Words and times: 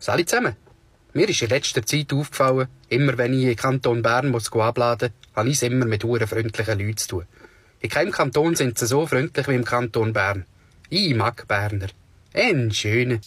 Salut 0.00 0.28
zusammen. 0.28 0.54
Mir 1.12 1.28
ist 1.28 1.42
in 1.42 1.48
letzter 1.48 1.84
Zeit 1.84 2.12
aufgefallen, 2.12 2.68
immer 2.88 3.18
wenn 3.18 3.34
ich 3.34 3.46
in 3.46 3.56
Kanton 3.56 4.00
Bern 4.00 4.30
muss 4.30 4.52
abladen 4.52 5.10
muss, 5.10 5.36
habe 5.36 5.48
ich 5.48 5.56
es 5.56 5.62
immer 5.62 5.86
mit 5.86 6.04
huren 6.04 6.28
freundlichen 6.28 6.78
Leuten 6.78 6.96
zu 6.96 7.08
tun. 7.08 7.24
In 7.80 7.90
keinem 7.90 8.12
Kanton 8.12 8.54
sind 8.54 8.78
sie 8.78 8.86
so 8.86 9.06
freundlich 9.06 9.48
wie 9.48 9.54
im 9.56 9.64
Kanton 9.64 10.12
Bern. 10.12 10.44
Ich 10.88 11.14
mag 11.16 11.48
Berner. 11.48 11.88
Ein 12.32 12.70
schöner. 12.70 13.18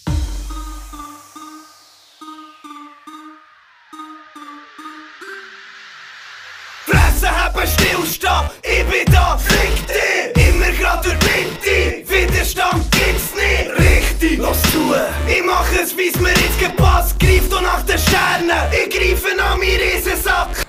Ich 15.28 15.44
mach 15.46 15.72
es, 15.82 15.98
wie's 15.98 16.20
mir 16.20 16.30
jetzt 16.30 16.60
gepasst, 16.60 17.20
greif 17.20 17.50
doch 17.50 17.62
nach 17.62 17.82
den 17.84 17.98
Sternen, 17.98 18.50
ich 18.72 18.90
greife 18.90 19.32
an 19.42 19.60
meinen 19.60 19.80
Riesensack! 19.80 20.66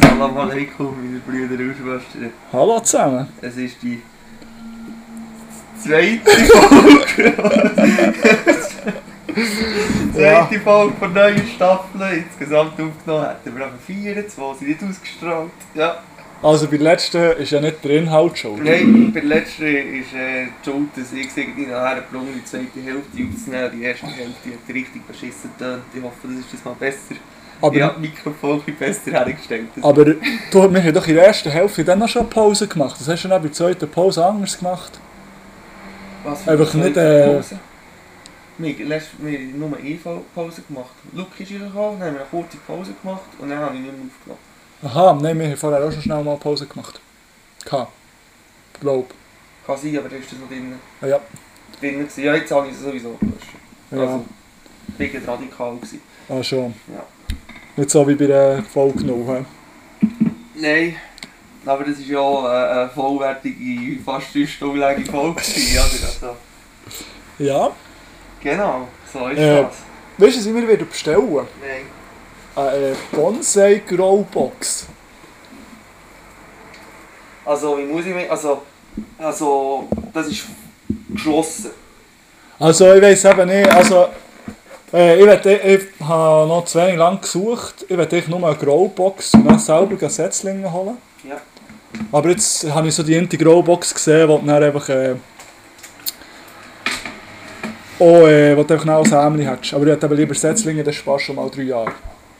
Salam 0.00 0.36
alaikum, 0.38 0.96
meine 1.02 1.18
Brüder 1.18 1.62
und 1.62 1.76
Schwestern. 1.76 2.32
Hallo 2.52 2.80
zusammen. 2.80 3.28
Es 3.40 3.56
ist 3.56 3.82
die 3.82 4.00
zweite 5.82 6.20
Folge. 6.46 7.34
zweite 10.14 10.60
Folge 10.60 10.94
von 10.98 11.12
neuen 11.12 11.46
Staffeln. 11.48 12.24
Insgesamt 12.26 12.80
aufgenommen 12.80 13.28
hätten 13.28 13.56
wir 13.56 13.66
aber 13.66 13.78
vier, 13.84 14.28
zwei 14.28 14.54
sind 14.54 14.68
nicht 14.68 14.82
ausgestrahlt. 14.82 15.50
Ja. 15.74 15.98
Also 16.44 16.66
bei 16.68 16.76
der 16.76 16.84
letzten 16.92 17.32
ist 17.38 17.50
ja 17.52 17.60
nicht 17.60 17.82
der 17.82 17.90
Inhalt 17.92 18.36
schuld. 18.38 18.62
Nein, 18.62 19.10
bei 19.14 19.20
der 19.20 19.28
letzten 19.30 19.64
ist 19.64 20.12
äh, 20.14 20.44
die 20.46 20.70
Schuld, 20.70 20.88
dass 20.94 21.12
ich 21.12 21.36
irgendwie 21.36 21.66
nachher 21.66 22.02
gelungen 22.10 22.34
die 22.36 22.44
zweite 22.44 22.80
Hälfte 22.84 23.18
aufzunehmen. 23.32 23.70
Die 23.74 23.82
erste 23.82 24.06
Hälfte 24.08 24.50
hat 24.50 24.74
richtig 24.74 25.06
beschissen 25.06 25.50
getönt. 25.56 25.82
Ich 25.94 26.02
hoffe, 26.02 26.28
das 26.28 26.38
ist 26.40 26.52
das 26.52 26.64
mal 26.66 26.74
besser. 26.78 27.14
Aber, 27.62 27.74
ich 27.74 27.82
habe 27.82 27.92
das 27.94 28.00
Mikrofon 28.02 28.62
besser 28.78 29.10
hergestellt. 29.12 29.68
Aber 29.80 30.04
du, 30.04 30.16
wir 30.52 30.82
haben 30.82 30.92
doch 30.92 31.06
in 31.06 31.14
der 31.14 31.26
ersten 31.28 31.50
Hälfte 31.50 31.82
dann 31.82 31.98
noch 32.00 32.08
schon 32.08 32.28
Pause 32.28 32.68
gemacht. 32.68 32.96
Das 33.00 33.08
hast 33.08 33.22
du 33.24 33.28
dann 33.28 33.40
bei 33.40 33.48
der 33.48 33.54
zweiten 33.54 33.88
Pause 33.88 34.26
anders 34.26 34.58
gemacht. 34.58 35.00
Was 36.24 36.42
für 36.42 36.50
Einfach 36.50 36.74
eine 36.74 36.84
nicht, 36.84 36.96
äh, 36.98 37.26
Pause? 37.36 37.58
Wir 38.58 38.68
haben 38.74 38.88
letzt- 38.88 39.10
wir 39.18 39.38
haben 39.38 39.58
nur 39.58 39.78
eine 39.78 39.98
Pause 40.34 40.62
gemacht. 40.68 40.92
Luke 41.14 41.42
ist 41.42 41.50
reingekommen, 41.50 42.00
dann 42.00 42.08
haben 42.08 42.14
wir 42.16 42.20
eine 42.20 42.28
kurze 42.30 42.56
Pause 42.66 42.92
gemacht 43.02 43.30
und 43.38 43.48
dann 43.48 43.58
habe 43.58 43.74
ich 43.76 43.80
nicht 43.80 43.92
mehr 43.94 44.04
aufgenommen. 44.06 44.43
Aha, 44.84 45.18
nein, 45.20 45.38
wir 45.38 45.46
haben 45.48 45.56
vorher 45.56 45.84
auch 45.86 45.90
schon 45.92 46.02
schnell 46.02 46.22
mal 46.22 46.36
Pause 46.36 46.66
gemacht. 46.66 47.00
K. 47.64 47.88
Glaub. 48.80 49.10
Kann 49.66 49.76
sein, 49.78 49.96
aber 49.96 50.08
da 50.10 50.16
ist 50.16 50.30
das 50.30 50.38
noch 50.38 50.48
drinnen. 50.48 50.78
Ah, 51.00 51.06
ja. 51.06 51.20
drinnen 51.80 52.00
gewesen. 52.00 52.24
Ja, 52.24 52.34
jetzt 52.34 52.50
habe 52.50 52.66
ich 52.68 52.74
es 52.74 52.80
sowieso. 52.80 53.18
Ja. 53.90 54.00
Also, 54.00 54.24
ich 54.98 55.14
radikal. 55.26 55.76
Gewesen. 55.76 56.02
Ah, 56.28 56.42
schon. 56.42 56.74
Ja. 56.92 57.04
Nicht 57.76 57.90
so 57.90 58.06
wie 58.06 58.14
bei 58.14 58.26
der 58.26 58.62
Folge 58.62 59.04
0. 59.04 59.24
hä? 59.26 59.44
Nein, 60.56 60.96
aber 61.64 61.84
das 61.84 61.98
war 61.98 62.04
ja 62.06 62.38
eine, 62.70 62.80
eine 62.82 62.90
vollwertige, 62.90 63.98
fast 64.04 64.34
drei 64.34 64.46
Stunden 64.46 64.76
lange 64.78 65.04
Folge. 65.06 65.40
gewesen? 65.40 65.78
Also, 65.78 66.36
Ja. 67.38 67.72
genau, 68.42 68.86
so 69.12 69.26
ist 69.28 69.38
Äh. 69.38 69.62
das. 69.62 69.76
Weißt 70.18 70.36
du, 70.36 70.40
ich 70.50 70.54
mir 70.54 70.68
wieder 70.68 70.84
bestellen? 70.84 71.26
Nein. 71.32 71.86
Eine 72.56 72.90
äh, 72.90 72.94
Bonsai 73.12 73.82
Growbox. 73.86 74.86
Also, 77.44 77.76
wie 77.78 77.84
muss 77.84 78.06
ich 78.06 78.14
mich. 78.14 78.30
Also, 78.30 78.62
also 79.18 79.88
das 80.12 80.28
ist 80.28 80.46
geschlossen. 81.10 81.70
Also 82.58 82.94
ich 82.94 83.02
weiß 83.02 83.24
eben 83.24 83.48
nicht, 83.48 83.68
also 83.68 84.06
äh, 84.92 85.18
ich, 85.18 85.26
will, 85.26 85.60
ich 85.64 86.06
habe 86.06 86.48
noch 86.48 86.64
zu 86.64 86.78
wenig 86.78 86.96
lang 86.96 87.20
gesucht. 87.20 87.84
Ich 87.88 87.96
werde 87.96 88.22
nur 88.28 88.46
eine 88.46 88.56
Growbox 88.56 89.34
und 89.34 89.44
dann 89.44 89.58
selber 89.58 90.08
Setzlinge 90.08 90.72
holen. 90.72 90.96
Ja. 91.28 91.40
Aber 92.12 92.28
jetzt 92.30 92.70
habe 92.72 92.88
ich 92.88 92.94
so 92.94 93.02
die 93.02 93.16
eine 93.16 93.26
Growbox 93.26 93.94
gesehen, 93.94 94.28
wo 94.28 94.38
dann 94.38 94.62
einfach 94.62 94.88
äh, 94.88 95.14
auch, 97.98 98.26
äh, 98.28 98.56
wo 98.56 98.62
du 98.62 98.74
einfach 98.74 98.86
noch 98.86 99.04
Sämli 99.04 99.44
hättest. 99.44 99.74
Aber 99.74 99.86
ich 99.86 99.92
hätte 99.92 100.06
lieber 100.14 100.34
Setzlinge, 100.34 100.84
das 100.84 100.94
sparst 100.94 101.24
schon 101.24 101.36
mal 101.36 101.50
drei 101.50 101.62
Jahre, 101.62 101.92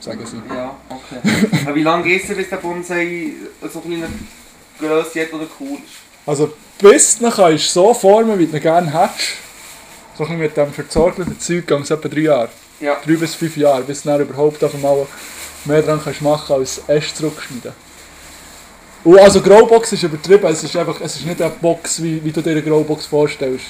sagen 0.05 0.25
sie. 0.25 0.41
Ja, 0.53 0.75
okay. 0.89 1.47
Aber 1.65 1.75
wie 1.75 1.83
lange 1.83 2.03
geht 2.03 2.29
es, 2.29 2.35
bis 2.35 2.49
der 2.49 2.57
Bonsai 2.57 3.31
so 3.71 3.81
eine 3.85 4.07
Grösse 4.79 5.21
hat 5.21 5.33
oder 5.33 5.47
cool 5.59 5.77
ist? 5.77 6.05
Also 6.25 6.53
bis 6.77 7.17
du 7.17 7.25
ihn 7.25 7.31
kannst 7.31 7.71
so 7.71 7.93
formen, 7.93 8.37
wie 8.39 8.47
du 8.47 8.55
ihn 8.55 8.61
gerne 8.61 8.91
hättest, 8.91 9.37
so 10.17 10.23
ein 10.23 10.29
bisschen 10.29 10.39
mit 10.39 10.57
dem 10.57 10.73
verzorgelten 10.73 11.39
Zeug, 11.39 11.67
geht 11.67 11.81
es 11.81 11.91
etwa 11.91 12.07
drei 12.07 12.21
Jahre. 12.21 12.49
Ja. 12.79 12.97
drei 13.05 13.15
bis 13.15 13.35
fünf 13.35 13.55
Jahre, 13.55 13.83
bis 13.83 14.03
du 14.03 14.09
dann 14.09 14.21
überhaupt 14.21 14.61
einfach 14.63 14.79
mal 14.79 15.07
mehr 15.63 15.81
dran 15.81 15.99
kannst 16.03 16.21
machen 16.21 16.55
als 16.55 16.81
Äste 16.87 17.15
zurückschneiden. 17.15 17.71
Und 19.05 19.19
also 19.19 19.39
Growbox 19.39 19.93
ist 19.93 20.03
übertrieben, 20.03 20.45
es 20.47 20.63
ist 20.63 20.75
einfach, 20.75 20.99
es 20.99 21.15
ist 21.15 21.25
nicht 21.25 21.41
eine 21.41 21.51
Box, 21.51 22.01
wie, 22.01 22.23
wie 22.23 22.31
du 22.31 22.41
dir 22.41 22.51
eine 22.51 22.63
Growbox 22.63 23.05
vorstellst. 23.05 23.65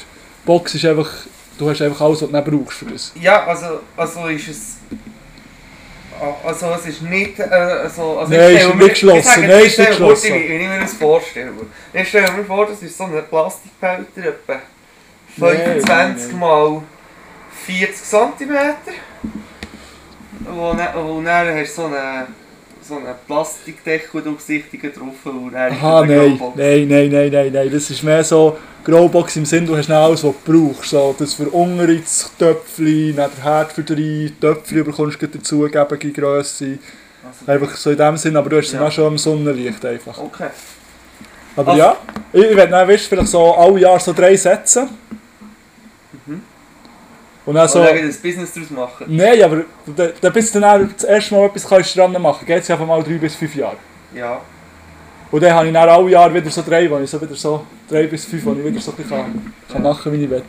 Box 0.45 0.73
ist 0.75 0.85
einfach, 0.85 1.11
du 1.57 1.69
hast 1.69 1.81
einfach 1.81 2.01
alles, 2.01 2.21
was 2.21 2.29
du 2.29 2.35
nicht 2.35 2.45
brauchst 2.45 2.77
für 2.77 2.85
das. 2.85 3.11
Ja, 3.19 3.45
also, 3.45 3.81
also 3.97 4.27
ist 4.27 4.47
es. 4.47 4.77
Also 6.43 6.71
es 6.71 6.85
ist 6.87 7.01
nicht. 7.01 7.39
Äh, 7.39 7.43
also, 7.43 8.19
also 8.19 8.33
Nein, 8.33 8.55
ist 8.55 8.75
nicht 8.75 8.89
geschlossen. 8.89 9.47
Nein, 9.47 9.65
ist 9.65 9.77
nicht 9.79 9.89
geschlossen. 9.89 10.33
Wie 10.33 10.37
ich 10.37 10.67
mir 10.67 10.79
das 10.79 10.93
vorstelle. 10.93 11.51
Ich 11.93 12.07
stelle 12.07 12.31
mir 12.31 12.45
vor, 12.45 12.65
das 12.65 12.81
ist 12.81 12.97
so 12.97 13.03
ein 13.05 13.23
Plastikbehälter, 13.29 14.25
etwa 14.25 14.61
Nein, 15.37 15.57
25 15.57 15.87
nein, 15.87 16.15
nein. 16.31 16.39
mal 16.39 16.81
40 17.65 18.03
cm. 18.03 18.57
Wo, 20.47 20.75
wo 20.95 21.21
dann 21.21 21.59
hast 21.59 21.77
du 21.77 21.81
so 21.81 21.85
einen 21.87 22.44
so 22.87 22.95
einen 22.95 23.07
Plastikdeckel 23.27 24.21
durchsichtigen 24.21 24.93
drauf 24.93 25.25
und 25.25 25.53
dann 25.53 25.71
Aha, 25.71 26.05
nein, 26.05 26.39
nein, 26.55 26.87
nein, 26.87 27.09
nein, 27.11 27.31
nein, 27.31 27.51
nein, 27.53 27.71
das 27.71 27.89
ist 27.89 28.03
mehr 28.03 28.23
so 28.23 28.57
Growbox 28.83 29.35
im 29.37 29.45
Sinn, 29.45 29.65
du 29.65 29.75
hast 29.75 29.89
alles, 29.89 30.23
was 30.23 30.33
du 30.45 30.51
brauchst. 30.73 30.91
So, 30.91 31.15
das 31.17 31.33
für 31.33 31.45
das 31.45 32.31
Töpfchen, 32.37 33.15
dann 33.15 33.31
der 33.35 33.43
Herd 33.43 33.71
für 33.73 33.83
drei, 33.83 34.31
Töpfchen 34.39 34.83
bekommst 34.83 35.19
du 35.21 35.27
dazu, 35.27 35.61
gebende 35.61 36.11
Grösse. 36.11 36.77
Also, 37.27 37.51
Einfach 37.51 37.75
so 37.75 37.89
in 37.89 37.97
dem 37.97 38.17
Sinn, 38.17 38.37
aber 38.37 38.49
du 38.51 38.57
hast 38.57 38.67
es 38.67 38.73
Ja. 38.73 38.85
auch 38.85 38.91
schon 38.91 39.07
im 39.13 39.17
Sonnenlicht 39.17 39.83
einfach. 39.83 40.17
okay. 40.19 40.49
Aber 41.55 41.71
Also- 41.71 41.79
ja, 41.83 41.97
ich, 42.33 42.43
ich 42.43 42.55
werde 42.55 42.71
dann, 42.71 42.87
weißt, 42.87 43.07
vielleicht 43.07 43.29
so 43.29 43.55
alle 43.55 43.79
Jahre 43.79 43.99
so 43.99 44.13
drei 44.13 44.35
Sätze. 44.35 44.87
Und 47.45 47.55
dann 47.55 47.67
so... 47.67 47.79
Und 47.79 47.87
dann 47.87 47.97
ein 47.97 48.07
Business 48.07 48.53
daraus 48.53 48.69
machen. 48.71 49.05
Nein, 49.07 49.41
aber 49.43 49.63
da, 49.95 50.07
da 50.19 50.29
bist 50.29 50.55
du 50.55 50.59
dann 50.59 50.83
auch 50.83 50.87
das 50.93 51.03
erste 51.03 51.35
Mal 51.35 51.45
etwas 51.45 51.67
kannst 51.67 51.95
dran 51.97 52.21
machen, 52.21 52.45
geht 52.45 52.63
es 52.63 52.71
einfach 52.71 52.85
mal 52.85 53.03
drei 53.03 53.17
bis 53.17 53.35
fünf 53.35 53.55
Jahre. 53.55 53.77
Ja. 54.13 54.41
Und 55.31 55.43
dann 55.43 55.53
habe 55.53 55.67
ich 55.67 55.73
dann 55.73 55.89
alle 55.89 56.09
Jahre 56.09 56.33
wieder 56.33 56.49
so 56.49 56.61
drei, 56.61 56.89
wo 56.89 56.97
ich 56.97 57.09
so 57.09 57.21
wieder 57.21 57.35
so 57.35 57.65
drei 57.89 58.07
bis 58.07 58.25
fünf, 58.25 58.45
wo 58.45 58.53
ich 58.53 58.63
wieder 58.63 58.79
so 58.79 58.91
ein 58.91 58.97
bisschen 58.97 59.17
kann, 59.17 59.53
kann 59.71 59.83
machen, 59.83 60.11
wie 60.13 60.23
ich 60.23 60.29
will. 60.29 60.43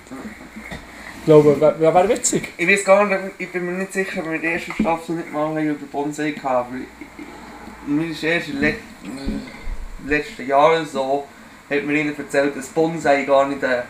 Ich 1.21 1.25
glaube, 1.27 1.61
wäre 1.61 1.95
wär, 1.95 2.09
witzig. 2.09 2.53
Ich 2.57 2.69
weiß 2.69 2.85
gar 2.85 3.05
nicht, 3.05 3.21
ich 3.39 3.51
bin 3.51 3.67
mir 3.67 3.73
nicht 3.73 3.93
sicher, 3.93 4.21
ob 4.21 4.27
wir 4.27 4.35
in 4.35 4.43
der 4.43 4.53
ersten 4.53 4.73
Staffel 4.73 5.17
nicht 5.17 5.33
mal 5.33 5.61
über 5.61 5.87
Bonsai 5.91 6.29
ich- 6.29 6.43
mir 7.89 8.11
ist 8.11 8.23
erst 8.23 8.49
in 8.49 8.61
den 8.61 8.77
letzten 10.07 10.47
Jahren 10.47 10.87
so, 10.87 11.27
hat 11.69 11.85
mir 11.85 12.01
ihnen 12.01 12.17
erzählt, 12.17 12.57
dass 12.57 12.69
Bonsai 12.69 13.25
gar 13.25 13.49
nicht 13.49 13.65
eine, 13.65 13.83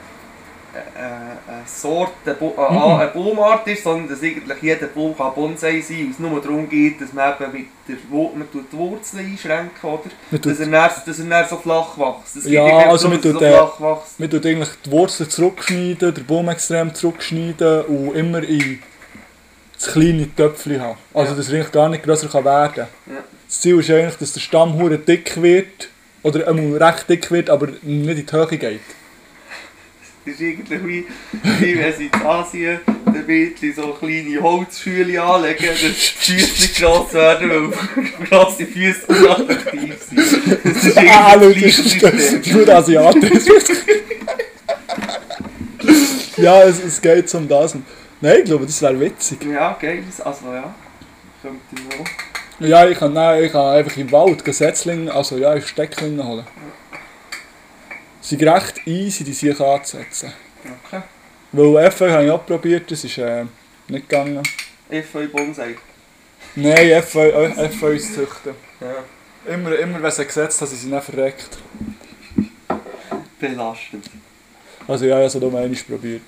eine, 0.97 1.62
Sorte, 1.66 2.12
eine, 2.26 2.37
eine, 2.41 2.70
Mhm. 2.78 3.00
eine 3.00 3.10
Baumart 3.10 3.66
ist, 3.69 3.82
sondern 3.84 4.09
dass 4.09 4.22
eigentlich 4.22 4.62
jeder 4.62 4.87
Baum 4.88 5.16
kann 5.16 5.34
Bonsai 5.34 5.81
sein 5.81 5.97
kann. 5.98 6.10
Es 6.10 6.19
nur 6.19 6.41
darum 6.41 6.69
geht, 6.69 7.00
dass 7.00 7.12
man 7.12 7.34
eben 7.41 7.53
mit 7.53 7.66
der 7.88 7.97
man 8.37 8.50
tut 8.50 8.72
die 8.72 8.76
Wurzeln 8.76 9.26
einschränken 9.26 9.91
oder? 9.91 10.03
Man 10.31 10.41
Dass 10.41 10.60
er, 10.60 10.66
dann, 10.66 10.91
dass 11.06 11.19
er 11.19 11.25
dann 11.25 11.48
so 11.48 11.56
flach 11.56 11.97
wächst. 11.98 12.47
Ja, 12.47 12.88
also 12.88 13.09
man 13.09 13.20
tut, 13.22 13.38
so 13.38 13.41
äh, 13.44 13.53
flach 13.53 13.81
wächst. 13.81 14.20
man 14.20 14.31
tut 14.31 14.47
eigentlich 14.47 14.69
die 14.84 14.91
Wurzeln 14.91 15.31
zurückschneiden, 15.31 16.15
den 16.15 16.25
Baum 16.26 16.48
extrem 16.48 16.94
zurückschneiden 16.94 17.82
und 17.84 18.15
immer 18.16 18.42
in 18.42 18.81
das 19.78 19.92
kleine 19.92 20.34
Töpfchen 20.34 20.80
haben. 20.80 20.98
Also 21.15 21.33
Ja. 21.33 21.36
dass 21.39 21.48
er 21.48 21.54
eigentlich 21.54 21.72
gar 21.72 21.89
nicht 21.89 22.03
grösser 22.03 22.28
kann 22.28 22.45
werden 22.45 22.72
kann. 22.74 22.89
Ja. 23.06 23.22
Das 23.47 23.60
Ziel 23.60 23.78
ist 23.78 23.91
eigentlich, 23.91 24.16
dass 24.16 24.33
der 24.33 24.41
Stamm 24.41 24.77
dick 25.06 25.41
wird, 25.41 25.89
oder 26.22 26.48
einmal 26.48 26.83
recht 26.83 27.09
dick 27.09 27.30
wird, 27.30 27.50
aber 27.50 27.68
nicht 27.83 27.83
in 27.83 28.27
die 28.27 28.33
Höhe 28.33 28.47
geht. 28.48 28.80
Das 30.26 30.34
ist 30.34 30.40
irgendwie 30.40 31.06
wie, 31.60 31.78
wenn 31.78 31.94
sie 31.94 32.06
in 32.06 32.26
Asien 32.26 32.80
bisschen 33.26 33.74
so 33.74 33.92
kleine 33.92 34.40
Holzschüle 34.40 35.22
anlegen, 35.22 35.66
dass 35.66 35.80
die 35.80 35.88
Füße 36.38 36.80
gross 36.80 37.12
werden, 37.14 37.50
weil 37.50 38.26
grosse 38.28 38.66
Füße 38.66 39.06
unattraktiv 39.06 39.94
sind. 40.10 40.58
Das 40.64 40.84
ist 40.84 40.98
Ah, 40.98 41.36
irgendwie 41.40 41.72
schau, 41.72 41.82
das 41.82 41.98
gleiche 41.98 42.18
System. 42.18 42.56
nur 42.56 42.68
asiatisch. 42.68 43.44
ja, 46.36 46.62
es, 46.62 46.82
es 46.84 47.00
geht 47.00 47.34
um 47.34 47.48
das. 47.48 47.74
Nein, 48.20 48.38
ich 48.40 48.44
glaube, 48.44 48.66
das 48.66 48.80
wäre 48.82 48.98
witzig. 49.00 49.38
Ja, 49.44 49.76
geil. 49.80 50.02
Also 50.24 50.46
ja, 50.52 50.74
könnte 51.42 51.98
noch. 51.98 52.06
Ja, 52.66 52.88
ich 52.88 52.98
kann, 52.98 53.12
nein, 53.12 53.44
ich 53.44 53.52
kann 53.52 53.76
einfach 53.76 53.96
im 53.96 54.10
Wald 54.12 54.42
Setzlinge, 54.54 55.12
also 55.12 55.36
ja, 55.36 55.54
ich 55.54 55.66
Stecklinge 55.66 56.24
holen. 56.26 56.46
Sie 56.46 56.85
sind 58.26 58.42
recht 58.42 58.86
easy, 58.86 59.22
die 59.22 59.32
sich 59.32 59.60
anzusetzen. 59.60 60.32
Okay. 60.84 61.02
Weil 61.52 61.90
FL 61.90 62.10
habe 62.10 62.24
ich 62.24 62.30
auch 62.30 62.44
probiert, 62.44 62.90
das 62.90 63.04
ist 63.04 63.18
äh, 63.18 63.44
nicht 63.88 64.08
gegangen. 64.08 64.42
FV 64.90 65.28
Bonsai. 65.32 65.76
Nein, 66.56 67.02
FV, 67.02 67.16
äh, 67.16 67.68
FV 67.68 67.88
ist 67.88 68.14
züchten. 68.14 68.54
Ja. 68.80 69.52
Immer, 69.52 69.78
immer 69.78 70.02
wenn 70.02 70.10
sie 70.10 70.24
gesetzt 70.24 70.60
haben, 70.60 70.68
sind 70.68 70.78
sie 70.78 70.88
nicht 70.88 71.04
verreckt. 71.04 71.58
Belastend. 73.38 74.10
Also 74.88 75.04
ja, 75.04 75.24
ich 75.24 75.34
habe 75.34 75.46
es 75.46 75.52
nur 75.52 75.60
einmal 75.60 75.78
probiert. 75.86 76.22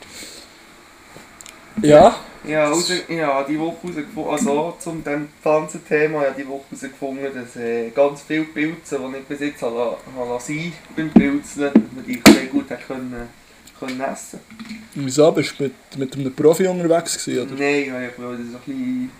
Ja, 1.82 2.16
Ja, 2.46 2.68
raus, 2.68 2.90
ja, 3.08 3.42
die 3.42 3.58
Woche 3.58 3.76
herausgefunden, 3.82 4.32
also 4.32 4.76
zum 4.78 5.02
dem 5.04 5.28
Pflanzenthema, 5.42 6.24
ja, 6.24 6.30
die 6.30 6.46
Woche 6.46 6.64
herausgefunden, 6.70 7.26
dass 7.34 7.56
äh, 7.56 7.90
ganz 7.90 8.22
viele 8.22 8.44
Pilze, 8.44 8.98
die 8.98 9.18
ich 9.18 9.24
bis 9.24 9.40
jetzt 9.40 9.62
habe, 9.62 9.96
habe 10.16 10.40
sein 10.40 10.72
beim 10.96 11.10
Pilzen, 11.10 11.62
dass 11.62 11.74
man 11.74 12.04
die 12.06 12.22
sehr 12.24 12.46
gut 12.46 12.70
hat 12.70 12.86
können, 12.86 13.28
können 13.78 14.00
essen 14.00 14.40
wieso 15.04 15.32
bist 15.32 15.58
du 15.58 15.64
mit, 15.64 15.74
mit 15.96 16.14
einem 16.14 16.34
Profi 16.34 16.66
unterwegs 16.66 17.24
gewesen, 17.24 17.42
oder? 17.42 17.54
Nein, 17.54 17.86
ja, 17.86 18.02
ich 18.02 18.18
habe 18.18 18.18
so 18.18 18.28
ein 18.28 18.60
bisschen... 18.66 19.10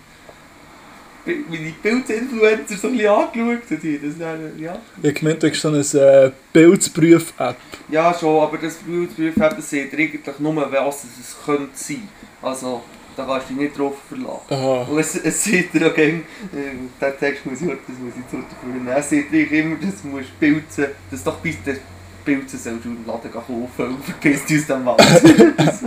Die 1.25 1.75
Pilzinfluencer 1.83 2.75
so 2.75 2.87
ein 2.87 2.93
bisschen 2.93 3.11
angeschaut 3.11 3.83
die 3.83 3.99
das 4.01 4.17
dann, 4.17 4.57
ja. 4.57 4.79
Ich 5.03 5.13
gemeint, 5.13 5.43
du 5.43 5.49
hast 5.49 5.61
so 5.61 5.67
eine 5.67 5.79
äh, 5.79 6.31
Pilzprüf-App. 6.53 7.57
Ja, 7.91 8.13
schon, 8.17 8.41
aber 8.41 8.57
das 8.57 8.75
Pilzprüf 8.75 9.35
das 9.35 9.69
sieht 9.69 9.93
eigentlich 9.93 10.39
nur, 10.39 10.55
was 10.55 11.03
es 11.03 11.35
könnte 11.45 11.69
sein. 11.75 12.07
Also, 12.41 12.81
da 13.19 13.25
kannst 13.25 13.49
du 13.49 13.53
dich 13.53 13.63
nicht 13.63 13.77
drauf 13.77 13.95
verlassen. 14.07 14.41
Aha. 14.49 14.87
Und 14.89 14.99
es, 14.99 15.15
es 15.15 15.43
sieht 15.43 15.73
dir 15.73 15.87
auch 15.87 15.93
gern, 15.93 16.23
äh, 16.53 17.01
den 17.01 17.19
Text 17.19 17.45
muss 17.45 17.61
ich 17.61 17.67
das 17.67 17.97
muss 17.99 18.13
ich 18.17 18.29
zurückführen. 18.29 18.87
Es 18.87 19.09
sieht 19.09 19.31
dir 19.31 19.51
immer, 19.51 19.75
dass 19.75 20.01
du 20.01 20.07
musst 20.07 20.39
pilzen, 20.39 20.85
dass 21.11 21.23
doch 21.23 21.37
bis 21.37 21.61
der 21.63 21.77
Pilzen 22.23 22.59
sollst 22.59 22.85
du 22.85 22.89
im 22.89 23.05
Laden 23.05 23.31
kaufen 23.31 23.71
und 23.77 24.03
verpiss 24.03 24.45
dich 24.45 24.61
aus 24.61 24.67
dem 24.67 24.85
Wald. 24.85 24.99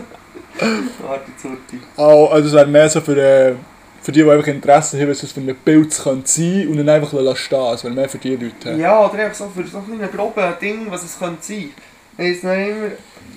Warte, 1.02 1.30
Zurti. 1.40 1.80
Oh, 1.96 2.28
also 2.30 2.48
es 2.48 2.54
wäre 2.54 2.66
mehr 2.66 2.88
so 2.88 3.00
für, 3.00 3.16
äh, 3.16 3.54
für 4.02 4.12
die, 4.12 4.22
die 4.22 4.30
einfach 4.30 4.46
Interesse 4.46 5.00
haben, 5.00 5.08
was 5.08 5.22
es 5.22 5.32
für 5.32 5.40
ein 5.40 5.56
Pilz 5.64 6.02
könnte 6.02 6.28
sein 6.28 6.68
und 6.68 6.76
dann 6.76 6.88
einfach 6.88 7.12
lassen 7.14 7.36
stehen. 7.36 7.74
Es 7.74 7.84
wäre 7.84 7.94
mehr 7.94 8.08
für 8.08 8.18
die 8.18 8.36
Leute. 8.36 8.72
Ja, 8.78 9.06
oder 9.06 9.24
einfach 9.24 9.34
so 9.34 9.48
für 9.48 9.66
so 9.66 9.78
ein 9.78 10.08
grobes 10.14 10.58
Ding, 10.60 10.86
was 10.90 11.04
es 11.04 11.18
könnte 11.18 11.42
sein. 11.42 11.70
Heisst 12.18 12.44
noch 12.44 12.52
immer, 12.52 12.90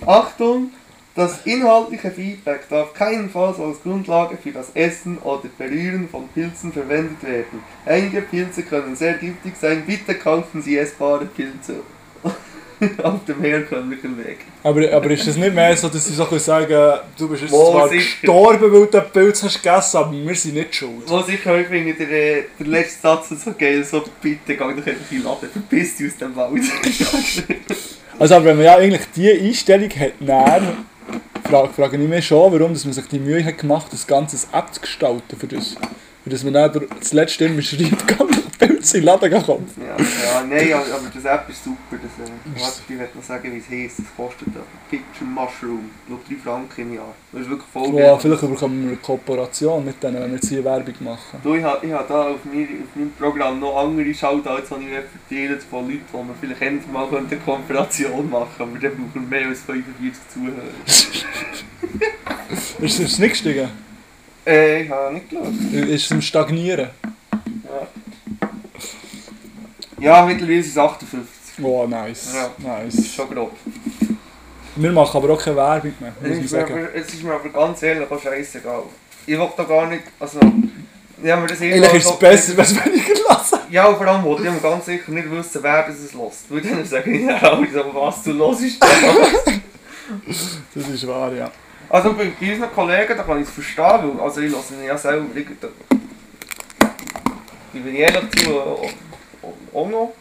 Achtung, 0.06 0.72
das 1.16 1.46
inhaltliche 1.46 2.12
Feedback 2.12 2.68
darf 2.70 2.94
keinenfalls 2.94 3.58
als 3.58 3.82
Grundlage 3.82 4.38
für 4.38 4.52
das 4.52 4.72
Essen 4.74 5.18
oder 5.20 5.50
Berühren 5.58 6.10
von 6.10 6.28
Pilzen 6.28 6.74
verwendet 6.74 7.24
werden. 7.24 7.64
Einige 7.86 8.22
Pilze 8.22 8.64
können 8.64 8.98
sehr 8.98 9.14
giftig 9.14 9.54
sein, 9.60 9.84
bitte 9.88 10.16
kaufen 10.16 10.62
Sie 10.62 10.78
essbare 10.78 11.26
Pilze. 11.26 11.78
Auf 13.04 13.24
dem 13.24 13.42
herkömmlichen 13.42 14.18
Weg. 14.18 14.40
Aber, 14.62 14.92
aber 14.92 15.10
ist 15.12 15.26
es 15.26 15.38
nicht 15.38 15.56
mehr 15.56 15.78
so, 15.78 15.88
dass 15.88 16.06
sie 16.06 16.14
so 16.14 16.38
sagen 16.38 17.00
du 17.18 17.30
bist 17.30 17.44
jetzt 17.44 17.52
Wohl 17.54 17.72
zwar 17.72 17.88
sicher. 17.88 18.18
gestorben, 18.20 18.62
weil 18.64 18.70
du 18.70 18.86
den 18.86 19.12
Pilz 19.14 19.44
hast 19.44 19.64
gegessen, 19.64 19.98
aber 19.98 20.12
wir 20.12 20.36
sind 20.36 20.56
nicht 20.56 20.76
schuld. 20.76 21.04
Was 21.08 21.30
ich 21.30 21.48
auch 21.48 21.66
finde, 21.70 21.94
der, 21.94 22.10
äh, 22.12 22.44
der 22.60 22.68
letzte 22.68 23.02
Satz 23.04 23.32
ist 23.32 23.46
so 23.46 23.54
geil, 23.58 23.82
so 23.86 24.04
bitte 24.22 24.40
geh 24.48 24.58
doch 24.58 24.68
einfach 24.68 24.88
in 24.88 24.96
den 25.10 25.24
Laden, 25.24 25.50
verpiss 25.50 25.96
dich 25.96 26.12
aus 26.12 26.18
dem 26.18 26.36
Wald. 26.36 26.64
Also 28.18 28.36
aber 28.36 28.46
wenn 28.46 28.58
man 28.58 28.66
ja 28.66 28.78
eigentlich 28.78 29.02
diese 29.16 29.34
Einstellung 29.34 29.90
hat, 29.90 30.14
dann 30.20 30.86
frage, 31.44 31.74
frage 31.74 31.98
ich 31.98 32.10
mich 32.10 32.28
schon, 32.28 32.52
warum 32.52 32.74
dass 32.74 32.86
man 32.86 32.94
sich 32.94 33.08
die 33.08 33.20
Mühe 33.20 33.44
hat 33.44 33.58
gemacht, 33.58 33.88
das 33.92 34.08
ganze 34.08 34.48
App 34.52 34.74
zu 34.74 34.82
gestalten 34.82 35.38
für 35.38 35.48
das. 35.48 35.76
Für 36.24 36.30
das 36.30 36.44
man 36.44 36.54
dann 36.54 36.88
das 37.00 37.14
letzte 37.14 37.46
immer 37.46 37.62
schreibt, 37.62 38.08
kann 38.08 38.28
Pilze 38.58 38.98
in 38.98 39.04
den 39.04 39.06
Laden 39.06 39.32
kaufen. 39.32 39.66
Ja, 39.78 39.98
ja, 39.98 40.44
nein, 40.48 40.74
aber 40.74 41.10
das 41.14 41.26
App 41.26 41.50
ist 41.50 41.64
super. 41.64 41.78
Das, 41.92 42.26
äh, 42.26 42.62
warte, 42.62 42.82
ich 42.88 43.00
werde 43.00 43.18
noch 43.18 43.24
sagen, 43.24 43.54
wie 43.54 43.58
es 43.58 43.70
heisst. 43.70 44.00
Das 44.00 44.08
kostet 44.16 44.48
da. 44.56 44.62
Picture 44.90 45.30
Mushroom. 45.30 45.92
Glaube 46.08 46.24
3 46.28 46.36
Franken 46.44 46.82
im 46.82 46.94
Jahr. 46.96 47.14
Das 47.32 47.42
ist 47.42 47.50
wirklich 47.50 47.70
voll 47.72 47.94
Wow, 47.94 48.22
vielleicht 48.22 48.42
bekommen 48.42 48.84
wir 48.84 48.90
eine 48.90 48.98
Kooperation 48.98 49.86
mit 49.86 50.02
denen, 50.02 50.16
wenn 50.16 50.30
wir 50.32 50.36
jetzt 50.36 50.50
hier 50.50 50.64
Werbung 50.64 50.96
machen. 51.02 51.40
Du, 51.44 51.56
ich 51.56 51.64
habe 51.64 51.86
ich 51.86 51.92
da 51.92 52.30
auf, 52.30 52.46
mir, 52.46 52.64
auf 52.64 52.96
meinem 52.96 53.12
Programm 53.18 53.60
noch 53.60 53.78
andere 53.78 54.14
Shoutouts, 54.14 54.70
die 54.70 54.86
ich 54.86 55.48
verteilt 55.48 55.64
von 55.64 55.88
Leuten, 55.88 56.06
die 56.12 56.18
wir 56.18 56.36
vielleicht 56.40 56.62
endlich 56.62 56.92
mal 56.92 57.08
eine 57.08 57.38
Kooperation 57.38 58.30
machen 58.30 58.50
können. 58.58 58.72
Aber 58.72 58.80
dann 58.80 58.92
brauchen 58.92 59.30
wir 59.30 59.40
mehr 59.40 59.48
als 59.50 59.62
45 59.62 60.14
Zuhörer. 60.34 60.72
Ist 62.80 63.00
es 63.00 63.20
nicht 63.20 63.32
gestiegen? 63.32 63.70
Äh, 64.46 64.84
ich 64.84 64.90
habe 64.90 65.14
nicht 65.14 65.30
geschaut. 65.30 65.54
Ist 65.74 66.06
es 66.06 66.12
im 66.12 66.22
Stagnieren? 66.22 66.90
Ja, 67.64 67.88
mittlerweile 69.98 70.60
ist 70.60 70.68
es 70.68 70.78
58. 70.78 71.64
Oh, 71.64 71.86
nice. 71.88 72.34
Ja. 72.34 72.52
nice. 72.58 73.14
Schon 73.14 73.30
grob. 73.30 73.52
Wir 74.76 74.92
machen 74.92 75.18
aber 75.18 75.34
auch 75.34 75.42
keine 75.42 75.56
Werbung 75.56 75.94
mehr, 76.00 76.14
muss 76.20 76.38
ich 76.38 76.46
ist, 76.46 76.52
sagen. 76.52 76.74
aber, 76.74 76.94
es 76.94 77.14
ist 77.14 77.24
mir 77.24 77.34
aber 77.34 77.48
ganz 77.48 77.82
ehrlich 77.82 78.12
auch 78.12 78.22
scheißegal. 78.22 78.84
Ich 79.26 79.38
will 79.38 79.50
da 79.56 79.64
gar 79.64 79.88
nicht, 79.88 80.04
also... 80.20 80.40
Ich 81.24 81.32
habe 81.32 81.42
mir 81.44 81.48
das 81.48 81.62
Eigentlich 81.62 81.94
ist 81.94 82.06
es 82.06 82.20
besser, 82.20 82.58
wenn 82.58 82.66
es 82.66 82.86
weniger 82.86 83.14
lassen. 83.30 83.60
Ja, 83.70 83.86
und 83.86 83.96
vor 83.96 84.06
allem 84.06 84.24
wollte 84.24 84.44
ich 84.44 84.50
aber 84.50 84.60
ganz 84.60 84.86
sicher 84.86 85.12
nicht 85.12 85.32
wissen, 85.32 85.64
wer 85.64 85.88
das 85.88 85.96
es 85.96 86.14
lässt. 86.14 86.52
Weil 86.52 86.62
dann 86.62 86.86
sage 86.86 87.10
ich 87.10 87.22
ja 87.26 87.54
auch 87.54 87.66
so, 87.74 87.94
was 87.94 88.24
du 88.24 88.34
hörst. 88.34 88.82
Das 90.76 90.90
ist 90.90 91.08
wahr, 91.08 91.34
ja. 91.34 91.50
also 91.90 92.14
bei, 92.14 92.32
bei 92.40 92.54
unseren 92.54 92.72
Kollegen, 92.74 93.18
da 93.18 93.24
kann 93.24 93.42
ich 93.42 93.48
es 93.48 93.54
verstehen, 93.54 94.12
weil 94.18 94.26
also 94.26 94.42
ich 94.42 94.52
lasse 94.52 94.74
ihn 94.74 94.84
ja 94.86 94.98
selber 94.98 95.26
irgendwie... 95.34 95.68
Ich 97.74 97.84
bin 97.84 97.96
ehrlich 97.96 98.44
zu, 98.44 98.52
auch, 99.76 99.90
noch 99.90 100.14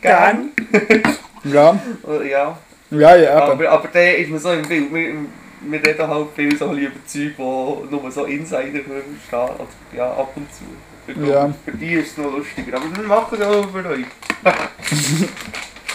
gern. 0.00 0.50
Ja, 1.44 1.78
Äh, 2.08 2.30
Ja, 2.30 2.58
ja, 2.90 3.16
ja 3.16 3.16
eben. 3.16 3.52
aber, 3.52 3.70
aber 3.70 3.88
der 3.88 4.18
ist 4.18 4.30
mir 4.30 4.38
so 4.38 4.52
im 4.52 4.62
Bild. 4.62 4.92
Wir, 4.92 5.14
wir 5.62 5.86
reden 5.86 6.06
halt 6.08 6.26
viel 6.36 6.56
so 6.58 6.66
ein 6.68 6.76
bisschen 6.76 6.92
über 6.92 7.06
Zeug, 7.06 7.86
die 7.88 7.94
nur 7.94 8.10
so 8.10 8.24
Insider 8.24 8.80
verstehen. 8.80 8.98
Also, 9.32 9.66
ja, 9.96 10.10
ab 10.12 10.32
und 10.36 10.46
zu. 10.52 10.64
Für, 11.06 11.26
Ja. 11.26 11.52
für 11.64 11.72
die 11.72 11.94
ist 11.94 12.12
es 12.12 12.18
noch 12.18 12.32
lustiger. 12.36 12.76
Aber 12.76 12.96
wir 12.96 13.02
machen 13.04 13.38
es 13.40 13.46
auch 13.46 13.68
für 13.70 13.88
euch. 13.88 14.06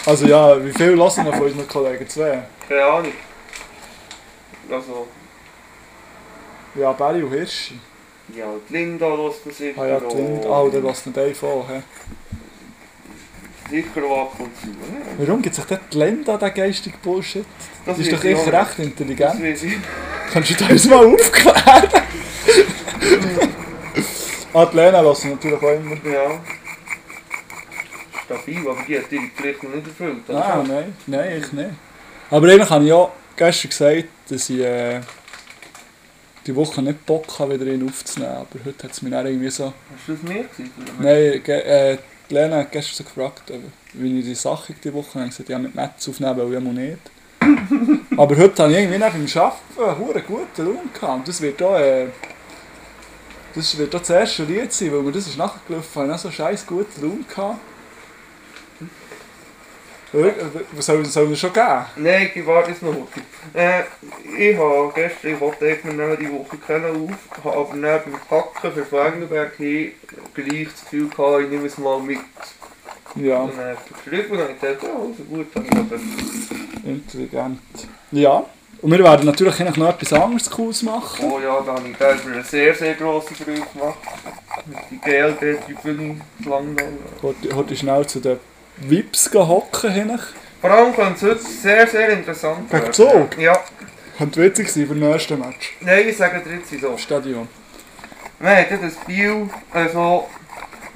Also 0.06 0.26
ja, 0.26 0.64
wie 0.64 0.72
viel 0.72 0.92
lassen 0.92 1.24
wir 1.26 1.32
von 1.34 1.42
unseren 1.46 1.68
Kollegen? 1.68 2.08
Zwei? 2.08 2.42
Keine 2.66 2.82
Ahnung. 2.84 3.12
Also, 4.70 5.06
Ja, 6.74 6.92
Barry 6.92 7.22
und 7.22 7.30
Hirschi. 7.32 7.78
ja, 8.34 8.46
die 8.68 8.72
Linda 8.72 9.06
lässt 9.14 9.44
das 9.44 9.58
sicher 9.58 9.82
Ah 9.82 9.86
ja, 9.86 10.00
die 10.00 10.16
Linda. 10.16 10.48
Ah, 10.48 10.68
der 10.70 10.80
lässt 10.80 11.06
nicht 11.06 11.18
einfach 11.18 11.48
auch. 11.48 11.66
Sicher 13.70 14.04
auch 14.04 14.32
ab 14.32 14.40
und 14.40 14.50
zu. 14.60 14.66
ne? 14.68 15.02
Warum 15.18 15.42
gibt 15.42 15.54
sich 15.54 15.64
dort 15.64 15.80
die 15.92 15.98
Linda, 15.98 16.36
der 16.36 16.50
geistige 16.50 16.96
Bullshit? 17.02 17.44
Das 17.84 17.98
ist 17.98 18.10
doch 18.12 18.24
echt 18.24 18.46
recht 18.46 18.54
Das 18.54 18.78
intelligent. 18.78 19.42
weiß 19.42 19.62
ich. 19.64 19.74
Kannst 20.32 20.50
du 20.50 20.54
das 20.68 20.84
mal 20.86 21.06
aufklären? 21.06 21.88
ah, 24.54 24.66
die 24.66 24.76
Lena 24.76 25.00
lassen 25.00 25.30
natürlich 25.30 25.58
auch 25.62 25.72
immer. 25.72 25.96
Ja. 26.10 26.40
Stabil, 28.24 28.58
aber 28.68 28.82
die 28.86 28.98
hat 28.98 29.10
ihre 29.12 29.26
Pflicht 29.36 29.62
nicht 29.62 29.86
erfüllt. 29.86 30.28
oder? 30.28 30.44
Ah, 30.44 30.64
nein, 30.66 30.94
nein, 31.06 31.42
ich 31.42 31.52
nicht. 31.52 31.70
Aber 32.30 32.46
eigentlich 32.48 32.70
habe 32.70 32.84
ich 32.84 32.90
ja 32.90 33.08
gestern 33.36 33.70
gesagt, 33.70 34.04
dass 34.28 34.50
ich 34.50 34.60
äh, 34.60 35.00
die 36.46 36.54
Woche 36.54 36.82
nicht 36.82 37.06
Bock 37.06 37.38
habe, 37.38 37.54
wieder 37.58 37.70
ihn 37.72 37.86
aufzunehmen. 37.88 38.32
Aber 38.32 38.48
heute 38.64 38.82
hat 38.84 38.92
es 38.92 39.00
mich 39.02 39.12
dann 39.12 39.26
irgendwie 39.26 39.50
so... 39.50 39.66
Hast 39.96 40.08
du 40.08 40.12
das 40.12 40.22
mehr 40.22 40.44
gewesen? 40.44 40.72
Nein, 40.98 41.44
äh, 41.46 41.98
die 42.28 42.34
Lena 42.34 42.58
hat 42.58 42.72
gestern 42.72 42.96
so 42.96 43.04
gefragt, 43.04 43.52
wie 43.94 44.18
ich 44.18 44.24
die 44.24 44.34
Sache 44.34 44.74
die 44.74 44.92
Woche 44.92 45.14
habe. 45.14 45.24
Ich 45.24 45.30
gesagt, 45.30 45.48
ja, 45.48 45.58
mit 45.58 45.74
Metz 45.74 46.08
aufnehmen, 46.08 46.36
weil 46.36 46.54
ich 46.54 46.60
mal 46.60 46.72
nicht. 46.72 46.98
Aber 48.16 48.36
heute 48.36 48.62
habe 48.62 48.72
ich 48.72 48.78
irgendwie 48.78 48.98
nach 48.98 49.12
dem 49.12 49.26
Arbeiten 49.26 50.16
einen 50.16 50.26
guten 50.26 50.64
Lohn 50.64 50.92
gehabt. 50.92 51.18
Und 51.18 51.28
das 51.28 51.40
wird 51.40 51.62
auch... 51.62 51.76
Äh, 51.76 52.08
das 53.54 53.76
wird 53.76 53.94
auch 53.94 54.00
das 54.00 54.10
erste 54.10 54.44
Lied 54.44 54.72
sein, 54.72 54.92
weil 54.92 55.02
mir 55.02 55.12
das 55.12 55.26
ist 55.26 55.38
nachgelaufen. 55.38 56.04
Ich 56.04 56.08
habe 56.08 56.18
so 56.18 56.30
scheiß 56.30 56.66
guten 56.66 57.00
Lohn 57.00 57.24
gehabt. 57.26 57.58
Was 60.10 60.86
soll, 60.86 61.02
es 61.02 61.12
schon 61.38 61.52
geben? 61.52 61.84
Nein, 61.96 62.30
ich 62.34 62.46
warte 62.46 62.70
jetzt 62.70 62.82
noch 62.82 62.94
heute. 62.94 63.20
Äh, 63.52 63.82
ich 64.38 64.56
habe 64.56 64.90
gestern, 64.94 65.34
ich 65.34 65.40
wollte 65.40 65.78
nehmen 65.84 66.16
die 66.18 66.32
Woche 66.32 66.56
kennen 66.66 67.10
auf, 67.10 67.44
habe 67.44 67.56
aber 67.56 67.74
neben 67.74 68.12
dem 68.12 68.20
Packen 68.26 68.72
für 68.72 68.84
Flangenberg 68.86 69.56
hin 69.56 69.92
gleich 70.32 70.68
das 70.72 70.84
Gefühl 70.84 71.08
gehabt, 71.08 71.42
ich 71.42 71.50
nehme 71.50 71.66
es 71.66 71.76
mal 71.76 72.00
mit. 72.00 72.20
Ja, 73.16 73.40
Und 73.40 73.58
dann 73.58 73.66
habe 73.66 73.78
ich 73.84 74.04
geschrieben 74.04 74.30
und 74.30 74.38
habe 74.38 74.52
ich 74.52 74.60
gedacht, 74.60 74.82
ja, 74.82 74.88
also 74.88 75.24
gut, 75.28 75.46
dann 75.54 75.70
habe 75.76 75.96
ich 75.96 76.88
intelligent. 76.88 77.60
Ja. 78.10 78.44
Und 78.80 78.92
wir 78.92 79.00
werden 79.00 79.26
natürlich 79.26 79.58
noch 79.58 79.88
etwas 79.88 80.12
anderes 80.12 80.48
Cooles 80.48 80.82
machen. 80.84 81.30
Oh 81.30 81.40
ja, 81.40 81.60
da 81.60 81.74
habe 81.74 81.88
ich 81.88 81.96
selber 81.96 82.32
eine 82.32 82.44
sehr, 82.44 82.74
sehr 82.74 82.94
grosse 82.94 83.34
Freude 83.34 83.62
gemacht. 83.74 83.98
Die 84.90 84.98
GLD-Tribüne 84.98 86.20
Langnau. 86.46 86.84
Heute, 87.22 87.56
heute 87.56 87.76
schnell 87.76 88.06
zu 88.06 88.20
den 88.20 88.38
Vips 88.80 89.30
gehen 89.30 89.48
hocken. 89.48 90.20
Vor 90.60 90.70
allem 90.70 90.94
könnte 90.94 91.14
es 91.14 91.22
heute 91.22 91.42
sehr, 91.42 91.86
sehr 91.86 92.08
interessant 92.10 92.72
Wegen 92.72 92.92
Zug? 92.92 93.38
Ja. 93.38 93.58
Könnte 94.16 94.42
witzig 94.42 94.68
sein 94.70 94.86
für 94.86 94.94
das 94.94 95.10
nächste 95.10 95.36
Match. 95.36 95.76
Nein, 95.80 96.08
ich 96.08 96.16
sage 96.16 96.42
wieso. 96.68 96.88
Im 96.88 96.98
Stadion. 96.98 97.48
Hat 98.40 98.70
ja 98.70 98.76
das 98.76 98.94
Spiel, 98.94 99.48
also, 99.72 100.28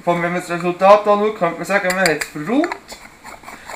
wenn 0.05 0.21
man 0.21 0.35
das 0.35 0.49
Resultat 0.49 1.07
anschaut, 1.07 1.37
könnte 1.37 1.55
man 1.55 1.65
sagen, 1.65 1.87
man 1.95 1.99
hat 1.99 2.23
es 2.23 2.27
verräumt. 2.27 2.67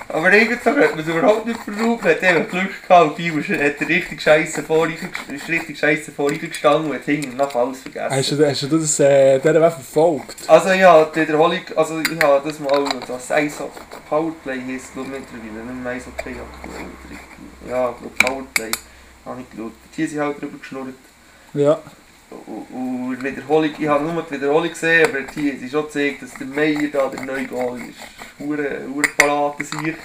Aber 0.09 0.27
eigentlich 0.27 0.59
hat 0.63 0.77
man 0.77 0.99
es 0.99 1.07
überhaupt 1.07 1.45
nicht 1.45 1.59
verraubt. 1.61 2.03
Hat 2.05 2.23
einfach 2.23 2.49
Glück 2.49 2.87
gehabt. 2.87 3.15
Bio 3.17 3.37
ist- 3.37 3.49
hat 3.49 3.81
richtig 3.87 4.21
scheiße 4.21 4.63
vor 4.63 4.87
ist 5.33 5.47
richtig 5.49 5.77
scheiße 5.77 6.11
vor 6.11 6.31
gestanden 6.49 6.89
und 6.91 6.95
hat 6.97 7.03
hinten 7.05 7.35
nach 7.35 7.53
alles 7.53 7.81
vergessen. 7.81 8.15
Hast 8.15 8.31
du, 8.31 8.47
hast 8.49 8.61
du 8.63 8.67
das 8.77 8.99
äh, 8.99 9.39
verfolgt? 9.71 10.35
Also 10.47 10.69
ja, 10.69 11.03
die 11.05 11.21
Wiederholung, 11.21 11.59
also 11.75 11.99
ich 11.99 12.23
habe 12.23 12.41
das 12.47 12.59
mal, 12.59 12.85
das 13.07 13.31
Eishockey, 13.31 13.79
Powerplay 14.09 14.59
heisst 14.67 14.93
glaube 14.93 15.09
mittlerweile, 15.09 15.65
nicht 15.65 15.83
mehr 15.83 15.93
aktuell. 16.07 16.35
oder- 16.35 17.69
Ja, 17.69 17.89
ich 17.91 17.97
glaube 17.99 18.15
Powerplay 18.17 18.71
habe 19.25 19.41
ich 19.41 19.49
geschaut. 19.49 19.71
Hier 19.95 20.07
sind 20.07 20.19
halt 20.21 20.41
drüber 20.41 20.57
geschnurrt. 20.57 20.87
Ja. 21.53 21.79
Und- 22.29 23.23
Wiederholung, 23.23 23.69
ich 23.77 23.87
habe 23.87 24.03
nur 24.05 24.23
die 24.23 24.35
Wiederholung 24.35 24.69
gesehen, 24.69 25.05
aber 25.05 25.19
hier 25.33 25.53
ist 25.53 25.71
schon 25.71 25.85
gezeigt, 25.85 26.21
dass 26.21 26.33
der 26.33 26.47
Meier 26.47 26.87
da, 26.91 27.07
der 27.07 27.23
neue 27.25 27.45
Goal 27.45 27.79
ist. 27.79 27.99
Hure, 28.39 28.81
parat 29.17 29.57
sich. 29.65 29.95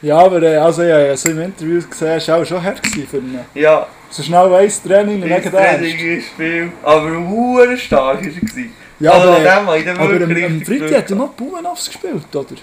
Ja, 0.00 0.18
aber 0.18 0.42
äh, 0.42 0.56
also, 0.56 0.82
ja, 0.82 0.98
ja, 1.00 1.16
so 1.16 1.28
im 1.30 1.40
Interview 1.40 1.82
gesehen, 1.82 2.16
es 2.16 2.28
war 2.28 2.38
auch 2.40 2.44
schon 2.44 2.62
hart 2.62 2.86
für 2.86 3.16
ihn. 3.18 3.38
Ja, 3.54 3.86
So 4.10 4.22
schnell 4.22 4.50
weiss 4.50 4.82
Training 4.82 5.22
wegen 5.22 5.42
der 5.42 5.50
Training 5.50 5.98
ist 6.18 6.28
viel, 6.36 6.72
aber 6.82 7.16
hure 7.28 7.76
stark 7.76 8.22
war 8.24 8.32
er. 8.56 8.64
Ja, 9.00 9.10
also 9.12 9.28
aber, 9.28 9.38
äh, 9.38 9.42
dem 9.42 9.66
habe 9.66 9.78
ich 9.78 9.84
dann 9.84 9.96
aber 9.98 10.14
am, 10.14 10.22
am 10.22 10.62
Freitag 10.62 10.96
hat 10.96 11.10
er 11.10 11.16
noch 11.16 11.28
Baumenaufs 11.30 11.86
gespielt, 11.86 12.34
oder? 12.34 12.54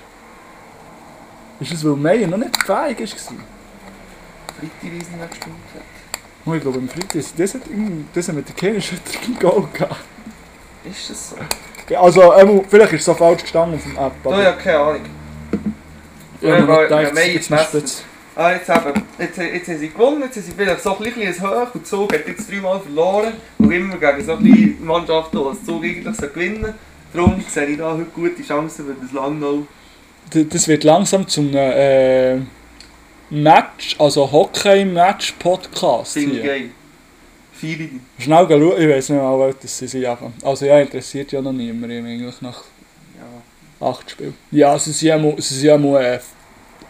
Ist 1.60 1.72
das, 1.74 1.86
weil 1.86 1.96
Meier 1.96 2.28
noch 2.28 2.38
nicht 2.38 2.56
fähig 2.66 3.00
war? 3.00 3.08
Freitag 3.08 4.82
Wiesen 4.82 5.20
gespielt 5.30 5.56
hat. 5.74 5.95
Oh, 6.46 6.54
ich 6.54 6.62
glaube, 6.62 6.80
das 6.94 7.54
hat, 7.56 7.62
irgendwie- 7.70 8.06
das 8.14 8.28
hat 8.28 8.36
mit 8.36 8.48
der 8.48 8.56
Kehlenschütterung 8.56 9.22
im 9.28 9.40
Goal 9.40 9.68
gehabt. 9.74 9.96
Ist 10.90 11.10
das 11.10 11.30
so? 11.32 11.36
Ja, 11.90 12.02
Also, 12.02 12.34
ähm, 12.36 12.62
vielleicht 12.68 12.94
ist 12.94 13.00
es 13.02 13.06
so 13.06 13.14
falsch 13.14 13.42
gestanden 13.42 13.76
auf 13.80 13.84
dem 13.84 13.98
App. 13.98 14.14
Da 14.24 14.42
ja, 14.44 14.52
keine 14.54 14.78
Ahnung. 14.80 15.02
Ja, 16.42 16.60
mir 16.60 16.68
weil- 16.68 16.78
nicht 16.78 16.90
gedacht, 16.90 17.04
ja, 17.08 17.14
Meier 17.14 17.28
jetzt 17.28 17.52
ist 17.52 17.64
spitz. 17.64 18.04
Ah, 18.38 18.52
jetzt, 18.52 18.70
eben, 18.70 19.04
jetzt, 19.18 19.38
jetzt 19.38 19.68
haben 19.70 19.78
sie 19.80 19.90
gewonnen, 19.90 20.22
jetzt 20.24 20.36
haben 20.36 20.44
sie 20.44 20.52
vielleicht 20.52 20.82
so 20.84 20.98
ein 20.98 21.04
bisschen 21.14 21.42
hoch 21.50 21.74
und 21.74 21.88
Zug 21.88 22.14
hat 22.14 22.28
jetzt 22.28 22.52
dreimal 22.52 22.80
verloren. 22.82 23.34
Und 23.60 23.72
immer 23.72 23.96
gegen 23.96 24.26
so 24.26 24.34
eine 24.34 24.74
Mannschaft, 24.82 25.34
die 25.34 25.38
das 25.38 25.64
Zug 25.66 25.84
eigentlich 25.84 26.16
so 26.18 26.28
gewinnen 26.28 26.74
Darum 27.14 27.42
sehe 27.48 27.66
ich 27.68 27.78
da 27.78 27.94
heute 27.94 28.04
gute 28.14 28.44
Chancen 28.44 28.86
für 28.88 28.96
das 29.02 29.12
Langnau. 29.14 29.66
Das 30.32 30.68
wird 30.68 30.84
langsam 30.84 31.26
zum 31.30 31.54
äh, 31.56 32.36
Match, 33.30 33.96
also 34.00 34.32
Hockey-Match-Podcast 34.32 36.14
Finde 36.14 36.42
geil. 36.44 36.70
Viele. 37.54 37.90
Schnell 38.20 38.46
schauen, 38.48 38.82
ich 38.82 38.90
weiß 38.90 39.10
nicht 39.10 39.22
mal, 39.22 39.56
das 39.62 39.78
sind. 39.78 40.06
einfach. 40.06 40.30
Also 40.44 40.66
ja, 40.66 40.80
interessiert 40.80 41.32
ja 41.32 41.42
noch 41.42 41.54
niemand 41.54 41.92
eigentlich 41.92 42.42
nach 42.42 42.64
Ja. 43.18 43.88
acht 43.88 44.12
Spielen. 44.12 44.36
Ja, 44.52 44.78
sie 44.78 44.92
sind 44.92 45.08
ja 45.08 45.18
mal, 45.18 45.36
sie 45.38 45.56
sind 45.56 45.66
ja 45.68 45.78
mal 45.78 46.04
äh, 46.04 46.20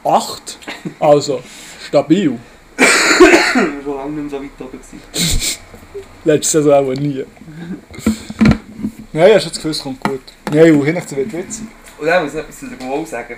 acht. 0.03 0.57
Also, 0.99 1.41
stabil. 1.87 2.37
schon 3.53 3.95
lange 3.95 4.11
nicht 4.21 4.31
mehr 4.31 4.39
so 4.39 4.43
weit 4.43 4.51
oben 4.59 4.71
gewesen. 4.71 5.01
Letzte 6.25 6.63
Saison 6.63 6.73
auch 6.89 6.93
nie. 6.95 7.23
Nein, 9.13 9.27
ich 9.29 9.35
habe 9.35 9.43
das 9.45 9.53
Gefühl, 9.53 9.71
es 9.71 9.79
kommt 9.81 10.03
gut. 10.03 10.21
Nein, 10.51 10.73
und 10.75 10.85
hinten 10.85 11.15
wird 11.15 11.31
witzig. 11.31 11.67
Und 11.99 12.07
dann 12.07 12.23
muss 12.23 12.33
ich 12.33 12.39
etwas 12.39 12.59
zu 12.59 12.67
der 12.67 12.77
Goal 12.77 13.05
sagen. 13.05 13.35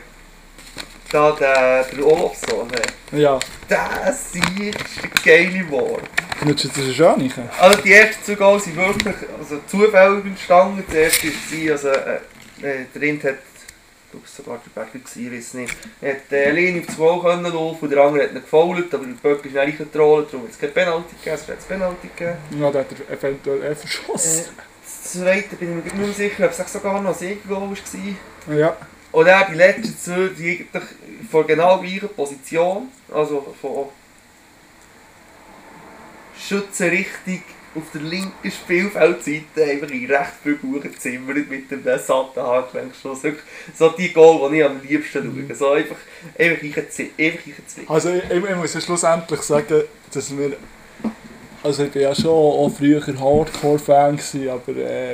Da 1.12 1.32
der, 1.32 1.86
der 1.86 2.06
Olofsson, 2.06 2.68
hey, 3.12 3.22
Ja, 3.22 3.40
der 3.70 4.14
Sieg 4.14 4.76
ist 4.76 5.02
der 5.02 5.10
geile 5.24 5.72
War. 5.72 6.00
findest 6.38 6.66
du 6.66 6.82
das 6.82 6.94
schon 6.96 7.20
nicht? 7.20 7.36
Also 7.60 7.82
die 7.82 7.94
ersten 7.94 8.24
zwei 8.26 8.36
Goals 8.36 8.66
sind 8.66 8.76
wirklich 8.76 9.16
also 9.40 9.60
zufällig 9.68 10.26
entstanden. 10.26 10.84
Der 10.92 11.04
erste 11.04 11.28
war, 11.28 11.72
also 11.72 11.88
äh, 11.90 12.16
äh, 12.62 12.86
der 12.94 13.02
Rind 13.02 13.24
hat, 13.24 13.36
ich 13.36 14.12
glaube 14.12 14.28
sogar 14.28 14.60
der 14.66 14.82
Berger 14.82 15.00
ich 15.16 15.32
weiß 15.32 15.54
nicht, 15.54 15.76
er 16.02 16.16
hat 16.16 16.32
äh, 16.32 16.46
alleine 16.50 16.80
auf 16.82 16.86
das 16.88 16.98
Goal 16.98 17.22
können 17.22 17.54
laufen 17.54 17.84
und 17.86 17.90
der 17.90 18.04
andere 18.04 18.24
hat 18.24 18.32
ihn 18.32 18.42
gefoult, 18.42 18.94
aber 18.94 19.06
der 19.06 19.14
Böck 19.14 19.46
ist 19.46 19.54
nicht 19.54 19.58
reingetrollt, 19.58 20.28
darum 20.34 20.44
hat 20.44 20.52
es 20.52 20.60
keine 20.60 20.74
Penalty 20.74 21.16
gegeben, 21.24 21.36
es 21.42 21.48
hat 21.48 21.60
es 21.60 21.66
Penalty 21.66 22.10
gegeben. 22.18 22.38
Ja, 22.60 22.72
da 22.72 22.80
hat 22.80 22.88
er 23.08 23.18
eventuell 23.18 23.64
eh 23.72 23.76
verschossen. 23.76 24.42
Äh, 24.42 24.62
das 24.84 25.14
zweite 25.14 25.56
bin 25.56 25.70
ich 25.70 25.76
mir 25.76 25.84
nicht 25.84 25.96
mehr 25.96 26.30
sicher, 26.30 26.46
ob 26.46 26.52
es 26.52 26.74
sogar 26.74 27.02
noch 27.02 27.12
ein 27.12 27.16
Siegergoal 27.16 27.70
war. 27.70 28.56
Ja. 28.56 28.78
Und 29.12 29.26
dann 29.26 29.52
die 29.52 29.58
letzten 29.58 29.98
zwei, 29.98 30.30
die 30.38 30.50
eigentlich 30.72 30.84
von 31.32 31.48
genau 31.48 31.80
gleicher 31.80 32.08
Position, 32.08 32.90
also 33.14 33.56
von 33.62 33.86
Schützenrichtung 36.38 37.42
auf 37.76 37.84
der 37.94 38.02
linken 38.02 38.52
Spielfeldseite, 38.52 39.64
einfach 39.64 39.90
in 39.90 40.06
recht 40.06 40.32
viel 40.44 40.56
Buchen 40.56 40.92
gezimmert 40.92 41.50
mit 41.50 41.70
dem 41.70 41.84
satten 41.84 42.42
Handgelenkschuss. 42.42 43.22
So 43.78 43.90
die 43.90 44.12
Goal, 44.14 44.50
die 44.52 44.58
ich 44.60 44.66
am 44.66 44.82
liebsten 44.82 45.48
schaue. 45.48 45.56
So 45.56 45.72
einfach, 45.72 45.96
einfach 46.38 46.64
reinzwi- 46.64 47.12
einfach 47.18 47.48
reinzwicken. 47.48 47.90
Also 47.90 48.10
ich, 48.10 48.30
ich 48.30 48.56
muss 48.56 48.74
ja 48.74 48.82
schlussendlich 48.82 49.42
sagen, 49.42 49.84
dass 50.12 50.38
wir... 50.38 50.58
Also 51.64 51.86
ich 51.86 51.96
war 51.96 52.02
ja 52.02 52.16
schon 52.16 52.32
auch 52.32 52.70
früher 52.70 53.02
Hardcore-Fan, 53.02 54.20
aber 54.50 54.76
äh, 54.76 55.14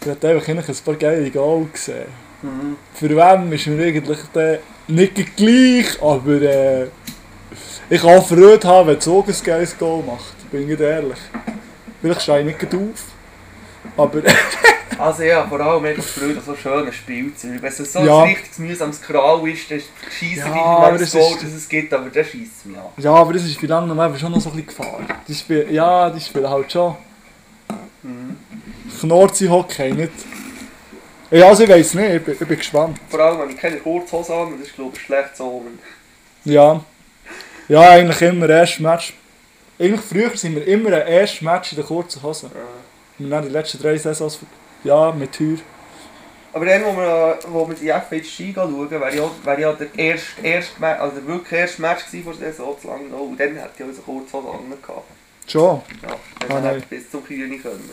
ich 0.00 0.08
habe 0.08 0.28
einfach 0.28 0.48
ein 0.48 0.76
paar 0.84 0.94
geile 0.94 1.30
Goal 1.30 1.66
gesehen. 1.72 2.27
Mhm. 2.42 2.76
Für 2.94 3.08
wen 3.10 3.52
ist 3.52 3.66
mir 3.66 3.84
eigentlich 3.86 4.18
der 4.34 4.60
nicht 4.86 5.36
gleich, 5.36 6.00
aber 6.02 6.40
äh, 6.42 6.86
ich 7.90 8.00
kann 8.02 8.22
Freude 8.22 8.66
haben, 8.68 8.88
wenn 8.88 9.00
so 9.00 9.24
ein 9.26 9.34
geiles 9.44 9.76
Goal 9.76 10.02
macht, 10.04 10.50
bin 10.50 10.70
ich 10.70 10.78
ehrlich. 10.80 11.18
Vielleicht 12.00 12.22
stehe 12.22 12.40
ich 12.40 12.46
nicht 12.46 12.74
auf, 12.74 13.04
aber 13.96 14.22
Also 14.98 15.22
ja, 15.22 15.46
vor 15.46 15.60
allem 15.60 15.84
einfach 15.84 16.02
Freude 16.02 16.38
an 16.38 16.42
so 16.44 16.56
schönen 16.56 16.92
Spielzeugen. 16.92 17.62
Wenn 17.62 17.68
es 17.68 17.92
so 17.92 18.00
Ja. 18.00 18.22
ein 18.22 18.28
richtiges 18.30 18.58
mühsames 18.58 19.00
Kral 19.00 19.46
ist, 19.48 19.70
dann 19.70 19.80
schießt 20.18 20.38
Ja, 20.38 20.46
ja, 20.56 20.62
aber 20.64 20.94
wie 20.94 20.98
das 20.98 21.14
es 21.54 21.68
gibt, 21.68 21.92
aber 21.92 22.10
der 22.10 22.24
schießt 22.24 22.66
mich 22.66 22.76
an. 22.76 22.84
ja, 22.96 23.12
aber 23.14 23.32
das 23.32 23.44
ist 23.44 23.60
bei 23.60 23.66
lange 23.68 23.86
noch 23.94 24.18
schon 24.18 24.32
noch 24.32 24.40
so 24.40 24.50
ein 24.50 24.56
bisschen 24.56 24.68
Gefahr. 24.76 25.00
Die 25.26 25.34
spielen, 25.34 25.72
ja, 25.72 26.10
die 26.10 26.20
spielen 26.20 26.48
halt 26.48 26.72
schon 26.72 26.96
Mhm. 28.02 28.36
Knorzi-Hockey, 29.00 29.92
nicht... 29.92 30.12
Ja, 31.30 31.48
also 31.48 31.62
ich 31.64 31.68
weiß 31.68 31.94
nicht, 31.94 32.10
ich 32.14 32.22
bin, 32.24 32.34
ich 32.40 32.46
bin 32.48 32.56
gespannt. 32.56 32.98
Vor 33.10 33.20
allem, 33.20 33.40
wenn 33.40 33.50
ich 33.50 33.56
keine 33.58 33.76
Kurzhose 33.78 34.32
habe, 34.34 34.52
das 34.58 34.68
ist 34.68 34.74
glaube 34.74 34.96
ich 34.96 35.02
schlecht 35.02 35.36
so. 35.36 35.62
Ja. 36.44 36.82
Ja, 37.68 37.80
eigentlich 37.90 38.22
immer 38.22 38.48
erst 38.48 38.80
Match. 38.80 39.12
Eigentlich 39.78 40.00
früher 40.00 40.34
sind 40.36 40.54
wir 40.56 40.66
immer 40.66 40.90
ein 40.92 41.06
erstes 41.06 41.42
Match 41.42 41.72
in 41.72 41.76
der 41.76 41.84
kurzen 41.84 42.22
Hose. 42.22 42.50
Wir 43.18 43.36
haben 43.36 43.46
die 43.46 43.52
letzten 43.52 43.78
drei 43.82 43.96
Saisons, 43.98 44.38
ja, 44.84 45.12
mit 45.12 45.32
Tür. 45.32 45.58
Aber 46.54 46.64
dann, 46.64 46.82
wo 46.84 46.96
wir, 46.96 47.38
wo 47.48 47.68
wir 47.68 47.74
die 47.74 47.88
FHG 47.88 48.54
schauen, 48.54 48.90
wäre 48.90 49.14
ja, 49.14 49.30
wäre 49.44 49.60
ja 49.60 49.72
der 49.74 49.88
erste, 49.96 50.40
erste 50.42 50.80
Ma- 50.80 50.94
also 50.94 51.16
der 51.16 51.26
wirklich 51.26 51.52
erste 51.60 51.82
Match 51.82 52.06
gewesen 52.06 52.24
von 52.24 52.40
der 52.40 52.50
Saison 52.52 52.76
zu 52.80 52.88
lange 52.88 53.04
noch. 53.08 53.20
Und 53.20 53.38
dann 53.38 53.54
hätte 53.54 53.70
ich 53.76 53.84
also 53.84 54.00
Kurzhose 54.02 54.48
angehabt. 54.48 55.02
Schon? 55.46 55.82
Ja, 56.02 56.16
dann 56.48 56.64
Ah, 56.64 56.68
hätte 56.70 56.78
ich 56.78 56.84
bis 56.86 57.10
zum 57.10 57.22
Kühne 57.24 57.58
können. 57.58 57.90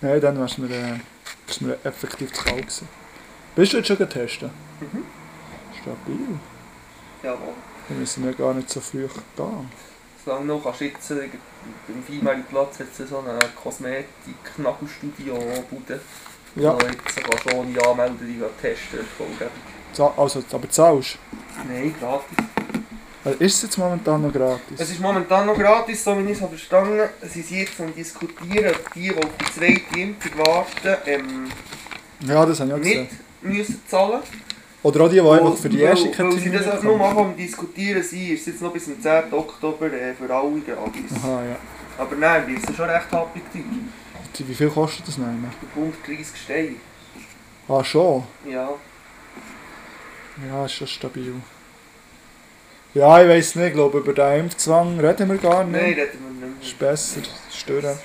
Nein, 0.00 0.20
dann 0.20 0.40
wärst 0.40 0.56
du 0.56 0.62
mir, 0.62 0.74
äh, 0.74 0.98
du 1.60 1.66
mir 1.66 1.78
effektiv 1.84 2.32
zu 2.32 2.42
kalt 2.42 2.62
gewesen. 2.62 2.88
Bist 3.54 3.72
du 3.72 3.76
jetzt 3.78 3.86
schon 3.86 3.98
getestet? 3.98 4.50
Mhm. 4.80 5.04
Stabil. 5.80 6.38
Jawohl. 7.22 7.54
Dann 7.88 8.00
müssen 8.00 8.24
wir 8.24 8.32
gar 8.32 8.52
nicht 8.54 8.68
so 8.70 8.80
früh 8.80 9.06
gehen. 9.36 9.70
Solange 10.24 10.46
noch 10.46 10.62
kannst 10.62 10.80
du 10.80 10.84
jetzt 10.86 11.10
äh, 11.10 11.28
beim 12.22 12.44
hat 12.50 12.80
es 12.80 12.96
so 13.08 13.18
eine 13.18 13.38
Kosmetik-Nagelstudio-Bude. 13.62 16.00
Ja, 16.56 16.74
Wo 16.74 16.78
jetzt 16.86 17.16
kannst 17.16 17.50
du 17.50 17.56
ohne 17.56 17.86
Anmelden 17.86 18.16
die 18.20 18.40
testen 18.60 19.00
also, 20.16 20.42
aber 20.52 20.70
zahlst 20.70 21.18
Nein, 21.68 21.94
gratis. 22.00 22.36
Also, 23.24 23.38
Ist 23.38 23.54
es 23.56 23.62
jetzt 23.62 23.78
momentan 23.78 24.22
noch 24.22 24.32
gratis? 24.32 24.78
Es 24.78 24.90
ist 24.90 25.00
momentan 25.00 25.46
noch 25.46 25.56
gratis, 25.56 26.04
so 26.04 26.16
wie 26.18 26.22
ich 26.30 26.36
es 26.36 26.40
habe 26.42 26.56
verstanden 26.56 27.08
Sie 27.22 27.42
sind 27.42 27.58
jetzt 27.58 27.80
am 27.80 27.94
diskutieren, 27.94 28.74
ob 28.74 28.92
die, 28.94 29.00
die 29.00 29.16
auf 29.16 29.30
die 29.40 29.52
zweite 29.58 29.98
Impfung 30.00 30.46
warten, 30.46 30.96
ähm, 31.06 31.46
ja, 32.26 32.46
das 32.46 32.60
habe 32.60 32.68
ich 32.70 32.74
auch 32.74 32.78
nicht 32.78 33.10
gesehen. 33.10 33.18
müssen 33.42 33.82
zahlen 33.88 34.20
Oder 34.82 35.00
auch 35.04 35.08
die, 35.08 35.14
die 35.14 35.20
einfach 35.20 35.56
für 35.56 35.68
die 35.68 35.78
Weil- 35.78 35.84
erste 35.84 36.18
Weil 36.18 36.32
sie 36.38 36.50
das 36.50 36.62
auch 36.66 36.70
Kategorie 36.72 36.86
nur 36.86 36.98
machen 36.98 37.18
am 37.18 37.36
Diskutieren 37.36 38.02
sind, 38.02 38.28
ist 38.30 38.40
es 38.42 38.46
jetzt 38.46 38.62
noch 38.62 38.72
bis 38.72 38.84
zum 38.84 39.00
10. 39.00 39.32
Oktober 39.32 39.86
äh, 39.92 40.14
für 40.14 40.32
alle 40.34 40.60
gratis. 40.60 41.16
Aha, 41.22 41.42
ja. 41.44 41.56
Aber 41.98 42.16
nein, 42.16 42.46
wir 42.46 42.60
sind 42.60 42.76
schon 42.76 42.88
recht 42.90 43.10
happig. 43.12 43.42
Wie 44.36 44.54
viel 44.54 44.68
kostet 44.68 45.06
das? 45.06 45.16
Bei 45.16 45.24
130 45.76 46.26
Steine. 46.42 46.76
Ah, 47.68 47.84
schon? 47.84 48.24
Ja. 48.50 48.70
Ja, 50.48 50.64
ist 50.64 50.72
schon 50.72 50.86
stabil. 50.88 51.34
Ja, 52.94 53.20
ich 53.22 53.28
weiß 53.28 53.56
nicht, 53.56 53.68
ich 53.68 53.72
glaube 53.74 53.98
über 53.98 54.12
den 54.12 54.40
Impfzwang 54.40 55.00
reden 55.00 55.28
wir 55.30 55.38
gar 55.38 55.64
nicht. 55.64 55.72
Nein, 55.82 55.92
reden 55.94 56.36
wir 56.40 56.46
nicht 56.48 56.62
Ist 56.68 56.78
besser, 56.78 57.20
stören. 57.52 57.82
mehr. 57.82 57.98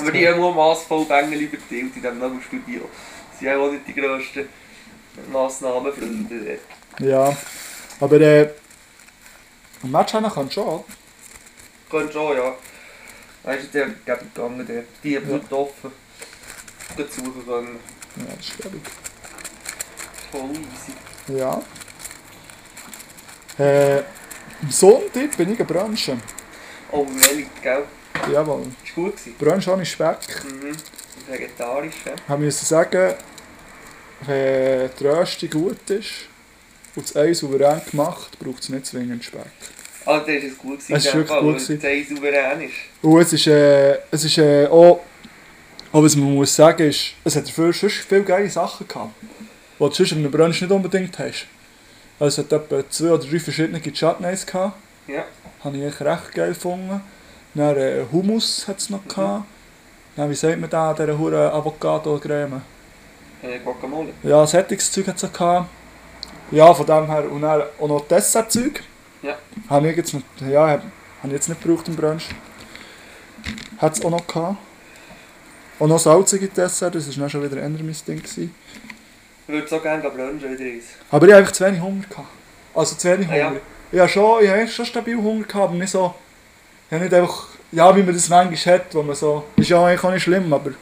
Aber 0.00 0.10
die 0.12 0.28
haben 0.28 0.40
nur 0.40 0.54
massvoll 0.54 1.04
Bengel 1.04 1.42
überteilt 1.42 1.70
in 1.70 1.92
diesem 1.94 2.18
Nagelstudio. 2.18 2.88
Sie 3.38 3.48
haben 3.48 3.60
auch 3.60 3.70
nicht 3.70 3.86
die 3.86 3.94
grössten 3.94 4.48
Massnahmenfreunde. 5.30 6.58
Ja. 6.98 7.36
Aber 8.00 8.20
äh, 8.20 8.48
ein 9.82 9.90
Match 9.90 10.12
haben 10.14 10.28
kann 10.32 10.50
schon. 10.50 10.82
Könnte 11.90 12.12
schon, 12.12 12.36
ja. 12.36 12.54
Weißt 13.44 13.64
du, 13.64 13.68
der 13.68 13.86
geht 13.88 14.34
gegangen, 14.34 14.66
der. 14.66 14.84
Die 15.04 15.16
haben 15.16 15.30
Ja. 15.50 15.56
offen. 15.56 15.92
Gut 16.96 17.12
suchen 17.12 17.44
können. 17.46 17.78
Ja, 18.16 18.24
das 18.36 18.46
ist 18.46 18.54
ich. 18.58 20.30
Voll 20.30 20.50
easy. 20.50 21.38
Ja. 21.38 21.62
Äh, 23.58 23.98
am 24.62 24.70
Sonntag 24.70 25.36
bin 25.36 25.52
ich 25.52 25.60
in 25.60 25.66
Brunchen. 25.66 26.20
Oh, 26.90 27.06
wellig, 27.06 27.48
gell? 27.62 27.84
Jawohl. 28.32 28.66
Ist 28.84 28.94
gut 28.94 29.16
gewesen. 29.16 29.34
Brunch 29.38 29.68
ohne 29.68 29.84
Speck. 29.84 30.18
Mhm. 30.44 30.76
Vegetarisch, 31.30 31.94
ja. 32.06 32.12
Ich 32.34 32.40
musste 32.40 32.64
sagen, 32.64 33.14
wenn 34.26 34.90
die 34.98 35.06
Rösti 35.06 35.48
gut 35.48 35.90
ist 35.90 36.10
und 36.94 37.04
das 37.08 37.16
Ei 37.16 37.34
souverän 37.34 37.80
gemacht, 37.90 38.38
braucht 38.38 38.62
es 38.62 38.68
nicht 38.68 38.86
zwingend 38.86 39.24
Speck. 39.24 39.42
Ah, 40.04 40.18
das 40.18 40.28
ist 40.28 40.58
gut 40.58 40.78
gewesen. 40.78 40.94
Es 40.94 41.06
ist 41.06 41.14
wirklich 41.14 41.40
gut 41.40 41.54
gewesen. 41.54 41.76
Das 41.80 41.84
Ei 41.84 42.06
souverän 42.08 42.60
ist. 42.62 42.74
Und 43.02 43.20
es 43.20 43.32
ist, 43.32 43.46
äh, 43.46 43.98
es 44.10 44.24
ist 44.24 44.38
äh, 44.38 44.66
auch, 44.66 45.00
auch 45.92 46.02
was 46.02 46.16
man 46.16 46.34
muss 46.34 46.54
sagen 46.54 46.88
ist, 46.88 47.14
es 47.24 47.36
hat 47.36 47.46
dafür 47.46 47.72
sonst 47.72 47.96
viele 48.08 48.24
geile 48.24 48.50
Sachen 48.50 48.88
gehabt, 48.88 49.14
die 49.20 49.78
du 49.78 49.90
sonst 49.90 50.12
in 50.12 50.18
einem 50.18 50.30
Brunch 50.30 50.60
nicht 50.60 50.70
unbedingt 50.70 51.18
hast. 51.18 51.46
Also 52.22 52.42
hat 52.42 52.52
etwa 52.52 52.88
zwei 52.88 53.10
oder 53.10 53.24
drei 53.24 53.40
verschiedene 53.40 53.80
Chutneys 53.82 54.46
gehabt, 54.46 54.76
Ja. 55.08 55.24
habe 55.64 55.76
ich 55.76 55.82
echt 55.82 56.00
recht 56.02 56.32
geil 56.32 56.50
gefunden. 56.50 57.00
Dann 57.52 57.76
äh, 57.76 58.04
Hummus 58.12 58.68
hat 58.68 58.78
es 58.78 58.90
noch 58.90 59.04
gehabt. 59.08 59.44
Dann, 60.14 60.30
wie 60.30 60.34
sagt 60.36 60.60
man 60.60 60.70
da, 60.70 60.94
dieser 60.94 61.18
hure 61.18 61.52
Avocado-Creme? 61.52 62.62
Äh, 63.42 63.58
Guacamole. 63.58 64.10
Ja, 64.22 64.46
Sättigungszeug 64.46 65.08
hat 65.08 65.16
es 65.16 65.24
auch 65.24 65.32
gehabt. 65.32 65.68
Ja, 66.52 66.72
von 66.72 66.86
dem 66.86 67.06
her. 67.06 67.28
Und 67.28 67.42
dann 67.42 67.62
auch 67.80 67.88
noch 67.88 68.06
Dessertzeug. 68.06 68.84
Ja. 69.20 69.34
Habe 69.68 69.90
ich 69.90 69.96
jetzt 69.96 70.14
nicht, 70.14 70.26
ja, 70.48 70.68
habe 70.68 70.82
ich 71.24 71.32
jetzt 71.32 71.48
nicht 71.48 71.60
gebraucht 71.60 71.88
im 71.88 71.96
Brunch. 71.96 72.28
Hat 73.78 73.94
es 73.98 74.04
auch 74.04 74.10
noch 74.10 74.24
gehabt. 74.28 74.58
Und 75.80 75.88
noch 75.88 75.98
salzige 75.98 76.46
Dessert, 76.46 76.94
das 76.94 77.08
war 77.08 77.14
dann 77.16 77.30
schon 77.30 77.42
wieder 77.42 77.56
eher 77.56 77.68
mein 77.68 77.78
Ding. 78.06 78.18
Gewesen. 78.22 78.54
Ich 79.46 79.52
würde 79.54 79.68
so 79.68 79.80
gerne 79.80 80.02
brunchen 80.02 80.40
wieder 80.40 80.64
eins. 80.64 80.84
Aber 81.10 81.26
ich 81.26 81.32
hatte 81.32 81.40
einfach 81.40 81.52
zu 81.52 81.64
wenig 81.66 81.80
Hunger. 81.80 82.04
Gehabt. 82.08 82.28
Also 82.74 82.96
zu 82.96 83.10
wenig 83.10 83.28
Ah, 83.30 83.36
ja. 83.36 83.48
Hunger. 83.48 83.60
Ja, 83.90 84.08
schon, 84.08 84.44
ich 84.44 84.50
hatte 84.50 84.68
schon 84.68 84.86
stabil 84.86 85.16
Hunger, 85.16 85.44
gehabt, 85.44 85.64
aber 85.68 85.74
nicht 85.74 85.90
so... 85.90 86.14
Ja, 86.90 86.98
nicht 86.98 87.12
einfach... 87.12 87.48
Ja, 87.72 87.94
wie 87.96 88.02
man 88.02 88.14
das 88.14 88.28
manchmal 88.28 88.74
hat, 88.74 88.94
wo 88.94 89.02
man 89.02 89.16
so... 89.16 89.44
Ist 89.56 89.70
ja 89.70 89.84
eigentlich 89.84 90.04
auch 90.04 90.10
nicht 90.12 90.22
schlimm, 90.22 90.52
aber... 90.52 90.72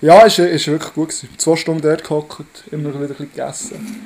Ja, 0.00 0.24
es 0.26 0.38
war 0.38 0.46
wirklich 0.46 0.94
gut. 0.94 1.08
Gewesen. 1.08 1.28
Zwei 1.38 1.56
Stunden 1.56 1.82
dort 1.82 2.04
gehockt, 2.04 2.64
immer 2.70 2.90
wieder 2.90 3.00
ein 3.00 3.08
bisschen 3.08 3.32
gegessen. 3.32 4.04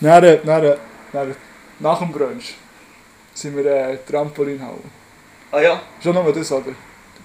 Dann, 0.00 0.22
äh, 0.24 0.38
dann, 0.44 0.64
äh, 0.64 0.76
dann, 1.12 1.34
nach 1.80 1.98
dem 1.98 2.12
Brunch 2.12 2.54
sind 3.34 3.56
wir 3.56 3.66
äh, 3.66 3.98
Trampolinhalle. 4.08 4.78
Ah 5.50 5.60
ja, 5.60 5.80
Schon 6.02 6.14
nur 6.14 6.32
das, 6.32 6.52
oder? 6.52 6.64
Du 6.66 6.74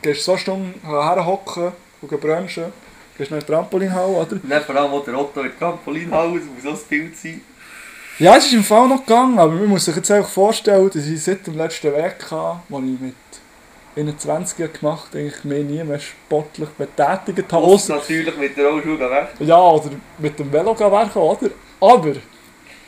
gehst 0.02 0.26
zwei 0.26 0.38
Stunden 0.38 0.80
herhocken 0.84 1.74
und 2.02 2.10
gehst 3.18 3.30
brunchen, 3.30 3.30
gehst 3.30 3.32
nach 3.32 3.40
der 3.40 3.48
Trampolinhalle, 3.48 4.14
oder? 4.14 4.36
dann 4.42 4.64
vor 4.64 4.76
allem 4.76 4.92
auch 4.92 5.04
der 5.04 5.20
Otto 5.20 5.42
in 5.42 5.48
der 5.48 5.60
Trampolinhaus, 5.60 6.30
muss 6.30 6.64
so 6.64 6.70
ein 6.70 6.78
Bild 6.90 7.18
sein. 7.18 7.42
Ja, 8.20 8.38
es 8.38 8.46
ist 8.46 8.54
im 8.54 8.64
Fall 8.64 8.88
noch 8.88 9.06
gegangen, 9.06 9.40
aber 9.40 9.54
man 9.54 9.66
muss 9.66 9.86
sich 9.86 9.96
jetzt 9.96 10.12
einfach 10.12 10.30
vorstellen, 10.30 10.90
dass 10.94 11.08
ich 11.08 11.24
seit 11.24 11.48
dem 11.48 11.58
letzten 11.58 11.92
Weg 11.92 12.18
hatte, 12.30 12.60
wo 12.70 12.78
ich 12.80 13.00
mit 13.00 13.16
21 13.96 14.60
Jahren 14.60 14.74
gemacht 14.74 15.08
habe, 15.10 15.20
eigentlich 15.20 15.44
mich 15.44 15.64
nie 15.66 15.84
mehr 15.84 16.00
sportlich 16.00 16.70
betätigt 16.70 17.52
habe. 17.52 17.64
Ausser 17.64 17.96
Ausser, 17.96 17.96
natürlich 17.96 18.38
mit 18.38 18.56
der 18.56 18.68
Rollschuhe 18.68 19.28
ja, 19.40 19.60
oder 19.60 19.90
mit 20.18 20.38
dem 20.38 20.52
Velo 20.52 20.78
werken, 20.80 21.18
oder? 21.20 21.50
Aber, 21.80 22.14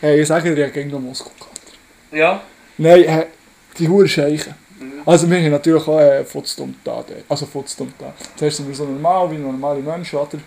hey, 0.01 0.21
ich 0.21 0.27
sage 0.27 0.53
dir, 0.53 0.57
ich 0.57 0.63
habe 0.63 0.73
gegen 0.73 0.91
noch 0.91 0.99
Muskelkater. 0.99 1.51
Ja. 2.11 2.41
Nein, 2.77 3.03
äh, 3.03 3.25
die 3.77 3.89
Hure 3.89 4.07
Scheiche. 4.07 4.55
Mhm. 4.83 5.01
Also 5.05 5.29
wir 5.29 5.37
haben 5.37 5.51
natürlich 5.51 5.87
auch 5.87 5.99
äh, 5.99 6.23
Futzdumm 6.23 6.75
da, 6.83 7.03
also 7.29 7.45
Futzdumm 7.45 7.93
da. 7.99 8.13
Zuerst 8.35 8.57
sind 8.57 8.67
wir 8.67 8.75
so 8.75 8.85
normal, 8.85 9.31
wie 9.31 9.37
normale 9.37 9.79
Menschen, 9.81 10.19
oder? 10.19 10.37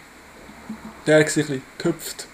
Der 1.07 1.27
sich 1.29 1.45
ein 1.45 1.47
bisschen 1.47 1.63
gehüpft. 1.79 2.27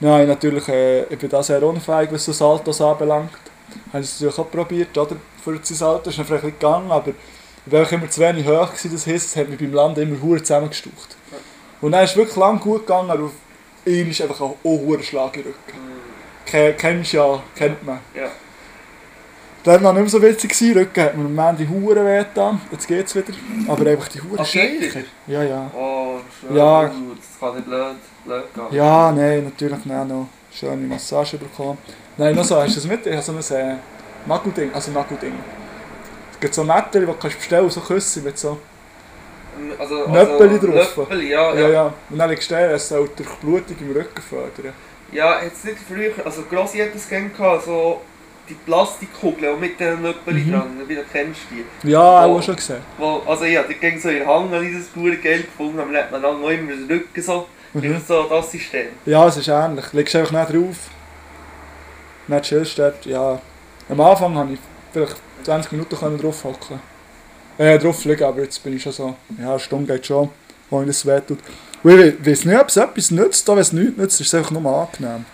Nein, 0.00 0.28
natürlich, 0.28 0.66
äh, 0.68 1.02
ich 1.04 1.18
bin 1.18 1.28
da 1.28 1.42
sehr 1.42 1.62
unfähig, 1.62 2.08
was 2.10 2.24
so 2.24 2.32
Saltos 2.32 2.80
anbelangt. 2.80 3.30
Habe 3.92 4.02
ich 4.02 4.08
es 4.10 4.20
natürlich 4.20 4.38
auch 4.38 4.50
probiert, 4.50 4.96
oder? 4.98 5.16
Für 5.44 5.56
das 5.56 5.68
Salto 5.68 6.10
ist 6.10 6.16
vielleicht 6.16 6.30
ein 6.30 6.36
bisschen 6.40 6.58
gegangen, 6.58 6.90
aber 6.90 7.10
ich 7.66 7.72
war 7.72 7.80
einfach 7.80 7.92
immer 7.92 8.10
zu 8.10 8.20
wenig 8.20 8.46
hoch, 8.46 8.68
gewesen, 8.68 8.92
das 8.92 9.06
heisst, 9.06 9.26
es 9.28 9.36
hat 9.36 9.48
mich 9.48 9.58
beim 9.58 9.72
Land 9.72 9.98
immer 9.98 10.20
hure 10.20 10.42
zusammengestaucht. 10.42 11.16
Und 11.80 11.92
dann 11.92 12.04
ist 12.04 12.10
es 12.10 12.16
wirklich 12.16 12.36
lang 12.36 12.58
gut 12.58 12.80
gegangen, 12.86 13.10
aber 13.10 13.24
auf 13.24 13.32
ihn 13.86 14.10
ist 14.10 14.20
einfach 14.22 14.40
auch 14.40 14.56
ein 14.64 14.70
hoher 14.70 15.02
Schlag 15.02 15.36
im 15.36 15.42
Rücken. 15.42 15.78
Ke- 16.46 16.74
Kennst 16.76 17.12
ja, 17.12 17.42
kennt 17.54 17.82
man. 17.84 18.00
Ja. 18.14 18.28
Dann 19.62 19.84
war 19.84 19.92
nicht 19.92 20.02
mehr 20.02 20.10
so 20.10 20.22
witzig, 20.22 20.50
gewesen. 20.50 20.78
Rücken 20.78 21.04
hat 21.04 21.16
mir 21.16 21.24
am 21.42 21.56
Ende 21.56 21.68
Huren 21.68 22.06
weh 22.06 22.18
getan. 22.18 22.60
Jetzt 22.70 22.88
geht's 22.88 23.14
wieder. 23.14 23.32
Aber 23.68 23.86
einfach 23.86 24.08
die 24.08 24.20
Huren 24.20 24.38
Ach. 24.38 24.54
Ja, 25.26 25.42
ja. 25.42 25.70
Oh, 25.74 26.16
schön. 26.40 26.56
Ja. 26.56 26.82
Das 26.84 27.38
kann 27.38 27.56
nicht 27.56 27.66
blöd, 27.66 27.96
blöd 28.24 28.44
gehen. 28.54 28.64
Ja, 28.70 29.12
nein, 29.12 29.44
natürlich 29.44 29.84
nicht 29.84 30.08
noch 30.08 30.28
schöne 30.50 30.86
Massage 30.86 31.36
bekommen. 31.36 31.78
Nein, 32.16 32.34
noch 32.34 32.44
so, 32.44 32.56
hast 32.56 32.70
du 32.70 32.80
das 32.80 32.86
mit? 32.86 33.06
Ich 33.06 33.12
habe 33.12 33.22
so 33.22 33.54
ein 33.54 33.60
äh, 33.60 33.76
Nagelding, 34.26 34.72
also 34.72 34.90
Nagelding. 34.92 35.34
Es 36.32 36.40
gibt 36.40 36.54
so 36.54 36.64
Nätter, 36.64 37.00
die 37.00 37.06
du 37.06 37.12
kannst 37.14 37.36
bestellen, 37.36 37.68
so 37.70 37.80
Küsse 37.80 38.20
mit 38.20 38.38
so... 38.38 38.58
Also, 39.78 40.06
Nöppeli 40.08 40.58
drauf. 40.58 40.96
Nöppeli, 40.96 41.30
ja, 41.30 41.54
Ja, 41.54 41.60
ja. 41.60 41.68
ja. 41.68 41.94
Und 42.08 42.18
dann 42.18 42.30
legst 42.30 42.50
du 42.50 42.54
den, 42.54 42.70
es 42.70 42.88
soll 42.88 43.10
durch 43.14 43.28
Blutung 43.36 43.76
im 43.80 43.92
Rücken 43.92 44.22
fördern. 44.22 44.72
Ja, 45.12 45.42
jetzt 45.42 45.64
nicht 45.64 45.78
früher, 45.86 46.12
also 46.24 46.42
Grossi 46.48 46.78
hat 46.78 46.94
das 46.94 47.08
gerne 47.08 47.28
gehabt, 47.28 47.64
so 47.64 48.00
die 48.48 48.54
Plastikkugeln 48.54 49.54
und 49.54 49.60
mit 49.60 49.78
den 49.78 50.02
Nöppeli 50.02 50.40
Mhm. 50.40 50.52
dran, 50.52 50.70
wie 50.86 50.94
du 50.96 51.02
kennst 51.12 51.40
die. 51.50 51.88
Ja, 51.90 52.24
auch 52.24 52.42
schon 52.42 52.56
gesehen. 52.56 52.80
Wo, 52.98 53.22
also 53.26 53.44
ja, 53.44 53.62
die 53.62 53.74
ging 53.74 53.98
so 54.00 54.08
in 54.08 54.20
den 54.20 54.26
Hang 54.26 54.52
an 54.52 54.62
dieses 54.62 54.88
pure 54.88 55.16
Geld 55.16 55.44
gefunden, 55.46 55.78
aber 55.78 55.92
dann 55.92 56.02
hat 56.04 56.10
man 56.12 56.22
dann 56.22 56.40
noch 56.40 56.48
immer 56.50 56.72
den 56.72 56.86
Rücken 56.90 57.22
so, 57.22 57.46
wie 57.74 57.88
Mhm. 57.88 58.00
so 58.06 58.24
das 58.24 58.50
System. 58.50 58.88
Ja, 59.06 59.26
es 59.28 59.36
ist 59.36 59.48
ähnlich. 59.48 59.84
Du 59.86 59.96
legst 59.96 60.16
einfach 60.16 60.32
nicht 60.32 60.52
drauf. 60.62 60.76
Nicht 62.28 62.44
chillst 62.44 62.78
dort. 62.78 63.04
Ja. 63.06 63.40
Am 63.88 64.00
Anfang 64.00 64.34
habe 64.36 64.52
ich 64.54 64.58
vielleicht 64.92 65.16
20 65.44 65.72
Minuten 65.72 65.96
können 65.96 66.18
drauf 66.18 66.44
hocken. 66.44 66.80
Äh, 67.58 67.78
drauf 67.78 68.04
liegen, 68.04 68.24
aber 68.24 68.42
jetzt 68.42 68.62
bin 68.62 68.76
ich 68.76 68.82
schon 68.82 68.92
so. 68.92 69.16
Ja, 69.38 69.50
eine 69.50 69.58
Stunde 69.60 69.92
geht 69.92 70.06
schon, 70.06 70.30
wo 70.70 70.80
ich 70.80 70.86
das 70.86 71.04
weh 71.06 71.20
tut. 71.20 71.38
Und 71.82 71.98
ich 71.98 72.26
weiß 72.26 72.44
nicht, 72.44 72.58
ob 72.60 72.68
es 72.68 72.76
etwas 72.76 73.10
nützt, 73.10 73.48
auch 73.50 73.54
wenn 73.54 73.60
es 73.62 73.72
nichts 73.72 73.96
nützt, 73.96 74.20
ist 74.20 74.26
es 74.28 74.34
einfach 74.34 74.50
nur 74.52 74.64
angenehm. 74.72 75.24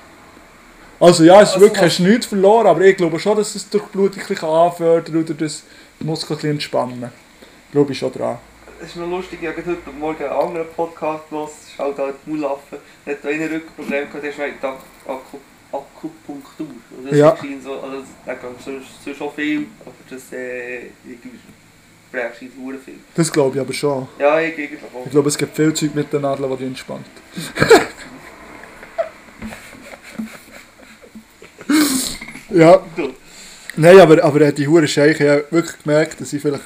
Also 0.99 1.25
ja, 1.25 1.43
es 1.43 1.49
ist 1.51 1.55
Also 1.57 1.67
wirklich, 1.67 1.83
hast 1.83 2.01
nichts 2.01 2.27
verloren, 2.27 2.67
aber 2.67 2.81
ich 2.83 2.97
glaube 2.97 3.19
schon, 3.19 3.37
dass 3.37 3.55
es 3.55 3.69
durch 3.69 3.85
Blut 3.85 4.17
ein 4.17 4.27
bisschen 4.27 4.49
anfördern 4.49 5.17
oder 5.17 5.35
das 5.35 5.63
Muskel 6.01 6.33
ein 6.35 6.37
bisschen 6.37 6.51
entspannen. 6.53 7.11
Glaube 7.73 7.93
ich 7.93 7.99
schon 7.99 8.13
dran. 8.13 8.39
Es 8.81 8.89
ist 8.89 8.97
noch 8.97 9.09
lustig, 9.09 9.39
ich 9.43 9.49
habe 9.49 9.57
heute 9.59 9.91
Morgen 9.99 10.23
einen 10.23 10.33
anderen 10.33 10.67
Podcast 10.75 11.29
gehört, 11.31 11.49
das 11.51 11.69
ist 11.69 11.79
halt 11.79 11.99
halt 11.99 12.27
Mulaffe. 12.27 12.79
Der 13.07 13.15
hat 13.15 13.25
da 13.25 13.29
ein 13.29 13.43
Rückenproblem 13.43 14.09
gehabt, 14.09 14.23
der 14.23 14.31
ist 14.31 14.41
Akku 15.07 15.39
Akupunktur. 15.73 16.67
Also 16.97 17.09
das 17.11 17.19
Ja. 17.19 17.29
ist 17.31 17.41
anscheinend 17.41 17.63
so, 17.65 17.73
also 17.81 17.97
da 18.25 18.35
sonst, 18.65 18.87
sonst 19.05 19.17
schon 19.17 19.33
viel, 19.33 19.67
aber 19.85 19.95
das 20.09 20.33
äh, 20.33 20.91
brauchst 22.13 22.41
du 22.43 22.71
nicht 22.73 22.85
viel. 22.85 22.95
Das 23.15 23.33
glaube 23.33 23.57
ich 23.57 23.61
aber 23.61 23.73
schon. 23.73 24.09
Ja, 24.19 24.41
ich 24.41 24.55
eigentlich 24.57 24.81
auch. 24.95 25.05
Ich 25.05 25.11
glaube, 25.11 25.29
es 25.29 25.37
gibt 25.37 25.57
viel 25.57 25.75
Zeug 25.75 25.95
mit 25.95 26.13
den 26.13 26.23
Nadeln, 26.23 26.51
die 26.51 26.57
dich 26.59 26.67
entspannt. 26.69 27.07
ja, 32.51 32.81
Du. 32.97 33.13
nein, 33.77 33.99
aber, 34.01 34.23
aber 34.23 34.41
äh, 34.43 34.53
die 34.53 34.67
hure 34.69 34.87
Scheiche, 34.89 35.25
ich 35.25 35.31
habe 35.31 35.45
wirklich 35.51 35.83
gemerkt, 35.83 36.21
dass 36.21 36.33
ich 36.33 36.43
vielleicht 36.43 36.65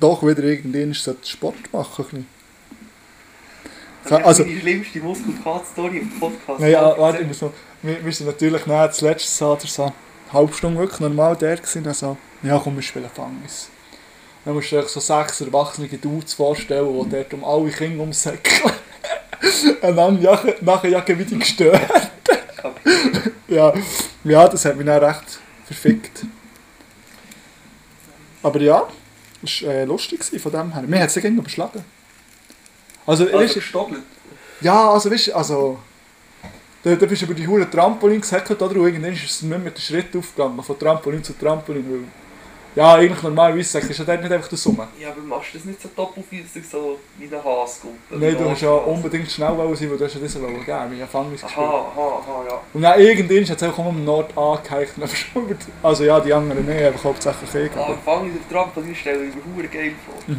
doch 0.00 0.22
wieder 0.22 0.42
irgendwann 0.42 0.94
Sport 0.94 1.72
machen 1.72 2.04
sollte. 2.10 2.24
Das 4.04 4.20
ist 4.20 4.26
Also- 4.26 4.44
die 4.44 4.60
schlimmste 4.60 5.00
Muskelkater-Story 5.00 5.98
im 5.98 6.10
Podcast. 6.18 6.60
Nein, 6.60 6.70
ja, 6.70 6.96
warte, 6.98 7.20
ich 7.22 7.26
muss 7.26 7.42
noch, 7.42 7.52
wir, 7.82 8.04
wir 8.04 8.12
sind 8.12 8.26
natürlich 8.26 8.64
nicht 8.66 8.70
das 8.78 9.00
letzte 9.00 9.30
Satz 9.30 9.74
so 9.74 9.82
eine 9.84 9.92
halbe 10.32 10.52
Stunde 10.52 10.78
wirklich 10.80 11.00
normal 11.00 11.36
der 11.36 11.56
gewesen, 11.56 11.86
also, 11.86 12.16
ja 12.42 12.58
komm, 12.62 12.76
wir 12.76 12.82
spielen 12.82 13.10
Fangis. 13.14 13.68
Dann 14.44 14.54
musst 14.54 14.72
du 14.72 14.76
dir 14.80 14.88
so 14.88 15.00
sechs 15.00 15.40
erwachsene 15.40 15.88
Dudes 15.88 16.32
vorstellen, 16.32 16.88
die 17.04 17.10
dort 17.10 17.34
um 17.34 17.44
alle 17.44 17.70
Kinder 17.70 18.02
umsäckeln. 18.02 18.72
Und 19.82 19.96
dann 19.96 20.22
nachher, 20.22 20.54
nachher 20.60 20.88
ja 20.90 21.06
wieder 21.06 21.36
gestört. 21.36 21.80
Ja, 23.48 23.72
ja, 24.24 24.48
das 24.48 24.64
hat 24.64 24.76
mich 24.76 24.86
dann 24.86 25.02
recht 25.02 25.40
verfickt. 25.64 26.24
Aber 28.42 28.60
ja, 28.60 28.86
es 29.42 29.62
war 29.62 29.74
äh, 29.74 29.84
lustig 29.84 30.22
von 30.40 30.52
dem 30.52 30.72
her. 30.72 30.82
Mir 30.82 31.00
hat 31.00 31.08
es 31.08 31.16
irgendwie 31.16 31.38
überschlagen. 31.40 31.84
Also, 33.06 33.24
Also 33.24 33.38
weißt, 33.38 33.54
gestoppelt. 33.54 34.02
ja, 34.60 34.90
also 34.90 35.10
weißt, 35.10 35.32
also... 35.32 35.78
Da, 36.84 36.94
da 36.94 37.06
bist 37.06 37.22
du 37.22 37.26
über 37.26 37.34
die 37.34 37.46
hure 37.48 37.68
Trampolin 37.68 38.20
gesäckelt, 38.20 38.62
oder? 38.62 38.76
Und 38.76 38.86
irgendwann 38.86 39.12
ist 39.12 39.24
es 39.24 39.42
nicht 39.42 39.50
mehr 39.50 39.58
mit 39.58 39.76
dem 39.76 39.80
Schritt 39.80 40.14
aufgegangen, 40.14 40.62
von 40.62 40.78
Trampolin 40.78 41.24
zu 41.24 41.32
Trampolin. 41.32 41.84
Weil, 41.90 42.04
ja, 42.78 42.94
eigentlich 42.94 43.22
normalerweise 43.24 43.68
säckelst 43.70 43.98
du 43.98 44.04
dort 44.04 44.22
nicht 44.22 44.32
einfach 44.32 44.48
das 44.48 44.64
rum. 44.64 44.78
Ja, 45.00 45.08
aber 45.08 45.20
machst 45.22 45.52
du 45.52 45.58
das 45.58 45.66
nicht 45.66 45.82
so 45.82 45.88
doppelfeisig, 45.96 46.64
so 46.64 47.00
wie 47.18 47.24
ein 47.24 47.44
Haaskumpel? 47.44 48.18
Nein, 48.18 48.36
du 48.38 48.48
hast 48.48 48.60
ja 48.60 48.70
unbedingt 48.70 49.28
schnell 49.28 49.48
sein, 49.48 49.90
weil 49.90 49.98
du 49.98 50.04
hast 50.04 50.14
ja 50.14 50.20
das 50.20 50.40
wollen 50.40 50.64
geben, 50.64 50.90
wie 50.92 51.02
ein 51.02 51.08
Fangis 51.08 51.42
gespielt. 51.42 51.66
Aha, 51.66 51.92
aha, 51.92 52.22
aha, 52.22 52.44
ja. 52.48 52.60
Und 52.72 52.82
dann 52.82 53.00
irgendwann 53.00 53.48
hat 53.48 53.62
es 53.62 53.78
um 53.78 53.96
den 53.96 54.04
Nord 54.04 54.38
angeheicht. 54.38 54.92
Also 55.82 56.04
ja, 56.04 56.20
die 56.20 56.32
anderen 56.32 56.64
nicht, 56.66 56.80
einfach 56.80 57.02
hauptsächlich 57.02 57.52
ich. 57.52 57.72
Aber 57.72 57.86
aber- 57.86 57.98
fang 58.04 58.26
ich 58.26 58.32
den 58.32 58.48
Trampolin 58.48 58.94
stellen, 58.94 59.28
ich 59.28 59.34
mir 59.34 59.56
hure 59.56 59.66
geil 59.66 59.94
vor. 60.06 60.36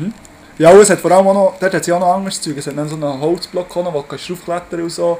Ja, 0.57 0.71
und 0.71 0.79
es 0.79 0.89
hat 0.89 0.99
vor 0.99 1.11
allem 1.11 1.27
auch 1.27 1.33
noch, 1.33 1.59
dort 1.59 1.73
hat 1.73 1.81
es 1.81 1.87
ja 1.87 1.95
auch 1.95 1.99
noch 1.99 2.13
anderes 2.13 2.41
Zeug. 2.41 2.57
Es 2.57 2.67
hat 2.67 2.77
dann 2.77 2.87
so 2.87 2.95
einen 2.95 3.19
Holzblock, 3.19 3.75
wo 3.75 3.81
du 3.81 4.03
kannst 4.03 4.29
draufklettern 4.29 4.81
und 4.83 4.89
so. 4.89 5.17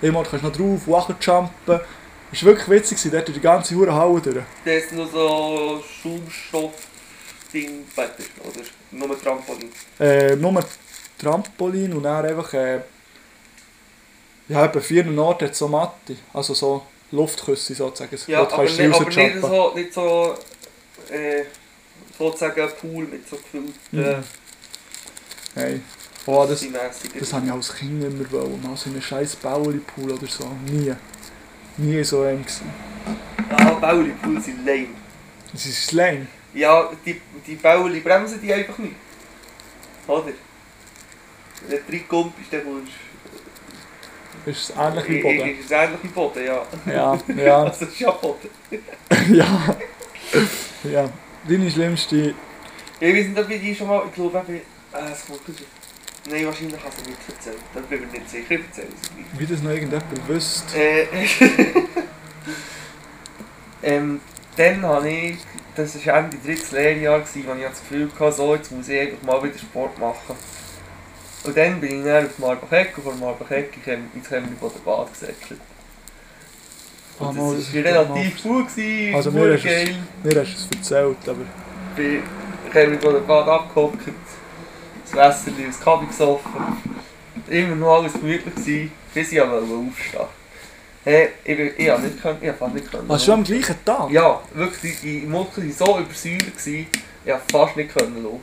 Ja. 0.00 0.08
Immer 0.08 0.22
kannst 0.22 0.42
du 0.42 0.48
noch 0.48 0.56
drauf, 0.56 1.08
und 1.08 1.24
jumpen. 1.24 1.80
Es 2.32 2.42
war 2.42 2.52
wirklich 2.52 2.68
witzig, 2.68 2.98
gewesen, 2.98 3.12
dort 3.12 3.28
durch 3.28 3.36
die 3.36 3.42
ganze 3.42 3.74
Hure 3.74 3.94
Halle 3.94 4.20
durch. 4.20 4.44
Das 4.64 4.84
ist 4.84 4.92
nur 4.92 5.06
so 5.06 5.84
Schulstoff-Ding, 6.02 7.84
Peter, 7.94 8.24
oder? 8.40 8.62
Nur 8.90 9.20
Trampolin. 9.20 9.70
Äh, 10.00 10.36
nur 10.36 10.64
Trampolin 11.18 11.92
und 11.92 12.04
dann 12.04 12.24
einfach... 12.24 12.54
Äh, 12.54 12.80
ja, 14.48 14.64
etwa 14.64 14.80
vier 14.80 15.18
Orten 15.18 15.46
hat 15.46 15.54
so 15.54 15.68
Matte. 15.68 16.16
Also 16.32 16.54
so 16.54 16.86
Luftküsse 17.10 17.74
sozusagen. 17.74 18.18
Ja, 18.26 18.44
du 18.44 18.46
aber, 18.46 18.56
kannst 18.64 18.78
nicht, 18.78 18.94
aber 18.94 19.04
nicht 19.04 19.40
so, 19.40 19.72
nicht 19.74 19.94
so, 19.94 20.34
äh, 21.10 21.44
sozusagen 22.18 22.60
ein 22.60 22.70
Pool 22.80 23.04
mit 23.04 23.28
so 23.28 23.36
gefüllten 23.36 23.74
Mhm. 23.92 24.24
Hey. 25.54 25.80
Oh, 26.24 26.46
das, 26.48 26.64
das 27.18 27.32
habe 27.32 27.46
ich 27.46 27.52
als 27.52 27.74
Kind 27.74 28.02
immer 28.02 28.30
wollen. 28.30 28.62
Mal 28.62 28.76
so 28.76 28.90
einen 28.90 29.02
scheiß 29.02 29.36
Bauli-Pool 29.36 30.12
oder 30.12 30.26
so. 30.26 30.44
Nie. 30.70 30.94
Nie 31.76 32.04
so 32.04 32.24
eng 32.24 32.42
gewesen. 32.42 32.70
Ah, 33.50 33.72
Bauli-Pool 33.72 34.40
sind 34.40 34.64
lame. 34.66 34.88
Das 35.52 35.66
ist 35.66 35.86
Slang. 35.86 36.26
Ja, 36.54 36.90
die, 37.04 37.20
die 37.46 37.54
Bauli 37.56 38.00
bremsen 38.00 38.40
die 38.40 38.52
einfach 38.52 38.78
nicht. 38.78 38.94
Oder? 40.06 40.32
Wenn 41.68 41.78
du 41.86 41.92
reinkommst, 41.92 42.34
dann 42.50 42.64
musst 42.64 42.92
Ist 44.46 44.70
es 44.70 44.76
ähnlich 44.76 45.08
wie 45.08 45.16
du... 45.16 45.22
Boden? 45.22 45.58
Ist 45.58 45.64
es 45.64 45.70
ähnlich 45.70 46.02
wie 46.02 46.08
Boden, 46.08 46.44
ja. 46.44 46.66
Ja, 46.86 47.18
ja, 47.36 47.62
Also, 47.64 47.84
es 47.84 47.92
ist 47.92 48.00
ja 48.00 48.10
Boden. 48.10 48.48
ja. 49.30 49.76
Ja. 50.84 51.08
Deine 51.48 51.70
schlimmste... 51.70 52.34
Ich 53.00 53.14
weiß 53.14 53.26
nicht, 53.28 53.38
ob 53.38 53.50
ich 53.50 53.60
die 53.60 53.74
schon 53.74 53.88
mal... 53.88 54.02
Ich 54.06 54.14
glaube, 54.14 54.38
eben... 54.38 54.54
Äh, 54.56 55.12
es 55.12 55.26
kommt 55.26 55.40
raus. 55.48 55.66
Nein, 56.30 56.46
wahrscheinlich 56.46 56.74
ich 56.76 56.84
es 57.02 57.06
nicht 57.08 57.18
erzählt. 57.28 57.58
Da 57.74 57.80
bin 57.80 58.02
ich 58.04 58.12
mir 58.12 58.18
nicht 58.18 58.30
sicher. 58.30 58.50
Ich 58.54 58.60
erzähle 58.66 58.88
es 59.02 59.10
nicht. 59.16 59.38
Wie 59.38 59.46
das 59.46 59.62
noch 59.62 59.70
irgendjemand 59.70 60.28
wüsste. 60.28 60.78
Äh, 60.78 61.06
ähm, 63.82 64.20
dann 64.56 64.82
habe 64.82 65.08
ich, 65.10 65.38
das 65.74 66.06
war 66.06 66.18
Ende 66.18 66.36
drittes 66.44 66.70
Lehrjahr, 66.70 67.20
gewesen, 67.20 67.44
wo 67.48 67.54
ich 67.54 67.64
das 67.64 67.80
Gefühl 67.80 68.08
hatte, 68.18 68.36
so, 68.36 68.54
jetzt 68.54 68.70
muss 68.70 68.88
ich 68.88 69.00
einfach 69.00 69.22
mal 69.22 69.42
wieder 69.42 69.58
Sport 69.58 69.98
machen. 69.98 70.36
Und 71.44 71.56
dann 71.56 71.80
bin 71.80 71.98
ich 72.00 72.04
dann 72.04 72.26
auf 72.26 72.38
Marbach-Eck 72.38 72.98
und 72.98 73.04
von 73.04 73.18
Marbach-Eck 73.20 73.72
ins 74.14 74.28
Chemnitz-Bad 74.28 75.12
gesäckelt. 75.12 75.60
Ah, 77.18 77.24
Und 77.26 77.36
mal, 77.36 77.56
das 77.56 77.74
war 77.74 77.82
relativ 77.84 78.42
gewesen, 78.42 79.14
Also 79.14 79.30
mir 79.32 79.48
es- 79.54 79.64
geil. 79.64 79.96
Mir 80.22 80.40
hast 80.40 80.52
du 80.54 80.56
es 80.56 80.68
erzählt, 80.78 81.16
aber... 81.26 81.44
bin 81.96 82.22
Chemnitz-Bad 82.72 83.48
abgehockt, 83.48 84.02
das 85.12 85.46
Wasser 85.46 85.58
in 85.58 85.66
das 85.66 85.80
Kabi 85.80 86.06
gesoffen. 86.06 86.50
Immer 87.48 87.74
noch 87.76 87.98
alles 87.98 88.12
gemütlich 88.12 88.54
gewesen, 88.54 88.92
bis 89.14 89.32
ich 89.32 89.40
aber 89.42 89.58
aufstehen 89.58 90.26
Hey, 91.04 91.30
ich, 91.44 91.56
bin- 91.56 91.72
ich 91.76 91.88
habe 91.90 92.02
nicht 92.02 92.22
können, 92.22 92.38
ich 92.40 92.48
habe 92.60 92.70
nicht 92.70 92.90
können. 92.90 93.08
Hast 93.08 93.26
du 93.26 93.32
am 93.32 93.42
gleichen 93.42 93.84
Tag? 93.84 94.10
Ja, 94.10 94.40
wirklich, 94.54 95.00
die, 95.00 95.20
Muskeln 95.26 95.68
waren 95.68 95.86
so 95.86 95.98
übersäuert, 95.98 96.56
gewesen, 96.56 96.86
ich 97.24 97.30
konnte 97.32 97.44
fast 97.50 97.76
nicht 97.76 97.94
können 97.94 98.22
laufen. 98.22 98.40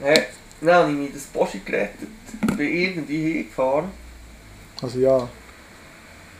Hey, 0.00 0.24
dann 0.60 0.74
habe 0.74 0.90
ich 0.92 0.96
mich 0.98 1.12
das 1.14 1.22
Boschi 1.24 1.60
gerettet, 1.64 2.08
bin 2.56 2.60
irgendwie 2.72 3.32
hingefahren. 3.32 3.86
Also 4.82 4.98
ja. 4.98 5.28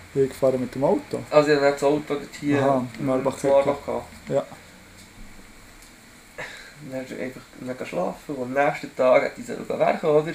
Ich 0.09 0.21
bin 0.21 0.29
gefahren 0.29 0.61
mit 0.61 0.75
dem 0.75 0.85
Auto. 0.85 1.21
Also 1.31 1.51
ich 1.51 1.57
habe 1.57 1.73
das 1.73 1.83
Auto 1.83 2.03
dort 2.07 2.23
hier 2.39 2.63
Aha, 2.63 2.87
in 2.99 3.07
Marbach 3.07 3.41
gehabt. 3.41 3.79
Ja. 4.29 4.45
Dann 6.91 7.01
hast 7.01 7.11
du 7.11 7.23
einfach 7.23 7.41
dann 7.61 7.77
geschlafen 7.77 8.35
und 8.35 8.57
am 8.57 8.65
nächsten 8.67 8.95
Tag 8.95 9.25
hat 9.25 9.33
ich 9.39 9.47
selber 9.47 9.79
werken, 9.79 10.07
oder? 10.07 10.33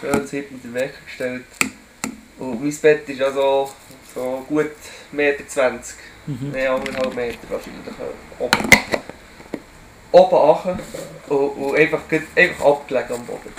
Schön 0.00 0.28
hinten 0.28 0.54
in 0.54 0.62
den 0.62 0.74
Wecker 0.74 0.98
gestellt. 1.04 1.44
Und 2.38 2.62
mein 2.62 2.76
Bett 2.76 3.08
ist 3.08 3.18
ja 3.18 3.32
so, 3.32 3.70
gut 4.48 4.66
1,20 4.66 5.12
Meter. 5.12 5.44
Mhm. 6.26 6.50
Nein, 6.52 6.66
anderthalb 6.66 7.14
Meter 7.14 7.38
wahrscheinlich 7.48 7.86
äh, 7.86 8.42
oben. 8.42 8.70
Oben 10.12 10.36
achen 10.36 10.78
und, 11.28 11.48
und 11.48 11.76
einfach, 11.76 12.02
einfach 12.34 12.64
abgelegen 12.64 13.14
am 13.14 13.26
Boden. 13.26 13.52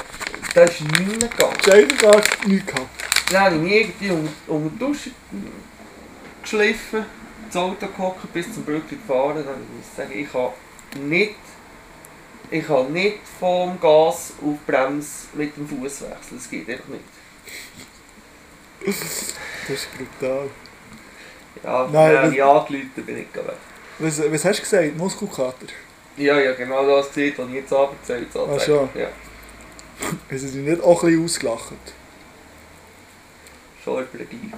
Da 0.53 0.63
ist 0.63 0.81
nichts 0.81 0.99
mehr 0.99 1.29
gegangen. 1.29 1.57
Du 1.63 1.71
einfach 1.71 2.45
nichts 2.45 2.65
gehabt? 2.71 2.89
Dann 3.31 3.41
habe 3.41 3.55
ich 3.55 3.61
mich 3.61 3.73
irgendwie 3.73 4.09
unter, 4.09 4.31
unter 4.47 4.69
die 4.69 4.79
Dusche 4.79 5.11
geschliffen, 6.41 7.05
ins 7.45 7.55
Auto 7.55 7.87
gehockt, 7.87 8.33
bis 8.33 8.53
zum 8.53 8.63
Brücke 8.63 8.95
gefahren. 8.95 9.43
Dann 9.45 9.59
muss 9.75 9.87
ich 9.87 9.95
sagen, 9.95 10.11
ich 10.13 10.31
kann 10.31 11.09
nicht, 11.09 11.35
ich 12.49 12.65
kann 12.65 12.91
nicht 12.93 13.19
vom 13.39 13.79
Gas 13.79 14.33
auf 14.41 14.57
Bremse 14.65 15.27
mit 15.33 15.55
dem 15.57 15.67
Fuß 15.67 16.01
wechseln. 16.01 16.37
Das 16.37 16.49
geht 16.49 16.69
einfach 16.69 16.87
nicht. 16.87 17.03
Das 18.85 19.77
ist 19.77 19.87
brutal. 19.97 20.49
Ja, 21.63 21.89
Nein, 21.91 22.17
habe 22.17 22.35
ich 22.35 22.43
angerufen, 22.43 22.91
bin 22.95 23.17
ich 23.17 23.35
weg. 23.35 23.43
Was, 23.99 24.21
was 24.31 24.45
hast 24.45 24.59
du 24.59 24.63
gesagt? 24.63 24.97
Muskelkater? 24.97 25.67
Ja, 26.15 26.39
ja, 26.39 26.53
genau 26.53 26.85
das 26.87 27.07
gesehen, 27.09 27.33
was 27.37 27.47
ich 27.49 27.53
jetzt 27.55 27.73
abgezählt 27.73 28.27
habe. 28.33 28.55
Ach 28.55 28.63
schon. 28.63 28.89
Ja, 28.95 29.09
sie 30.37 30.51
dich 30.51 30.55
nicht 30.55 30.81
auch 30.81 31.03
ein 31.03 31.09
bisschen 31.09 31.25
ausgelacht? 31.25 31.73
schon 33.87 34.03
über 34.03 34.23
den. 34.23 34.53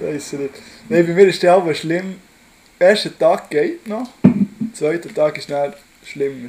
Weiss 0.00 0.32
ich 0.32 0.38
nicht. 0.38 0.54
Nein, 0.88 1.06
bei 1.06 1.12
mir 1.12 1.28
ist 1.28 1.42
der 1.42 1.54
aber 1.54 1.74
schlimm. 1.74 2.16
Der 2.78 2.90
erste 2.90 3.16
Tag 3.16 3.50
geht 3.50 3.86
noch. 3.86 4.08
Der 4.70 4.74
zweite 4.74 5.12
Tag 5.12 5.36
ist 5.36 5.50
dann 5.50 5.74
schlimmer. 6.04 6.48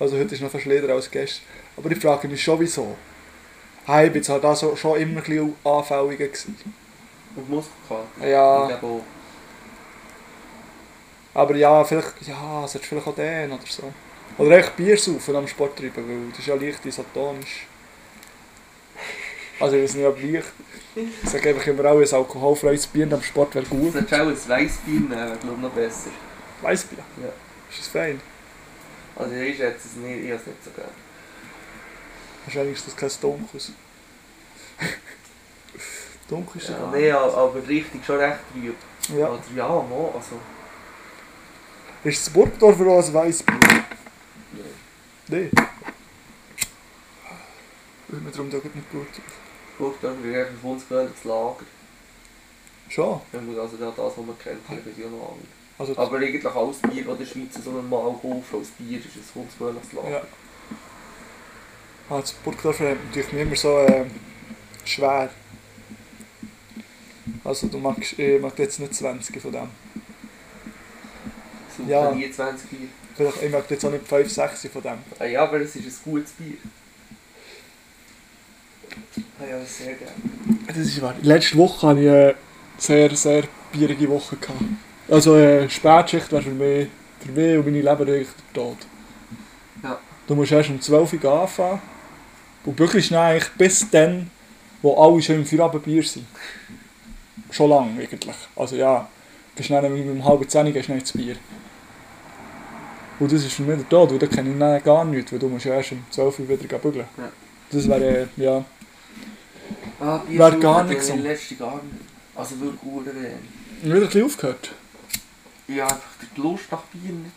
Also 0.00 0.18
heute 0.18 0.34
ist 0.34 0.40
noch 0.40 0.60
schlimmer 0.60 0.92
als 0.94 1.10
gestern. 1.10 1.44
Aber 1.76 1.90
ich 1.92 1.98
frage 1.98 2.26
mich 2.26 2.42
schon 2.42 2.58
wieso. 2.58 2.96
Hey, 3.86 4.06
ich 4.06 4.12
bin 4.12 4.20
jetzt 4.20 4.28
halt 4.28 4.42
da 4.42 4.54
so, 4.54 4.74
schon 4.74 5.00
immer 5.00 5.20
ein 5.20 5.24
bisschen 5.24 5.54
anfälliger 5.64 6.26
gewesen. 6.26 6.56
Und 7.36 7.48
Muskelkater. 7.48 8.26
Ja. 8.26 8.80
Aber 11.34 11.54
ja, 11.54 11.84
vielleicht, 11.84 12.26
ja, 12.26 12.64
es 12.64 12.74
hat 12.74 12.84
vielleicht 12.84 13.06
auch 13.06 13.14
den 13.14 13.52
oder 13.52 13.62
so. 13.68 13.92
Oder 14.38 14.58
echt 14.58 14.76
Bier 14.76 14.98
saufen 14.98 15.36
am 15.36 15.46
Sport 15.46 15.78
treiben, 15.78 16.08
weil 16.08 16.30
das 16.30 16.40
ist 16.40 16.46
ja 16.46 16.56
leicht 16.56 16.84
isotonisch. 16.84 17.66
Also 19.60 19.76
ich 19.76 19.84
weiß 19.84 19.94
nicht, 19.94 20.06
ob 20.06 20.20
leicht. 20.20 20.52
Ich 21.22 21.30
sage 21.30 21.50
einfach 21.50 21.66
immer 21.66 21.84
auch, 21.90 22.00
ein 22.00 22.12
alkoholfreies 22.12 22.86
Bier 22.88 23.12
am 23.12 23.22
Sport 23.22 23.54
wäre 23.54 23.64
Du 23.64 23.76
gut. 23.76 23.92
solltest 23.92 24.14
auch 24.14 24.18
ein 24.20 24.48
Weissbier 24.48 25.00
nehmen, 25.00 25.08
glaube 25.08 25.54
ich 25.54 25.62
noch 25.62 25.70
besser. 25.70 26.10
Weißbier? 26.62 26.98
Ja. 27.22 27.28
Ist 27.70 27.78
das 27.80 27.88
fein? 27.88 28.20
Also 29.14 29.34
ich 29.34 29.56
schätze 29.56 29.88
es 29.88 29.96
nicht, 29.96 30.24
ich 30.24 30.30
habe 30.30 30.40
es 30.40 30.46
nicht 30.46 30.64
so 30.64 30.70
gerne. 30.70 30.90
Wahrscheinlich 32.44 32.78
ist 32.78 32.86
das 32.86 32.96
kein 32.96 33.10
Dunkles. 33.20 33.72
Dunkel 36.28 36.60
ist 36.60 36.68
ja, 36.68 36.78
gar 36.78 36.90
nee, 36.92 37.10
aber 37.10 37.68
richtig 37.68 38.04
schon 38.04 38.16
recht 38.16 38.38
trüb. 38.52 38.76
Ja. 39.16 39.28
Oder 39.28 39.40
ja, 39.56 39.68
mo, 39.68 40.12
also. 40.14 40.38
Ist 42.04 42.26
das 42.26 42.32
Burgdorfer 42.32 42.86
auch 42.86 43.04
ein 43.04 43.14
Weißbier? 43.14 43.58
Nein. 45.28 45.50
Weil 48.08 48.20
mir 48.20 48.30
darum 48.30 48.50
da 48.50 48.56
nicht 48.56 48.90
gut 48.90 49.06
tut. 49.14 49.24
Guck, 49.78 50.00
da 50.00 50.12
wäre 50.22 50.48
ein 50.48 50.62
wunderschönes 50.62 51.24
Lager. 51.24 51.64
Schon? 52.88 53.20
Ja, 53.32 53.40
gut, 53.40 53.58
Also 53.58 53.76
das, 53.76 53.96
was 53.96 54.16
man 54.16 54.38
kennt, 54.38 54.60
ist 54.86 54.98
ja 54.98 55.06
noch 55.08 55.32
anders. 55.32 55.48
Also, 55.78 55.96
Aber 55.96 56.16
eigentlich 56.18 56.44
alles 56.44 56.78
Bier, 56.78 57.04
das 57.04 57.12
in 57.12 57.18
der 57.18 57.26
Schweiz 57.26 57.64
so 57.64 57.70
normal 57.70 58.12
kaufen 58.20 58.44
als 58.58 58.68
Bier, 58.70 58.98
ist 58.98 59.06
ein 59.06 59.22
wunderschönes 59.34 59.92
Lager. 59.92 60.10
ja. 60.10 60.22
Ah, 62.10 62.20
das 62.20 62.32
Burgdorfer 62.32 62.90
hat 62.90 63.04
natürlich 63.06 63.32
mir 63.32 63.42
immer 63.42 63.54
so 63.56 63.78
äh, 63.80 64.06
schwer. 64.84 65.30
Also 67.44 67.66
du 67.68 67.78
magst, 67.78 68.18
ich 68.18 68.40
mag 68.40 68.58
jetzt 68.58 68.80
nicht 68.80 68.94
20 68.94 69.40
von 69.42 69.52
dem. 69.52 69.68
Super, 71.76 71.88
Ja. 71.90 72.10
nie 72.12 72.30
20 72.30 72.70
Bier. 72.70 72.88
Vielleicht, 73.14 73.42
ich 73.42 73.50
mag 73.52 73.70
jetzt 73.70 73.84
auch 73.84 73.90
nicht 73.90 74.08
5, 74.08 74.30
6 74.32 74.68
von 74.72 74.82
dem. 74.82 74.98
Ah, 75.18 75.24
ja, 75.26 75.42
aber 75.42 75.60
es 75.60 75.76
ist 75.76 75.84
ein 76.06 76.12
gutes 76.12 76.32
Bier. 76.32 76.56
Ah, 79.40 79.44
ja, 79.48 79.58
das 79.58 79.78
sehr 79.78 79.94
gerne. 79.94 80.12
Das 80.66 80.76
ist 80.76 81.00
wahr. 81.00 81.14
Letzte 81.22 81.56
Woche 81.56 81.86
hatte 81.86 82.00
ich 82.00 82.08
eine 82.08 82.34
sehr, 82.76 83.14
sehr 83.14 83.44
bierige 83.72 84.08
Woche. 84.08 84.36
Gehabt. 84.36 84.60
Also 85.08 85.36
äh, 85.36 85.68
Spätschicht 85.70 86.30
wäre 86.32 86.42
für 86.42 86.50
mich, 86.50 86.88
für 87.20 87.32
mich 87.32 87.58
und 87.58 87.64
meine 87.64 87.78
Leber 87.78 88.00
eigentlich 88.00 88.28
der 88.54 88.62
Tod. 88.62 88.76
Ja. 89.82 89.98
Du 90.26 90.34
musst 90.34 90.52
erst 90.52 90.70
um 90.70 90.80
12 90.80 91.12
Uhr 91.12 91.42
anfangen 91.42 91.80
und 92.64 92.78
wirklich 92.78 93.14
eigentlich 93.14 93.48
bis 93.56 93.88
dann, 93.90 94.30
wo 94.82 94.94
alle 95.02 95.22
schon 95.22 95.36
im 95.36 95.46
Feierabendbier 95.46 96.02
sind. 96.02 96.26
Schon 97.50 97.70
lange 97.70 98.02
eigentlich. 98.02 98.36
Also 98.56 98.76
ja, 98.76 99.08
gehst 99.54 99.68
schnell 99.68 99.84
um 99.84 100.18
um 100.18 100.24
halb 100.24 100.50
zehn 100.50 100.66
gehst 100.66 100.76
du 100.76 100.82
schnell 100.82 100.98
ins 100.98 101.12
Bier. 101.12 101.36
Und 103.20 103.32
das 103.32 103.44
ist 103.44 103.52
für 103.52 103.62
mich 103.62 103.78
der 103.78 103.88
Tod, 103.88 104.10
weil 104.10 104.18
da 104.18 104.26
kenne 104.26 104.52
ich 104.52 104.58
dann 104.58 104.82
gar 104.82 105.04
nichts, 105.04 105.32
weil 105.32 105.38
du 105.38 105.48
musst 105.48 105.64
ja 105.64 105.74
erst 105.74 105.92
um 105.92 106.04
12 106.10 106.40
Uhr 106.40 106.48
wieder 106.48 106.78
bügeln. 106.78 107.06
Ja. 107.16 107.30
Das 107.70 107.88
wäre, 107.88 108.04
äh, 108.04 108.26
ja... 108.36 108.64
Ah, 110.00 110.18
Bier 110.18 110.38
Wäre 110.38 110.58
gar 110.58 110.74
habe 110.76 110.88
nicht 110.88 110.98
ich 111.00 111.06
so. 111.06 111.14
letzte 111.16 111.56
gar 111.56 111.74
nicht. 111.74 112.04
Also 112.34 112.60
wirklich 112.60 112.80
gut 112.80 113.06
wenig. 113.06 113.26
Wieder 113.82 113.94
ein 113.94 114.00
bisschen 114.00 114.24
aufgehört. 114.24 114.72
Ja, 115.66 115.84
einfach 115.84 116.08
die 116.36 116.40
Lust 116.40 116.70
nach 116.70 116.82
Bier 116.84 117.12
nicht. 117.12 117.32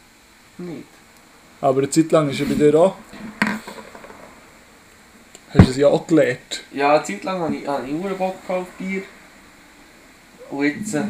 nicht. 0.57 0.87
Aber 1.59 1.79
eine 1.79 1.89
Zeit 1.89 2.11
lang 2.11 2.29
ist 2.29 2.39
er 2.39 2.45
bei 2.45 2.55
dir 2.55 2.75
auch. 2.75 2.95
hast 5.53 5.67
du 5.67 5.71
es 5.71 5.77
ja 5.77 5.87
auch 5.87 6.07
gelernt. 6.07 6.63
Ja, 6.71 6.95
eine 6.95 7.03
Zeit 7.03 7.23
lang 7.23 7.39
habe 7.39 7.55
ich, 7.55 7.67
habe 7.67 7.87
ich 7.87 8.17
Bock 8.17 8.35
auf 8.47 8.67
Bier. 8.77 9.03
Und 10.49 10.63
jetzt, 10.65 10.93
äh, 10.95 11.03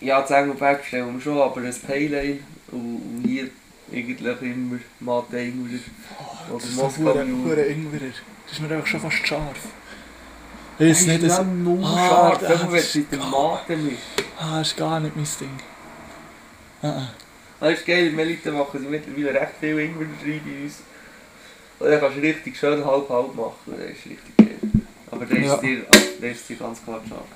ja, 0.00 0.20
das 0.20 0.30
Engelberg 0.30 0.84
stellen 0.84 1.14
wir 1.14 1.20
schon, 1.20 1.38
aber 1.40 1.60
ein 1.60 1.74
Pale 1.86 2.18
Ale 2.18 2.38
und, 2.70 3.22
hier 3.24 3.48
eigentlich 3.92 4.42
immer 4.42 4.78
Mate 5.00 5.38
Engler 5.38 5.78
oder 6.48 6.58
Das 6.58 6.64
ist 6.64 6.76
so 6.76 6.82
Moskau 6.82 7.20
Ingwer. 7.20 7.56
Das 7.56 8.52
ist 8.52 8.60
mir 8.60 8.74
einfach 8.74 8.86
schon 8.86 9.00
fast 9.00 9.26
scharf. 9.26 9.58
Weiß 10.78 11.06
nicht, 11.06 11.22
das, 11.22 11.38
Ah, 11.38 12.36
das 12.40 12.62
ist 12.84 12.98
ah, 13.18 14.58
das 14.58 14.68
ist 14.68 14.76
gar 14.76 15.00
nicht 15.00 15.14
mein 15.14 15.26
Ding. 15.40 15.58
Ah, 16.82 16.88
ah. 16.88 17.08
Das 17.60 17.74
ist 17.74 17.86
geil, 17.86 18.16
wir 18.16 18.24
Leute 18.24 18.50
machen 18.50 18.80
sie 18.80 18.86
mittlerweile 18.86 19.40
recht 19.40 19.52
viel 19.60 19.78
Ingwer 19.78 20.06
rein 20.24 20.40
bei 20.44 20.64
uns. 20.64 20.78
Und 21.78 21.90
dann 21.90 22.00
kannst 22.00 22.16
du 22.16 22.20
richtig 22.20 22.56
schön 22.58 22.84
halb-halb 22.84 23.34
machen, 23.34 23.52
das 23.66 23.78
ist 23.78 24.06
richtig 24.06 24.36
geil. 24.36 24.58
Aber 25.10 25.26
der 25.26 25.38
ist 25.38 25.60
dir, 25.60 25.82
der 26.20 26.32
ist 26.32 26.48
dir 26.48 26.56
ganz 26.56 26.82
klar 26.82 27.00
scharf. 27.08 27.26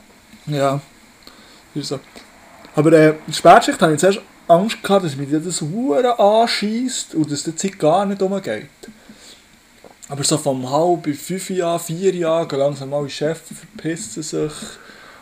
Ja, 0.46 0.80
ist 1.74 1.88
so. 1.88 2.00
Aber 2.74 2.92
äh, 2.92 3.14
der 3.26 3.32
Spätschicht 3.32 3.80
hatte 3.80 3.92
ich 3.92 4.00
zuerst 4.00 4.20
Angst, 4.48 4.82
gehabt, 4.82 5.04
dass 5.04 5.16
mich 5.16 5.28
das 5.30 5.60
Huren 5.60 6.06
anschießt 6.06 7.14
und 7.14 7.30
dass 7.30 7.42
die 7.42 7.54
Zeit 7.56 7.78
gar 7.78 8.06
nicht 8.06 8.22
umgeht. 8.22 8.68
Aber 10.08 10.22
so 10.22 10.38
vom 10.38 10.70
halb 10.70 11.02
bis 11.02 11.22
fünf 11.22 11.50
Jahren, 11.50 11.80
vier 11.80 12.14
Jahren, 12.14 12.46
gehen 12.46 12.58
langsam 12.58 12.94
alle 12.94 13.10
Chefs 13.10 13.48
verpissen 13.52 14.22
sich. 14.22 14.52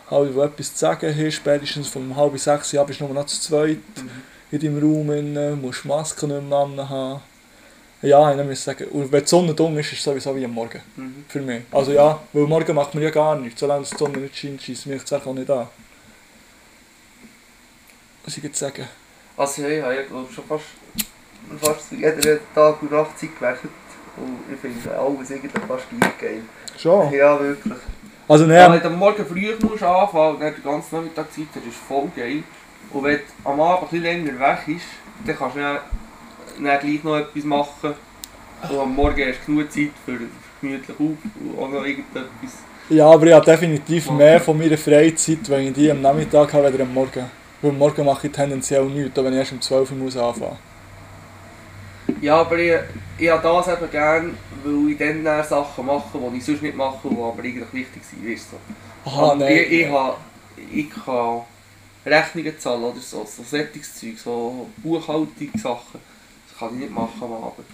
Alle, 0.09 0.29
die 0.29 0.39
etwas 0.39 0.73
zu 0.73 0.79
sagen 0.79 1.15
haben, 1.15 1.31
spätestens 1.31 1.87
vom 1.87 2.15
halb 2.15 2.33
bis 2.33 2.43
sechs 2.43 2.71
Jahren 2.71 2.85
bist 2.85 2.99
du 2.99 3.05
nur 3.05 3.15
noch 3.15 3.25
zu 3.25 3.41
zweit 3.41 3.79
in 4.51 4.59
deinem 4.59 4.77
Raum, 4.77 5.61
musst 5.61 5.83
die 5.83 5.87
Maske 5.87 6.27
nicht 6.27 6.47
mehr 6.47 6.57
anhaben. 6.57 7.21
Ja, 8.01 8.39
ich 8.39 8.45
muss 8.45 8.63
sagen, 8.63 8.87
und 8.89 9.11
wenn 9.11 9.21
die 9.21 9.27
Sonne 9.27 9.55
dumm 9.55 9.79
ist, 9.79 9.91
ist 9.91 9.97
es 9.97 10.03
sowieso 10.03 10.35
wie 10.35 10.45
am 10.45 10.51
Morgen. 10.51 10.79
Mhm. 10.95 11.25
Für 11.27 11.41
mich. 11.41 11.63
Also 11.71 11.91
ja, 11.91 12.19
weil 12.33 12.43
morgen 12.43 12.75
macht 12.75 12.93
man 12.93 13.03
ja 13.03 13.09
gar 13.09 13.35
nichts. 13.35 13.59
Solange 13.59 13.83
die 13.83 13.97
Sonne 13.97 14.19
nicht 14.19 14.37
scheint, 14.37 14.61
schießt 14.61 14.85
mich 14.85 15.01
auch 15.11 15.33
nicht 15.33 15.49
an. 15.49 15.67
Was 18.23 18.37
ich 18.37 18.43
jetzt 18.43 18.59
sagen? 18.59 18.87
Also 19.35 19.63
ja, 19.63 19.69
ich 19.69 19.81
habe 19.81 19.95
ja, 19.95 20.01
glaub, 20.03 20.31
schon 20.31 20.43
fast, 20.45 20.65
fast 21.59 21.89
zu 21.89 21.95
jeder 21.95 22.37
Tag- 22.53 22.81
und 22.83 22.91
Nachtzeit 22.91 23.35
gewechselt. 23.39 23.71
Und 24.17 24.53
ich 24.53 24.59
finde 24.59 24.97
alles 24.97 25.31
eigentlich 25.31 25.51
fast 25.67 25.85
gleich 25.89 26.17
geil. 26.17 26.41
Schon. 26.77 27.11
Ja, 27.11 27.39
wirklich. 27.39 27.73
Also 28.27 28.45
ne, 28.45 28.67
Wenn 28.69 28.79
du 28.79 28.87
am 28.87 28.97
Morgen 28.97 29.25
früh 29.25 29.53
musst 29.61 29.83
anfangen 29.83 30.35
und 30.35 30.41
dann 30.41 30.55
die 30.55 30.61
ganze 30.61 30.95
Nachmittag 30.95 31.31
Zeit 31.31 31.45
hast, 31.55 31.67
ist 31.67 31.77
voll 31.87 32.09
geil. 32.15 32.43
Und 32.91 33.03
wenn 33.03 33.17
du 33.17 33.49
am 33.49 33.59
Abend 33.59 33.83
ein 33.83 33.89
bisschen 33.89 34.03
länger 34.03 34.39
weg 34.39 34.59
bist, 34.65 34.85
dann 35.25 35.37
kannst 35.37 35.55
du 35.55 35.59
dann, 35.59 35.79
dann 36.63 36.79
gleich 36.79 37.03
noch 37.03 37.17
etwas 37.17 37.43
machen. 37.43 37.93
Und 38.69 38.79
am 38.79 38.95
Morgen 38.95 39.27
hast 39.27 39.39
du 39.45 39.53
genug 39.53 39.71
Zeit 39.71 39.91
für 40.05 40.17
gemütlich 40.61 40.89
auf 40.89 40.99
und 40.99 41.59
auch 41.59 41.69
noch 41.69 41.85
irgendetwas. 41.85 42.53
ja, 42.89 43.07
aber 43.07 43.27
ich 43.27 43.33
habe 43.33 43.45
definitiv 43.45 44.09
mehr 44.11 44.39
von 44.39 44.57
meiner 44.57 44.77
Freizeit, 44.77 45.47
wenn 45.49 45.67
ich 45.67 45.73
die 45.73 45.91
am 45.91 46.01
Nachmittag 46.01 46.53
habe, 46.53 46.65
als 46.65 46.79
am 46.79 46.93
Morgen. 46.93 47.29
Weil 47.61 47.71
am 47.71 47.77
Morgen 47.77 48.05
mache 48.05 48.27
ich 48.27 48.33
tendenziell 48.33 48.85
nichts, 48.85 49.15
wenn 49.15 49.33
ich 49.33 49.39
erst 49.39 49.51
um 49.51 49.61
12 49.61 49.91
Uhr 49.91 49.97
muss 49.97 50.17
anfangen 50.17 50.57
Ja, 52.21 52.41
aber 52.41 52.57
ich, 52.57 52.73
ich 53.17 53.29
habe 53.29 53.43
das 53.43 53.67
eben 53.67 53.91
gerne, 53.91 54.33
weil 54.63 54.91
ich 54.91 54.97
dann, 54.97 55.23
dann 55.23 55.43
Sachen 55.43 55.85
mache, 55.85 56.17
die 56.17 56.37
ich 56.37 56.45
sonst 56.45 56.61
nicht 56.61 56.75
mache, 56.75 57.07
die 57.09 57.15
aber 57.15 57.43
eigentlich 57.43 57.73
wichtig 57.73 58.01
sind. 58.03 58.27
Weißt 58.27 58.47
du? 58.51 59.09
Aha, 59.09 59.31
Und 59.31 59.39
nein. 59.39 59.53
Ich, 59.53 59.71
ich, 59.71 59.87
habe, 59.87 60.17
ich 60.73 60.89
kann 60.89 61.41
Rechnungen 62.05 62.59
zahlen 62.59 62.83
oder 62.83 62.99
so, 62.99 63.25
so 63.25 63.43
Sättigungszeug, 63.43 64.17
so 64.17 64.67
Buchhaltungssachen. 64.77 65.99
Das 66.49 66.59
kann 66.59 66.73
ich 66.73 66.81
nicht 66.81 66.91
machen 66.91 67.21
am 67.21 67.33
Abend. 67.33 67.65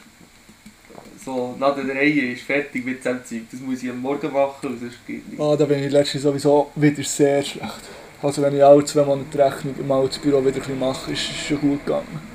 So, 1.23 1.55
nach 1.59 1.75
der 1.75 1.87
Reihe 1.87 2.33
ist 2.33 2.43
fertig 2.43 2.83
mit 2.83 2.99
diesem 2.99 3.23
Zeug. 3.23 3.41
Das 3.51 3.59
muss 3.59 3.83
ich 3.83 3.89
am 3.89 4.01
Morgen 4.01 4.31
machen 4.33 4.77
sonst 4.79 5.05
geht 5.05 5.29
nicht. 5.29 5.39
Ah, 5.39 5.55
da 5.55 5.65
bin 5.65 5.83
ich 5.83 5.91
letztens 5.91 6.23
sowieso 6.23 6.71
wieder 6.75 7.03
sehr 7.03 7.43
schlecht. 7.43 7.81
Also 8.21 8.41
wenn 8.41 8.55
ich 8.55 8.63
alle 8.63 8.83
zwei 8.85 9.03
Monate 9.03 9.37
Rechnung 9.37 9.87
mal 9.87 10.07
das 10.07 10.19
Büro 10.19 10.39
wieder 10.41 10.55
ein 10.55 10.59
bisschen 10.61 10.79
mache, 10.79 11.11
ist 11.11 11.29
es 11.29 11.47
schon 11.47 11.61
gut 11.61 11.85
gegangen. 11.85 12.30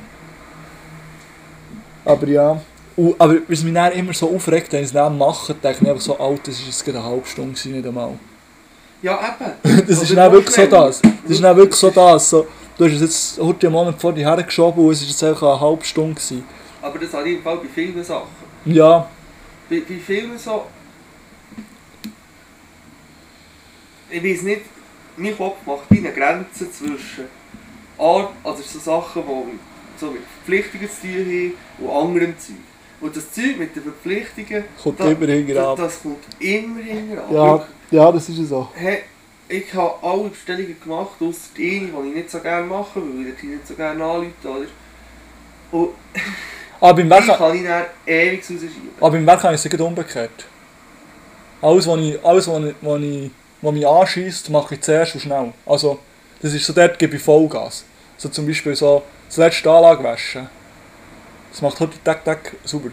Aber 2.06 2.28
ja. 2.28 2.60
Und, 2.96 3.20
aber 3.20 3.36
was 3.48 3.62
mich 3.62 3.74
dann 3.74 3.92
immer 3.92 4.14
so 4.14 4.34
aufregt, 4.34 4.72
wenn 4.72 4.80
ich 4.80 4.86
es 4.86 4.92
dann 4.92 5.18
mache, 5.18 5.52
denke 5.52 5.80
ich 5.82 5.88
einfach 5.88 6.00
so, 6.00 6.18
alt, 6.18 6.46
das 6.46 6.60
war 6.60 6.66
jetzt 6.66 6.84
gerade 6.84 6.98
eine 6.98 7.06
halbe 7.06 7.26
Stunde, 7.26 7.68
nicht 7.68 7.86
einmal. 7.86 8.12
Ja, 9.02 9.18
eben. 9.18 9.84
Das 9.86 10.02
ist 10.02 10.16
dann 10.16 10.32
wirklich 10.32 10.54
so 10.54 10.66
das. 10.66 11.02
Das 11.02 11.12
ist 11.26 11.42
dann 11.42 11.56
wirklich 11.56 11.78
so 11.78 11.90
das. 11.90 12.30
So, 12.30 12.46
du 12.78 12.84
hast 12.84 12.92
es 12.92 13.00
jetzt 13.00 13.40
heute 13.40 13.66
einen 13.66 13.74
Monat 13.74 14.00
vor 14.00 14.12
dir 14.12 14.26
hergeschoben 14.26 14.82
und 14.82 14.92
es 14.92 15.02
war 15.02 15.08
jetzt 15.08 15.24
einfach 15.24 15.52
eine 15.52 15.60
halbe 15.60 15.84
Stunde. 15.84 16.14
Gewesen. 16.14 16.44
Aber 16.80 16.98
das 16.98 17.26
ich 17.26 17.36
im 17.36 17.42
Fall 17.42 17.56
bei 17.58 17.68
vielen 17.74 18.04
Sachen. 18.04 18.28
Ja, 18.64 19.08
Bei, 19.68 19.80
bei 19.80 19.96
vielen 19.96 20.38
so... 20.38 20.62
Ich 24.08 24.22
weiß 24.22 24.42
nicht, 24.42 24.62
mein 25.16 25.36
Kopf 25.36 25.56
macht 25.66 25.90
eine 25.90 26.12
Grenze 26.12 26.70
zwischen 26.70 27.24
Art, 27.98 28.30
also 28.44 28.62
so 28.62 28.78
Sachen, 28.78 29.22
die 29.26 29.58
so 29.98 30.10
mit 30.10 30.22
Verpflichtungen 30.22 30.88
zu 30.90 31.00
tun 31.02 31.12
haben 31.26 31.54
und 31.78 31.90
anderem 32.08 32.38
Zeug. 32.38 32.56
Und 33.00 33.16
das 33.16 33.30
Zeug 33.32 33.58
mit 33.58 33.76
den 33.76 33.82
Verpflichtungen, 33.82 34.64
kommt 34.82 35.00
Da- 35.00 35.10
immer 35.10 35.26
hinterher 35.26 35.74
das, 35.76 35.78
das 35.94 36.02
kommt 36.02 36.24
immer 36.40 36.82
hinterher. 36.82 37.24
Ja, 37.30 37.66
ja, 37.90 38.12
das 38.12 38.28
ist 38.28 38.48
so. 38.48 38.68
Hey, 38.74 39.02
ich 39.48 39.72
habe 39.74 39.94
alle 40.02 40.28
Bestellungen 40.30 40.76
gemacht, 40.82 41.10
ausser 41.20 41.50
die 41.56 41.76
eine, 41.92 42.02
die 42.02 42.08
ich 42.08 42.14
nicht 42.16 42.30
so 42.30 42.38
gerne 42.40 42.66
mache, 42.66 42.96
weil 43.00 43.28
ich 43.28 43.34
die 43.40 43.46
nicht 43.46 43.66
so 43.66 43.74
gerne 43.74 44.02
anrufe, 44.04 44.30
oder? 44.44 44.66
Und 45.72 45.90
Aber 46.80 46.94
beim 46.96 47.04
die 47.04 47.10
Werk, 47.10 47.38
kann 47.38 47.56
ich 47.56 47.64
dann 47.64 47.84
ewig 48.06 48.40
rausschieben. 48.42 48.70
aber 49.00 49.10
beim 49.10 49.26
Werk 49.26 49.42
habe 49.44 49.54
ich 49.54 49.64
es 49.64 49.70
gerade 49.70 49.84
umgekehrt. 49.84 50.46
Alles, 51.62 51.86
was 51.86 51.98
ich, 52.00 52.24
alles, 52.24 52.48
was 52.48 52.64
ich, 52.64 52.74
was 52.80 53.00
ich, 53.02 53.30
was 53.62 53.72
mich 53.74 53.86
anschießt, 53.86 54.50
mache 54.50 54.74
ich 54.74 54.80
zuerst 54.82 55.14
und 55.14 55.20
schnell. 55.20 55.52
Also, 55.64 55.98
das 56.42 56.52
ist 56.52 56.64
so, 56.66 56.72
dort 56.72 56.98
gebe 56.98 57.16
ich 57.16 57.22
Vollgas. 57.22 57.84
So 58.18 58.28
zum 58.28 58.46
Beispiel 58.46 58.74
so, 58.76 59.02
das 59.26 59.36
letzte 59.36 59.70
Anlage 59.70 60.02
waschen. 60.04 60.48
Das 61.50 61.62
macht 61.62 61.80
heute 61.80 61.98
tak 62.04 62.24
tak 62.24 62.56
sauber. 62.64 62.90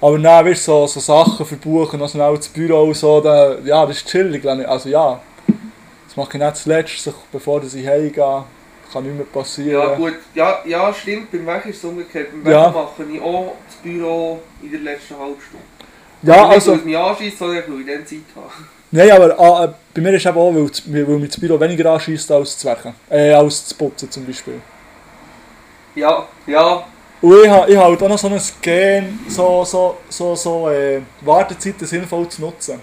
Aber 0.00 0.18
dann 0.18 0.44
wirst 0.46 0.68
du 0.68 0.72
so, 0.72 0.86
so 0.86 1.00
Sachen 1.00 1.44
verbuchen, 1.44 2.00
also 2.00 2.12
schnell 2.16 2.36
das 2.36 2.48
Büro 2.48 2.92
so, 2.94 3.20
da, 3.20 3.58
ja, 3.64 3.84
das 3.84 3.96
ist 3.96 4.08
chillig. 4.08 4.46
Also 4.46 4.88
ja, 4.88 5.20
das 6.06 6.16
mache 6.16 6.36
ich 6.36 6.42
nicht 6.42 6.56
zuletzt, 6.56 7.02
so, 7.02 7.12
bevor 7.32 7.62
ich 7.62 7.86
heimgehe. 7.86 8.44
Kann 8.92 9.04
nicht 9.04 9.16
mehr 9.16 9.26
passieren. 9.26 9.82
Ja 9.82 9.94
gut, 9.96 10.14
ja, 10.34 10.60
ja 10.64 10.94
stimmt, 10.94 11.30
beim 11.30 11.46
Weg 11.46 11.66
ist 11.66 11.76
es 11.78 11.84
umgekehrt. 11.84 12.30
Beim 12.30 12.44
Weg 12.44 12.52
Ja. 12.52 12.70
mache 12.70 13.04
ich 13.12 13.20
auch 13.20 13.52
das 13.66 13.76
Büro 13.82 14.40
in 14.62 14.70
der 14.70 14.80
letzten 14.80 15.18
halben 15.18 15.36
Stunde. 15.40 15.64
Ja, 16.22 16.34
Aber 16.34 16.42
nicht, 16.46 16.54
also... 16.54 16.70
weil 16.70 16.78
es 16.78 16.84
mich 16.86 16.96
anschießt, 16.96 17.38
sondern 17.38 17.64
weil 17.68 17.80
ich 17.80 17.86
dann 17.86 18.06
Zeit 18.06 18.18
habe. 18.34 18.50
Nein, 18.90 19.10
aber 19.10 19.38
ah, 19.38 19.64
äh, 19.64 19.68
bei 19.94 20.00
mir 20.00 20.14
ist 20.14 20.24
eben 20.24 20.38
auch, 20.38 20.54
weil, 20.54 21.06
weil 21.06 21.18
mich 21.18 21.30
das 21.30 21.38
Büro 21.40 21.60
weniger 21.60 21.92
anschießt 21.92 22.30
als 22.32 22.54
das 22.54 22.64
Werken. 22.64 22.94
Äh, 23.10 23.32
als 23.32 23.64
das 23.64 23.74
Putzen 23.74 24.10
zum 24.10 24.24
Beispiel. 24.24 24.62
Ja, 25.98 26.28
ja, 26.46 26.84
Und 27.20 27.42
ich 27.44 27.50
habe 27.50 27.72
ich 27.72 27.76
halt 27.76 28.00
auch 28.00 28.08
noch 28.08 28.18
so 28.18 28.28
ein 28.28 28.40
Gen, 28.62 29.18
so, 29.26 29.64
so, 29.64 29.96
so, 30.08 30.36
so 30.36 30.70
äh, 30.70 31.00
Wartezeiten 31.22 31.88
sinnvoll 31.88 32.28
zu 32.28 32.42
nutzen. 32.42 32.78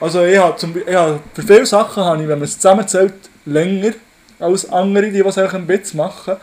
Also 0.00 0.24
ich 0.24 0.36
habe 0.36 0.56
zum 0.56 0.76
ich 0.76 0.84
für 0.84 1.42
viele 1.46 1.66
Sachen 1.66 2.04
habe 2.04 2.20
ich, 2.20 2.28
wenn 2.28 2.40
man 2.40 2.48
es 2.48 2.56
zusammenzählt, 2.56 3.14
länger 3.44 3.92
als 4.40 4.68
andere, 4.72 5.12
die 5.12 5.24
was 5.24 5.38
eigentlich 5.38 5.54
ein 5.54 5.66
bisschen 5.68 5.98
machen. 5.98 6.36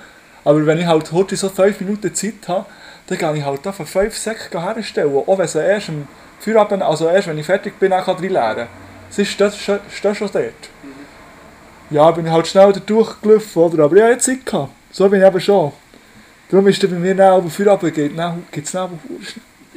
Aber 0.45 0.65
wenn 0.65 0.79
ich 0.79 0.85
halt 0.85 1.11
heute 1.11 1.35
so 1.35 1.49
5 1.49 1.81
Minuten 1.81 2.15
Zeit 2.15 2.47
habe, 2.47 2.65
dann 3.07 3.17
gehe 3.17 3.37
ich 3.37 3.43
halt 3.43 3.65
da 3.65 3.73
für 3.73 3.85
5 3.85 4.17
Säcke 4.17 4.61
herstellen. 4.61 5.13
Auch 5.13 5.37
wenn 5.37 5.47
sie 5.49 5.59
erst 5.59 5.89
am 5.89 6.07
Feierabend, 6.39 6.81
also 6.81 7.09
erst 7.09 7.27
wenn 7.27 7.37
ich 7.37 7.45
fertig 7.45 7.77
bin, 7.77 7.91
dann 7.91 8.05
kann 8.05 8.23
ich 8.23 8.31
lernen. 8.31 8.67
Es 9.09 9.19
ist 9.19 9.41
das 9.41 9.57
schon, 9.57 9.79
steht 9.93 10.15
schon 10.15 10.29
dort. 10.31 10.69
Ja, 11.89 12.09
bin 12.11 12.25
ich 12.25 12.31
halt 12.31 12.47
schnell 12.47 12.71
durchgelaufen, 12.71 13.61
oder? 13.63 13.83
Aber 13.83 13.95
ich 13.97 14.01
habe 14.01 14.13
jetzt 14.13 14.25
Zeit 14.25 14.45
gehabt. 14.45 14.76
So 14.97 15.07
bin 15.07 15.21
ich 15.21 15.27
eben 15.27 15.39
schon. 15.39 15.71
Darum 16.49 16.67
ist 16.69 16.81
dann 16.81 16.89
bei 16.89 16.97
mir 16.97 17.13
dann 17.13 17.33
aber 17.33 17.51
Feierabend 17.51 17.93
geht, 17.93 18.17
dann 18.17 18.47
gibt 18.51 18.65
es 18.65 18.71
dann 18.71 18.99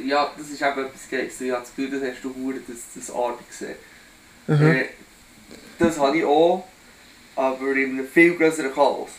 ja, 0.03 0.31
das 0.35 0.49
ist 0.49 0.59
eben 0.59 0.85
etwas 0.85 1.09
Geiles. 1.11 1.39
Ich 1.39 1.51
habe 1.51 1.61
das 1.61 1.75
Gefühl, 1.75 1.91
das 1.91 2.09
hast 2.09 2.23
du 2.23 2.33
verdammt 2.33 2.63
das, 2.67 2.77
das 2.95 3.15
Arbeit 3.15 3.47
gesehen. 3.47 3.75
Mhm. 4.47 4.71
Äh, 4.71 4.85
das 5.77 5.99
habe 5.99 6.17
ich 6.17 6.25
auch, 6.25 6.67
aber 7.35 7.71
in 7.75 7.99
einem 7.99 8.07
viel 8.07 8.35
größeren 8.35 8.73
Chaos. 8.73 9.09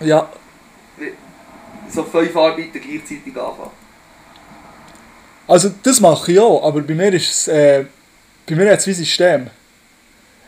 Ja, 0.00 0.28
So 1.88 2.04
fünf 2.04 2.36
Arbeiten 2.36 2.70
gleichzeitig 2.72 3.28
anfangen. 3.28 3.70
also 5.46 5.70
das 5.82 5.98
mache 5.98 6.32
ich 6.32 6.38
auch, 6.38 6.62
aber 6.62 6.82
bei 6.82 6.94
mir 6.94 7.14
ist 7.14 7.30
es, 7.30 7.48
äh, 7.48 7.86
bei 8.46 8.54
mir 8.54 8.70
hat 8.70 8.80
es 8.80 8.86
wie 8.86 8.92
System. 8.92 9.48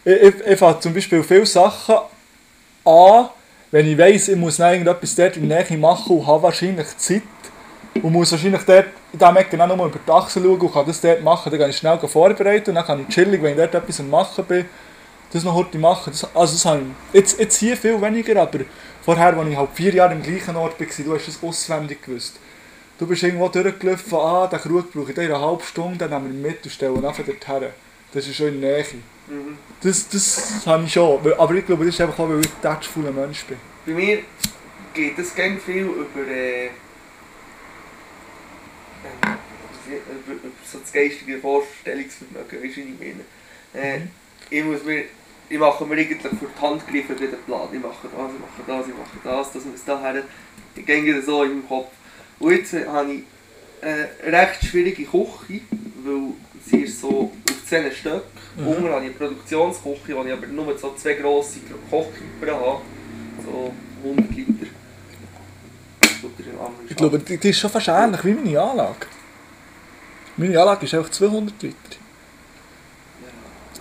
Ich, 0.04 0.12
ich, 0.12 0.34
ich 0.46 0.58
fange 0.58 0.80
zum 0.80 0.92
Beispiel 0.92 1.22
viele 1.22 1.46
Sachen 1.46 1.96
an, 2.84 3.28
wenn 3.70 3.86
ich 3.86 3.98
weiss, 3.98 4.28
ich 4.28 4.36
muss 4.36 4.58
noch 4.58 4.70
irgendetwas 4.70 5.14
dort 5.14 5.36
in 5.36 5.48
der 5.48 5.64
Nähe 5.64 5.78
machen 5.78 6.16
und 6.16 6.26
habe 6.26 6.42
wahrscheinlich 6.42 6.96
Zeit 6.96 7.22
und 7.94 8.12
muss 8.12 8.32
wahrscheinlich 8.32 8.62
dort 8.62 8.86
in 9.12 9.18
diesem 9.18 9.36
Ecken 9.36 9.60
auch 9.60 9.66
nochmal 9.66 9.88
über 9.88 9.98
die 10.04 10.10
Achse 10.10 10.40
schauen 10.40 10.60
und 10.60 10.72
kann 10.72 10.86
das 10.86 11.00
dort 11.00 11.22
machen, 11.22 11.50
dann 11.50 11.60
kann 11.60 11.70
ich 11.70 11.76
schnell 11.76 11.98
vorbereiten 11.98 12.70
und 12.70 12.76
dann 12.76 12.84
kann 12.84 13.00
ich 13.00 13.08
chillig, 13.14 13.42
wenn 13.42 13.52
ich 13.52 13.56
dort 13.56 13.74
etwas 13.74 14.00
am 14.00 14.10
machen 14.10 14.44
bin, 14.44 14.64
das 15.32 15.44
noch 15.44 15.54
heute 15.54 15.78
machen. 15.78 16.12
Das, 16.12 16.24
also 16.34 16.52
das 16.52 16.64
habe 16.64 16.80
ich, 16.80 17.14
jetzt, 17.14 17.38
jetzt 17.38 17.58
hier 17.58 17.76
viel 17.76 18.00
weniger, 18.00 18.40
aber 18.42 18.60
vorher, 19.02 19.36
als 19.36 19.48
ich 19.48 19.56
halt 19.56 19.70
vier 19.74 19.94
Jahre 19.94 20.14
im 20.14 20.22
gleichen 20.22 20.56
Ort 20.56 20.80
war, 20.80 20.86
du 20.86 21.14
hast 21.14 21.28
das 21.28 21.42
auswendig 21.42 22.02
gewusst. 22.02 22.38
Du 22.98 23.06
bist 23.06 23.22
irgendwo 23.22 23.48
durchgelaufen, 23.48 24.18
ah, 24.18 24.46
den 24.46 24.58
Krug 24.58 24.92
brauche 24.92 25.12
ich 25.12 25.16
in 25.16 25.24
einer 25.24 25.40
halben 25.40 25.62
Stunde, 25.62 25.96
dann 26.06 26.10
nehmen 26.10 26.42
wir 26.42 26.50
ihn 26.50 26.54
mit 26.54 26.64
und 26.64 26.70
stellen 26.70 27.00
nachher 27.00 27.24
dorthin. 27.24 27.70
Das 28.12 28.26
ist 28.26 28.36
schon 28.36 28.48
in 28.48 28.60
der 28.60 28.78
Nähe. 28.78 28.84
Mhm. 29.28 29.58
Das, 29.82 30.08
das 30.08 30.66
habe 30.66 30.84
ich 30.84 30.92
schon. 30.92 31.20
Aber 31.38 31.54
ich 31.54 31.64
glaube, 31.66 31.84
das 31.84 31.94
ist 31.94 32.00
einfach 32.00 32.18
auch, 32.18 32.28
weil 32.28 32.40
ich 32.40 32.46
ein 32.46 32.62
touchvoller 32.62 33.12
Mensch 33.12 33.44
bin. 33.44 33.56
Bei 33.86 33.92
mir 33.92 34.18
geht 34.92 35.18
es 35.18 35.34
ganz 35.34 35.62
viel 35.62 35.82
über, 35.84 36.26
äh, 36.28 36.66
ähm, 36.66 36.70
über, 39.86 40.32
über 40.32 40.48
so 40.70 40.78
das 40.78 40.92
geistige 40.92 41.38
Vorstellungsvermögen, 41.38 42.62
weißt 42.62 42.76
du, 42.76 42.80
ich 42.80 42.98
meine? 42.98 43.24
Äh, 43.72 43.98
Mhm. 44.00 44.10
ich, 44.50 44.64
muss 44.64 44.84
mir, 44.84 45.04
ich 45.48 45.58
mache 45.58 45.86
mir 45.86 45.94
eigentlich 45.96 46.20
für 46.20 46.28
die 46.28 46.60
Handgriffe 46.60 47.14
wieder 47.20 47.32
einen 47.34 47.42
Plan. 47.46 47.68
Ich 47.72 47.80
mache 47.80 47.94
das, 48.02 48.30
ich 48.32 48.40
mache 48.40 48.62
das, 48.66 48.88
ich 48.88 48.94
mache 48.94 49.18
das, 49.24 49.52
das 49.52 49.64
muss 49.64 49.84
daher. 49.84 50.22
Ich 50.74 50.84
gehe 50.86 51.22
so 51.22 51.44
in 51.44 51.50
meinem 51.50 51.68
Kopf. 51.68 51.92
Und 52.40 52.52
jetzt 52.52 52.72
habe 52.72 53.12
ich 53.12 53.22
eine 53.82 54.08
recht 54.26 54.64
schwierige 54.64 55.04
Küche, 55.04 55.60
weil 56.04 56.32
sie 56.70 56.82
ist 56.82 57.00
so 57.00 57.30
auf 57.48 57.66
10 57.66 57.92
Stück. 57.92 58.24
Mhm. 58.56 58.66
Unten 58.66 58.88
habe 58.88 59.04
ich 59.04 59.10
eine 59.10 59.10
Produktionsküche, 59.10 60.16
wo 60.16 60.24
ich 60.24 60.32
aber 60.32 60.46
nur 60.46 60.78
so 60.78 60.94
zwei 60.96 61.14
grosse 61.14 61.60
Kochkipper 61.90 62.54
habe. 62.54 62.80
So 63.44 63.72
100 64.04 64.30
Liter. 64.36 64.66
Er 66.22 66.70
Ich 66.88 66.96
glaube, 66.96 67.18
die, 67.18 67.38
die 67.38 67.48
ist 67.48 67.58
schon 67.58 67.70
fast 67.70 67.88
ähnlich 67.88 68.24
wie 68.24 68.34
meine 68.34 68.60
Anlage. 68.60 69.06
Meine 70.36 70.60
Anlage 70.60 70.84
ist 70.84 70.94
einfach 70.94 71.10
200 71.10 71.62
Liter. 71.62 71.76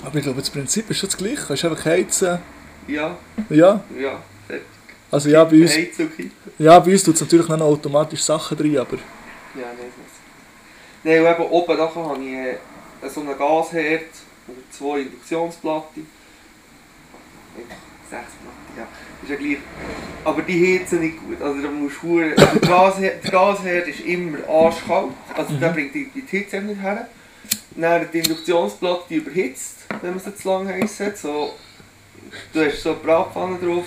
Aber 0.06 0.16
ich 0.16 0.24
glaube, 0.24 0.40
das 0.40 0.50
Prinzip 0.50 0.90
ist 0.90 0.98
schon 0.98 1.10
das 1.10 1.18
gleiche. 1.18 1.46
Du 1.46 1.50
hast 1.50 1.66
einfach 1.66 1.86
heizen. 1.86 2.40
Ja, 2.88 3.18
Ja, 3.50 3.84
ja, 4.00 4.20
fertig. 4.48 4.66
also 5.12 5.30
ja, 5.30 5.44
bei 5.44 5.62
uns, 5.62 5.74
ja, 6.58 6.80
bei 6.80 6.92
uns 6.92 7.04
tut 7.04 7.16
es 7.16 7.22
natürlich 7.22 7.48
noch 7.48 7.62
automatisch 7.62 8.24
Sachen 8.24 8.58
drin, 8.58 8.78
aber... 8.78 8.98
Ja, 8.98 9.68
nein, 9.78 9.92
das 9.96 10.10
Nein, 11.04 11.22
und 11.22 11.28
eben 11.28 11.52
oben 11.52 11.78
nachher 11.78 12.04
habe 12.04 12.24
ich 12.24 12.34
äh, 12.34 12.58
so 13.08 13.22
einen 13.22 13.38
Gasherd 13.38 14.06
oder 14.48 14.58
zwei 14.72 15.00
Induktionsplatten. 15.00 16.08
Sechs 18.10 18.24
Platten, 18.42 18.78
ja. 18.78 18.88
Ist 19.24 19.30
ja 19.30 19.36
gleich. 19.36 19.58
Aber 20.24 20.42
die 20.42 20.80
heizen 20.80 21.00
nicht 21.02 21.18
gut. 21.20 21.42
Also 21.42 21.62
da 21.62 21.70
musst 21.70 21.98
du 22.02 22.20
also 22.20 22.60
der, 22.60 22.70
Gasherd, 22.70 23.24
der 23.24 23.32
Gasherd 23.32 23.88
ist 23.88 24.00
immer 24.02 24.38
arschkalt. 24.50 25.12
Also 25.36 25.56
der 25.58 25.70
bringt 25.70 25.94
die, 25.94 26.10
die 26.10 26.24
Hitze 26.26 26.62
nicht 26.62 26.82
her. 26.82 27.08
Dann 27.76 28.08
die 28.12 28.20
Induktionsplatte 28.20 29.04
die 29.10 29.16
überhitzt, 29.18 29.86
wenn 30.02 30.12
man 30.12 30.20
sie 30.20 30.36
zu 30.36 30.48
lange 30.50 30.74
heiß 30.74 31.00
hat. 31.02 31.18
So, 31.18 31.54
du 32.54 32.66
hast 32.66 32.82
so 32.82 32.90
eine 32.92 33.00
Bratpfanne 33.00 33.58
drauf, 33.60 33.86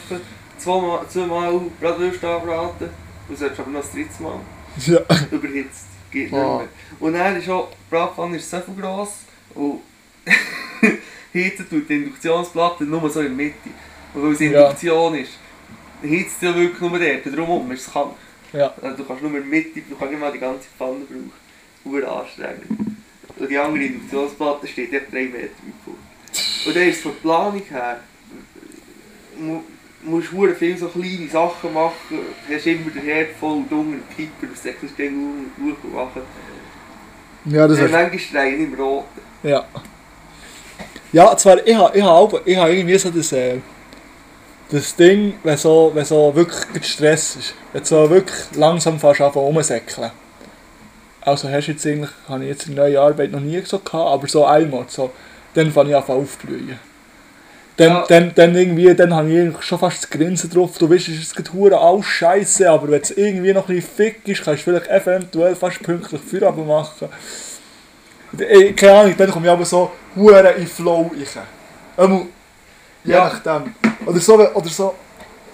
zweimal, 0.58 1.06
zweimal 1.08 1.60
Bratwürste 1.80 2.28
anbraten. 2.28 2.90
Du 3.28 3.36
solltest 3.36 3.60
aber 3.60 3.70
noch 3.70 3.80
das 3.80 3.90
dritte 3.92 4.22
Mal 4.22 4.40
Ja. 4.86 5.00
überhitzt. 5.30 5.86
Geht 6.12 6.30
nicht 6.30 6.32
mehr. 6.32 6.68
Und 7.00 7.12
dann 7.14 7.36
ist 7.36 7.48
auch, 7.48 7.70
die 7.70 7.90
Bratpfanne 7.90 8.36
ist 8.36 8.50
so 8.50 8.60
viel 8.60 8.74
gross 8.80 9.10
und 9.54 9.80
heizen 11.34 11.68
tut 11.68 11.88
die 11.88 11.94
Induktionsplatte 11.94 12.84
nur 12.84 13.08
so 13.10 13.20
in 13.20 13.36
der 13.36 13.46
Mitte. 13.46 13.70
Und 14.14 14.22
weil 14.24 14.32
es 14.32 14.40
Ja. 14.40 14.46
Induktion 14.66 15.14
ist, 15.16 15.32
heizt 16.02 16.36
es 16.36 16.40
ja 16.42 16.54
wirklich 16.54 16.80
nur 16.80 16.90
dort, 16.98 17.72
ist 17.72 17.86
es 17.86 17.92
kalt. 17.92 18.08
Ja. 18.52 18.74
Also 18.82 18.96
du 18.98 19.04
kannst 19.04 19.22
nur 19.22 19.30
in 19.30 19.36
der 19.38 19.44
Mitte, 19.44 19.80
du 19.80 19.96
kannst 19.96 20.12
nicht 20.12 20.20
mal 20.20 20.32
die 20.32 20.38
ganze 20.38 20.68
Pfanne 20.76 21.04
brauchen. 21.06 21.32
Nur 21.84 22.20
anstrengend. 22.20 22.66
Und 23.38 23.50
die 23.50 23.58
andere 23.58 23.82
Induktionsplatte 23.84 24.68
steht 24.68 24.92
dort 24.92 25.10
3 25.10 25.24
Meter 25.24 25.38
weit 25.38 25.50
vor. 25.84 25.94
Und 26.66 26.76
dann 26.76 26.88
ist 26.88 27.00
von 27.00 27.12
der 27.12 27.20
Planung 27.20 27.62
her, 27.68 28.00
musst 30.02 30.32
du 30.32 30.36
hure 30.36 30.54
viel 30.54 30.76
so 30.76 30.88
kleine 30.88 31.28
Sachen 31.28 31.72
machen, 31.72 31.94
du 32.48 32.54
hast 32.54 32.66
immer 32.66 32.90
den 32.90 33.02
Herd 33.02 33.30
voll 33.38 33.58
und 33.58 33.72
unten 33.72 33.92
einen 33.94 34.04
Kipper, 34.16 34.46
du 34.46 34.54
sagst, 34.54 34.82
es 34.82 34.96
geht 34.96 35.10
um 35.12 35.46
und 35.46 35.52
durch 35.58 35.84
und 35.84 35.94
machen. 35.94 36.22
Ja, 37.44 37.66
das 37.66 37.78
Das 37.78 37.86
ist... 37.86 37.92
manchmal 37.92 38.18
streien 38.18 38.64
im 38.64 38.74
Roten. 38.74 39.20
Ja. 39.42 39.64
Ja, 41.12 41.36
zwar, 41.36 41.66
ich 41.66 41.74
habe 41.74 41.96
ich 41.96 42.02
hab 42.02 42.46
ich 42.46 42.56
hab 42.56 42.68
irgendwie 42.68 42.96
so 42.98 43.10
das, 43.10 43.32
äh, 43.32 43.58
das 44.70 44.96
Ding, 44.96 45.34
wenn 45.42 45.56
so, 45.56 45.90
wenn 45.94 46.04
so 46.04 46.34
wirklich 46.34 46.84
Stress 46.86 47.36
ist, 47.36 47.54
wenn 47.72 47.84
so 47.84 48.08
wirklich 48.08 48.36
langsam 48.54 48.98
fast 48.98 49.20
anfangen 49.20 49.46
rumsäckeln. 49.46 50.10
Also 51.20 51.48
hast 51.50 51.66
du 51.66 51.72
jetzt 51.72 51.86
eigentlich, 51.86 52.10
habe 52.28 52.42
ich 52.44 52.50
jetzt 52.50 52.66
in 52.66 52.74
der 52.74 52.84
neuen 52.84 52.96
Arbeit 52.96 53.30
noch 53.30 53.40
nie 53.40 53.60
so 53.60 53.78
gehabt, 53.78 53.94
aber 53.94 54.26
so 54.26 54.44
einmal, 54.44 54.86
so, 54.88 55.10
dann 55.54 55.70
fange 55.70 55.90
ich 55.90 55.96
an 55.96 56.02
aufblühen. 56.04 56.78
Dann, 57.76 57.88
Ja. 57.88 58.04
dann, 58.06 58.32
dann 58.34 58.54
irgendwie, 58.54 58.94
dann 58.94 59.14
habe 59.14 59.30
ich 59.32 59.62
schon 59.64 59.78
fast 59.78 60.02
das 60.02 60.10
Grinsen 60.10 60.50
drauf, 60.50 60.76
du 60.78 60.90
weißt, 60.90 61.08
es 61.08 61.32
ist 61.32 61.52
hure 61.54 61.78
alles 61.78 62.04
scheiße, 62.04 62.68
aber 62.68 62.90
wenn 62.90 63.00
es 63.00 63.10
irgendwie 63.12 63.52
noch 63.52 63.66
ein 63.68 63.76
bisschen 63.76 63.94
fick 63.96 64.28
ist, 64.28 64.44
kannst 64.44 64.66
du 64.66 64.70
vielleicht 64.70 64.88
eventuell 64.90 65.56
fast 65.56 65.82
pünktlich 65.82 66.20
Feierabend 66.20 66.66
machen. 66.68 67.08
Ey, 68.38 68.72
keine 68.74 68.92
Ahnung, 68.98 69.14
dann 69.16 69.30
komme 69.30 69.46
ich 69.46 69.52
aber 69.52 69.64
so 69.64 69.90
hure 70.14 70.50
in 70.52 70.66
Flow 70.66 71.10
rein. 71.14 71.44
Einmal, 71.96 72.26
je 73.04 73.12
Ja. 73.12 73.24
nachdem. 73.24 73.74
Oder 74.06 74.20
so, 74.20 74.34
oder 74.34 74.68
so, 74.68 74.94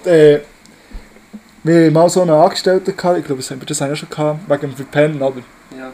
äh, 0.05 0.39
wir 1.63 1.87
haben 1.87 1.93
mal 1.93 2.09
so 2.09 2.23
einen 2.23 2.31
Angestellten 2.31 2.97
gehabt, 2.97 3.19
ich 3.19 3.25
glaube, 3.25 3.41
das 3.43 3.51
haben 3.51 3.61
wir 3.61 3.67
das 3.67 3.81
wir 3.81 3.97
schon 3.97 4.09
gehabt, 4.09 4.41
wegen 4.49 4.61
dem 4.61 4.75
Verpennen, 4.77 5.23
oder? 5.23 5.43
Ja. 5.77 5.91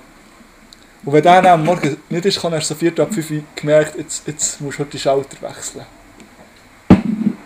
Und 1.04 1.12
wenn 1.12 1.22
der 1.22 1.42
dann 1.42 1.60
am 1.60 1.64
Morgen 1.66 1.96
nicht 2.08 2.24
ist, 2.26 2.40
kann 2.40 2.52
er 2.54 2.62
so 2.62 2.74
4 2.74 2.98
ab 2.98 3.12
5 3.12 3.30
Uhr 3.30 3.42
gemerkt, 3.54 3.96
jetzt, 3.98 4.26
jetzt 4.26 4.60
musst 4.60 4.78
du 4.78 4.84
halt 4.84 4.92
die 4.92 4.98
Schalter 4.98 5.36
wechseln. 5.42 5.84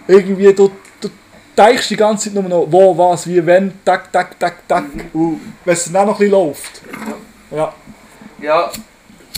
Irgendwie, 0.09 0.53
du, 0.55 0.71
du 1.01 1.09
denkst 1.57 1.89
die 1.89 1.97
ganze 1.97 2.25
Zeit 2.25 2.35
nur 2.35 2.45
noch, 2.49 2.67
wo, 2.71 2.97
was, 2.97 3.27
wie, 3.29 3.45
wenn, 3.45 3.73
tak, 3.85 4.11
tak, 4.13 4.39
tak, 4.41 4.67
tak. 4.67 4.85
Und 5.13 5.41
wenn 5.65 5.75
es 5.75 5.93
dann 5.93 6.07
noch 6.07 6.15
ein 6.15 6.19
bisschen 6.19 6.33
läuft. 6.33 6.81
Ja, 7.51 7.75
Ja, 8.41 8.71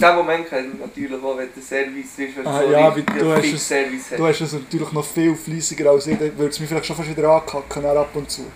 den 0.00 0.14
Moment 0.16 0.48
kennt 0.48 0.78
man 0.78 0.88
natürlich 0.88 1.22
auch, 1.22 1.36
wenn 1.36 1.48
der 1.54 1.62
Service 1.62 2.18
ist, 2.18 2.36
wenn 2.36 2.46
Ah, 2.46 2.62
so 2.62 2.70
ja, 2.70 2.88
richtig 2.88 3.18
du 3.18 3.30
hast 3.32 3.44
es- 3.44 3.50
Fix-Service 3.50 4.04
du 4.16 4.26
hast 4.26 4.40
es 4.40 4.52
natürlich 4.52 4.92
noch 4.92 5.04
viel 5.04 5.34
fleissiger 5.34 5.90
als 5.90 6.06
ich, 6.06 6.18
dann 6.18 6.36
würde 6.38 6.50
es 6.50 6.60
mich 6.60 6.68
vielleicht 6.68 6.86
schon 6.86 6.96
fast 6.96 7.10
wieder 7.10 7.28
ankacken, 7.28 7.84
ab 7.84 8.08
und 8.14 8.30
zu. 8.30 8.46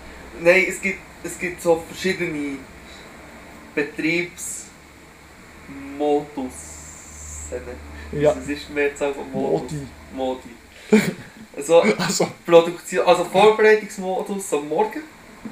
Nein, 0.41 0.65
es 0.69 0.81
gibt, 0.81 0.99
es 1.23 1.39
gibt 1.39 1.61
so 1.61 1.83
verschiedene 1.89 2.59
Betriebsmodus. 3.75 6.53
Ja, 8.13 8.33
Das 8.35 8.49
ist 8.49 8.69
die 8.69 8.73
Mehrzahl 8.73 9.13
von 9.15 9.31
Modus. 9.33 9.73
Modi. 10.15 10.41
Modi. 10.91 10.91
Also, 11.57 11.83
Also, 11.83 12.29
Produktion, 12.45 13.07
also 13.07 13.25
Vorbereitungsmodus 13.25 14.53
am 14.55 14.69
Morgen. 14.69 15.03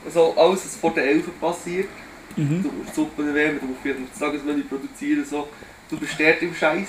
Also 0.05 0.35
alles, 0.37 0.65
was 0.65 0.77
vor 0.77 0.93
der 0.93 1.05
11 1.05 1.29
Uhr 1.29 1.35
passiert. 1.35 1.89
mhm. 2.37 2.63
Du 2.63 2.71
musst 2.73 2.95
Suppen 2.95 3.29
erwärmen, 3.29 3.61
du 3.61 3.67
musst 3.67 4.11
das 4.11 4.19
Tagesmenü 4.19 4.65
produzieren. 4.65 5.25
So. 5.25 5.49
Du 5.89 5.99
bist 5.99 6.19
dort 6.19 6.43
im 6.43 6.55
Scheiß. 6.55 6.89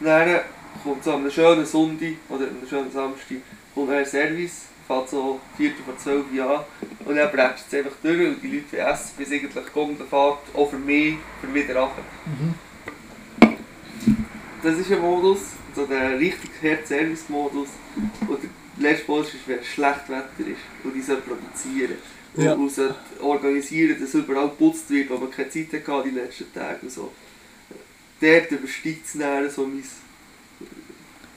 Dann 0.00 0.40
kommt 0.82 1.04
so 1.04 1.12
an 1.12 1.20
einem 1.20 1.30
schönen 1.30 1.64
Sonntag 1.64 2.14
oder 2.28 2.44
an 2.44 2.50
einem 2.58 2.68
schönen 2.68 2.90
Samstag 2.90 3.38
kommt 3.74 3.90
ein 3.90 4.06
Service, 4.06 4.66
fährt 4.86 5.08
so 5.08 5.40
4 5.56 5.72
vor 5.84 5.96
12 5.96 6.24
Uhr 6.32 6.50
an 6.50 6.64
und 7.04 7.16
dann 7.16 7.30
bremst 7.30 7.64
es 7.68 7.78
einfach 7.78 7.96
durch 8.02 8.28
und 8.28 8.42
die 8.42 8.56
Leute 8.56 8.78
essen, 8.78 9.10
bis 9.16 9.32
eigentlich 9.32 9.72
kommt 9.72 9.98
der 9.98 10.06
Fahrt 10.06 10.38
auch 10.54 10.70
für 10.70 10.78
mich, 10.78 11.16
für 11.40 11.52
wieder 11.52 11.76
runter. 11.76 12.02
Mhm. 12.26 12.54
Das 14.62 14.78
ist 14.78 14.90
ein 14.90 15.00
Modus, 15.00 15.40
so 15.74 15.86
der 15.86 16.18
richtig 16.18 16.50
Herd-Service-Modus. 16.60 17.68
Und 18.28 18.38
der 18.42 18.90
letzte 18.90 19.10
Modus 19.10 19.28
ist, 19.28 19.46
wenn 19.46 19.64
schlecht 19.64 20.08
Wetter 20.08 20.50
ist 20.50 20.84
und 20.84 20.94
die 20.94 21.02
sollen 21.02 21.22
produzieren. 21.22 21.96
Und, 22.34 22.44
Ja. 22.44 22.52
und 22.54 22.70
sollen 22.70 22.94
organisieren, 23.20 23.96
dass 24.00 24.14
überall 24.14 24.48
geputzt 24.48 24.90
wird, 24.90 25.10
wo 25.10 25.16
man 25.18 25.30
keine 25.30 25.48
Zeit 25.50 25.72
hatte 25.72 26.08
die 26.08 26.14
letzten 26.14 26.52
Tage 26.52 26.78
und 26.82 26.90
so. 26.90 27.12
Dort 28.20 28.50
übersteigt 28.50 29.06
es 29.06 29.18
dann 29.18 29.50
so 29.50 29.66
mein... 29.66 29.84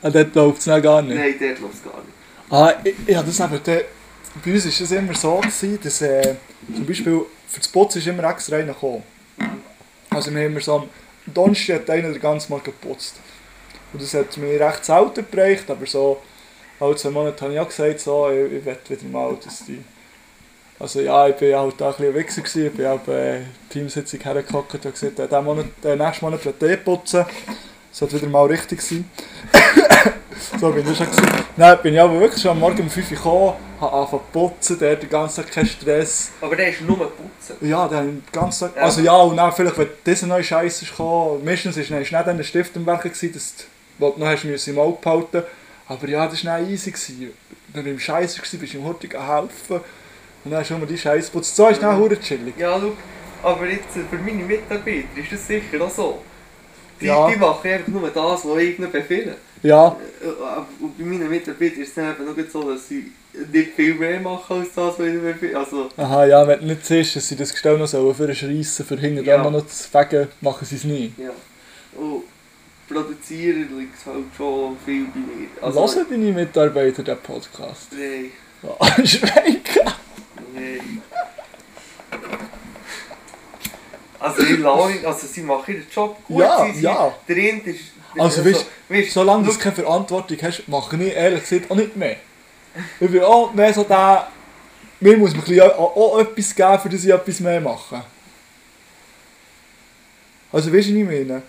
Ah, 0.02 0.10
dort 0.10 0.36
läuft 0.36 0.60
es 0.60 0.84
gar 0.84 1.02
nicht. 1.02 1.16
Nein, 1.18 1.36
dort 1.40 1.60
läuft 1.60 1.74
es 1.76 1.84
gar 1.84 2.04
nicht. 2.04 2.18
Ah, 2.50 2.74
ich, 2.84 2.96
ja, 3.14 3.24
das 3.24 3.40
eben, 3.40 3.64
der, 3.64 3.86
bei 4.44 4.54
uns 4.54 4.66
war 4.66 4.72
es 4.72 4.92
immer 4.92 5.16
so, 5.16 5.38
gewesen, 5.38 5.80
dass 5.84 6.02
äh, 6.02 6.36
zum 6.74 6.86
Beispiel 6.86 7.22
für 7.48 7.60
das 7.60 7.68
Putzen 7.68 8.00
ist 8.00 8.08
immer 8.08 8.24
extra 8.30 8.58
einer 8.58 8.74
gekommen. 8.74 9.04
Also 10.10 10.32
wir 10.32 10.40
haben 10.40 10.52
immer 10.52 10.62
so 10.62 10.76
am 10.76 10.90
Donnerstag 11.34 11.82
hat 11.82 11.90
einer 11.90 12.12
den 12.12 12.22
ganzen 12.22 12.52
Morgen 12.52 12.64
geputzt. 12.66 13.16
Und 13.94 14.02
das 14.02 14.14
hat 14.14 14.36
mir 14.38 14.60
recht 14.60 14.86
selten 14.86 15.26
gereicht, 15.32 15.70
aber 15.70 15.86
so 15.86 16.22
alle 16.80 16.96
zwei 16.96 17.10
Monate 17.10 17.44
habe 17.44 17.54
ich 17.54 17.60
auch 17.60 17.68
gesagt, 17.68 18.00
so, 18.00 18.30
ich, 18.30 18.52
ich 18.54 18.66
will 18.66 18.78
wieder 18.88 19.08
mal, 19.12 19.36
dass 19.44 19.66
die... 19.66 19.84
Also 20.80 21.02
ja, 21.02 21.28
ich 21.28 21.36
bin 21.36 21.56
halt 21.56 21.74
da 21.80 21.88
ein 21.88 21.92
bisschen 21.94 22.08
ein 22.08 22.16
Wichser 22.16 22.42
gewesen, 22.42 22.68
ich 22.68 22.74
bin 22.74 22.86
auch 22.86 23.00
bei 23.00 23.42
Teamsitzung 23.70 24.20
hergehockt 24.20 24.86
und 24.86 24.94
gesagt, 24.94 25.20
äh, 25.20 25.42
Monat, 25.42 25.66
äh, 25.84 25.96
nächsten 25.96 26.26
Monat 26.26 26.46
will 26.46 26.72
ich 26.72 26.84
putzen. 26.84 27.26
Das 27.90 28.00
sollte 28.00 28.22
wieder 28.22 28.30
mal 28.30 28.46
richtig 28.46 28.80
sein. 28.82 29.10
so 30.60 30.72
bin 30.72 30.88
ich 30.88 30.96
schon 30.96 31.08
gewesen. 31.08 31.28
Dann 31.56 31.82
bin 31.82 31.96
ich 31.96 32.00
aber 32.00 32.20
wirklich 32.20 32.40
schon 32.40 32.52
am 32.52 32.60
Morgen 32.60 32.82
um 32.82 32.90
5 32.92 33.10
Uhr 33.10 33.18
gekommen, 33.18 33.54
habe 33.82 33.94
angefangen 33.94 34.22
zu 34.32 34.40
putzen, 34.40 34.80
der 34.80 34.92
hat 34.92 35.02
den 35.02 35.10
ganzen 35.10 35.44
Tag 35.44 35.52
keinen 35.52 35.66
Stress. 35.66 36.30
Aber 36.42 36.56
der 36.56 36.70
ist 36.70 36.82
nur 36.82 36.98
putzen. 36.98 37.68
Ja, 37.68 37.88
dann 37.88 38.06
den 38.06 38.24
ganzen 38.32 38.72
Tag, 38.72 38.84
also 38.84 39.02
ja, 39.02 39.16
und 39.16 39.38
dann 39.38 39.52
vielleicht, 39.52 39.80
wenn 39.80 39.88
dieser 40.06 40.28
neue 40.28 40.44
Scheiß 40.44 40.84
ist 40.84 40.92
gekommen, 40.92 41.44
meistens 41.44 41.76
war 41.76 41.84
dann 41.84 42.06
schnell 42.06 42.24
dann 42.24 42.38
der 42.38 42.44
Stift 42.44 42.76
im 42.76 42.86
Werk, 42.86 43.02
gewesen, 43.02 43.34
dass 43.34 43.56
du, 43.56 43.64
wo 44.00 44.10
du 44.12 44.20
noch 44.20 44.28
hast 44.28 44.44
müssen 44.46 44.74
im 44.74 44.80
Auge 44.80 44.98
behalten 45.02 45.44
aber 45.90 46.08
ja, 46.10 46.28
das 46.28 46.44
war 46.44 46.60
easy. 46.60 46.92
Gewesen. 46.92 47.32
Wenn 47.74 47.86
du 47.86 47.92
im 47.92 48.00
Scheiß 48.00 48.38
warst, 48.38 48.60
bist 48.60 48.74
du 48.74 48.78
im 48.78 48.84
Hurtig 48.84 49.14
helfen 49.14 49.80
und 50.44 50.52
dann 50.52 50.60
hast 50.60 50.70
du 50.70 50.76
immer 50.76 50.86
die 50.86 50.98
Scheiße 50.98 51.28
geputzt. 51.32 51.56
So 51.56 51.68
ist 51.70 51.82
dann 51.82 51.98
hure 51.98 52.20
chillig. 52.20 52.56
Ja, 52.58 52.78
schau, 52.80 52.92
Aber 53.50 53.66
jetzt 53.68 53.96
äh, 53.96 54.02
für 54.10 54.18
meine 54.18 54.44
Mitarbeiter 54.44 55.06
ist 55.16 55.32
das 55.32 55.48
sicher 55.48 55.82
auch 55.82 55.90
so. 55.90 56.22
Die, 57.00 57.06
Ja. 57.06 57.30
die 57.30 57.38
machen 57.38 57.72
einfach 57.72 57.88
nur 57.88 58.10
das, 58.10 58.46
was 58.46 58.58
ich 58.58 58.78
ihnen 58.78 58.92
befehle. 58.92 59.36
Ja, 59.64 59.96
Äh, 60.22 60.26
äh, 60.28 60.84
Und 60.84 60.98
bei 60.98 61.04
meinen 61.06 61.30
Mitarbeitern 61.30 61.82
ist 61.82 61.90
es 61.90 61.94
dann 61.96 62.16
eben 62.16 62.26
noch 62.26 62.50
so, 62.52 62.70
dass 62.70 62.88
sie 62.90 63.12
nicht 63.54 63.74
viel 63.76 63.94
mehr 63.96 64.20
machen 64.20 64.60
als 64.60 64.74
das, 64.74 65.00
was 65.00 65.06
ich 65.08 65.14
ihnen 65.14 65.24
befehle. 65.24 65.58
Also, 65.58 65.90
aha, 65.96 66.26
ja, 66.26 66.46
wenn 66.48 66.60
du 66.60 66.66
nicht 66.66 66.86
siehst, 66.86 67.16
dass 67.16 67.28
sie 67.30 67.36
das 67.38 67.52
Gestell 67.54 67.78
noch 67.78 67.88
sollen 67.88 68.14
für 68.14 68.34
schreissen, 68.36 68.86
für 68.86 68.98
hinten 68.98 69.24
Ja. 69.24 69.38
noch 69.50 69.66
zu 69.68 69.88
fegen, 69.90 70.28
machen 70.42 70.66
sie 70.66 70.76
es 70.76 70.84
nie. 70.84 71.14
ja. 71.18 71.32
Und 71.98 72.24
produzieren 72.88 73.78
liegt 73.78 74.06
halt 74.06 74.26
schon 74.36 74.78
viel 74.86 75.06
bei 75.06 75.20
mir. 75.20 75.48
Also, 75.62 75.96
Hören 75.96 76.08
deine 76.10 76.32
Mitarbeiter 76.32 77.04
den 77.04 77.18
Podcast? 77.20 77.88
Nein, 77.92 78.32
Ja, 78.64 79.06
Schwenken! 79.06 79.94
nein. 80.54 81.02
Also, 84.20 84.42
ich 84.44 84.60
lasse 84.60 85.08
also 85.08 85.28
sie 85.28 85.42
machen 85.42 85.76
ihren 85.76 85.88
Job 85.94 86.18
gut. 86.28 86.40
Ja, 86.42 86.66
sie, 86.66 86.74
sie, 86.74 86.84
ja. 86.84 87.14
Der 87.28 87.36
eine 87.36 87.62
ist... 87.62 87.80
Also, 88.18 88.44
weißt, 88.44 88.66
weißt, 88.90 89.12
solange 89.12 89.46
du 89.46 89.58
keine 89.58 89.76
Verantwortung 89.76 90.38
hast, 90.42 90.68
mache 90.68 90.96
ich 91.04 91.14
ehrlich 91.14 91.42
gesagt 91.42 91.70
auch 91.70 91.76
nicht 91.76 91.96
mehr. 91.96 92.16
Ich 93.00 93.12
bin 93.12 93.22
auch 93.22 93.54
mehr 93.54 93.74
so 93.74 93.84
der, 93.84 94.28
mir 95.00 95.18
muss 95.18 95.32
man 95.32 95.42
ein 95.42 95.46
bisschen 95.46 95.72
auch, 95.72 95.96
auch 95.96 96.20
etwas 96.20 96.56
geben, 96.56 96.80
für 96.80 96.90
das 96.90 97.04
ich 97.04 97.12
etwas 97.12 97.40
mehr 97.40 97.62
mache. 97.62 98.04
Also 100.52 100.74
weißt 100.74 100.90
du, 100.90 100.94
was 100.94 101.00
ich 101.00 101.06
meine? 101.06 101.44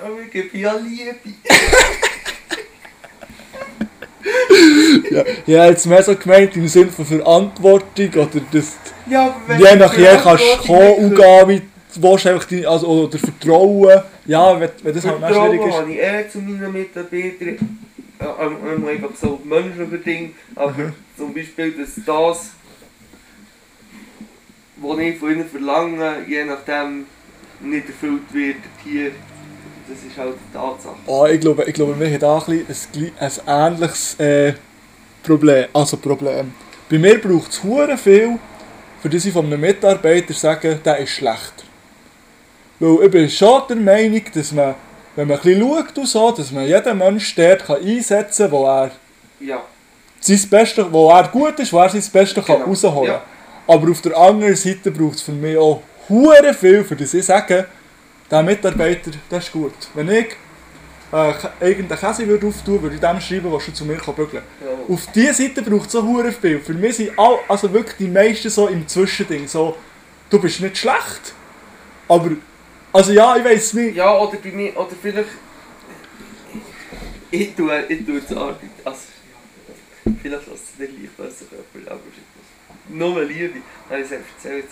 Aber 0.00 0.20
ich 0.24 0.30
gebe 0.30 0.56
ja 0.58 0.74
Liebe. 0.76 1.14
Ja, 5.10 5.24
ja 5.46 5.66
jetzt 5.66 5.86
mehr 5.86 6.02
so 6.02 6.14
gemeint 6.16 6.56
im 6.56 6.68
Sinne 6.68 6.90
von 6.90 7.04
Verantwortung 7.04 8.08
oder 8.14 8.40
das... 8.52 8.76
Ja, 9.06 9.34
Je 9.48 9.64
ich 9.72 9.74
nach 9.78 9.96
je 9.96 10.16
kannst 10.22 10.44
du 10.44 10.66
kommen 10.66 10.94
und 10.94 11.16
gehen, 11.16 11.48
wie 11.48 11.60
du 11.94 12.02
willst, 12.02 12.26
einfach 12.26 12.44
die, 12.44 12.66
also, 12.66 12.86
oder 12.86 13.18
Vertrauen. 13.18 14.02
Ja, 14.26 14.58
wenn, 14.60 14.70
wenn 14.82 14.94
das 14.94 15.04
halt 15.04 15.18
nicht 15.20 15.26
Vertrauen 15.26 15.50
schwierig 15.50 15.68
ist. 15.68 15.74
habe 15.76 15.90
ich 15.90 15.98
eher 15.98 16.30
zu 16.30 16.38
meinen 16.38 16.72
Mitarbeitern. 16.72 17.78
Ähm, 18.20 18.56
ähm, 18.76 18.86
einfach 18.86 19.10
so 19.20 19.40
menschenbedingt. 19.44 20.34
Aber 20.54 20.72
Mhm. 20.72 20.92
zum 21.16 21.34
Beispiel, 21.34 21.72
dass 21.72 21.94
das, 22.06 22.50
was 24.76 24.98
ich 24.98 25.18
von 25.18 25.32
ihnen 25.32 25.48
verlange, 25.48 26.24
je 26.28 26.44
nachdem 26.44 27.06
nicht 27.60 27.88
erfüllt 27.88 28.32
wird, 28.32 28.56
hier, 28.84 29.10
das 29.88 30.02
ist 30.02 30.16
halt 30.16 30.34
die 30.34 30.52
Tatsache. 30.56 30.94
Oh, 31.06 31.26
ich 31.26 31.40
glaube, 31.40 31.64
ich 31.64 31.74
glaube, 31.74 31.98
wir 31.98 32.06
haben 32.06 32.18
da 32.18 32.38
ein, 32.38 32.64
bisschen 32.66 33.12
ein, 33.18 33.32
ähnliches 33.46 34.18
äh, 34.20 34.54
Problem. 35.22 35.66
Also 35.72 35.96
Problem. 35.96 36.54
Bei 36.90 36.98
mir 36.98 37.20
braucht 37.20 37.52
es 37.52 37.62
hure 37.62 37.96
viel, 37.96 38.38
für 39.00 39.08
das 39.08 39.24
ich 39.24 39.32
von 39.32 39.46
einem 39.46 39.60
Mitarbeiter 39.60 40.34
sage, 40.34 40.76
der 40.84 40.98
ist 40.98 41.10
schlecht. 41.10 41.64
Weil 42.78 43.04
ich 43.04 43.10
bin 43.10 43.30
schon 43.30 43.62
der 43.68 43.76
Meinung, 43.76 44.22
dass 44.34 44.52
man, 44.52 44.74
wenn 45.16 45.28
man 45.28 45.38
ein 45.38 45.42
bisschen 45.42 45.60
schaut 45.60 45.98
und 45.98 46.06
so, 46.08 46.30
dass 46.32 46.50
man 46.50 46.66
jeden 46.66 46.98
Mensch 46.98 47.34
dort 47.34 47.64
kann 47.66 47.76
einsetzen 47.82 48.50
kann, 48.50 48.52
wo 48.52 48.66
er 48.66 48.90
Ja, 49.40 49.62
sein 50.20 50.40
Bestes, 50.48 50.86
wo 50.90 51.10
er 51.10 51.28
gut 51.28 51.58
ist, 51.58 51.72
wo 51.72 51.78
er 51.78 51.88
sein 51.88 52.02
Bestes 52.12 52.44
kann 52.44 52.56
Genau, 52.56 52.66
rausholen 52.68 53.04
ja. 53.04 53.22
kann. 53.66 53.74
Aber 53.74 53.90
auf 53.90 54.00
der 54.00 54.16
anderen 54.16 54.56
Seite 54.56 54.90
braucht 54.90 55.16
es 55.16 55.22
für 55.22 55.32
mich 55.32 55.56
auch 55.56 55.82
hure 56.08 56.54
viel, 56.54 56.84
für 56.84 56.96
das 56.96 57.14
ich 57.14 57.24
sage, 57.24 57.66
der 58.32 58.42
Mitarbeiter, 58.42 59.10
der 59.30 59.38
ist 59.38 59.52
gut. 59.52 59.74
Wenn 59.92 60.08
ich 60.08 60.34
äh, 61.12 61.34
irgendeinen 61.60 62.00
Käse 62.00 62.26
würde 62.26 62.46
auftun, 62.46 62.80
würde 62.80 62.94
ich 62.94 63.00
dem 63.00 63.20
schreiben, 63.20 63.52
was 63.52 63.62
schon 63.62 63.74
zu 63.74 63.84
mir 63.84 63.98
kann 63.98 64.14
bügeln 64.14 64.42
ja. 64.60 64.94
Auf 64.94 65.06
dieser 65.12 65.34
Seite 65.34 65.60
braucht 65.60 65.86
es 65.86 65.92
so 65.92 66.02
hure 66.02 66.32
viel. 66.32 66.58
Für 66.58 66.72
mich 66.72 66.96
sind 66.96 67.18
all, 67.18 67.40
also 67.46 67.70
wirklich 67.70 67.96
die 67.98 68.08
meisten 68.08 68.48
so 68.48 68.68
im 68.68 68.88
Zwischending. 68.88 69.46
So, 69.46 69.76
du 70.30 70.40
bist 70.40 70.62
nicht 70.62 70.78
schlecht, 70.78 71.34
aber 72.08 72.30
also 72.90 73.12
ja, 73.12 73.36
ich 73.36 73.44
weiß 73.44 73.74
nicht. 73.74 73.96
ja 73.96 74.18
oder 74.18 74.38
bei 74.38 74.50
mir, 74.50 74.74
oder 74.78 74.96
vielleicht, 75.00 75.28
ich 77.30 77.54
tue, 77.54 77.84
ich 77.86 78.06
tue 78.06 78.26
zur 78.26 78.38
Arbeit, 78.38 78.70
also, 78.84 79.00
vielleicht 80.22 80.46
lässt 80.48 80.48
es 80.48 80.78
nicht 80.78 80.98
leicht 80.98 81.16
besser 81.18 81.44
jemand, 81.74 81.90
aber 81.90 82.00
nur 82.88 83.24
Liebe, 83.24 83.60
habe 83.90 84.00
ich 84.00 84.06
es 84.06 84.12
erzählt. 84.12 84.66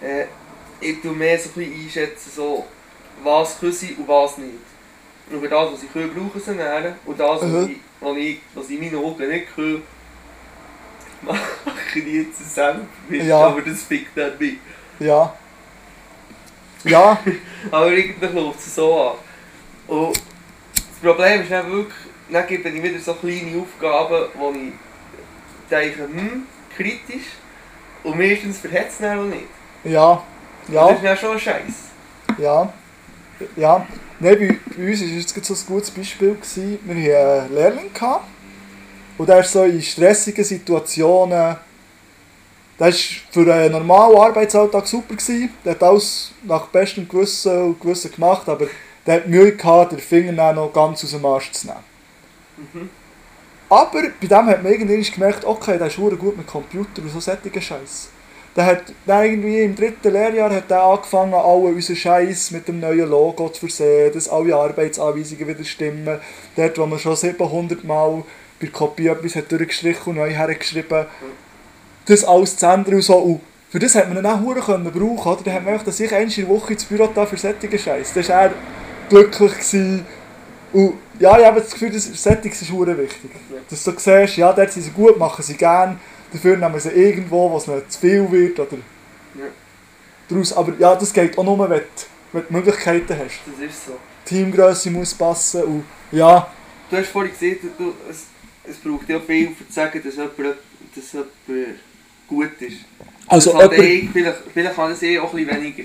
Ja. 0.00 0.08
Äh, 0.08 0.26
ich 0.80 1.00
tue 1.00 1.12
mehr 1.12 1.38
so 1.38 1.50
ein 1.50 1.52
bisschen 1.52 1.84
einschätzen, 1.84 2.30
so, 2.34 2.66
was 3.24 3.58
können 3.60 3.72
sie 3.72 3.94
und 3.94 4.08
was 4.08 4.38
nicht. 4.38 4.54
Und 5.30 5.40
für 5.40 5.48
das, 5.48 5.72
was 5.72 5.82
ich 5.82 5.92
kann, 5.92 6.10
brauchen 6.12 6.40
sie 6.40 6.50
näher. 6.52 6.96
Und 7.04 7.20
das, 7.20 7.42
was, 7.42 7.68
ich, 7.68 7.76
was, 8.00 8.16
ich, 8.16 8.38
was 8.54 8.70
in 8.70 8.80
meinen 8.80 8.96
Augen 8.96 9.28
nicht 9.28 9.54
kann, 9.54 9.82
mache 11.22 11.98
ich 11.98 12.04
jetzt 12.06 12.54
selber. 12.54 12.80
Ja. 13.10 13.46
Aber 13.46 13.62
das 13.62 13.82
fickt 13.82 14.16
dann 14.16 14.36
mich. 14.38 14.58
Ja. 14.98 15.34
Ja, 16.84 17.18
Aber 17.70 17.86
eigentlich 17.86 18.32
läuft 18.32 18.58
es 18.58 18.74
so 18.74 19.00
an. 19.00 19.16
Und 19.86 20.16
das 20.74 20.84
Problem 21.02 21.42
ist 21.42 21.50
dann 21.50 21.70
wirklich, 21.70 21.94
dann 22.30 22.46
gebe 22.46 22.68
ich 22.68 22.82
wieder 22.82 22.98
so 22.98 23.14
kleine 23.14 23.60
Aufgaben, 23.60 24.28
wo 24.34 24.52
ich 24.52 24.72
denke, 25.70 26.02
hm, 26.04 26.46
kritisch. 26.74 27.26
Und 28.02 28.16
meistens 28.18 28.58
verhetzt 28.60 28.92
es 28.92 28.98
dann 28.98 29.18
auch 29.18 29.24
nicht. 29.24 29.44
ja, 29.84 30.22
Das 30.66 30.74
ja. 30.74 30.88
ist 30.88 31.04
dann 31.04 31.16
schon 31.18 31.32
ein 31.32 31.40
Scheiß. 31.40 31.74
Ja. 32.38 32.72
Ja. 33.56 33.86
Nein, 34.18 34.38
bei, 34.38 34.58
bei 34.76 34.90
uns 34.90 35.00
war 35.00 35.08
jetzt 35.08 35.44
so 35.44 35.54
ein 35.54 35.66
gutes 35.66 35.90
Beispiel. 35.90 36.34
Gewesen. 36.34 36.78
Wir 36.84 37.18
hatten 37.18 37.40
einen 37.46 37.54
Lehrling. 37.54 37.92
Gehabt, 37.92 38.24
und 39.18 39.28
der 39.28 39.40
ist 39.40 39.52
so 39.52 39.64
in 39.64 39.82
stressigen 39.82 40.44
Situationen. 40.44 41.56
Der 42.78 42.86
war 42.86 42.92
für 43.30 43.54
einen 43.54 43.72
normalen 43.72 44.16
Arbeitsalltag 44.16 44.86
super. 44.86 45.14
Gewesen. 45.14 45.50
Der 45.64 45.72
hat 45.72 45.82
alles 45.82 46.32
nach 46.42 46.66
bestem 46.68 47.08
Gewissen 47.08 47.62
und 47.62 47.80
Gewissen 47.80 48.12
gemacht, 48.12 48.48
aber 48.48 48.66
der 49.06 49.16
hat 49.16 49.28
Mühe 49.28 49.52
gehabt, 49.52 49.92
den 49.92 49.98
Finger 49.98 50.52
noch 50.52 50.72
ganz 50.72 51.04
aus 51.04 51.10
dem 51.10 51.24
Arsch 51.24 51.52
zu 51.52 51.66
nehmen. 51.66 51.80
Mhm. 52.72 52.90
Aber 53.68 54.02
bei 54.20 54.26
dem 54.26 54.46
hat 54.46 54.62
man 54.62 54.72
irgendwann 54.72 55.02
gemerkt, 55.02 55.44
okay, 55.44 55.78
der 55.78 55.86
ist 55.86 55.96
gut 55.96 56.36
mit 56.36 56.46
Computer 56.46 57.02
und 57.02 57.10
so 57.10 57.20
sättigen 57.20 57.60
Scheiß. 57.62 58.08
Der 58.56 58.66
hat 58.66 58.82
dann 59.06 59.24
irgendwie 59.24 59.62
im 59.62 59.76
dritten 59.76 60.12
Lehrjahr 60.12 60.52
hat 60.52 60.70
er 60.70 60.82
angefangen, 60.82 61.34
alle 61.34 61.74
unseren 61.74 61.96
Scheiß 61.96 62.50
mit 62.50 62.66
dem 62.66 62.80
neuen 62.80 63.08
Logo 63.08 63.48
zu 63.48 63.60
versehen, 63.60 64.12
dass 64.12 64.28
alle 64.28 64.56
Arbeitsanweisungen 64.56 65.46
wieder 65.46 65.64
stimmen. 65.64 66.18
Dort, 66.56 66.78
wo 66.78 66.86
man 66.86 66.98
schon 66.98 67.14
700 67.14 67.84
Mal 67.84 68.24
bei 68.60 68.66
Kopie 68.66 69.06
etwas 69.06 69.36
hat 69.36 69.50
durchgestrichen 69.52 70.10
und 70.10 70.16
neu 70.16 70.30
hergeschrieben 70.30 71.06
das 72.06 72.24
alles 72.24 72.56
zu 72.56 72.66
ändern 72.66 72.94
und 72.94 73.02
so. 73.02 73.16
Und 73.16 73.40
für 73.70 73.78
das 73.78 73.94
hat 73.94 74.08
man 74.08 74.18
ihn 74.18 74.26
auch 74.26 74.40
verdammt 74.40 74.64
können 74.66 75.16
brauchen, 75.16 75.32
oder? 75.32 75.42
Dann 75.44 75.54
hat 75.54 75.64
man 75.64 75.84
dass 75.84 76.00
ich 76.00 76.12
einmal 76.12 76.32
in 76.32 76.46
der 76.46 76.48
Woche 76.48 76.72
ins 76.72 76.84
Büro 76.84 77.08
da 77.14 77.26
für 77.26 77.36
sättigen 77.36 77.78
Scheiß. 77.78 78.12
Da 78.14 78.28
war 78.28 78.42
er 78.42 78.52
glücklich. 79.08 79.52
Gewesen. 79.52 80.04
Und 80.72 80.94
ja, 81.18 81.38
ich 81.38 81.44
habe 81.44 81.60
das 81.60 81.72
Gefühl, 81.72 81.90
das 81.90 82.04
Settings 82.04 82.62
ist 82.62 82.72
wichtig. 82.72 83.30
Dass 83.68 83.84
du 83.84 83.92
siehst, 83.96 84.36
ja, 84.36 84.52
dort 84.52 84.70
sind 84.70 84.82
sie 84.82 84.90
gut, 84.90 85.18
machen 85.18 85.42
sie 85.42 85.54
gern. 85.54 85.98
Dafür 86.32 86.56
nehmen 86.56 86.78
sie 86.80 86.90
irgendwo, 86.90 87.50
wo 87.50 87.56
es 87.56 87.66
nicht 87.66 87.92
zu 87.92 87.98
viel 88.00 88.30
wird. 88.30 88.58
Oder 88.60 88.76
Ja. 89.38 89.44
daraus. 90.28 90.52
Aber 90.52 90.72
ja, 90.78 90.94
das 90.94 91.12
geht 91.12 91.36
auch 91.36 91.44
nur, 91.44 91.58
wenn 91.68 91.78
du, 91.80 91.84
wenn 92.32 92.44
du 92.48 92.52
Möglichkeiten 92.52 93.16
hast. 93.18 93.40
Das 93.46 93.68
ist 93.70 93.86
so. 93.86 93.92
Die 94.26 94.34
Teamgröße 94.34 94.90
muss 94.90 95.14
passen. 95.14 95.62
Und 95.64 95.84
ja, 96.12 96.48
Du 96.90 96.96
hast 96.96 97.08
vorhin 97.08 97.30
gesehen, 97.32 97.58
du, 97.78 97.94
es, 98.10 98.24
es 98.68 98.76
braucht 98.78 99.08
ja 99.08 99.20
viel, 99.20 99.48
um 99.48 99.56
zu 99.56 99.64
sagen, 99.72 100.00
dass 100.04 100.14
jemand, 100.16 100.34
dass 100.94 101.12
jemand 101.12 101.78
gut 102.28 102.50
ist. 102.60 102.78
also 103.28 103.52
das 103.52 103.62
jemand, 103.62 103.78
eh, 103.80 104.08
vielleicht, 104.12 104.38
vielleicht 104.52 104.74
kann 104.76 104.90
das 104.90 105.02
eh 105.02 105.18
auch 105.20 105.32
ein 105.32 105.44
bisschen 105.46 105.62
weniger. 105.62 105.82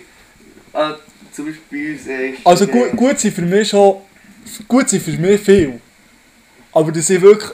Äh, 0.73 0.93
zum 1.31 1.45
Beispiel 1.45 1.61
bei 1.71 1.91
uns. 1.93 2.35
Ist- 2.37 2.45
Also 2.47 2.67
gut, 2.67 2.91
gut 2.95 3.19
sind 3.19 3.33
für 3.35 3.41
mich 3.43 3.69
schon 3.69 3.97
gut 4.67 4.89
sind 4.89 5.01
für 5.03 5.11
mich 5.11 5.41
viel. 5.41 5.79
Aber 6.71 6.91
dass 6.91 7.09
ich 7.09 7.21
wirklich 7.21 7.51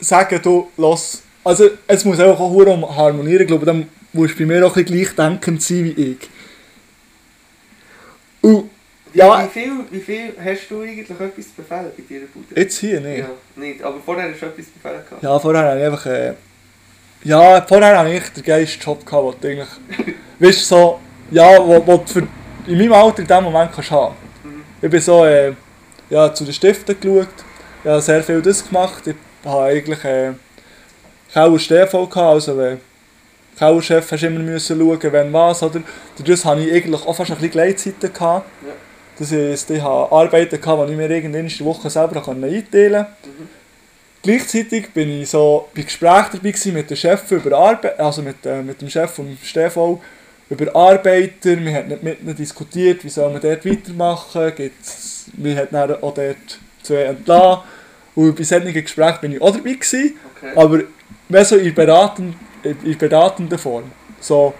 sage, 0.00 0.38
du, 0.40 0.70
lass. 0.76 1.22
Also 1.46 1.70
es 1.86 2.04
muss 2.04 2.18
auch 2.18 2.40
auch 2.40 2.96
harmonieren. 2.96 3.42
Ich 3.42 3.46
glaube, 3.46 3.64
dann 3.64 3.88
musst 4.12 4.34
du 4.34 4.38
bei 4.40 4.46
mir 4.46 4.66
auch 4.66 4.76
ein 4.76 4.84
bisschen 4.84 4.98
gleichdenkend 4.98 5.62
sein 5.62 5.84
wie 5.84 6.02
ich. 6.02 6.18
Und 8.42 8.68
Wie, 9.12 9.18
ja, 9.20 9.44
wie, 9.44 9.48
viel, 9.48 9.72
wie 9.92 10.00
viel 10.00 10.32
hast 10.44 10.68
du 10.68 10.80
eigentlich 10.80 11.08
etwas 11.08 11.44
befehlen 11.44 11.92
bei 11.96 12.02
dir 12.02 12.22
Bude? 12.34 12.60
jetzt 12.60 12.78
hier 12.78 13.00
nicht. 13.00 13.18
Ja, 13.18 13.28
nicht. 13.54 13.80
Aber 13.80 14.00
vorher 14.04 14.32
hast 14.32 14.42
du 14.42 14.46
etwas 14.46 14.66
befehlen 14.66 15.02
gehabt. 15.08 15.22
Ja, 15.22 15.38
vorher 15.38 15.62
habe 15.70 15.78
ich 15.78 15.86
einfach. 15.86 16.06
Äh, 16.06 16.34
ja, 17.22 17.62
vorher 17.62 17.96
habe 17.96 18.12
ich 18.12 18.28
den 18.30 18.42
geilsten 18.42 18.82
Job 18.82 19.06
gehabt, 19.06 19.44
du 19.44 19.48
eigentlich. 19.48 19.68
weißt 20.40 20.60
du, 20.62 20.64
so. 20.64 21.00
Ja, 21.30 21.64
wo, 21.64 21.86
wo 21.86 21.98
du 21.98 22.06
für, 22.08 22.26
in 22.66 22.76
meinem 22.76 22.92
Alter 22.92 23.20
in 23.20 23.28
dem 23.28 23.44
Moment 23.44 23.70
kannst 23.72 23.92
haben. 23.92 24.16
Mhm. 24.42 24.62
Ich 24.82 24.90
bin 24.90 25.00
so. 25.00 25.24
Äh, 25.24 25.52
ja, 26.10 26.34
zu 26.34 26.42
den 26.42 26.52
Stiften 26.52 26.96
geschaut. 27.00 27.28
Ich 27.84 27.88
habe 27.88 28.00
sehr 28.00 28.24
viel 28.24 28.42
das 28.42 28.66
gemacht. 28.66 29.06
Ich 29.06 29.14
habe 29.44 29.62
eigentlich. 29.62 30.04
Äh, 30.04 30.32
Kauer 31.36 31.58
gehabt, 31.58 32.16
also 32.16 32.56
wenn. 32.56 32.80
Kauerchef 33.58 34.10
hast 34.10 34.22
du 34.22 34.26
immer 34.26 34.40
müssen 34.40 34.78
schauen, 34.78 35.12
wenn 35.12 35.32
was, 35.34 35.62
oder? 35.62 35.82
Dadurch 36.16 36.44
hatte 36.46 36.62
ich 36.62 36.72
eigentlich 36.72 37.06
auch 37.06 37.14
fast 37.14 37.30
ein 37.30 37.36
bisschen 37.36 37.50
Gleitzeiten 37.50 38.10
gehabt. 38.10 38.46
Ja. 38.66 38.72
Das 39.18 39.32
heisst, 39.32 39.70
ich 39.70 39.82
hatte 39.82 40.12
Arbeiten, 40.12 40.58
gehabt, 40.58 40.88
die 40.88 40.92
ich 40.92 40.96
mir 40.98 41.10
irgendwann 41.10 41.46
in 41.46 41.48
der 41.48 41.66
Woche 41.66 41.90
selber 41.90 42.26
einteilen 42.26 42.64
konnte. 42.64 43.06
Mhm. 43.24 43.48
Gleichzeitig 44.22 44.90
bin 44.94 45.20
ich 45.20 45.28
so 45.28 45.68
bei 45.74 45.82
Gesprächen 45.82 46.30
dabei 46.32 46.50
gewesen 46.50 46.72
mit 46.72 46.88
dem 46.88 46.96
Chef 46.96 47.30
über 47.30 47.56
Arbeit, 47.56 48.00
also 48.00 48.22
mit, 48.22 48.44
äh, 48.46 48.62
mit 48.62 48.80
dem 48.80 48.88
Chef 48.88 49.10
vom 49.10 49.36
Stefan. 49.42 49.98
über 50.48 50.74
Arbeiter, 50.74 51.62
wir 51.62 51.74
haben 51.74 51.88
nicht 51.88 52.02
mit 52.02 52.22
ihnen 52.22 52.34
diskutiert, 52.34 53.04
wie 53.04 53.10
soll 53.10 53.30
man 53.30 53.42
dort 53.42 53.66
weitermachen, 53.66 54.52
gibt's, 54.56 55.26
wir 55.34 55.56
haben 55.56 55.68
dann 55.70 56.02
auch 56.02 56.14
dort 56.14 56.60
zwei 56.82 57.02
entlassen. 57.02 57.62
Und 58.14 58.36
bei 58.36 58.42
solchen 58.42 58.72
Gesprächen 58.72 59.18
bin 59.20 59.32
ich 59.32 59.42
auch 59.42 59.54
dabei 59.54 59.72
gewesen, 59.74 60.14
Okay. 60.38 60.52
aber 60.54 60.82
mehr 61.28 61.44
so 61.44 61.56
in, 61.56 61.74
beraten, 61.74 62.34
in 62.62 62.98
beratender 62.98 63.58
Form. 63.58 63.84
So, 64.20 64.54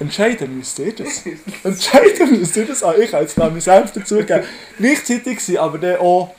entscheiden 0.00 0.56
müsst 0.56 0.78
ihr 0.78 0.92
das. 0.94 1.22
entscheiden 1.64 2.38
müsst 2.38 2.56
ihr 2.56 2.66
das. 2.66 2.82
Ah, 2.82 2.94
ich 2.96 3.12
habe 3.12 3.22
jetzt 3.24 3.38
da 3.38 3.48
mich 3.50 3.64
selbst 3.64 3.96
dazugegeben. 3.96 4.44
Gleichzeitig 4.78 5.40
sind 5.40 5.58
aber 5.58 5.78
dann 5.78 5.96
auch 5.98 6.34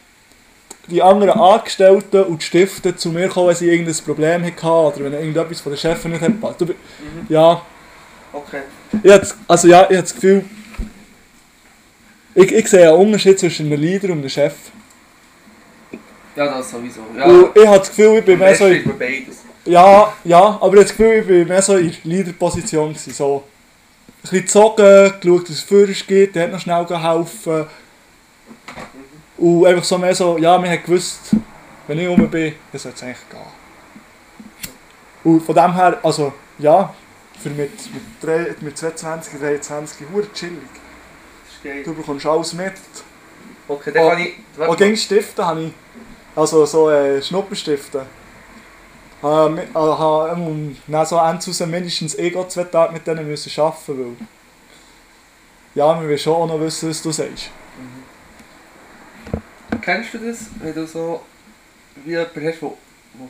die 0.88 1.02
anderen 1.02 1.40
Angestellten 1.40 2.24
und 2.26 2.42
die 2.42 2.46
Stifte 2.46 2.96
zu 2.96 3.10
mir 3.10 3.28
gekommen, 3.28 3.50
wenn 3.50 3.56
sie 3.56 3.70
irgendein 3.70 3.96
Problem 4.06 4.44
hatten 4.46 4.66
oder 4.66 5.00
wenn 5.06 5.14
irgendetwas 5.14 5.62
von 5.62 5.72
den 5.72 5.80
Chefin 5.80 6.12
nicht 6.12 6.22
hat 6.22 6.28
gepasst. 6.30 6.62
Du, 6.62 6.68
Ja, 7.30 7.62
Okay. 8.34 8.62
ich 9.02 9.12
hab, 9.12 9.22
das- 9.22 9.36
also 9.48 9.68
ja, 9.68 9.82
ich 9.84 9.96
habe 9.98 10.02
das 10.02 10.14
Gefühl, 10.14 10.44
ich, 12.36 12.52
ich 12.52 12.68
sehe 12.68 12.90
einen 12.90 12.98
Unterschied 13.00 13.40
zwischen 13.40 13.68
einem 13.68 13.80
Leader 13.82 14.10
und 14.12 14.20
einem 14.20 14.30
Chef. 14.30 14.54
Ja, 16.36 16.58
das 16.58 16.70
sowieso. 16.70 17.00
Ja, 17.18 17.26
Und 17.26 17.56
ich 17.56 17.66
habe 17.66 17.80
das 17.80 17.90
Gefühl, 17.90 18.18
ich 18.20 18.26
bin 18.26 18.38
mehr 18.38 18.54
so 18.56 18.66
in, 18.66 18.84
beides. 19.00 19.45
Ja, 19.66 20.14
ja, 20.24 20.58
aber 20.62 20.76
das 20.78 20.90
Gefühl, 20.90 21.20
ich 21.20 21.28
bin 21.28 21.48
mehr 21.48 21.62
so 21.62 21.76
in 21.78 21.90
der 21.92 21.98
Leader-Position 22.04 22.90
gewesen. 22.90 23.14
So, 23.14 23.44
ein 24.08 24.22
bisschen 24.22 24.42
gezogen, 24.42 25.14
geschaut, 25.20 25.44
dass 25.44 25.56
es 25.58 25.62
Führerst 25.62 26.08
geht, 26.08 26.36
der 26.36 26.44
hat 26.44 26.52
noch 26.52 26.60
schnell 26.60 26.86
geholfen. 26.86 27.66
Und 29.38 29.66
einfach 29.66 29.84
so 29.84 29.98
mehr 29.98 30.16
so, 30.16 30.38
ja, 30.38 30.62
wir 30.62 30.70
haben 30.70 30.84
gewusst, 30.84 31.32
wenn 31.88 32.00
ich 32.00 32.08
rum 32.08 32.30
bin, 32.30 32.54
dann 32.72 32.80
soll 32.80 32.94
es 32.96 33.04
eigentlich 33.04 33.30
gehen. 33.30 33.40
Und 35.24 35.42
von 35.42 35.56
dem 35.56 35.74
her, 35.74 36.00
also, 36.04 36.34
ja, 36.60 36.94
für 37.42 37.50
mit, 37.50 37.72
mit, 37.94 38.04
drei, 38.22 38.56
mit 38.62 38.78
22, 38.78 39.40
23, 39.40 40.08
hure 40.14 40.32
chillig. 40.34 40.60
Du 41.84 41.94
bekommst 41.96 42.26
alles 42.26 42.54
mit. 42.54 42.74
Okay, 43.68 43.92
dann 43.92 44.04
Oh, 44.04 44.10
kann 44.10 44.20
ich... 44.22 44.34
warte 44.56 44.72
Auch 44.72 44.78
gegen 44.78 44.96
Stifte 44.96 45.46
habe 45.46 45.64
ich, 45.64 45.74
also 46.36 46.66
so 46.66 46.90
äh, 46.92 47.22
Schnupperstifte. 47.22 48.06
Habe 49.26 49.56
mi- 49.56 49.62
äh, 49.62 49.74
habe 49.74 50.30
ähm, 50.40 50.78
dann 50.88 51.06
so 51.06 51.18
Ende 51.18 51.46
raus 51.46 51.60
mindestens 51.62 52.16
eh 52.18 52.30
gerade 52.30 52.48
zwei 52.50 52.66
Tage 52.66 52.94
mit 52.94 53.08
denen 53.08 53.28
müssen 53.28 53.60
arbeiten, 53.60 53.98
weil... 53.98 54.28
Ja, 55.74 56.00
wir 56.00 56.08
wollen 56.08 56.18
schon 56.20 56.34
auch 56.34 56.48
noch 56.48 56.60
wissen, 56.60 56.90
was 56.90 57.02
du 57.02 57.12
sagst. 57.12 57.50
Kennst 59.82 60.14
du 60.14 60.18
das, 60.20 60.46
wenn 60.62 60.74
du 60.76 60.86
so 60.88 61.22
wie 62.06 62.12
jemand 62.12 62.30
hast, 62.36 62.62
der 62.62 62.72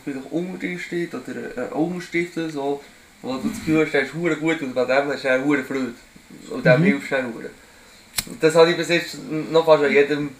vielleicht 0.03 0.31
unter 0.31 0.57
dir 0.57 0.79
steht 0.79 1.13
oder 1.15 1.73
Augenstift 1.75 2.37
oder 2.37 2.49
so, 2.49 2.81
wo 3.21 3.33
du 3.33 3.47
das 3.49 3.57
Gefühl 3.59 3.85
hast, 3.85 3.93
der 3.93 4.01
ist 4.01 4.13
hure 4.13 4.35
gut 4.35 4.61
und 4.61 4.75
bei 4.75 4.85
dem 4.85 5.07
hast 5.11 5.23
du 5.23 5.29
auch 5.29 5.45
hure 5.45 5.63
Freude. 5.63 5.93
Und 6.49 6.65
dem 6.65 6.81
Mhm. 6.81 6.85
hilfst 6.85 7.11
du 7.11 7.15
auch 7.15 7.23
hure. 7.33 7.49
Und 8.27 8.43
Das 8.43 8.53
habe 8.55 8.71
ich 8.71 8.77
bis 8.77 8.89
jetzt 8.89 9.17
noch 9.29 9.65
fast 9.65 9.83
an 9.83 9.91
jedem, 9.91 10.31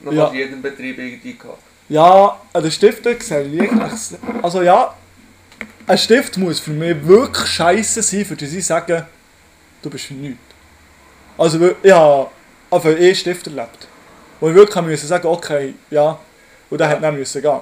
noch 0.00 0.12
Ja. 0.12 0.24
fast 0.24 0.34
jedem 0.36 0.62
Betrieb 0.62 0.98
irgendwie 0.98 1.34
gehabt. 1.34 1.58
Ja, 1.88 2.40
an 2.52 2.62
den 2.62 2.72
Stiften 2.72 3.20
sehe 3.20 3.42
ich. 3.44 3.70
Also 4.42 4.62
ja, 4.62 4.94
ein 5.92 5.98
Stift 5.98 6.38
muss 6.38 6.58
für 6.58 6.70
mich 6.70 7.06
wirklich 7.06 7.46
scheiße 7.46 8.02
sein, 8.02 8.24
für 8.24 8.34
das 8.34 8.52
ich 8.52 8.64
sage, 8.64 9.06
du 9.82 9.90
bist 9.90 10.06
für 10.06 10.14
nichts. 10.14 10.38
Also 11.36 11.74
ich 11.82 11.92
habe 11.92 12.30
einfach 12.70 12.98
eh 12.98 13.14
Stift 13.14 13.46
erlebt. 13.46 13.86
Wo 14.40 14.48
ich 14.48 14.54
wirklich 14.54 14.84
musste 14.86 15.06
sagen, 15.06 15.26
okay, 15.26 15.74
ja, 15.90 16.18
und 16.70 16.80
dann 16.80 16.88
hat 16.88 17.02
dann 17.02 17.14
müssen 17.14 17.42
gehen. 17.42 17.60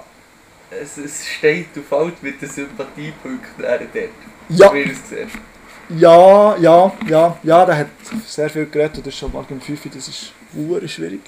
Es, 0.71 0.97
es 0.97 1.27
steht 1.27 1.67
und 1.75 1.87
fällt 1.87 2.23
mit 2.23 2.41
den 2.41 2.49
Sympathiepunkten 2.49 3.65
er 3.65 3.79
dort. 3.79 4.11
Ja, 4.49 4.73
Wie. 4.73 5.99
Ja, 5.99 6.57
ja, 6.57 6.93
ja, 7.09 7.39
ja, 7.43 7.67
der 7.67 7.79
hat 7.79 7.89
sehr 8.29 8.49
viel 8.49 8.67
geredet 8.67 8.99
und 8.99 9.07
das 9.09 9.13
ist 9.13 9.19
schon 9.19 9.33
mal 9.33 9.45
im 9.51 9.61
5, 9.61 9.81
das 9.93 10.07
ist 10.07 10.33
hure 10.55 10.87
schwierig. 10.89 11.23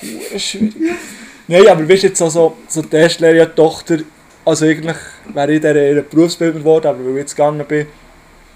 Hure 0.00 0.38
schwierig. 0.38 0.74
Nein, 1.48 1.66
aber 1.66 1.88
weißt 1.88 2.04
du 2.04 2.06
jetzt 2.06 2.22
also, 2.22 2.56
so 2.68 2.82
die 2.82 2.96
erste 2.96 3.24
Lehre 3.24 3.38
ja 3.38 3.46
die 3.46 3.54
Tochter, 3.56 3.98
also 4.46 4.64
eigentlich 4.64 4.96
wäre 5.34 5.52
ich 5.52 5.60
der 5.60 5.74
eher 5.74 6.02
Berufsbildner 6.02 6.60
geworden, 6.60 6.86
aber 6.86 7.04
weil 7.04 7.10
ich 7.10 7.16
jetzt 7.18 7.36
gegangen 7.36 7.66
bin, 7.66 7.86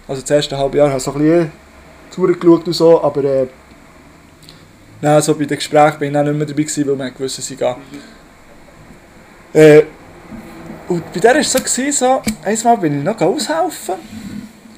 also 0.06 0.22
das 0.22 0.30
erste 0.30 0.56
halbe 0.56 0.78
Jahr 0.78 0.88
habe 0.88 0.98
ich 0.98 1.04
so 1.04 1.12
ein 1.12 1.18
bisschen 1.18 1.52
zugeschaut 2.10 2.66
und 2.66 2.72
so, 2.72 3.02
aber 3.02 3.24
äh, 3.24 3.46
nein, 5.00 5.20
so 5.20 5.34
bei 5.34 5.44
den 5.44 5.58
Gesprächen 5.58 5.98
bin 5.98 6.08
ich 6.08 6.14
dann 6.14 6.26
nicht 6.26 6.36
mehr 6.36 6.46
dabei 6.46 6.62
gewesen, 6.62 6.86
weil 6.86 6.96
man 6.96 7.12
gewusst, 7.12 7.38
dass 7.38 7.50
ich 7.50 7.58
gehe. 7.58 7.76
Äh, 9.52 9.82
und 10.88 11.12
bei 11.12 11.20
der 11.20 11.34
war 11.34 11.40
es 11.40 11.52
so, 11.52 11.58
gewesen, 11.58 11.92
so, 11.92 12.22
einmal 12.44 12.76
bin 12.78 12.98
ich 12.98 13.04
noch 13.04 13.20
aushelfen. 13.20 13.96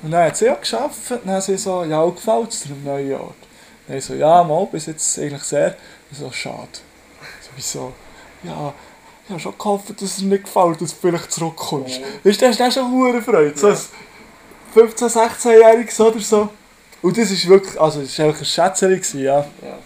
Und 0.02 0.10
dann 0.10 0.26
hat 0.26 0.36
sie 0.36 0.46
ja 0.46 0.54
geschafft. 0.54 1.10
Dann 1.10 1.34
hat 1.34 1.44
sie 1.44 1.56
so, 1.56 1.84
ja, 1.84 2.04
gefällt 2.04 2.50
es 2.50 2.62
dir 2.62 2.72
am 2.72 2.84
neuen 2.84 3.10
Jahr? 3.10 3.34
Dann 3.86 4.00
so, 4.00 4.14
ja, 4.14 4.42
mal, 4.42 4.66
bis 4.66 4.86
jetzt 4.86 5.18
eigentlich 5.18 5.42
sehr. 5.42 5.76
Ich 6.10 6.18
so, 6.18 6.30
schade. 6.30 6.68
So, 7.40 7.50
wieso? 7.54 7.92
Ja, 8.42 8.74
ich 9.24 9.30
habe 9.30 9.40
schon 9.40 9.56
gehofft, 9.56 9.90
dass 9.90 10.02
es 10.02 10.16
dir 10.16 10.26
nicht 10.26 10.44
gefällt, 10.44 10.80
dass 10.80 10.90
du 10.90 10.96
vielleicht 11.00 11.32
zurückkommst. 11.32 12.00
Weißt 12.24 12.40
du, 12.42 12.46
das 12.46 12.58
ist 12.58 12.74
schon 12.74 12.90
hure 12.90 13.22
Freude. 13.22 13.56
So 13.56 13.68
Ja. 13.68 13.74
ein 13.74 14.88
15-, 14.88 15.08
16-Jähriges 15.08 16.00
oder 16.00 16.20
so. 16.20 16.48
Und 17.02 17.16
das 17.18 17.30
ist 17.30 17.48
wirklich, 17.48 17.80
also 17.80 18.00
das 18.00 18.18
war 18.18 18.26
einfach 18.26 18.40
ein 18.40 18.44
Schätzchen, 18.46 18.90
gewesen, 18.90 19.20
ja. 19.22 19.38
Ja. 19.40 19.78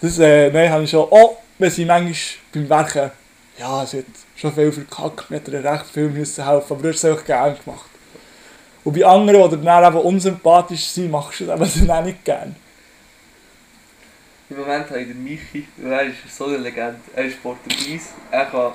Das, 0.00 0.18
äh, 0.18 0.50
nein, 0.50 0.70
habe 0.70 0.84
ich 0.84 0.90
schon, 0.90 1.06
oh, 1.10 1.36
wir 1.58 1.70
sind 1.70 1.88
manchmal 1.88 2.14
beim 2.54 2.68
Werken, 2.70 3.10
ja, 3.58 3.84
sie 3.84 3.98
hat 3.98 4.04
schon 4.36 4.52
viel 4.54 4.72
verkackt, 4.72 5.30
mir 5.30 5.36
hat 5.36 5.48
ihr 5.48 5.62
recht 5.64 5.86
viel 5.92 6.08
müssen 6.08 6.46
helfen, 6.46 6.72
aber 6.72 6.82
du 6.82 6.88
hast 6.88 7.04
es 7.04 7.12
auch 7.12 7.24
gerne 7.24 7.56
gemacht. 7.62 7.86
Und 8.82 8.94
bei 8.98 9.04
anderen, 9.04 9.50
die 9.50 9.62
dann 9.64 9.84
eben 9.84 9.96
unsympathisch 10.00 10.86
sind, 10.86 11.10
machst 11.10 11.40
du 11.40 11.46
das 11.46 11.76
eben 11.76 11.86
dann 11.88 11.98
auch 11.98 12.04
nicht 12.04 12.24
gerne. 12.24 12.54
Im 14.50 14.56
Moment 14.58 14.90
habe 14.90 15.00
ich 15.00 15.06
den 15.08 15.22
Michi, 15.22 15.66
und 15.78 15.92
er 15.92 16.02
ist 16.02 16.36
so 16.36 16.46
eine 16.46 16.56
Legende. 16.56 16.98
Er 17.14 17.24
ist 17.24 17.40
Portugies, 17.40 18.08
er 18.32 18.46
kann, 18.46 18.72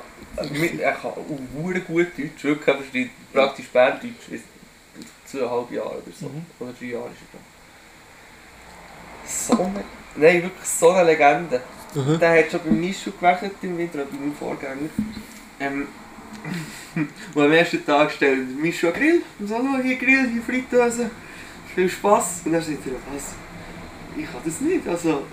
er 0.80 0.92
kann 0.94 1.12
hure 1.54 1.82
gut 1.82 2.08
Deutsch, 2.18 2.44
wirklich, 2.44 2.68
er 2.68 2.76
versteht 2.76 3.10
praktisch 3.34 3.68
Berndeutsch, 3.68 4.30
in 4.32 4.42
zweieinhalb 5.26 5.72
Jahre 5.72 5.90
oder 5.98 6.12
so, 6.18 6.28
Mhm. 6.28 6.46
oder 6.60 6.72
drei 6.80 6.86
Jahre 6.86 7.08
ist 7.10 7.22
er 7.34 7.40
da. 7.40 7.40
So 9.28 9.64
eine, 9.64 9.84
nein, 10.16 10.44
wirklich 10.44 10.66
so 10.66 10.92
eine 10.92 11.12
Legende. 11.12 11.62
Mhm. 11.94 12.20
Der 12.20 12.40
hat 12.40 12.52
schon 12.52 12.60
beim 12.64 12.80
Nischu 12.80 13.12
gewechselt 13.12 13.54
im 13.62 13.78
Winter, 13.78 14.06
bei 14.06 14.18
meinem 14.18 14.36
Vorgänger. 14.36 14.90
Ähm, 15.60 15.88
und 17.34 17.44
am 17.44 17.52
ersten 17.52 17.86
Tag 17.86 18.12
stellt 18.12 18.58
Mischu 18.62 18.88
einen 18.88 18.96
Grill. 18.96 19.22
Und 19.40 19.48
so, 19.48 19.56
schau, 19.56 19.82
hier 19.82 19.96
Grill, 19.98 20.30
hier 20.32 20.42
Fritteuse. 20.42 21.10
Viel 21.74 21.90
Spass. 21.90 22.42
Und 22.46 22.54
dann 22.54 22.62
sagt 22.62 22.86
er, 22.86 22.94
was? 23.14 23.34
Ich 24.16 24.26
kann 24.26 24.42
das 24.46 24.62
nicht. 24.62 24.88
Also, 24.88 25.24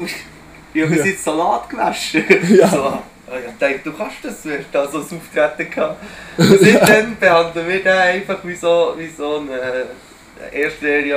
ich 0.00 0.82
habe 0.82 0.94
Ja. 0.96 1.04
jetzt 1.04 1.24
Salat 1.24 1.68
gewaschen. 1.68 2.24
Ja. 2.56 2.68
So, 2.68 2.82
ah, 2.84 3.02
ich 3.46 3.58
dachte, 3.58 3.80
du 3.84 3.92
kannst 3.92 4.16
das, 4.22 4.42
du 4.42 4.56
hast 4.56 4.66
da 4.72 4.86
so 4.88 4.98
ein 4.98 5.04
Auftreten 5.04 5.70
gehabt. 5.70 6.02
Und 6.38 6.60
seitdem 6.60 7.16
behandeln 7.18 7.68
wir 7.68 7.82
den 7.82 7.92
einfach 7.92 8.38
wie 8.44 8.54
so, 8.54 8.94
wie 8.96 9.08
so 9.08 9.38
ein 9.38 9.48
äh, 9.50 9.84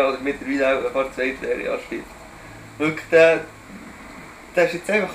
oder 0.10 0.18
mittlerweile 0.24 0.80
auch 0.80 0.86
ein 0.88 0.94
paar 0.94 1.14
Zweitlehrjahr 1.14 1.78
Stift. 1.86 2.04
Wirklich, 2.78 3.06
der, 3.12 3.40
der 4.56 4.66
ist 4.66 4.74
jetzt 4.74 4.90
einfach 4.90 5.14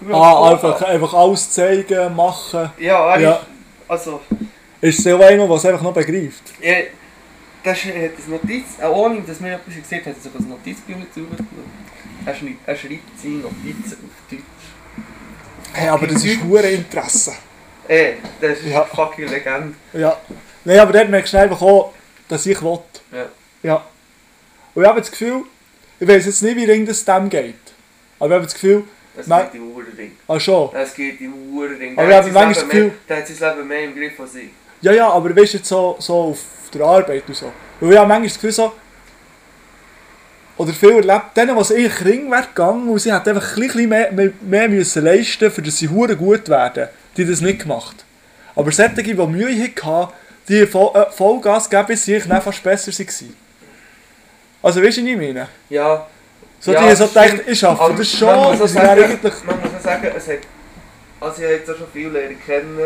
mir 0.00 0.14
Ah, 0.14 0.50
einfach, 0.52 0.80
an. 0.80 0.86
einfach 0.88 1.12
alles 1.14 1.50
zeigen, 1.50 2.16
machen. 2.16 2.70
Ja, 2.78 3.14
er 3.14 3.20
Ja. 3.20 3.32
ist. 3.32 3.40
Also, 3.88 4.20
Ist 4.80 5.02
so 5.02 5.16
einer, 5.20 5.46
der 5.46 5.56
es 5.56 5.66
einfach 5.66 5.82
noch 5.82 5.92
begreift. 5.92 6.42
er, 6.60 6.84
das 7.64 7.78
hat 7.84 7.92
ein 7.94 8.12
Notiz, 8.30 8.64
auch 8.82 8.96
ohne 8.96 9.20
dass 9.22 9.38
mir 9.40 9.54
etwas 9.54 9.74
gesagt 9.74 10.06
hat, 10.06 10.14
hat 10.14 10.16
er 10.16 10.22
sogar 10.22 10.40
ein 10.40 10.48
Notizbuch 10.48 10.94
zugenommen. 11.12 11.81
Er 12.24 12.34
schreibt, 12.34 12.66
er 12.68 12.76
schreibt 12.76 13.20
seine 13.20 13.34
Notizen 13.36 13.92
auf 14.04 14.30
Deutsch. 14.30 14.42
Hey, 15.72 15.88
aber 15.88 16.06
das 16.06 16.24
ist 16.24 16.42
hure 16.44 16.68
Interesse. 16.70 17.32
Ey, 17.88 18.16
das 18.40 18.58
ist 18.58 18.66
Ja. 18.66 18.82
eine 18.82 18.90
fucking 18.94 19.28
Legende. 19.28 19.74
Ja. 19.92 20.16
Nein, 20.64 20.78
aber 20.78 20.92
dort 20.92 21.08
merkst 21.08 21.32
du 21.32 21.38
einfach 21.38 21.60
auch, 21.62 21.92
dass 22.28 22.46
ich 22.46 22.60
will. 22.62 22.78
Ja. 23.12 23.26
Ja. 23.62 23.84
Und 24.74 24.82
ich 24.82 24.88
habe 24.88 25.00
das 25.00 25.10
Gefühl, 25.10 25.42
ich 25.98 26.06
weiß 26.08 26.26
jetzt 26.26 26.42
nicht, 26.42 26.56
wie 26.56 26.64
ring 26.64 26.86
das 26.86 27.04
dem 27.04 27.28
geht. 27.28 27.54
Aber 28.18 28.28
ich 28.28 28.34
habe 28.34 28.44
das 28.44 28.54
Gefühl, 28.54 28.84
Nein. 29.26 29.46
geht 29.50 29.60
im 29.60 29.68
Uhrenring. 29.72 30.12
ah 30.28 30.38
schon. 30.40 30.70
Das 30.72 30.94
geht 30.94 31.20
im 31.20 31.34
Uhrenring. 31.54 31.98
Aber 31.98 32.08
ich 32.08 32.14
habe 32.16 32.30
manchmal 32.30 32.54
das 32.54 32.64
Gefühl- 32.68 32.92
Der 33.08 33.16
hat 33.18 33.26
sein 33.28 33.56
Leben 33.56 33.68
mehr 33.68 33.84
im 33.84 33.94
Griff 33.94 34.20
als 34.20 34.34
ich. 34.36 34.50
Ja, 34.80 34.92
ja, 34.92 35.08
aber 35.10 35.34
weißt 35.36 35.54
du 35.54 35.56
jetzt 35.58 35.68
so, 35.68 35.96
so 35.98 36.14
auf 36.30 36.38
der 36.72 36.82
Arbeit 36.82 37.24
und 37.26 37.34
so. 37.36 37.52
Weil 37.80 37.92
ich 37.92 37.98
habe 37.98 38.08
manchmal 38.08 38.28
das 38.28 38.34
Gefühl 38.34 38.52
so, 38.52 38.72
oder 40.62 40.72
viel 40.72 40.90
erlebt, 40.90 41.36
denen, 41.36 41.56
was 41.56 41.72
eigentlich 41.72 42.04
Ring 42.04 42.30
wäre 42.30 42.42
gegangen 42.46 42.88
und 42.88 42.98
sie 43.00 43.12
hat 43.12 43.26
einfach 43.26 43.56
ein 43.56 43.60
bisschen 43.62 43.88
mehr, 43.88 44.12
mehr, 44.12 44.30
mehr 44.40 44.68
müssen 44.68 45.04
leisten, 45.04 45.50
für 45.50 45.62
dass 45.62 45.76
sie 45.78 45.88
hure 45.88 46.16
gut 46.16 46.48
werden, 46.48 46.88
die 47.16 47.24
das 47.24 47.40
nicht 47.40 47.62
gemacht. 47.62 48.04
Aber 48.54 48.70
solche, 48.70 49.02
die 49.02 49.14
Mühe 49.14 49.70
hatten, 49.82 50.12
die 50.48 50.66
Voll, 50.66 50.90
äh, 50.94 51.10
Vollgas 51.10 51.68
geben, 51.68 51.86
bis 51.88 52.04
sie 52.04 52.18
dann 52.20 52.40
fast 52.42 52.62
besser 52.62 52.92
waren. 52.92 53.36
Also 54.62 54.82
weißt 54.82 54.98
du, 54.98 55.02
was 55.02 55.08
ich 55.10 55.16
meine? 55.16 55.48
Ja. 55.68 56.06
So, 56.60 56.72
Ja, 56.72 56.88
die 56.88 56.94
so 56.94 57.08
gedacht, 57.08 57.34
ich 57.46 57.58
schaffe 57.58 57.82
Aber 57.82 57.94
das 57.94 58.20
man 58.20 58.30
schon, 58.30 58.36
muss 58.36 58.46
auch 58.56 58.58
das 58.60 58.72
sagen- 58.72 59.02
eigentlich... 59.04 59.34
Man 59.44 59.60
muss 59.60 59.70
auch 59.76 59.80
sagen, 59.84 60.12
es 60.16 60.28
hat, 60.28 60.38
also 61.20 61.36
ich 61.38 61.44
habe 61.44 61.54
jetzt 61.56 61.70
auch 61.70 61.76
schon 61.76 61.86
viele 61.92 62.10
Lehrer 62.10 62.34
kennen, 62.46 62.78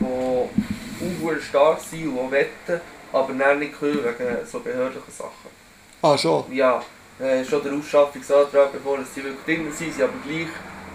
die 0.00 0.04
auch 0.04 1.40
stark 1.48 1.78
sind 1.88 2.08
und 2.08 2.30
wetten. 2.32 2.80
aber 3.12 3.32
dann 3.38 3.58
nicht 3.60 3.78
können 3.78 3.98
wegen 4.04 4.46
so 4.50 4.58
behördlichen 4.60 5.12
Sachen. 5.16 5.57
Ah, 6.02 6.16
schon. 6.16 6.44
Ja, 6.52 6.82
äh, 7.18 7.44
schon 7.44 7.62
der 7.62 7.72
Ausschaffungsantrag, 7.72 8.72
bevor 8.72 8.98
sie 9.04 9.24
wirklich 9.24 9.44
drin 9.44 9.72
sind, 9.72 9.94
sie 9.94 10.02
aber 10.02 10.12
gleich 10.24 10.48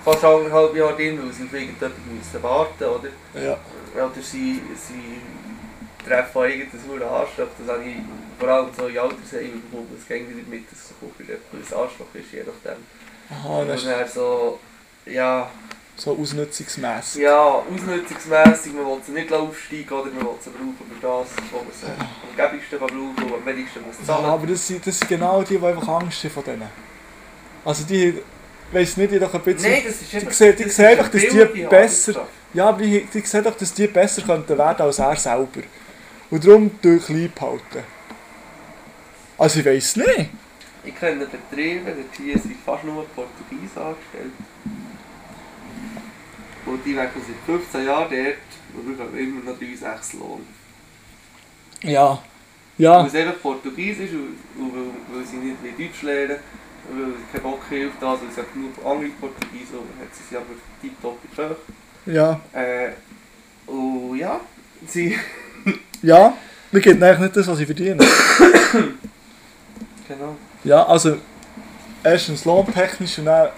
fast 0.04 0.24
anderthalb 0.24 0.76
Jahre 0.76 0.96
drin, 0.96 1.20
weil 1.22 1.34
sie 1.34 1.44
auf 1.44 1.54
irgendetwas 1.54 1.92
müssen 2.10 2.44
warten 2.44 2.84
oder? 2.84 3.10
Ja. 3.34 3.58
Oder 3.96 4.22
sie, 4.22 4.62
sie 4.76 5.22
treffen 6.06 6.42
an 6.42 6.50
irgendeinen 6.50 6.84
sauren 6.88 7.04
Arschloch, 7.04 7.48
das 7.58 7.76
habe 7.76 7.84
ich 7.84 7.96
vor 8.40 8.50
allem 8.50 8.68
so 8.76 8.88
in 8.88 8.98
Altersheimen 8.98 9.62
bekommen, 9.62 9.88
das 9.96 10.08
geht 10.08 10.36
nicht 10.36 10.48
mit, 10.50 10.72
dass 10.72 10.80
es 10.80 11.20
wieder 11.20 11.36
ein 11.36 11.60
Arschloch 11.62 12.08
ist, 12.14 12.32
je 12.32 12.44
nachdem. 12.44 12.84
Aha, 13.30 13.60
Und 13.60 13.68
das 13.70 13.82
ist 13.82 13.90
dann 13.90 14.08
so, 14.08 14.60
ja, 15.06 15.50
so 15.96 16.18
ausnutzungsmässig. 16.18 17.22
ja, 17.22 17.38
ausnutzungsmässig, 17.40 18.74
man 18.74 18.86
will 18.86 18.98
sie 19.06 19.12
nicht 19.12 19.32
aufsteigen 19.32 19.90
oder 19.94 20.12
man 20.12 20.26
will 20.26 20.36
sie 20.44 20.50
brauchen 20.50 20.76
für 20.78 21.02
das, 21.02 21.28
wo 21.52 21.58
man 21.58 21.68
sie 21.72 21.86
am 21.88 22.36
gäbigsten 22.52 22.80
kann 22.80 22.88
brauchen 22.88 23.32
und 23.32 23.34
am 23.40 23.46
wenigsten 23.46 23.82
muss 23.86 23.96
Ja, 24.00 24.06
zahlen. 24.08 24.26
aber 24.26 24.48
das 24.48 24.68
sind, 24.68 24.86
das 24.86 24.98
sind 25.00 25.08
genau 25.08 25.42
die, 25.44 25.58
die 25.58 25.66
einfach 25.66 25.88
Angst 25.88 26.24
haben 26.24 26.32
vor 26.32 26.44
denen. 26.44 26.70
Also 27.64 27.84
die, 27.86 28.22
weiss 28.72 28.98
nicht, 28.98 29.12
die 29.14 29.20
doch 29.20 29.34
ein 29.34 29.42
bisschen... 29.42 29.72
Nein, 29.72 29.84
das 29.86 30.02
ist 30.02 30.12
Die 30.12 30.18
einfach... 30.18 30.32
sehen- 30.34 30.56
die 30.58 30.64
das 30.64 30.76
sehen 30.76 30.86
einfach, 30.88 31.10
dass 31.10 31.22
die 31.22 31.28
besser- 31.28 31.66
Arbeitskraft. 31.68 32.28
Ja, 32.56 32.70
aber 32.70 32.82
die, 32.82 33.06
die 33.14 33.20
sehen 33.22 33.44
doch, 33.44 33.56
dass 33.56 33.74
die 33.74 33.88
besser 33.88 34.22
könnten 34.24 34.58
werden 34.58 34.82
als 34.82 35.00
er 35.00 35.16
selber. 35.16 35.62
Und 36.30 36.46
darum 36.46 36.72
durch 36.82 37.06
klein 37.06 37.32
behalten. 37.34 37.84
Also 39.38 39.60
ich 39.60 39.66
weiss 39.66 39.96
nicht. 39.96 40.30
Ich 40.84 40.96
kenne 41.00 41.26
Betriebe, 41.26 41.92
dort 41.92 42.16
hier 42.18 42.38
sind 42.38 42.58
fast 42.66 42.84
nur 42.84 43.06
Portugiesen 43.16 43.78
angestellt. 43.78 44.32
Und 46.66 46.86
die 46.86 46.96
werken 46.96 47.22
seit 47.26 47.36
15 47.46 47.86
Jahren 47.86 48.10
dort 48.10 48.38
und 48.76 48.98
bekommen 48.98 49.18
immer 49.18 49.52
noch 49.52 49.60
3,6 49.60 50.20
Lohn. 50.20 50.46
Ja. 51.82 52.10
Weil 52.10 52.20
Ja. 52.78 53.06
es 53.06 53.14
einfach 53.16 53.42
Portugies 53.42 54.00
ist 54.00 54.14
und, 54.14 54.38
und 54.58 54.74
weil, 54.74 55.18
weil 55.18 55.26
sie 55.26 55.38
nicht 55.38 55.58
wie 55.64 55.84
Deutsch 55.84 56.02
lernen, 56.02 56.38
weil 56.90 57.06
sie 57.06 57.32
keinen 57.38 57.44
Bock 57.44 57.60
das, 57.70 58.22
weil 58.22 58.30
es 58.30 58.38
hat 58.38 58.54
genug 58.54 58.74
andere 58.84 59.10
Portugiesen 59.20 59.78
und 59.80 59.90
hat 60.00 60.14
sie 60.14 60.24
sie 60.30 60.38
aber 60.38 60.46
tiptop 60.82 61.20
Köch. 61.36 61.58
Ja. 62.06 62.40
Äh, 62.54 62.92
und 63.70 64.18
ja, 64.18 64.40
sie... 64.88 65.18
Ja. 66.02 66.34
Mir 66.72 66.82
geht 66.82 67.02
eigentlich 67.02 67.20
nicht 67.20 67.38
das, 67.38 67.48
was 67.48 67.60
ich 67.60 67.66
verdiene. 67.66 68.04
Genau. 70.08 70.36
Ja, 70.64 70.86
also... 70.86 71.18
Erstens 72.04 72.44
lohntechnisch 72.44 73.20
und 73.20 73.26
dann... 73.26 73.50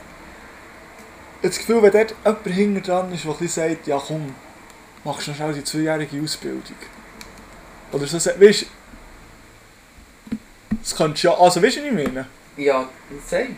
Das 1.46 1.60
Gefühl, 1.60 1.84
wenn 1.84 1.92
dort 1.92 2.16
jemand 2.24 2.48
hinten 2.48 2.82
dran 2.84 3.14
ist, 3.14 3.24
der 3.24 3.48
sagt, 3.48 3.86
ja 3.86 4.02
komm, 4.04 4.34
machst 5.04 5.28
du 5.28 5.32
noch 5.32 5.38
schnell 5.38 5.54
die 5.54 5.64
zweijährige 5.64 6.20
Ausbildung. 6.24 6.76
Oder 7.92 8.08
so, 8.08 8.18
weißt 8.18 8.62
du... 8.64 8.66
Das 10.82 10.96
könntest 10.96 11.24
du 11.24 11.28
ja... 11.28 11.38
Also 11.38 11.62
weißt 11.62 11.78
du, 11.78 11.82
was 11.82 11.88
ich 11.88 11.94
meine? 11.94 12.28
Ja, 12.58 12.90
safe. 13.28 13.50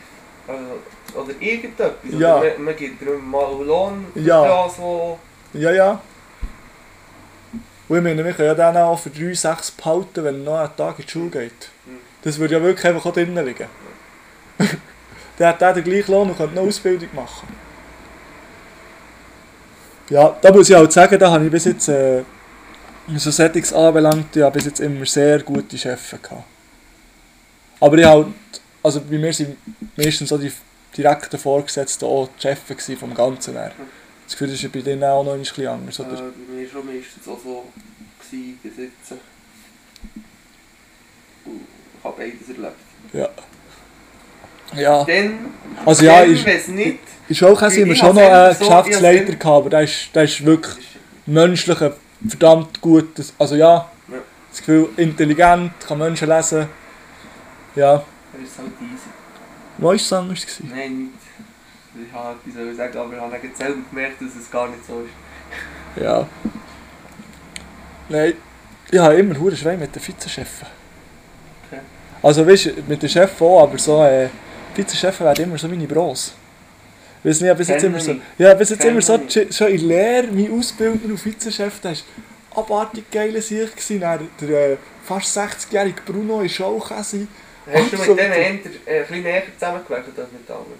Also, 0.47 1.21
oder 1.21 1.33
irgendetwas. 1.39 1.93
Ja. 2.11 2.39
Oder 2.39 2.57
man, 2.59 2.75
gibt 2.75 3.01
mal 3.01 3.63
Lohn 3.63 4.05
für 4.13 4.19
Ja. 4.19 4.65
das, 4.65 4.77
wo... 4.79 5.17
Ja, 5.53 5.71
ja. 5.71 6.01
Und 7.87 7.97
ich 7.97 8.03
meine, 8.03 8.25
wir 8.25 8.33
können 8.33 8.49
ja 8.49 8.55
dann 8.55 8.75
auch 8.75 8.99
für 8.99 9.09
3, 9.09 9.33
6 9.33 9.71
behalten, 9.71 10.23
wenn 10.25 10.35
er 10.35 10.43
noch 10.43 10.59
einen 10.59 10.75
Tag 10.75 10.99
in 10.99 11.05
die 11.05 11.11
Schule 11.11 11.29
geht. 11.29 11.69
Mhm. 11.85 11.99
Das 12.21 12.37
würde 12.37 12.55
ja 12.55 12.61
wirklich 12.61 12.85
einfach 12.85 13.05
auch 13.05 13.13
drinnen 13.13 13.45
liegen. 13.45 13.67
der 15.39 15.47
hat 15.47 15.61
der 15.61 15.73
den 15.73 15.85
gleichen 15.85 16.11
Lohn 16.11 16.29
und 16.29 16.37
könnte 16.37 16.55
noch 16.55 16.63
Ausbildung 16.63 17.09
machen. 17.13 17.47
Ja, 20.09 20.37
da 20.41 20.51
muss 20.51 20.69
ich 20.69 20.75
halt 20.75 20.91
sagen, 20.91 21.19
da 21.19 21.31
habe 21.31 21.45
ich 21.45 21.51
bis 21.51 21.65
jetzt, 21.65 21.89
äh, 21.89 22.23
so 23.15 23.31
Settings 23.31 23.73
anbelangt, 23.73 24.35
ja, 24.35 24.49
bis 24.49 24.65
jetzt 24.65 24.79
immer 24.79 25.05
sehr 25.05 25.39
gute 25.41 25.77
Chefs 25.77 26.11
gehabt. 26.11 26.43
Aber 27.79 27.97
ich 27.97 28.05
halt, 28.05 28.27
also 28.83 29.01
bei 29.01 29.17
mir 29.17 29.33
sind 29.33 29.57
meistens 29.95 30.29
so 30.29 30.37
die 30.37 30.51
direkten 30.95 31.37
Vorgesetzten 31.37 32.05
auch 32.05 32.29
die 32.37 32.41
Chefs 32.41 32.91
vom 32.99 33.13
Ganzen 33.13 33.53
her. 33.53 33.71
Das 34.25 34.33
Gefühl, 34.33 34.53
ist 34.53 34.71
bei 34.71 34.81
denen 34.81 35.03
auch 35.03 35.23
noch 35.23 35.33
ein 35.33 35.39
bisschen 35.39 35.67
anders, 35.67 35.99
Äh, 35.99 36.01
oder? 36.03 36.15
bei 36.15 36.53
mir 36.53 36.69
schon 36.69 36.85
meistens 36.85 37.27
auch 37.27 37.39
so 37.43 37.65
gewesen, 38.19 38.59
bis 38.63 38.77
jetzt. 38.77 39.19
Ich 41.45 42.03
habe 42.03 42.15
beides 42.17 42.49
erlebt. 42.49 42.75
Ja. 43.13 43.29
Ja, 44.75 45.03
Dann, 45.05 45.39
also 45.85 46.05
ja, 46.05 46.21
dann 46.21 46.33
ist, 46.33 46.67
nicht... 46.69 46.99
ist 47.29 47.43
auch 47.43 47.61
Ich- 47.61 47.75
wir 47.77 47.87
ich 47.93 47.97
schon 47.99 48.15
noch 48.15 48.21
einen 48.21 48.31
immer 48.31 48.53
so- 48.53 48.65
Geschäftsleiter 48.67 49.33
ich 49.33 49.39
gehabt, 49.39 49.45
aber 49.57 49.69
der 49.69 49.81
ist, 49.83 50.09
der 50.13 50.23
ist 50.23 50.45
wirklich 50.45 50.97
menschlich 51.25 51.81
ein 51.81 51.93
verdammt 52.27 52.81
gutes, 52.81 53.33
also 53.37 53.55
ja, 53.55 53.89
Ja. 54.09 54.17
das 54.49 54.59
Gefühl, 54.59 54.89
intelligent, 54.97 55.71
kann 55.87 55.97
Menschen 55.99 56.27
lesen. 56.29 56.67
Ja, 57.75 58.03
Das 58.33 58.41
ist 58.49 58.57
halt 58.57 58.67
easy. 58.81 59.09
wo 59.77 59.87
war 59.87 59.93
es 59.95 60.11
anders? 60.13 60.41
Gewesen? 60.41 60.71
Nein, 60.75 60.97
nicht. 60.97 62.07
Ich 62.07 62.13
habe 62.13 62.35
etwas 62.39 62.53
sollen 62.53 62.75
sagen, 62.77 62.97
aber 62.97 63.13
ich 63.13 63.19
habe 63.19 63.39
selber 63.57 63.79
gemerkt, 63.89 64.21
dass 64.21 64.35
es 64.35 64.51
gar 64.51 64.67
nicht 64.67 64.85
so 64.85 65.01
ist. 65.01 66.03
Ja. 66.03 66.27
Nein, 68.09 68.33
ich 68.91 68.99
habe 68.99 69.15
immer 69.15 69.37
hure 69.39 69.55
schwer 69.55 69.77
mit 69.77 69.93
den 69.95 70.01
Vizechefs. 70.01 70.61
Okay. 71.69 71.81
Also 72.21 72.45
weißt 72.47 72.65
du, 72.67 72.71
mit 72.87 73.01
den 73.01 73.09
Chefs 73.09 73.41
auch, 73.41 73.63
aber 73.63 73.77
so, 73.77 74.03
äh, 74.03 74.29
Vizechefs 74.77 75.19
werden 75.19 75.45
immer 75.45 75.57
so 75.57 75.67
meine 75.67 75.87
Bros. 75.87 76.33
Weiss 77.23 77.41
nicht, 77.41 77.57
bis 77.57 77.67
jetzt 77.67 77.83
immer 77.83 77.99
so, 77.99 78.15
ja, 78.37 78.53
bis 78.53 78.69
jetzt 78.69 78.85
immer 78.85 79.01
so, 79.01 79.19
schon 79.51 79.67
in 79.67 79.87
Lehre, 79.87 80.27
mein 80.27 80.51
Ausbildner 80.51 81.09
und 81.09 81.25
Vizechef, 81.25 81.79
der 81.81 81.91
war 81.91 82.63
abartig 82.63 83.09
geile 83.11 83.41
Sicht 83.41 83.75
gewesen. 83.75 83.99
Dann 83.99 84.29
der 84.39 84.73
äh, 84.73 84.77
fast 85.03 85.37
60-jährige 85.37 86.01
Bruno 86.05 86.39
auch 86.39 86.89
gewesen. 86.89 87.27
Hast 87.73 87.91
du 87.91 87.97
mit 87.97 88.19
denen 88.19 88.21
äh, 88.21 88.39
ein 88.39 88.61
bisschen 88.61 89.23
näher 89.23 89.43
zusammengearbeitet 89.57 90.17
als 90.17 90.31
mit 90.31 90.49
anderen? 90.49 90.79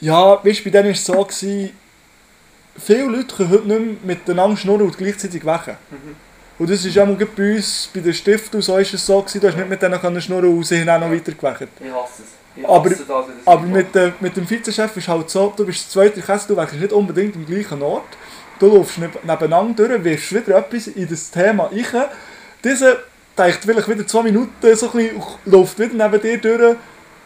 Ja, 0.00 0.44
weißt 0.44 0.64
bei 0.64 0.70
denen 0.70 0.86
war 0.86 0.92
es 0.92 1.04
so, 1.04 1.24
gewesen, 1.24 1.70
viele 2.78 3.04
Leute 3.04 3.34
können 3.36 3.50
heute 3.50 3.68
nicht 3.68 4.04
mehr 4.04 4.16
miteinander 4.16 4.56
schnurren 4.56 4.82
und 4.82 4.98
gleichzeitig 4.98 5.46
wecken. 5.46 5.76
Mhm. 5.90 6.16
Und 6.58 6.70
das 6.70 6.84
ist 6.84 6.96
auch 6.98 7.06
bei 7.36 7.54
uns, 7.56 7.88
bei 7.92 8.00
der 8.00 8.12
Stiftung, 8.12 8.60
so 8.60 8.76
ist 8.78 8.94
es 8.94 9.04
so 9.04 9.20
gewesen, 9.20 9.40
du 9.40 9.48
hast 9.48 9.56
nicht 9.56 9.68
mit 9.68 9.82
denen 9.82 10.00
können 10.00 10.20
schnurren 10.20 10.56
und 10.56 10.64
sie 10.66 10.80
haben 10.80 10.88
auch 10.90 11.00
noch 11.00 11.10
weiter 11.12 11.32
geweckt. 11.32 11.68
Ich 11.80 11.90
hasse 11.92 12.22
es. 12.22 12.28
Ich 12.54 12.68
Aber- 12.68 12.90
das, 12.90 13.00
Aber 13.46 13.62
mit, 13.62 13.94
der, 13.94 14.12
mit 14.20 14.36
dem 14.36 14.48
Vizechef 14.48 14.96
ist 14.96 15.08
halt 15.08 15.30
so, 15.30 15.52
du 15.56 15.64
bist 15.64 15.86
der 15.86 15.90
zweite 15.90 16.20
Käse, 16.20 16.48
du 16.48 16.56
wechselst 16.56 16.80
nicht 16.82 16.92
unbedingt 16.92 17.34
am 17.34 17.46
gleichen 17.46 17.80
Ort. 17.82 18.04
Du 18.58 18.66
läufst 18.76 18.98
neb- 18.98 19.24
nebeneinander 19.24 19.88
durch, 19.88 20.04
wirfst 20.04 20.34
wieder 20.34 20.58
etwas 20.58 20.86
in 20.88 21.08
das 21.08 21.30
Thema 21.30 21.64
rein. 21.64 22.04
Dieser 22.62 22.98
denkt 23.36 23.60
vielleicht 23.62 23.88
wieder 23.88 24.06
zwei 24.06 24.22
Minuten, 24.24 24.76
so 24.76 24.90
ein 24.90 24.92
bisschen, 24.98 25.22
läuft 25.46 25.78
wieder 25.78 26.08
neben 26.08 26.20
dir 26.22 26.38
durch, 26.38 26.76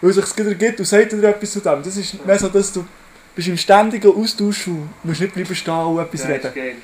weil 0.01 0.11
es 0.11 0.17
sich 0.17 0.37
wieder 0.39 0.55
gibt 0.55 0.79
und 0.79 0.87
sagt 0.87 1.11
dir 1.13 1.23
etwas 1.25 1.51
zu 1.51 1.61
dem. 1.61 1.83
Das 1.83 1.97
ist 1.97 2.25
mehr 2.25 2.39
so, 2.39 2.49
dass 2.49 2.73
du 2.73 2.87
bist 3.35 3.49
im 3.49 3.57
ständigen 3.57 4.15
Austausch 4.17 4.69
und 4.69 4.89
musst 5.03 5.21
nicht 5.21 5.35
bleiben 5.35 5.55
stehen 5.55 5.75
und 5.75 5.99
etwas 5.99 6.23
Ja, 6.23 6.29
reden. 6.29 6.47
ist 6.47 6.55
geil. 6.55 6.75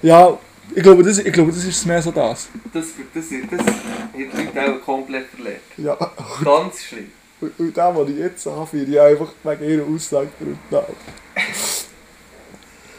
Ja, 0.00 0.38
ich 0.74 0.82
glaube, 0.82 1.02
das, 1.02 1.18
ich 1.18 1.32
glaube, 1.32 1.52
das 1.52 1.64
ist 1.64 1.86
mehr 1.86 2.02
so 2.02 2.10
das. 2.10 2.48
Das, 2.72 2.86
das, 3.14 3.24
das, 3.28 3.50
das 3.50 3.66
hat 3.66 3.74
die 4.16 4.24
Leute 4.24 4.72
auch 4.72 4.80
komplett 4.84 5.26
verletzt. 5.26 5.64
Ja. 5.76 5.96
Ganz 6.44 6.82
schlimm. 6.82 7.10
Und, 7.40 7.58
und 7.58 7.76
das, 7.76 7.96
was 7.96 8.08
ich 8.08 8.16
jetzt 8.16 8.46
habe, 8.46 8.66
finde 8.66 8.92
ich 8.92 9.00
einfach 9.00 9.32
wegen 9.42 9.64
ihrer 9.64 9.86
Aussage 9.86 10.28
brutal. 10.38 10.86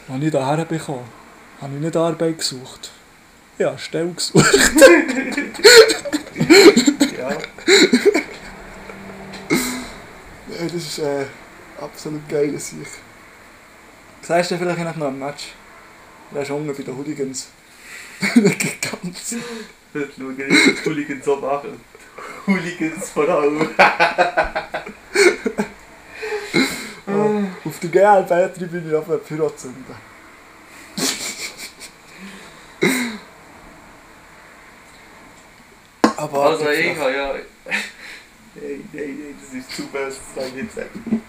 Als 0.08 0.22
ich 0.22 0.30
hierher 0.30 0.64
bekommen 0.64 1.04
habe 1.60 1.74
ich 1.76 1.80
nicht 1.80 1.96
Arbeit 1.96 2.38
gesucht. 2.38 2.90
Ja, 3.58 3.70
eine 3.70 3.78
Stelle 3.78 4.12
gesucht. 4.12 4.44
Ja. 7.16 7.30
Ja, 7.30 7.38
das 10.64 10.74
ist 10.74 10.98
äh, 10.98 11.24
absolut 11.80 12.28
geil, 12.28 12.58
Sieg. 12.58 12.86
Sagst 14.20 14.50
du 14.50 14.58
vielleicht 14.58 14.96
noch 14.96 15.06
ein 15.06 15.18
Match? 15.18 15.52
Der 16.32 16.42
ist 16.42 16.50
unten 16.50 16.74
bei 16.74 16.82
den 16.82 16.96
Hooligans. 16.96 17.48
Ganz. 18.20 19.36
Heute 19.92 20.10
schauen 20.16 20.36
wir 20.38 20.46
die 20.46 20.84
Hooligans 20.84 21.24
so 21.24 21.36
machen. 21.36 21.80
Hooligans 22.46 23.10
vor 23.10 23.28
allem. 23.28 23.68
Auf 27.64 27.78
der 27.80 27.90
GLB-Tribüne 27.90 28.98
auf 28.98 29.06
den 29.06 29.20
Pyro 29.20 29.50
zünden. 29.50 29.84
Aber 36.16 36.44
Also 36.46 36.70
ich 36.70 36.96
habe 36.98 37.12
ja... 37.12 37.34
Nein, 38.54 38.88
nein, 38.92 39.18
nein, 39.18 39.34
das 39.40 39.54
ist 39.54 39.76
zu 39.76 39.86
best, 39.88 40.20
das 40.20 40.44
kann 40.44 40.46
ich 40.56 40.62
nicht 40.62 40.74
sagen. 40.74 41.22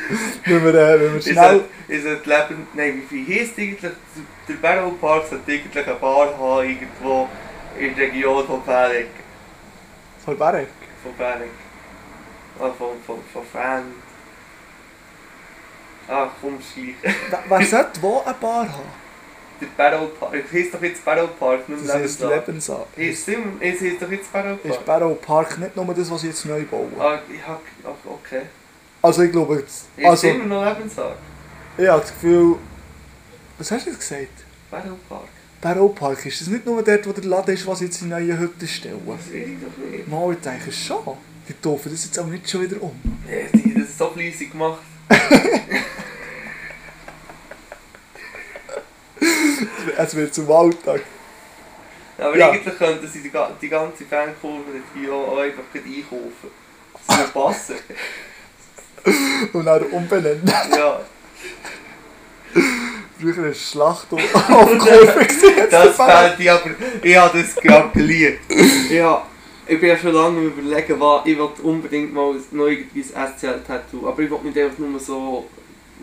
wenn 0.44 0.64
wir, 0.64 0.72
wenn 0.72 1.00
wir 1.00 1.16
Ist 1.16 1.28
schnell... 1.28 1.64
ist 1.88 2.04
Leben... 2.04 2.66
Nein, 2.74 3.02
wie 3.10 3.24
viel 3.24 3.40
heisst 3.40 3.58
eigentlich... 3.58 3.92
Der 4.48 4.54
Barrow 4.54 4.98
Park 5.00 5.26
sollte 5.28 5.50
eigentlich 5.52 5.86
eine 5.86 5.94
Bar 5.96 6.36
haben, 6.38 6.68
irgendwo 6.68 7.28
in 7.78 7.94
der 7.94 8.06
Region 8.08 8.46
von 8.46 8.62
Fähig. 8.64 9.08
Von 10.24 10.36
Berek. 10.36 10.68
Von 11.02 11.14
Fähig. 11.14 11.50
Ah, 12.60 12.70
von, 12.76 12.88
von, 13.06 13.18
von 13.32 13.42
Fan. 13.52 13.84
Ah, 16.08 16.28
komm, 16.40 16.58
schleich. 16.60 16.94
Wer- 17.48 17.64
sollte 17.66 18.02
wo 18.02 18.22
eine 18.24 18.34
Bar 18.34 18.68
haben? 18.68 19.02
der 19.62 19.66
Barrow 19.76 20.18
Park. 20.18 20.34
Doch 20.72 20.82
jetzt 20.82 21.04
Barrow 21.04 21.38
Park, 21.38 21.68
nicht 21.68 21.86
Das 21.86 21.94
heisst 21.94 22.20
Lebensart. 22.20 22.86
Lebensart. 22.96 23.28
Immer- 23.28 23.62
es 23.62 23.98
doch 23.98 24.10
jetzt 24.10 24.32
Barrow 24.32 24.58
Ist 24.64 24.84
Park. 24.84 24.84
Barrow 24.84 25.20
Park 25.20 25.58
nicht 25.58 25.76
nur 25.76 25.94
das, 25.94 26.10
was 26.10 26.20
sie 26.20 26.28
jetzt 26.28 26.44
neu 26.44 26.62
bauen? 26.64 26.92
Ah, 26.98 27.18
ich 27.32 27.46
hab, 27.46 27.60
okay. 28.04 28.42
Also 29.02 29.22
ich 29.22 29.32
glaube, 29.32 29.56
jetzt- 29.56 29.86
Es 29.96 30.04
also 30.04 30.26
ist 30.28 30.34
immer 30.34 30.46
noch 30.46 30.64
Lebensart. 30.64 31.16
ich 31.76 31.88
habe 31.88 32.00
das 32.00 32.12
Gefühl... 32.12 32.56
Was 33.58 33.70
hast 33.70 33.86
du 33.86 33.90
jetzt 33.90 34.00
gesagt? 34.00 34.28
Barrow 34.70 34.96
Park. 35.08 35.28
Barrow 35.60 35.94
Park, 35.94 36.24
ist 36.26 36.40
das 36.40 36.48
nicht 36.48 36.64
nur 36.66 36.82
dort, 36.82 37.06
wo 37.06 37.12
der 37.12 37.24
Laden 37.24 37.54
ist, 37.54 37.66
was 37.66 37.80
jetzt 37.80 38.00
in 38.02 38.08
neue 38.08 38.36
Hütten 38.38 38.66
stellen? 38.66 39.00
Das 39.06 39.16
weiß 39.18 39.34
ich 39.34 39.56
doch 39.60 39.90
nicht. 39.90 40.08
Mal, 40.08 40.32
ich 40.32 40.38
denke 40.40 40.72
schon. 40.72 41.16
Die 41.48 41.54
taufen 41.54 41.92
das 41.92 42.04
jetzt 42.04 42.18
auch 42.18 42.26
nicht 42.26 42.48
schon 42.48 42.62
wieder 42.62 42.80
um. 42.82 42.92
Nee, 43.28 43.46
die 43.52 43.74
haben 43.74 43.80
das 43.82 43.98
so 43.98 44.08
fleissig 44.10 44.50
gemacht. 44.52 44.80
Es 49.96 50.14
wird 50.14 50.34
zum 50.34 50.50
Alltag. 50.50 51.02
Aber 52.18 52.36
Ja. 52.36 52.50
eigentlich 52.50 52.76
könnten 52.78 53.06
sie 53.08 53.22
die, 53.22 53.30
ga- 53.30 53.50
die 53.60 53.68
ganze 53.68 54.04
Fankurve 54.04 54.64
hier 54.94 55.12
auch 55.12 55.38
einfach 55.38 55.62
einkaufen. 55.74 56.50
Das 57.06 57.18
würde 57.18 57.32
passen. 57.32 57.74
Und 59.52 59.64
dann 59.64 59.82
umbenennen. 59.84 60.42
ja. 60.46 61.00
Früher 63.20 63.36
war 63.36 63.44
es 63.46 63.70
Schlacht 63.70 64.06
auf 64.12 64.32
Kurve. 64.32 65.26
Das 65.70 65.96
fehlt 65.96 66.40
ich 66.40 66.50
aber. 66.50 66.70
Ich 67.02 67.16
habe 67.16 67.38
das 67.42 67.54
gerade 67.56 67.88
geliebt. 67.94 68.40
Ja. 68.90 69.26
Ich 69.66 69.78
bin 69.80 69.88
ja 69.90 69.96
schon 69.96 70.12
lange 70.12 70.38
am 70.38 70.46
überlegen, 70.46 70.98
was 71.00 71.22
ich 71.24 71.38
will 71.38 71.48
unbedingt 71.62 72.12
mal 72.12 72.32
ein- 72.34 72.42
noch 72.50 72.66
irgendwie 72.66 73.04
ein 73.14 73.28
SCL-Tattoo. 73.38 74.08
Aber 74.08 74.20
ich 74.22 74.30
will 74.30 74.38
nicht 74.42 74.58
einfach 74.58 74.78
nur 74.78 74.98
so 74.98 75.46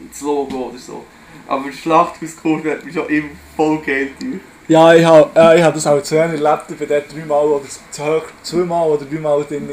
das 0.09 0.21
Logo 0.21 0.69
oder 0.69 0.77
so. 0.77 1.03
Aber 1.45 1.65
die 1.69 1.73
Schlachthauskurve 1.77 2.71
hat 2.71 2.85
mich 2.85 2.93
schon 2.93 3.07
immer 3.09 3.29
voll 3.55 3.79
geil 3.85 4.09
gedacht. 4.17 4.41
Ja, 4.69 4.93
ich 4.93 5.03
habe 5.03 5.29
äh, 5.35 5.57
ich 5.57 5.63
hab 5.63 5.73
das 5.73 5.85
auch 5.87 6.01
zu 6.01 6.15
erlebt. 6.15 6.63
Ich 6.69 6.77
bin 6.77 6.87
dort 6.87 7.11
dreimal 7.13 7.45
oder 7.45 7.65
zweimal 8.43 8.87
oder 8.89 9.05
dreimal 9.05 9.43
drin. 9.43 9.67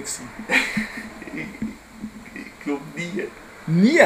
Glaube 2.67 2.83
nie. 2.95 3.25
Nie! 3.67 4.01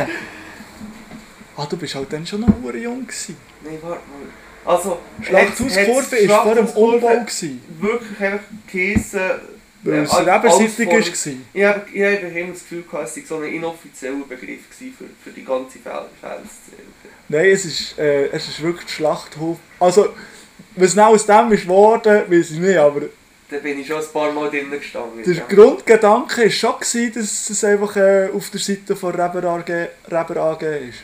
Ah, 1.57 1.67
du 1.69 1.77
bist 1.77 1.95
halt 1.95 2.13
dann 2.13 2.25
schon 2.27 2.41
noch 2.43 2.49
verdammt 2.49 2.83
jung 2.83 3.07
gewesen. 3.07 3.37
Nein, 3.65 3.79
warte 3.83 4.01
mal. 4.09 4.73
Also, 4.73 4.99
Schlachthauskurve 5.23 6.29
war 6.29 6.43
vor 6.45 6.55
dem 6.55 6.67
Umbau. 6.69 7.09
Gewesen, 7.21 7.63
wirklich 7.81 8.21
einfach 8.21 8.45
geheissen. 8.71 9.21
weil 9.83 9.95
es 10.03 10.11
als- 10.11 10.27
reberseitig 10.27 10.89
als 10.93 11.09
vor- 11.09 11.33
war. 11.33 11.39
Ich 11.55 11.65
habe, 11.65 11.83
ich 11.93 12.03
habe 12.05 12.39
immer 12.41 12.53
das 12.53 12.61
Gefühl, 12.61 12.83
gehabt, 12.83 13.05
es 13.09 13.15
sei 13.15 13.23
so 13.27 13.37
ein 13.39 13.45
inoffizieller 13.45 14.25
Begriff 14.29 14.69
gewesen 14.71 14.95
für, 14.97 15.05
für 15.25 15.35
die 15.35 15.45
ganze 15.45 15.79
Felsszene. 15.79 16.83
Nein, 17.29 17.47
es 17.47 17.65
ist, 17.65 17.99
äh, 17.99 18.27
es 18.29 18.49
ist 18.49 18.61
wirklich 18.63 18.91
Schlachthof. 18.91 19.59
Also, 19.79 20.11
was 20.77 20.93
genau 20.95 21.15
aus 21.15 21.25
dem 21.27 21.53
ist 21.53 21.63
geworden, 21.63 22.23
weiß 22.29 22.51
ich 22.51 22.59
nicht, 22.59 22.77
aber 22.77 23.03
Da 23.51 23.57
bin 23.59 23.81
ich 23.81 23.87
schon 23.87 23.97
ein 24.01 24.13
paar 24.13 24.33
Mal 24.33 24.49
drinnen 24.49 24.71
gestanden. 24.71 25.23
der 25.25 25.35
ja. 25.35 25.45
Grundgedanke 25.49 26.43
war 26.45 26.51
schon, 26.51 26.75
gewesen, 26.79 27.13
dass 27.15 27.51
es 27.51 27.65
einfach 27.65 27.97
äh, 27.97 28.29
auf 28.33 28.49
der 28.51 28.61
Seite 28.61 28.95
von 28.95 29.11
Reber 29.13 29.45
AG, 29.45 29.89
Reber 30.09 30.37
AG 30.37 30.63
ist. 30.63 31.01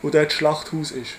Und 0.00 0.14
dort 0.14 0.26
das 0.26 0.32
Schlachthaus 0.32 0.92
ist. 0.92 1.12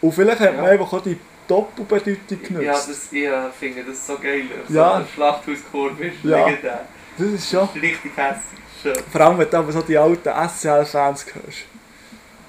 Und 0.00 0.12
vielleicht 0.12 0.40
hat 0.40 0.56
man 0.56 0.64
Ja. 0.64 0.70
einfach 0.72 0.92
auch 0.92 1.02
die 1.02 1.18
Doppelbedeutung 1.46 2.42
genutzt. 2.42 2.64
Ja, 2.64 2.72
das, 2.72 3.12
ich 3.12 3.22
äh, 3.24 3.50
finde 3.58 3.84
das 3.84 4.06
so 4.06 4.18
geil. 4.18 4.42
So 4.68 4.74
Ja. 4.74 4.94
ein 4.96 5.06
Schlachthauskurve 5.14 6.06
ist 6.06 6.16
Ja. 6.24 6.46
legendär. 6.46 6.86
Das 7.16 7.26
ist 7.28 7.50
schon... 7.50 7.68
Richtig 7.80 8.12
hässlich. 8.16 8.60
Schön. 8.82 8.96
Vor 9.10 9.20
allem, 9.20 9.38
wenn 9.38 9.50
du 9.50 9.56
aber 9.56 9.72
so 9.72 9.82
die 9.82 9.98
alten 9.98 10.28
SCL-Fans 10.28 11.26
hörst. 11.34 11.58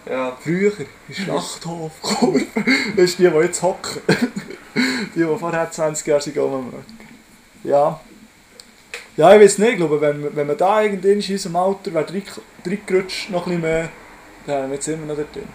Ja. 0.10 0.38
Früher, 0.42 0.72
die 1.08 1.14
Schlachthofkurve. 1.14 2.46
Das 2.96 3.06
ist 3.12 3.20
die, 3.20 3.30
die 3.30 3.38
jetzt 3.38 3.62
hocken. 3.62 4.02
Die, 5.16 5.20
die 5.20 5.38
vorher 5.38 5.70
20 5.70 6.06
Jahre 6.08 6.22
sind, 6.22 6.34
gehen 6.34 6.50
mögen. 6.52 6.86
Ja. 7.64 8.00
Ja, 9.18 9.34
ich 9.36 9.42
weiß 9.42 9.58
nicht, 9.58 9.72
ich 9.72 9.78
glaube, 9.78 10.00
wenn, 10.00 10.34
wenn 10.36 10.48
man 10.48 10.58
da 10.58 10.82
irgendwann 10.82 11.12
in 11.12 11.18
unserem 11.32 11.56
Alter 11.56 11.94
wäre 11.94 12.06
reingerutscht, 12.66 13.30
noch 13.32 13.46
ein 13.48 13.60
bisschen 13.60 13.62
mehr, 13.62 13.90
dann 14.46 14.56
wären 14.56 14.70
wir 14.70 14.76
jetzt 14.76 14.88
immer 14.88 15.06
noch 15.08 15.16
da 15.18 15.24
drin. 15.34 15.48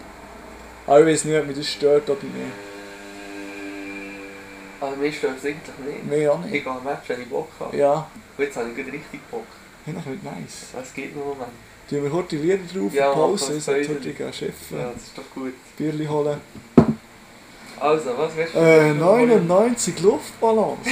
Aber 0.85 0.99
ich 1.01 1.05
weiß 1.07 1.25
nicht, 1.25 1.39
ob 1.39 1.47
mich 1.47 1.57
das 1.57 1.67
stört 1.67 2.09
oder 2.09 2.21
nicht. 2.23 2.53
Also 4.81 4.95
mir 4.97 5.11
stört 5.11 5.37
es 5.37 5.45
eigentlich 5.45 5.95
nicht. 5.95 6.05
Mir 6.05 6.33
auch 6.33 6.39
Ich 6.45 6.51
nicht. 6.51 6.63
gehe 6.63 6.71
am 6.73 6.83
Match, 6.83 7.07
wenn 7.09 7.21
ich 7.21 7.29
Bock 7.29 7.49
habe. 7.59 7.75
Ja, 7.75 8.07
Und 8.37 8.43
jetzt 8.43 8.57
habe 8.57 8.69
ich 8.69 8.75
gerade 8.75 8.91
richtig 8.91 9.21
Bock. 9.31 9.45
eigentlich 9.87 10.05
nicht 10.05 10.23
nice. 10.23 10.67
Es 10.81 10.93
geht 10.93 11.11
einen 11.13 11.19
Moment. 11.19 11.49
Tun 11.89 12.03
wir 12.03 12.23
die 12.23 12.37
Lieder 12.37 12.57
drauf, 12.73 12.93
Ja, 12.93 13.11
Pause, 13.11 13.59
sollte 13.59 13.87
beide. 13.87 13.99
heute 13.99 14.13
gehen 14.13 14.33
schiffen, 14.33 14.77
Ja, 14.79 14.91
das 14.91 15.03
ist 15.03 15.17
doch 15.17 15.23
gut. 15.33 15.53
Bierli 15.77 16.05
holen. 16.05 16.41
Also, 17.79 18.17
was 18.17 18.35
willst 18.35 18.55
du? 18.55 18.59
Äh, 18.59 18.93
99 18.93 19.99
Luftballons. 19.99 20.79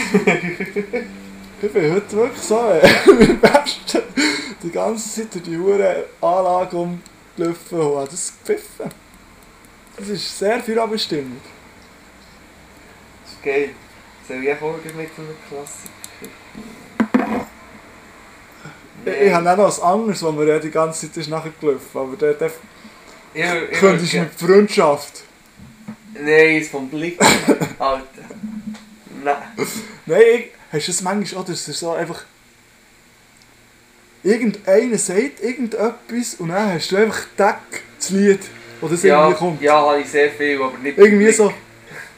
ich 1.61 1.71
bin 1.71 1.93
heute 1.93 2.11
wirklich 2.11 2.43
so 2.43 2.59
äh, 2.59 2.81
am 3.09 3.39
besten 3.39 4.01
die 4.61 4.69
ganze 4.69 5.21
Zeit 5.21 5.33
durch 5.33 5.43
die 5.43 5.57
hure 5.57 6.05
Anlage 6.21 6.77
umgelaufen 6.77 7.79
und 7.79 7.95
habe 7.97 8.07
das 8.09 8.33
gepfiffen. 8.37 8.89
Das 9.97 10.09
ist 10.09 10.37
sehr 10.39 10.59
viel 10.59 10.77
Abstimmung. 10.77 11.41
Das 13.23 13.33
ist 13.33 13.43
geil. 13.43 13.69
Soll 14.27 14.43
ich 14.43 14.53
auch 14.53 14.61
mit 14.61 14.95
einer 14.95 15.07
Klassiker? 15.49 16.02
Ich, 19.05 19.13
ich 19.27 19.33
habe 19.33 19.51
auch 19.51 19.57
noch 19.57 19.77
ein 19.77 19.83
anderes, 19.83 20.23
wo 20.23 20.31
mir 20.31 20.47
ja 20.47 20.59
die 20.59 20.71
ganze 20.71 21.07
Zeit 21.07 21.17
ist 21.17 21.29
nachgelaufen 21.29 21.79
aber 21.93 22.15
der, 22.15 22.33
der 22.33 22.51
Ich, 23.33 23.43
ich, 23.71 24.13
mit 24.13 24.33
Freundschaft. 24.33 25.23
Nein, 26.13 26.57
ist 26.57 26.71
vom 26.71 26.89
Blick. 26.89 27.19
Alter. 27.79 28.03
Nein. 29.23 29.35
Nein, 30.05 30.21
ich, 30.35 30.51
hast 30.71 30.87
du 30.87 30.91
das 30.91 31.01
manchmal 31.01 31.41
auch, 31.41 31.45
dass 31.45 31.67
er 31.67 31.73
so 31.73 31.91
einfach... 31.91 32.23
Irgendeiner 34.23 34.97
sagt 34.97 35.41
irgendetwas 35.41 36.35
und 36.39 36.49
dann 36.49 36.73
hast 36.73 36.91
du 36.91 36.95
einfach 36.95 37.25
Deck, 37.37 37.83
das 37.97 38.09
Lied, 38.11 38.39
wo 38.79 38.87
das 38.87 39.03
Ja, 39.03 39.23
irgendwie 39.23 39.37
kommt. 39.37 39.61
ja, 39.61 39.81
habe 39.81 39.99
ich 39.99 40.09
sehr 40.09 40.29
viel, 40.31 40.61
aber 40.61 40.77
nicht 40.77 40.97
Irgendwie 40.97 41.29
so, 41.31 41.53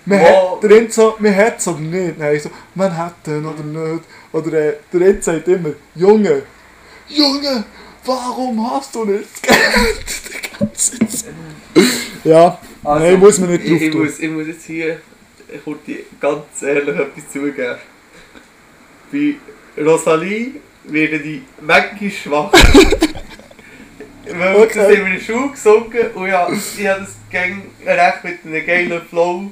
man 0.06 0.20
hat, 0.20 0.62
der 0.62 0.72
Int 0.72 0.94
so, 0.94 1.16
man 1.18 1.36
hat 1.36 1.58
es 1.58 1.68
oder 1.68 1.80
nicht. 1.80 2.20
Nein, 2.20 2.40
so, 2.40 2.52
man 2.76 2.96
hat 2.96 3.26
den 3.26 3.44
oder 3.44 3.64
nicht. 3.64 4.04
Oder 4.32 4.54
äh, 4.54 4.74
der 4.94 5.02
Int 5.02 5.24
sagt 5.24 5.48
immer, 5.48 5.72
Junge, 5.96 6.44
Junge, 7.08 7.64
warum 8.06 8.72
hast 8.72 8.94
du 8.96 9.06
nichts 9.06 9.42
Geld? 9.42 9.56
Die 10.34 10.60
ganze 10.60 11.00
Zeit. 11.00 11.34
Ja, 12.24 12.60
nein, 12.84 13.20
muss 13.20 13.38
man 13.40 13.52
nicht 13.52 13.62
Also, 13.62 13.74
ich, 13.76 13.80
drauf 13.80 13.82
ich, 13.82 13.92
tun. 13.92 14.04
muss, 14.06 14.20
ich 14.20 14.30
muss 14.30 14.48
jetzt 14.48 14.66
hier 14.66 15.00
ich 15.48 15.98
ganz 16.20 16.62
ehrlich 16.62 16.96
etwas 16.96 17.32
zugeben. 17.32 17.76
Bei 19.12 19.36
Rosalie 19.84 20.52
werden 20.86 21.24
die 21.24 21.44
Maggi 21.62 22.10
schwach. 22.12 22.52
Weil 24.28 24.56
Okay. 24.56 24.72
das 24.80 24.90
in 24.92 25.06
der 25.06 25.20
Schule 25.20 25.50
gesungen 25.52 26.12
und 26.16 26.28
ja, 26.28 26.50
ich 26.52 26.88
habe 26.88 27.02
das 27.02 27.16
gang 27.32 27.62
recht 27.86 28.24
mit 28.24 28.40
einem 28.44 28.66
geilen 28.66 29.02
Flow. 29.08 29.52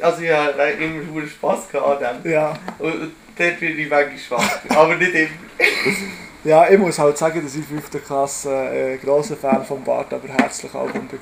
Also 0.00 0.20
ich 0.22 0.30
habe 0.30 0.62
immer 0.78 1.26
Spass 1.26 1.68
gehabt 1.70 2.02
an 2.02 2.22
dem. 2.22 2.30
Ja. 2.32 2.52
Und, 2.78 2.92
und 2.92 3.12
dort 3.38 3.60
werde 3.60 3.66
ich 3.74 3.88
Maggi 3.88 4.18
schwach. 4.18 4.58
Aber 4.68 4.96
nicht 4.96 5.14
immer. 5.14 5.30
ja, 6.44 6.68
ich 6.68 6.78
muss 6.78 6.98
halt 6.98 7.16
sagen, 7.18 7.42
dass 7.42 7.54
ich 7.54 7.60
in 7.70 7.80
5. 7.82 8.04
Klasse 8.06 8.50
äh, 8.54 8.96
grosser 8.98 9.36
Fan 9.36 9.64
von 9.64 9.82
Bart, 9.82 10.12
aber 10.12 10.28
herzlich 10.28 10.74
Album 10.74 11.08
war. 11.10 11.20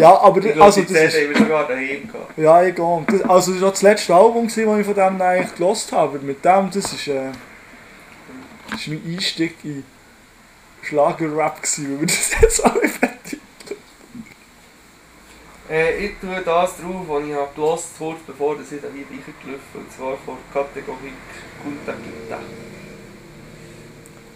Ja, 0.00 0.16
aber 0.20 0.38
Ich 0.38 0.44
das- 0.44 0.52
glaube, 0.54 0.64
also 0.66 0.82
das 0.82 0.90
ist... 0.92 1.14
wir 1.30 1.36
sogar 1.36 1.66
daheim 1.66 2.06
gehabt. 2.10 2.38
Ja, 2.38 2.62
ich 2.62 2.74
gehe. 2.76 3.04
Das, 3.08 3.22
also 3.28 3.52
das 3.52 3.60
war 3.60 3.68
auch 3.68 3.72
das 3.72 3.82
letzte 3.82 4.14
Album, 4.14 4.46
das 4.46 4.56
ich 4.56 4.64
von 4.64 4.94
dem 4.94 5.20
eigentlich 5.20 5.54
gelost 5.56 5.92
habe. 5.92 6.16
Aber 6.16 6.24
mit 6.24 6.44
dem, 6.44 6.70
das 6.72 6.92
ist, 6.92 7.08
äh, 7.08 7.30
das 8.70 8.80
ist 8.82 8.86
mein 8.88 9.02
Einstieg 9.04 9.56
in 9.64 9.82
Schlager-Rap, 10.82 11.56
gewesen, 11.60 11.88
wie 11.96 12.00
wir 12.00 12.06
das 12.06 12.30
jetzt 12.40 12.64
alle 12.64 12.88
Äh, 15.70 16.06
ich 16.06 16.12
tue 16.20 16.42
das 16.44 16.76
drauf, 16.78 17.04
was 17.06 17.24
ich 17.24 17.32
habe 17.32 17.48
gelost 17.54 17.88
kurz 17.96 18.18
bevor 18.26 18.56
das 18.56 18.72
ich 18.72 18.80
da 18.80 18.88
hier 18.92 19.04
reingelaufen 19.06 19.80
Und 19.80 19.92
zwar 19.92 20.16
von 20.26 20.36
der 20.52 20.62
Kategorie 20.62 21.12
Kunta 21.62 21.92
Kita. 21.92 22.38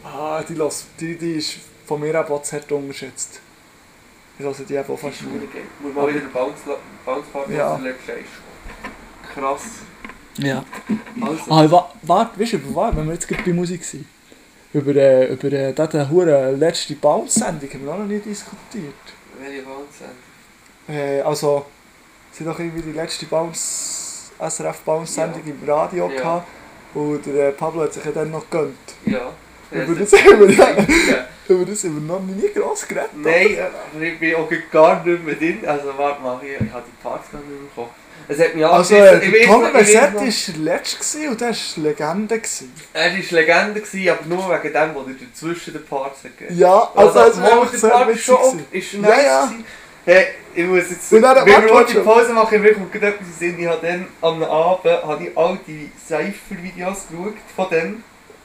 Ah, 0.04 0.42
die, 0.42 0.54
los, 0.54 0.86
die, 1.00 1.16
die 1.16 1.32
ist 1.32 1.56
von 1.86 2.00
mir 2.00 2.14
auch 2.20 2.28
hart 2.28 2.72
unterschätzt. 2.72 3.40
Ich 4.38 4.44
lasse 4.44 4.64
die 4.64 4.76
einfach 4.78 4.98
fast 4.98 5.18
Schule 5.18 5.38
nicht. 5.38 5.52
geht. 5.52 5.80
Muss 5.80 5.94
mal 5.94 6.08
wieder 6.08 6.20
den 6.20 6.32
Bounce, 6.32 6.62
Bounce 7.04 7.28
Park 7.32 7.48
Ja. 7.50 7.80
Krass. 9.34 9.62
Ja. 10.38 10.64
Also, 11.20 11.50
Ah, 11.50 11.70
wa 11.70 11.92
warte, 12.02 12.40
weißt 12.40 12.54
du, 12.54 12.74
wenn 12.76 13.06
wir 13.06 13.14
jetzt 13.14 13.26
gerade 13.28 13.42
bei 13.42 13.52
Musik 13.52 13.84
sind? 13.84 14.06
Über, 14.72 14.94
äh, 14.96 15.32
über 15.32 15.52
äh, 15.52 15.72
diese 15.72 16.10
hure 16.10 16.50
letzte 16.52 16.94
Bounce-Sendung 16.94 17.70
haben 17.70 17.84
wir 17.86 17.92
auch 17.92 17.98
noch 17.98 18.06
nie 18.06 18.18
diskutiert. 18.18 18.94
welche 19.40 19.62
Bounce 19.62 19.98
sind? 19.98 20.33
Äh, 20.88 21.20
also, 21.22 21.66
sie 22.32 22.44
doch 22.44 22.58
irgendwie 22.58 22.82
die 22.82 22.92
letzte 22.92 23.26
Bounce, 23.26 24.30
SRF 24.38 24.80
Bounce-Sendung 24.80 25.42
im 25.46 25.68
Radio 25.68 26.10
Ja. 26.10 26.16
gehabt. 26.20 26.48
Und 26.94 27.26
der 27.26 27.48
äh, 27.48 27.52
Pablo 27.52 27.82
hat 27.82 27.92
sich 27.92 28.04
ja 28.04 28.12
dann 28.12 28.30
noch 28.30 28.48
gegönnt. 28.48 28.76
Ja. 29.06 29.32
Über 29.70 29.94
das 29.98 30.12
haben 30.12 30.40
wir, 30.40 30.50
ja, 30.50 30.68
Ja. 30.70 31.26
über 31.48 31.64
das 31.64 31.82
haben 31.84 32.06
wir 32.06 32.14
noch 32.14 32.20
nie 32.22 32.48
gross 32.54 32.86
geredet. 32.86 33.10
Nein, 33.16 33.56
aber 33.58 34.02
ich 34.04 34.18
bin 34.20 34.34
auch 34.36 34.48
gar 34.70 35.04
nicht 35.04 35.24
mehr 35.24 35.34
drin. 35.34 35.60
Also 35.66 35.88
warte 35.96 36.22
mal, 36.22 36.40
ich, 36.42 36.50
ich 36.66 36.72
habe 36.72 36.84
die 36.86 37.02
Parts 37.02 37.30
gar 37.32 37.38
nicht 37.40 37.48
mehr 37.50 37.70
Kopf. 37.74 37.90
Es 38.26 38.38
hat 38.38 38.54
mich 38.54 38.64
Also, 38.64 38.94
äh, 38.94 39.08
Versetti 39.20 39.46
noch- 39.46 39.60
war 39.62 39.70
der 39.72 40.62
letzte 40.62 40.98
gewesen 40.98 41.28
und 41.28 41.40
der 41.40 41.48
war 41.50 41.56
Legende. 41.84 42.38
Gewesen. 42.38 42.72
Er 42.94 43.10
war 43.12 43.18
Legende, 43.30 43.80
gewesen, 43.80 44.08
aber 44.08 44.26
nur 44.26 44.48
wegen 44.62 44.72
dem, 44.72 44.94
was 44.94 45.06
er 45.08 45.26
dazwischen 45.26 45.72
den 45.74 45.84
Parts 45.84 46.22
gegeben 46.22 46.56
Ja, 46.58 46.90
also, 46.94 47.18
Also, 47.18 47.40
es 47.42 47.82
war 47.82 48.06
der 48.06 48.06
Part 48.06 48.18
schon 48.20 48.64
Ja, 49.02 49.20
ja. 49.20 49.44
gewesen. 49.46 49.64
Hey, 50.04 50.26
ich 50.54 50.64
muss 50.66 50.90
jetzt... 50.90 51.10
Wenn 51.12 51.22
warte, 51.22 51.46
wir 51.46 51.84
die. 51.84 51.94
Pause 52.00 52.32
machen, 52.34 52.60
mir 52.60 52.74
kommt 52.74 52.92
gerade 52.92 53.06
etwas 53.08 53.40
in. 53.40 53.58
Ich 53.58 53.66
habe 53.66 53.86
dann 53.86 54.06
am 54.20 54.42
Abend 54.42 54.84
habe 55.02 55.24
ich 55.24 55.36
all 55.36 55.58
die 55.66 55.90
Cypher-Videos 56.06 57.06
geschaut 57.08 57.34
von 57.56 57.70
denen. 57.70 58.04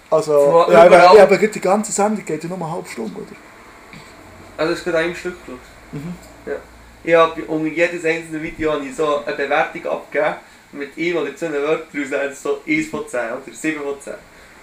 Also, 0.10 0.66
ja, 0.72 0.86
aber, 0.86 1.16
ja, 1.16 1.24
aber 1.24 1.38
die 1.38 1.62
ganze 1.62 1.92
Sendung 1.92 2.26
geht 2.26 2.44
ja 2.44 2.50
nur 2.50 2.58
eine 2.58 2.72
halbe 2.72 2.88
Stunde, 2.88 3.14
oder? 3.16 3.26
Also 4.58 4.72
das 4.72 4.80
ist 4.80 4.86
gerade 4.86 4.98
ein 5.00 5.16
Stück 5.16 5.36
geschaut. 5.46 5.60
Mhm. 5.92 6.16
Ja. 6.46 6.56
Ich 7.04 7.14
habe 7.14 7.42
unter 7.44 7.68
jedes 7.68 8.06
einzelne 8.06 8.42
Video 8.42 8.74
habe 8.74 8.86
ich 8.86 8.96
so 8.96 9.24
eine 9.26 9.36
Bewertung 9.36 9.86
abgegeben. 9.86 10.36
Mit 10.72 10.98
ihm 10.98 11.18
oder 11.18 11.36
zwei 11.36 11.52
Wörtern 11.52 11.88
haben 11.94 12.32
es 12.32 12.44
so 12.44 12.62
1 12.68 12.88
von 12.90 13.08
10 13.08 13.20
oder 13.20 13.42
7 13.52 13.82
von 13.82 14.00
10. 14.00 14.14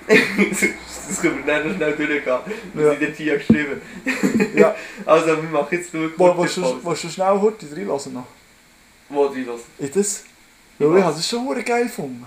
das 0.06 1.20
können 1.20 1.44
wir 1.44 1.54
dann 1.54 1.68
noch 1.68 1.74
schnell 1.76 1.96
durchgehen, 1.96 2.38
was 2.74 2.84
Ja. 2.84 2.92
ich 2.92 2.98
dort 3.00 3.16
hier 3.16 3.38
geschrieben 3.38 3.82
Ja. 4.54 4.74
Also 5.06 5.26
wir 5.26 5.42
machen 5.50 5.68
jetzt 5.70 5.92
nur 5.94 6.10
Wo, 6.16 6.32
kurze 6.34 6.38
willst, 6.42 6.56
du, 6.56 6.62
Pause. 6.62 6.80
willst 6.84 7.04
du 7.04 7.08
schnell 7.10 7.40
heute 7.40 7.66
reinlassen 7.76 8.12
noch? 8.14 8.26
Wo 9.08 9.24
los? 9.24 9.60
In 9.78 9.92
das? 9.92 10.24
Weil 10.78 10.98
ich 10.98 11.04
habe 11.04 11.14
das 11.14 11.28
schon 11.28 11.44
hure 11.44 11.62
geil 11.62 11.84
gefunden. 11.84 12.26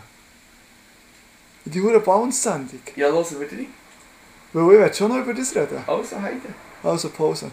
In 1.66 1.72
die 1.72 1.82
hure 1.82 2.00
Bounce-Sendung. 2.00 2.80
Ja, 2.96 3.08
hören 3.12 3.26
wir 3.40 3.48
drin. 3.48 3.68
Weil 4.54 4.64
ich 4.74 4.80
will 4.80 4.94
schon 4.94 5.10
noch 5.12 5.18
über 5.20 5.34
das 5.34 5.56
reden. 5.56 5.84
Also, 5.86 6.20
Heide. 6.22 6.42
Also 6.82 7.10
Pause. 7.10 7.52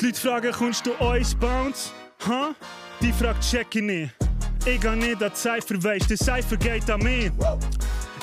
Die 0.00 0.04
Leute 0.06 0.20
fragen, 0.20 0.52
kommst 0.52 0.86
du 0.86 0.92
uns 0.92 1.34
Bounce? 1.34 1.90
Ha? 2.26 2.54
Die 3.00 3.12
Frage 3.12 3.38
check 3.40 3.74
ich 3.76 3.82
nicht. 3.82 4.14
Ich 4.66 4.80
geh 4.80 4.96
nicht 4.96 5.22
an 5.22 5.30
die 5.32 5.38
Cypher, 5.38 5.82
weisst, 5.82 6.10
der 6.10 6.16
Cypher 6.16 6.56
geht 6.56 6.90
an 6.90 7.00
mich. 7.00 7.30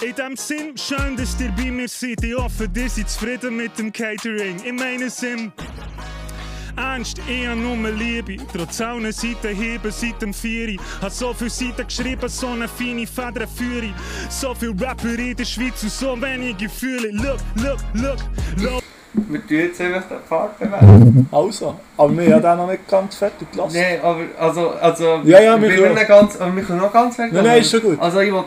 In 0.02 0.16
dem 0.16 0.36
Sinn, 0.36 0.78
schön, 0.78 1.16
dass 1.16 1.40
ihr 1.40 1.52
bei 1.52 1.72
mir 1.72 1.88
seid. 1.88 2.24
Ich 2.24 2.36
hoffe, 2.36 2.70
ihr 2.76 2.90
seid 2.90 3.10
zufrieden 3.10 3.56
mit 3.56 3.78
dem 3.80 3.92
Catering. 3.92 4.60
In 4.64 4.76
meinem 4.76 5.10
Sinn, 5.10 5.54
Ernst, 6.76 7.22
ich 7.28 7.48
hab 7.48 7.58
nur 7.58 7.90
Liebe. 7.90 8.38
Trotz 8.52 8.82
allen 8.82 9.12
Seiten 9.14 9.56
heben 9.56 9.92
seit 9.92 10.22
dem 10.22 10.34
Vieri. 10.34 10.78
Hat 11.02 11.14
so 11.14 11.34
viele 11.34 11.50
Seiten 11.50 11.88
geschrieben, 11.88 12.28
so 12.28 12.48
eine 12.48 12.68
feine 12.68 13.08
Federführung. 13.08 13.94
So 14.30 14.54
viele 14.54 14.78
Rapper 14.82 15.18
in 15.18 15.38
der 15.38 15.46
Schweiz 15.46 15.82
und 15.84 15.92
so 15.92 16.22
wenige 16.22 16.66
Gefühle. 16.66 17.12
Look, 17.12 17.40
look, 17.56 17.80
look, 17.94 18.20
look. 18.58 18.85
Wir 19.30 19.48
tun 19.48 19.58
jetzt 19.58 19.82
einfach 19.82 20.04
den 20.10 20.18
Part 20.28 20.60
bewerten. 20.60 21.28
Also, 21.32 21.76
aber 21.98 22.18
wir 22.18 22.34
haben 22.36 22.42
den 22.42 22.58
noch 22.58 22.70
nicht 22.70 22.88
ganz 22.88 23.16
fertig 23.16 23.52
gelassen. 23.52 23.78
Nein, 23.78 24.00
aber 24.02 24.22
also, 24.40 24.70
also 24.72 25.04
Ja, 25.24 25.40
ja, 25.42 25.62
wir 25.62 25.70
wir 25.70 25.78
können- 25.78 25.96
nicht 25.96 26.08
ganz, 26.08 26.36
aber 26.40 26.56
wir 26.56 26.64
können 26.64 26.80
noch 26.80 26.94
ganz 26.94 27.16
fertig 27.16 27.34
Nein, 27.34 27.46
nein, 27.46 27.62
ist 27.62 27.72
schon 27.72 27.82
gut. 27.82 28.00
Also 28.00 28.20
ich 28.20 28.32
will, 28.34 28.44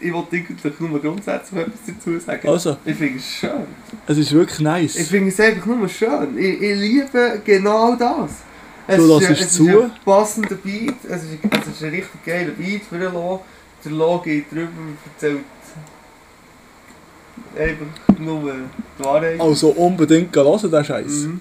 ich 0.00 0.12
will 0.12 0.22
eigentlich 0.32 0.80
nur 0.80 1.00
grundsätzlich 1.00 1.60
etwas 1.60 1.80
dazu 1.86 2.18
sagen. 2.18 2.48
Also, 2.48 2.76
Ich 2.84 2.96
finde 2.96 3.18
es 3.18 3.24
schön. 3.26 3.50
es 4.06 4.18
ist 4.18 4.32
wirklich 4.32 4.58
Ich 4.58 4.64
nice. 4.64 5.08
finde 5.08 5.28
es 5.30 5.40
einfach 5.40 5.66
nur 5.66 5.88
schön. 5.88 6.38
Ich, 6.38 6.62
ich 6.62 6.76
liebe 6.78 7.40
genau 7.44 7.94
das. 7.96 8.30
Es 8.86 8.96
Du 8.96 9.18
ist, 9.18 9.30
es 9.30 9.52
zu. 9.52 9.68
ist 9.68 9.74
ein 9.76 9.90
passender 10.04 10.54
Beat, 10.54 10.94
es 11.08 11.22
ist, 11.24 11.38
es 11.42 11.66
ist 11.76 11.82
ein 11.84 11.90
richtig 11.90 12.24
geiler 12.24 12.52
Beat 12.52 12.82
für 12.88 12.98
den 12.98 13.12
Lo. 13.12 13.42
Der 13.84 13.92
Lo 13.92 14.18
geht 14.24 14.50
drüber 14.50 14.62
und 14.78 14.96
erzählt 15.14 15.40
einfach 17.56 18.18
nur 18.18 18.52
die 18.98 19.04
Wahrheit. 19.04 19.40
Also 19.40 19.68
unbedingt 19.70 20.34
hören, 20.34 20.70
den 20.70 20.84
Scheiß. 20.84 21.06
Mhm. 21.24 21.40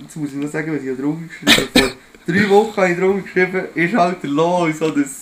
Jetzt 0.00 0.16
muss 0.16 0.30
ich 0.30 0.36
noch 0.36 0.50
sagen, 0.50 0.74
was 0.74 0.82
ich 0.82 0.96
drunter 0.98 1.26
geschrieben 1.28 1.70
habe. 1.74 1.88
Vor 1.88 1.96
drei 2.34 2.48
Wochen 2.50 2.76
habe 2.76 2.90
ich 2.92 2.98
drunter 2.98 3.22
geschrieben, 3.22 3.64
ist 3.74 3.94
halt 3.94 4.22
der 4.22 4.30
Lo 4.30 4.64
und 4.64 4.76
so 4.76 4.90
das... 4.90 5.20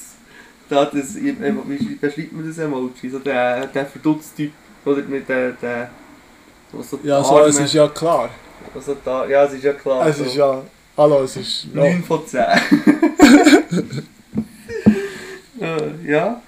Da 0.68 0.84
das 0.86 1.16
ich- 1.16 1.40
einfach, 1.42 1.64
wie 1.68 1.76
schreibt- 1.78 2.00
beschreibt 2.00 2.32
man 2.32 2.46
das 2.48 2.58
Emoji? 2.58 3.10
So 3.10 3.18
der, 3.18 3.66
der 3.66 3.86
verdutzte 3.86 4.36
Typ. 4.36 4.52
Oder 4.84 5.02
mit 5.02 5.28
der... 5.28 5.52
der 5.52 5.90
was 6.72 6.88
so 6.88 6.96
die 6.96 7.08
Ja, 7.08 7.22
so, 7.22 7.40
es 7.40 7.58
ist 7.60 7.74
ja 7.74 7.86
klar. 7.88 8.30
was 8.72 8.86
so 8.86 8.96
da, 9.04 9.26
ja, 9.26 9.44
es 9.44 9.52
ist 9.52 9.64
ja 9.64 9.74
klar. 9.74 10.06
Es 10.06 10.16
so. 10.16 10.24
ist 10.24 10.36
ja. 10.36 10.62
Hallo, 10.96 11.22
es 11.24 11.36
ist. 11.36 11.66
Ja. 11.74 11.80
9 11.82 12.02
von 12.04 12.26
10. 12.26 12.40
Äh, 15.60 16.10
ja. 16.10 16.42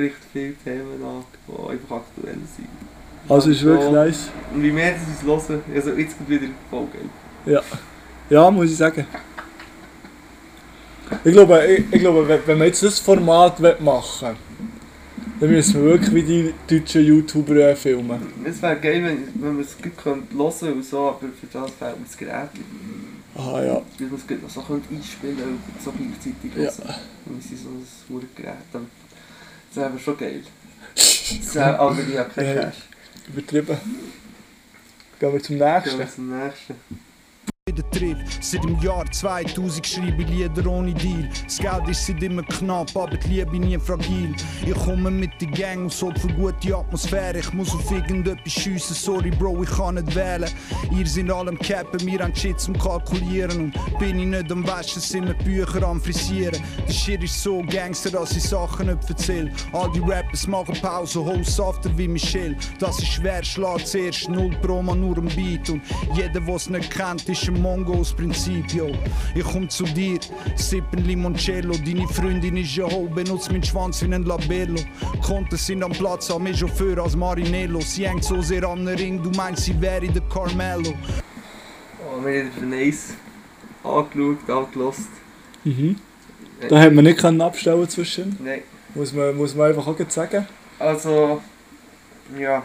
Spricht 0.00 0.16
viele 0.32 0.54
Themen 0.64 1.02
an, 1.04 1.24
die 1.46 1.70
einfach 1.72 1.96
aktuell 1.96 2.38
sind. 2.56 2.68
Also, 3.28 3.50
es 3.50 3.56
ist 3.58 3.64
wirklich 3.64 3.84
So. 3.84 3.92
nice. 3.92 4.30
Und 4.54 4.62
wie 4.62 4.72
mehr 4.72 4.94
sie 4.94 5.12
es 5.12 5.22
hören, 5.22 5.60
also 5.74 5.90
jetzt 5.92 6.16
kommt 6.16 6.30
wieder 6.30 6.46
voll 6.70 6.86
geil. 6.92 7.02
Ja. 7.54 7.60
Ja, 8.30 8.50
muss 8.50 8.70
ich 8.70 8.76
sagen. 8.76 9.06
Ich 11.24 11.32
glaube, 11.32 11.66
ich, 11.66 11.84
ich 11.92 12.00
glaube 12.00 12.40
wenn, 12.46 12.58
wir 12.58 12.66
jetzt 12.66 12.82
das 12.82 12.98
Format 12.98 13.60
machen 13.80 14.36
dann 15.40 15.50
müssen 15.50 15.82
wir 15.82 15.90
wirklich 15.92 16.14
wie 16.14 16.22
die 16.22 16.54
deutschen 16.68 17.04
YouTuber 17.04 17.56
äh, 17.56 17.74
filmen. 17.76 18.20
Es 18.44 18.60
wäre 18.62 18.76
geil, 18.76 19.02
wenn, 19.02 19.42
wenn 19.42 19.56
wir 19.56 19.64
es 19.64 19.76
gut 19.76 19.92
hören 20.04 20.22
und 20.74 20.84
so, 20.84 20.98
aber 21.08 21.18
für 21.20 21.46
das 21.50 21.70
fehlt 21.72 21.98
mir 21.98 22.04
das 22.06 22.16
Gerät. 22.16 22.50
Ah 23.34 23.62
ja. 23.62 23.74
Dass 23.98 24.10
man 24.10 24.14
es 24.20 24.26
gut 24.26 24.42
noch 24.42 24.50
so 24.50 24.60
einspielen 24.60 25.36
und 25.42 25.82
so 25.82 25.92
gleichzeitig 25.92 26.50
Ja. 26.56 26.84
hören. 26.84 26.94
Und 27.26 27.36
wir 27.50 27.56
sind 27.56 27.58
so 28.08 28.14
ein 28.18 28.28
Gerät. 28.36 28.54
dann- 28.72 28.86
Das 29.72 29.76
wäre 29.76 29.98
schon 29.98 30.18
geil. 30.18 30.42
Das 30.94 31.54
wäre, 31.54 31.78
aber 31.78 31.98
ich 31.98 32.18
habe 32.18 32.30
keinen. 32.30 32.60
Cash. 32.60 32.76
Übertrieben. 33.28 33.78
Gehen 35.18 35.32
wir 35.32 35.42
zum 35.42 35.58
Gehen 35.58 35.74
nächsten. 35.74 35.98
wir 35.98 36.10
zum 36.10 36.38
nächsten. 36.38 36.74
Der 37.72 37.90
Trip. 37.90 38.16
Seit 38.40 38.64
dem 38.64 38.80
Jahr 38.80 39.04
2000 39.10 39.86
schreibe 39.86 40.22
ich 40.22 40.28
Lieder 40.28 40.66
ohne 40.66 40.92
Deal. 40.94 41.28
Das 41.44 41.58
Geld 41.58 41.88
ist 41.88 42.06
seit 42.06 42.22
immer 42.22 42.42
knapp, 42.42 42.96
aber 42.96 43.16
die 43.16 43.28
Liebe 43.28 43.58
nie 43.58 43.78
fragil. 43.78 44.34
Ich 44.66 44.74
komme 44.74 45.10
mit 45.10 45.30
der 45.40 45.48
Gang 45.48 45.82
und 45.82 45.92
sorge 45.92 46.18
für 46.18 46.28
gute 46.28 46.76
Atmosphäre. 46.76 47.38
Ich 47.38 47.52
muss 47.52 47.74
auf 47.74 47.90
irgendetwas 47.90 48.52
schiessen, 48.52 48.94
sorry 48.94 49.30
Bro, 49.30 49.62
ich 49.62 49.70
kann 49.70 49.96
nicht 49.96 50.14
wählen. 50.14 50.50
Ihr 50.96 51.06
sind 51.06 51.30
alle 51.30 51.50
am 51.50 51.58
Cappen, 51.58 52.04
wir 52.06 52.20
haben 52.20 52.34
Shit 52.34 52.60
zum 52.60 52.78
Kalkulieren. 52.78 53.72
Und 53.72 53.98
bin 53.98 54.18
ich 54.18 54.26
nicht 54.26 54.50
am 54.50 54.66
Waschen, 54.66 55.00
sind 55.00 55.26
wir 55.26 55.34
Bücher 55.34 55.86
am 55.86 56.00
Frisieren. 56.00 56.62
Der 56.86 56.92
Shit 56.92 57.22
ist 57.22 57.42
so 57.42 57.62
Gangster, 57.62 58.10
dass 58.10 58.36
ich 58.36 58.42
Sachen 58.42 58.86
nicht 58.86 59.08
erzähl. 59.08 59.52
All 59.72 59.90
die 59.92 60.00
Rappers 60.00 60.46
machen 60.46 60.76
Pause, 60.80 61.24
hol 61.24 61.44
softer 61.44 61.90
wie 61.96 62.08
Michelle. 62.08 62.56
Das 62.78 62.98
ist 62.98 63.08
schwer, 63.08 63.44
schlag 63.44 63.86
zuerst 63.86 64.28
0 64.28 64.50
Pro 64.62 64.82
nur 64.82 65.18
am 65.18 65.28
Beat. 65.28 65.68
Und 65.70 65.82
jeder, 66.14 66.46
was 66.46 66.68
nicht 66.68 66.90
kennt, 66.90 67.28
ist 67.28 67.49
ein 67.50 67.60
Mongo 67.60 67.94
aus 67.94 68.12
Prinzip, 68.12 68.72
yo. 68.72 68.90
Ich 69.34 69.44
komm 69.44 69.68
zu 69.68 69.84
dir, 69.84 70.18
sippen 70.56 71.04
Limoncello. 71.04 71.74
Deine 71.84 72.06
Freundin 72.08 72.56
ist 72.56 72.76
ja 72.76 72.84
ho, 72.84 73.08
benutzt 73.08 73.50
meinen 73.50 73.62
Schwanz 73.62 74.02
wie 74.02 74.12
ein 74.12 74.24
Labello. 74.24 74.80
Konten 75.22 75.56
sind 75.56 75.82
am 75.82 75.92
Platz, 75.92 76.32
mehr 76.38 76.54
Chauffeur 76.54 76.98
als 76.98 77.16
Marinello. 77.16 77.80
Sie 77.80 78.08
hängt 78.08 78.24
so 78.24 78.40
sehr 78.40 78.64
an 78.64 78.86
den 78.86 78.96
Ring, 78.96 79.22
du 79.22 79.30
meinst, 79.30 79.64
sie 79.64 79.80
wäre 79.80 80.06
der 80.06 80.22
Carmelo. 80.22 80.94
Oh, 82.00 82.24
wir 82.24 82.44
haben 82.44 82.70
den 82.70 82.88
Ace 82.88 83.14
angeschaut, 83.82 84.48
angelost. 84.48 85.08
Mhm. 85.64 85.96
Da 86.68 86.80
hat 86.80 86.92
man 86.92 87.04
nicht 87.04 87.18
können 87.18 87.40
abstellen 87.40 87.88
zwischen. 87.88 88.36
Nein. 88.42 88.62
Muss 88.94 89.12
man, 89.12 89.36
muss 89.36 89.54
man 89.54 89.68
einfach 89.68 89.86
auch 89.86 89.96
sagen. 90.08 90.46
Also, 90.78 91.40
ja. 92.38 92.62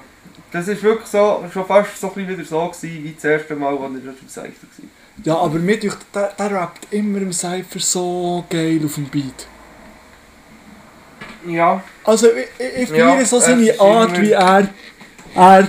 Das 0.55 0.69
ist 0.69 0.81
wirklich 0.81 1.07
so, 1.07 1.43
schon 1.51 1.65
fast 1.65 1.99
so 1.99 2.07
ein 2.07 2.13
bisschen 2.13 2.29
wieder 2.29 2.45
so 2.47 2.65
gewesen, 2.69 3.03
wie 3.03 3.11
das 3.11 3.25
erste 3.25 3.57
Mal, 3.57 3.73
als 3.73 3.81
er 3.81 4.11
auf 4.11 4.19
dem 4.19 4.29
Seichter 4.29 4.61
war. 4.61 5.25
Ja, 5.25 5.37
aber 5.37 5.59
mir 5.59 5.77
durch 5.77 5.95
der, 6.13 6.31
der 6.39 6.51
rappt 6.51 6.93
immer 6.93 7.17
im 7.17 7.33
Cypher 7.33 7.79
so 7.79 8.45
geil 8.49 8.79
auf 8.85 8.95
dem 8.95 9.03
Beat. 9.09 9.47
Ja. 11.45 11.83
Also 12.05 12.27
ich, 12.27 12.47
ich, 12.57 12.89
ich 12.89 12.97
Ja, 12.97 13.25
so 13.25 13.37
seine 13.41 13.77
Art, 13.77 14.21
wie 14.21 14.31
er... 14.31 14.69
er 15.35 15.67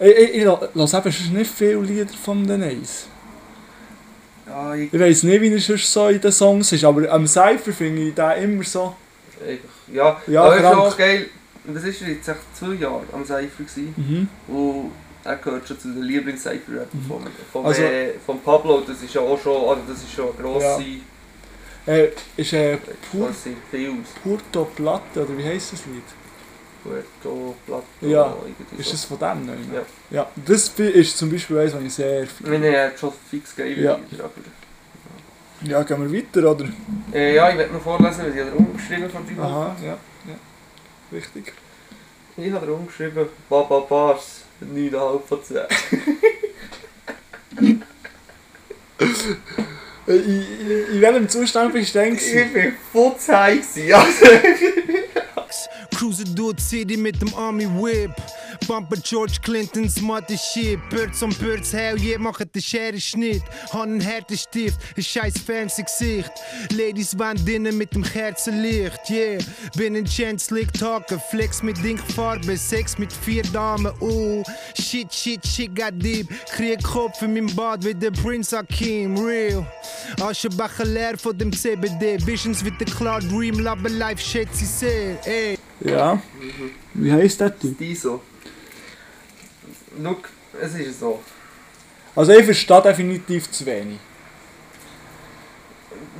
ich, 0.00 0.16
ich, 0.16 0.34
ich 0.36 0.48
lasse 0.72 0.96
eben 0.96 1.34
nicht 1.34 1.50
viele 1.50 1.82
Lieder 1.82 2.14
von 2.24 2.46
den 2.46 2.62
Ace. 2.62 3.06
Ja, 4.48 4.74
ich, 4.74 4.90
Ich 4.90 4.98
weiss 4.98 5.24
nicht, 5.24 5.42
wie 5.42 5.52
er 5.52 5.60
sonst 5.60 5.92
so 5.92 6.08
in 6.08 6.22
den 6.22 6.32
Songs 6.32 6.72
ist, 6.72 6.84
aber 6.84 7.06
am 7.12 7.26
Cypher 7.26 7.72
finde 7.74 8.00
ich 8.00 8.14
den 8.14 8.44
immer 8.44 8.64
so... 8.64 8.96
ja. 9.92 10.22
Ja, 10.26 10.42
aber 10.42 10.56
es 10.56 10.62
ist 10.62 10.70
krank. 10.70 10.78
auch 10.78 10.96
geil. 10.96 11.26
Und 11.64 11.74
das 11.74 11.84
war 11.84 11.90
jetzt 12.08 12.28
echt 12.28 12.56
zwei 12.58 12.74
Jahre 12.74 13.04
am 13.12 13.24
Seifer. 13.24 13.62
Gewesen. 13.62 13.94
Mhm. 13.96 14.54
Und 14.54 14.92
er 15.24 15.36
gehört 15.36 15.68
schon 15.68 15.78
zu 15.78 15.88
den 15.92 16.02
Lieblings-Seifer-Rapper 16.02 16.98
von, 17.08 17.22
von, 17.52 17.66
Also- 17.66 17.82
äh, 17.82 18.12
von 18.26 18.40
Pablo. 18.42 18.80
Das 18.80 19.02
ist 19.02 19.14
ja 19.14 19.20
auch 19.20 19.40
schon, 19.40 19.68
also 19.68 19.82
das 19.88 19.98
ist 20.02 20.12
schon 20.12 20.28
eine 20.30 20.42
grosse, 20.42 20.84
Äh, 21.86 22.08
ist 22.36 22.52
äh, 22.52 22.78
Pur. 23.10 23.30
Purto 24.22 24.64
Platte, 24.76 25.24
oder 25.24 25.36
wie 25.36 25.44
heisst 25.44 25.72
das 25.72 25.84
Lied? 25.86 26.02
Puerto, 26.82 27.54
Plato, 27.64 27.84
Ja, 28.00 28.36
Ist 28.76 28.86
so. 28.86 28.92
das 28.92 29.04
von 29.04 29.18
dem? 29.18 29.46
Nicht? 29.46 29.72
Ja. 29.72 29.82
ja. 30.10 30.30
Das 30.44 30.68
ist 30.68 31.16
zum 31.18 31.30
Beispiel 31.30 31.58
eins, 31.58 31.74
was 31.74 31.82
ich 31.82 31.94
sehr 31.94 32.22
Ich 32.24 32.40
meine, 32.40 32.66
er 32.66 32.96
schon 32.98 33.12
fix 33.30 33.54
geile 33.54 33.70
Ja. 33.80 33.98
Lieder, 34.10 34.24
aber... 34.24 34.32
Ja, 35.64 35.82
gehen 35.84 36.12
wir 36.12 36.18
weiter, 36.18 36.50
oder? 36.50 36.68
Äh, 37.12 37.36
ja, 37.36 37.50
ich 37.50 37.56
werde 37.58 37.72
noch 37.72 37.82
vorlesen, 37.82 38.24
was 38.26 38.34
ich 38.34 38.40
habe 38.40 38.50
umgeschrieben 38.56 39.08
von 39.10 39.24
dir. 39.26 39.40
Aha, 39.40 39.76
ja. 39.84 39.96
Ja. 41.12 41.18
Richtig. 41.18 41.52
Ich 42.36 42.52
habe 42.52 42.66
dir 42.66 42.72
umgeschrieben, 42.72 43.28
Baba 43.48 43.80
Bars, 43.80 44.42
9,5 44.62 45.20
von 45.26 45.44
10. 45.44 45.58
Äh, 50.06 50.16
In, 50.16 50.46
in, 50.60 50.94
in 50.94 51.00
welchem 51.00 51.28
Zustand 51.28 51.72
bist 51.72 51.94
du 51.94 52.00
denn? 52.00 52.16
Ich 52.16 52.52
bin 52.52 52.74
voll 52.92 53.16
zu 53.18 53.38
high 53.38 53.60
also. 55.52 55.70
Cruisen 55.96 56.34
durch 56.34 56.56
die 56.56 56.62
City 56.62 56.96
mit 56.96 57.20
dem 57.20 57.34
Army 57.34 57.66
Whip. 57.66 58.14
Bumper 58.66 58.96
George 58.96 59.38
Clinton, 59.42 59.88
smarte 59.88 60.36
Shit. 60.36 60.78
Birds 60.90 61.22
on 61.22 61.30
Birds, 61.34 61.72
hell 61.72 61.98
yeah, 61.98 62.18
machen 62.18 62.48
den 62.54 62.62
Schere 62.62 63.00
Schnitt. 63.00 63.42
Han 63.72 63.92
einen 63.92 64.04
harten 64.04 64.36
Stift, 64.36 64.78
ein 64.96 65.02
scheiß 65.02 65.38
Fernsehgesicht. 65.38 66.30
Ladies 66.70 67.18
wollen 67.18 67.42
drinnen 67.44 67.76
mit 67.76 67.94
dem 67.94 68.02
Kerzenlicht, 68.02 69.10
yeah. 69.10 69.38
Bin 69.76 69.96
ein 69.96 70.04
Chance, 70.04 70.46
Slick 70.46 70.72
Talker, 70.72 71.18
Flex 71.18 71.62
mit 71.62 71.82
Dinkfarbe, 71.82 72.56
Sex 72.56 72.98
mit 72.98 73.12
vier 73.12 73.42
Damen, 73.44 73.92
oh. 74.00 74.42
Shit, 74.80 75.12
shit, 75.12 75.46
shit, 75.46 75.74
got 75.74 75.92
deep. 76.02 76.28
Krieg 76.50 76.82
Kopf 76.82 77.22
in 77.22 77.34
meinem 77.34 77.54
Bad 77.54 77.84
wie 77.84 77.94
der 77.94 78.10
Prince 78.10 78.56
Hakim, 78.56 79.16
real. 79.18 79.66
Aschenbecher 80.20 80.84
leer 80.84 81.18
von 81.18 81.36
dem 81.36 81.52
CBD. 81.52 82.18
Visions 82.26 82.64
with 82.64 82.74
the 82.78 82.84
Cloud 82.84 83.22
Dream, 83.30 83.58
Love 83.58 83.88
Life, 83.88 84.22
schätze 84.22 84.64
ich 84.64 84.70
sehr, 84.70 85.26
ey. 85.26 85.41
Ja. 85.84 86.20
Wie 86.94 87.12
heisst 87.12 87.40
der 87.40 87.58
Typ? 87.58 87.76
Die 87.78 87.94
so. 87.94 88.20
Schau, 90.02 90.16
es 90.60 90.74
ist 90.74 91.00
so. 91.00 91.20
Also 92.14 92.32
ich 92.32 92.44
verstehe 92.44 92.82
definitiv 92.82 93.50
zu 93.50 93.64
wenig. 93.66 93.98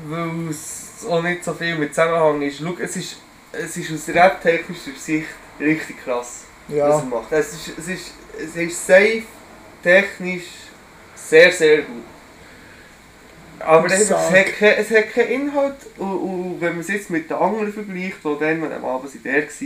Weil 0.07 0.49
es 0.51 1.07
auch 1.09 1.23
nicht 1.23 1.45
so 1.45 1.53
viel 1.55 1.77
mit 1.77 1.95
Zusammenhang 1.95 2.43
ist. 2.43 2.59
Schau, 2.59 2.75
es 2.81 2.97
ist, 2.97 3.17
es 3.53 3.77
ist 3.77 3.93
aus 3.93 4.15
rap-technischer 4.15 4.97
Sicht 4.99 5.27
richtig 5.61 6.03
krass, 6.05 6.45
was 6.69 6.77
er 6.77 6.89
Ja. 6.89 7.03
macht. 7.05 7.31
Es 7.33 7.53
ist, 7.53 7.79
es 7.79 7.89
ist, 7.89 8.11
es 8.39 8.57
ist 8.57 8.87
safe, 8.87 9.23
technisch 9.83 10.45
sehr, 11.15 11.53
sehr 11.53 11.83
gut. 11.83 12.03
Aber 13.65 13.87
es, 13.87 14.11
hat 14.11 14.47
kein, 14.59 14.75
es 14.79 14.91
hat 14.91 15.11
keinen 15.13 15.29
Inhalt 15.29 15.77
und, 15.99 16.09
und 16.09 16.61
wenn 16.61 16.73
man 16.73 16.81
es 16.81 16.89
jetzt 16.89 17.11
mit 17.11 17.31
den 17.31 17.37
anderen 17.37 17.73
vergleicht, 17.73 18.17
die 18.25 18.37
dann 18.41 18.73
am 18.73 18.85
Abend 18.85 19.11
sind 19.11 19.25
der 19.25 19.35
war, 19.35 19.43
ist 19.43 19.63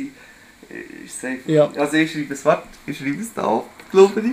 es 1.07 1.21
safe. 1.21 1.39
Ja. 1.47 1.71
Also 1.77 1.97
ich 1.97 2.13
schreibe 2.13 2.35
es, 2.35 2.45
warte, 2.45 2.69
ich 2.87 2.99
schreibe 2.99 3.21
es 3.21 3.33
da 3.33 3.45
auf, 3.45 3.65
glaube 3.91 4.21
ich. 4.21 4.33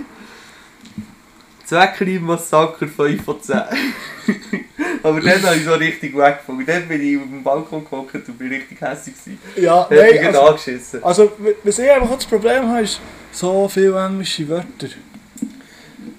Zweckreim 1.64 2.24
Massaker 2.24 2.86
5 2.86 3.24
von 3.24 3.40
10. 3.40 3.56
Aber 5.02 5.20
dann 5.20 5.42
habe 5.42 5.56
ich 5.56 5.64
so 5.64 5.74
richtig 5.74 6.16
weggefangen. 6.16 6.66
Dann 6.66 6.88
bin 6.88 7.00
ich 7.00 7.16
auf 7.16 7.24
dem 7.24 7.42
Balkon 7.42 7.84
gehockt 7.84 8.14
und 8.14 8.38
bin 8.38 8.48
richtig 8.48 8.80
hässlich 8.80 9.14
gewesen. 9.16 9.38
Ja, 9.56 9.86
nein, 9.90 10.12
gerade 10.12 10.26
also, 10.28 10.40
angeschissen. 10.42 11.04
also 11.04 11.32
was 11.62 11.78
ich 11.78 11.90
einfach 11.90 12.14
das 12.14 12.26
Problem 12.26 12.68
habe, 12.68 12.82
ist 12.82 13.00
so 13.32 13.68
viele 13.68 14.04
englische 14.04 14.48
Wörter. 14.48 14.88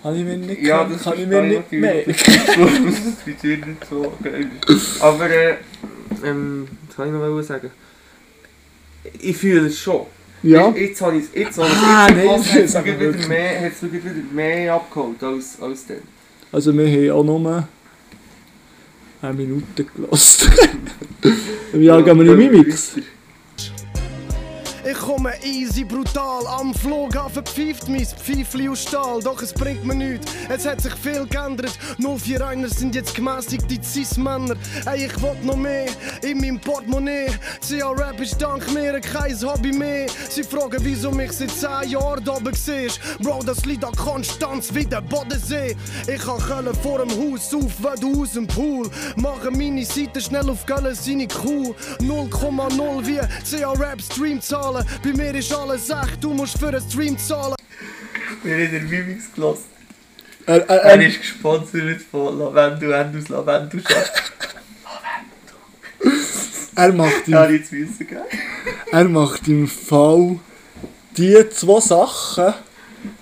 Kann 0.06 0.16
ich 0.16 0.24
mir 0.24 0.38
nicht, 0.38 0.62
Ja, 0.62 0.84
kann, 0.84 0.92
das 0.94 1.02
kann 1.02 1.20
ich 1.20 1.26
mir 1.26 1.42
nicht 1.42 1.72
natürlich. 1.72 2.16
das 2.16 3.26
ist 3.26 3.44
nicht 3.44 3.86
so 3.90 4.14
geil. 4.22 4.52
Aber, 5.00 5.28
äh, 5.32 5.56
ähm, 6.24 6.68
was 6.86 6.96
kann 6.96 7.08
ich 7.08 7.14
noch 7.14 7.42
sagen? 7.42 7.72
Ich 9.20 9.36
fühle 9.36 9.66
es 9.66 9.80
schon. 9.80 10.06
Ja, 10.44 10.68
Jetzt, 10.68 10.78
jetzt 10.78 11.02
habe 11.02 11.18
ich 11.18 11.24
es, 11.24 11.30
jetzt 11.34 11.58
habe 11.58 11.70
ich 11.70 11.74
es, 11.74 11.82
Ah, 11.82 12.08
jetzt 12.08 12.54
habe 12.54 12.64
es, 12.66 12.76
hat 12.76 12.86
es 12.86 13.00
wieder 13.00 13.28
mehr, 13.28 13.72
wieder 13.82 14.12
mehr 14.32 14.74
abgeholt 14.76 15.24
als, 15.24 15.60
als 15.60 15.88
dann. 15.88 15.98
also 16.52 16.78
wir 16.78 16.86
haben 16.86 17.10
auch 17.10 17.24
nur 17.24 17.68
eine 19.24 19.34
Minute 19.34 19.86
gelassen. 19.86 20.52
ja, 21.80 22.00
gehen 22.02 22.20
wir 22.20 22.32
in 22.32 22.38
Mimix. 22.38 22.92
Ich 24.88 25.00
komme 25.00 25.34
easy, 25.44 25.84
brutal, 25.84 26.46
am 26.46 26.72
Flughafen 26.72 27.44
pfeift 27.44 27.90
mein 27.90 28.06
Pfeifli 28.06 28.70
aus 28.70 28.84
Stahl, 28.84 29.20
doch 29.20 29.42
es 29.42 29.52
bringt 29.52 29.84
mir 29.84 29.96
nichts, 29.96 30.32
es 30.48 30.64
hat 30.64 30.80
sich 30.80 30.94
viel 30.94 31.26
geändert, 31.26 31.72
041er 31.98 32.68
sind 32.68 32.94
jetzt 32.94 33.16
gemäßigte 33.16 33.84
Cis-Männer, 33.84 34.56
ey 34.86 35.08
ich 35.08 35.22
will 35.24 35.36
noch 35.42 35.56
mehr, 35.56 35.88
in 36.22 36.38
meinem 36.38 36.60
Portemonnaie, 36.60 37.32
CR-Rap 37.68 38.22
ist 38.22 38.40
dank 38.40 38.72
mir 38.74 39.00
kein 39.00 39.36
Hobby 39.42 39.72
mehr, 39.72 40.06
sie 40.30 40.44
fragen 40.44 40.78
wieso 40.82 41.10
mich 41.10 41.32
seit 41.32 41.50
10 41.50 41.90
Jahren 41.90 42.24
da 42.24 42.34
oben 42.34 42.54
siehst, 42.54 43.00
Bro 43.24 43.42
das 43.44 43.66
liegt 43.66 43.84
an 43.84 43.96
Konstanz 43.96 44.72
wie 44.72 44.86
der 44.86 45.02
Bodensee, 45.02 45.76
ich 46.08 46.22
kann 46.22 46.76
vor 46.84 47.00
dem 47.00 47.10
Haus 47.10 47.52
auf, 47.56 47.72
wenn 47.82 48.00
du 48.02 48.22
aus 48.22 48.34
dem 48.34 48.46
Pool, 48.46 48.88
mache 49.16 49.50
meine 49.50 49.84
Seite 49.84 50.22
schnell 50.22 50.48
auf 50.48 50.64
Köln 50.68 50.94
seine 50.94 51.28
Kuh, 51.28 51.74
0,0 52.02 53.08
wie 53.08 53.20
CR-Rap 53.50 54.00
Streamzahlen, 54.76 54.86
bei 55.04 55.14
mir 55.14 55.36
ist 55.36 55.54
alles 55.54 55.90
echt, 55.90 56.24
du 56.24 56.34
musst 56.34 56.58
für 56.58 56.68
einen 56.68 56.82
Stream 56.82 57.18
zahlen. 57.18 57.56
Wir 58.44 58.54
haben 58.56 58.72
den 58.72 58.90
Mimix 58.90 59.34
gelassen. 59.34 59.64
Er, 60.46 60.58
er, 60.70 60.84
Er 60.84 61.00
er, 61.00 61.08
ist 61.08 61.20
gesponsert 61.22 62.02
von 62.12 62.38
Lavendel 62.38 62.94
and 62.94 63.16
aus 63.16 63.30
Lavendel 63.30 63.82
Shop. 63.82 64.12
er, 66.76 66.94
macht 66.94 67.28
Ja, 67.28 67.46
im, 67.46 67.56
jetzt 67.56 67.72
wissen, 67.72 68.08
gell? 68.08 68.22
er 68.92 69.04
macht 69.06 69.48
im 69.48 69.68
Fall 69.68 70.40
die 71.18 71.50
zwei 71.50 71.80
Sachen, 71.80 72.54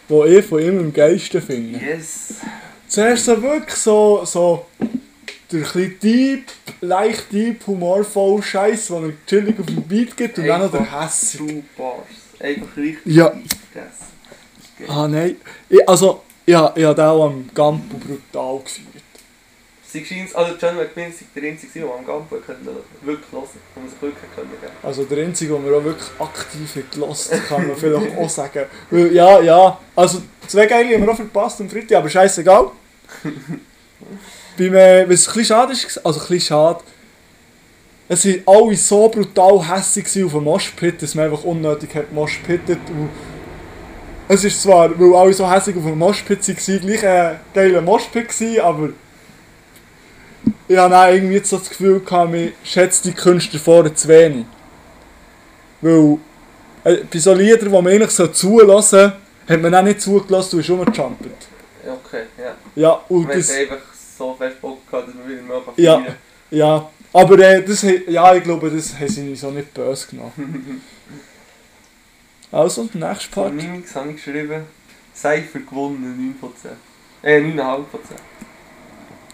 die 0.10 0.36
ich 0.36 0.46
von 0.46 0.62
ihm 0.62 0.80
am 0.80 0.94
geilsten 0.94 1.42
finde. 1.42 1.80
Yes. 1.80 2.36
Zuerst 2.88 3.26
so 3.26 3.42
wirklich 3.42 3.76
so, 3.76 4.24
so 4.26 4.66
der 5.52 5.60
bisschen 5.60 6.00
deep, 6.02 6.46
leicht 6.82 7.32
deep, 7.32 7.66
humorvoll 7.68 8.42
Scheiß, 8.42 8.88
den 8.88 9.04
er 9.04 9.28
chillig 9.28 9.60
auf 9.60 9.66
dem 9.66 9.84
Beat 9.84 10.16
gibt 10.16 10.38
und 10.38 10.48
dann 10.48 10.62
noch 10.62 10.72
der 10.72 11.02
Hässig. 11.02 11.40
True 11.40 11.64
Bars. 11.78 12.06
Einfach 12.40 12.78
richtig 12.78 13.16
Ja. 13.16 13.34
Yes. 13.74 14.90
Ah 14.90 15.08
nein, 15.08 15.38
ich, 15.70 15.88
also 15.88 16.24
ja, 16.46 16.74
ich 16.76 16.84
habe 16.84 16.96
den 16.96 17.06
auch 17.06 17.26
am 17.28 17.50
Gampo 17.54 17.98
brutal 17.98 18.60
gefühlt. 18.64 19.04
Sie 19.86 20.04
scheint, 20.04 20.36
also 20.36 20.56
John 20.60 20.76
McMillan 20.76 21.12
ist 21.12 21.22
der 21.36 21.44
einzige, 21.44 21.82
der 21.82 21.94
am 21.94 22.06
Gampo 22.06 22.38
können, 22.38 22.68
wirklich 23.04 23.32
hören 23.32 23.44
wo 23.76 23.80
man 23.80 23.90
sich 23.90 24.02
wirklich 24.02 24.36
können 24.36 24.50
geben 24.60 24.74
Also 24.82 25.04
der 25.04 25.24
einzige, 25.24 25.54
den 25.54 25.66
wir 25.66 25.78
auch 25.78 25.84
wirklich 25.84 26.10
aktiv 26.20 26.84
gelassen 26.92 27.42
kann 27.48 27.68
man 27.68 27.78
vielleicht 27.78 28.18
auch 28.18 28.30
sagen. 28.30 28.66
Weil, 28.90 29.14
ja, 29.14 29.40
ja, 29.40 29.80
also 29.96 30.24
zwei 30.48 30.66
Geile 30.66 30.96
haben 30.96 31.06
wir 31.06 31.12
auch 31.12 31.16
verpasst 31.16 31.62
am 31.62 31.70
Freitag, 31.70 32.00
aber 32.00 32.10
scheißegal. 32.10 32.72
Beim, 34.58 34.76
äh, 34.76 35.02
was 35.02 35.28
ein 35.28 35.34
bisschen 35.34 35.46
schade 35.46 35.74
ist, 35.74 36.06
also 36.06 36.20
ein 36.20 36.28
bisschen 36.28 36.42
schade, 36.42 36.80
es 38.08 38.26
waren 38.26 38.44
alle 38.46 38.76
so 38.76 39.08
brutal 39.08 39.68
hässig 39.68 40.06
gewesen 40.06 40.26
auf 40.26 40.34
dem 40.34 40.44
Moshpit, 40.44 41.02
dass 41.02 41.16
man 41.16 41.26
einfach 41.26 41.44
unnötig 41.44 41.96
hat 41.96 42.12
moshpittet 42.12 42.80
und 42.90 43.10
es 44.28 44.44
ist 44.44 44.62
zwar, 44.62 44.98
weil 45.00 45.16
alle 45.16 45.34
so 45.34 45.50
hässig 45.50 45.76
auf 45.76 45.84
dem 45.84 45.98
Moshpit 45.98 46.48
waren, 46.48 46.80
gleich 46.82 47.08
ein 47.08 47.40
geiler 47.54 47.82
Moshpit 47.82 48.30
gewesen, 48.30 48.62
aber 48.62 48.90
ich 50.68 50.78
habe 50.78 50.98
auch 50.98 51.08
irgendwie 51.08 51.36
jetzt 51.36 51.52
das 51.52 51.70
Gefühl 51.70 52.00
gehabt, 52.00 52.32
man 52.32 52.52
schätzt 52.64 53.06
die 53.06 53.14
Künstler 53.14 53.60
vorne 53.60 53.94
zu 53.94 54.08
wenig. 54.08 54.46
Weil 55.82 56.18
äh, 56.84 56.98
bei 57.12 57.20
so 57.20 57.34
Liedern, 57.34 57.66
die 57.66 57.70
man 57.70 57.88
eigentlich 57.88 58.12
so 58.12 58.28
zulassen 58.28 59.14
hat 59.48 59.62
man 59.62 59.76
auch 59.76 59.84
nicht 59.84 60.02
zugelassen 60.02 60.56
und 60.56 60.62
ist 60.62 60.70
rumgejumpt. 60.70 61.26
Ja, 61.86 61.94
okay, 61.94 62.24
ja. 62.38 62.56
Ja, 62.76 63.02
und 63.10 63.30
das... 63.30 63.52
einfach 63.52 63.78
so 64.18 64.34
fest 64.36 64.62
Bock 64.62 64.90
gehabt, 64.90 65.08
dass 65.10 65.16
man 65.16 65.28
wieder 65.28 65.42
mal 65.42 65.62
Ja. 65.78 66.06
Ja, 66.52 66.90
aber 67.12 67.40
äh, 67.40 67.64
das, 67.64 67.82
ja, 67.82 68.36
ich 68.36 68.44
glaube, 68.44 68.70
das 68.70 68.94
haben 69.00 69.08
sie 69.08 69.36
so 69.36 69.50
nicht 69.52 69.74
böse 69.74 70.08
genommen. 70.08 70.82
Also, 72.52 72.88
nächste 72.94 73.30
Part. 73.32 73.52
Mimix 73.52 73.96
habe 73.96 74.12
ich 74.12 74.18
geschrieben, 74.18 74.66
Cypher 75.16 75.60
gewonnen, 75.62 76.34
9 76.34 76.36
von 76.40 76.54
10. 76.56 76.72
Äh, 77.24 77.40
9,5 77.40 77.86
von 77.90 78.00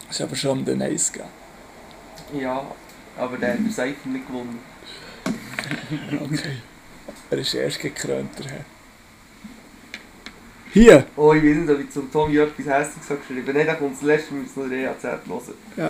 Das 0.07 0.15
ist 0.15 0.21
aber 0.21 0.35
schon 0.37 0.59
um 0.59 0.63
den 0.63 0.81
Eis 0.81 1.11
gegeben. 1.11 1.29
10. 2.31 2.39
Ja, 2.39 2.65
aber 3.17 3.37
der 3.37 3.55
hat 3.55 3.59
der 3.59 3.73
Cypher 3.73 4.07
nicht 4.07 4.25
gewonnen. 4.25 4.59
Okay. 6.31 6.61
er 7.29 7.37
ist 7.37 7.53
erst 7.53 7.81
gekrönter. 7.81 8.45
hä? 8.45 8.63
Hier! 10.71 11.05
Oh, 11.15 11.33
ich 11.33 11.43
weiß 11.43 11.55
nicht, 11.57 11.69
ob 11.69 11.79
ich 11.79 11.89
zum 11.89 12.11
Tommy 12.11 12.37
etwas 12.37 12.65
Hässliches 12.65 13.09
habe 13.09 13.19
geschrieben 13.19 13.53
Nein, 13.55 13.65
da 13.65 13.73
kommt 13.73 13.95
das 13.95 14.03
letzte 14.03 14.33
Mal, 14.33 14.41
wir 14.41 14.43
müssen 14.43 14.61
noch 14.61 14.69
den 14.69 14.79
EAZ 14.79 15.03
hören. 15.03 15.89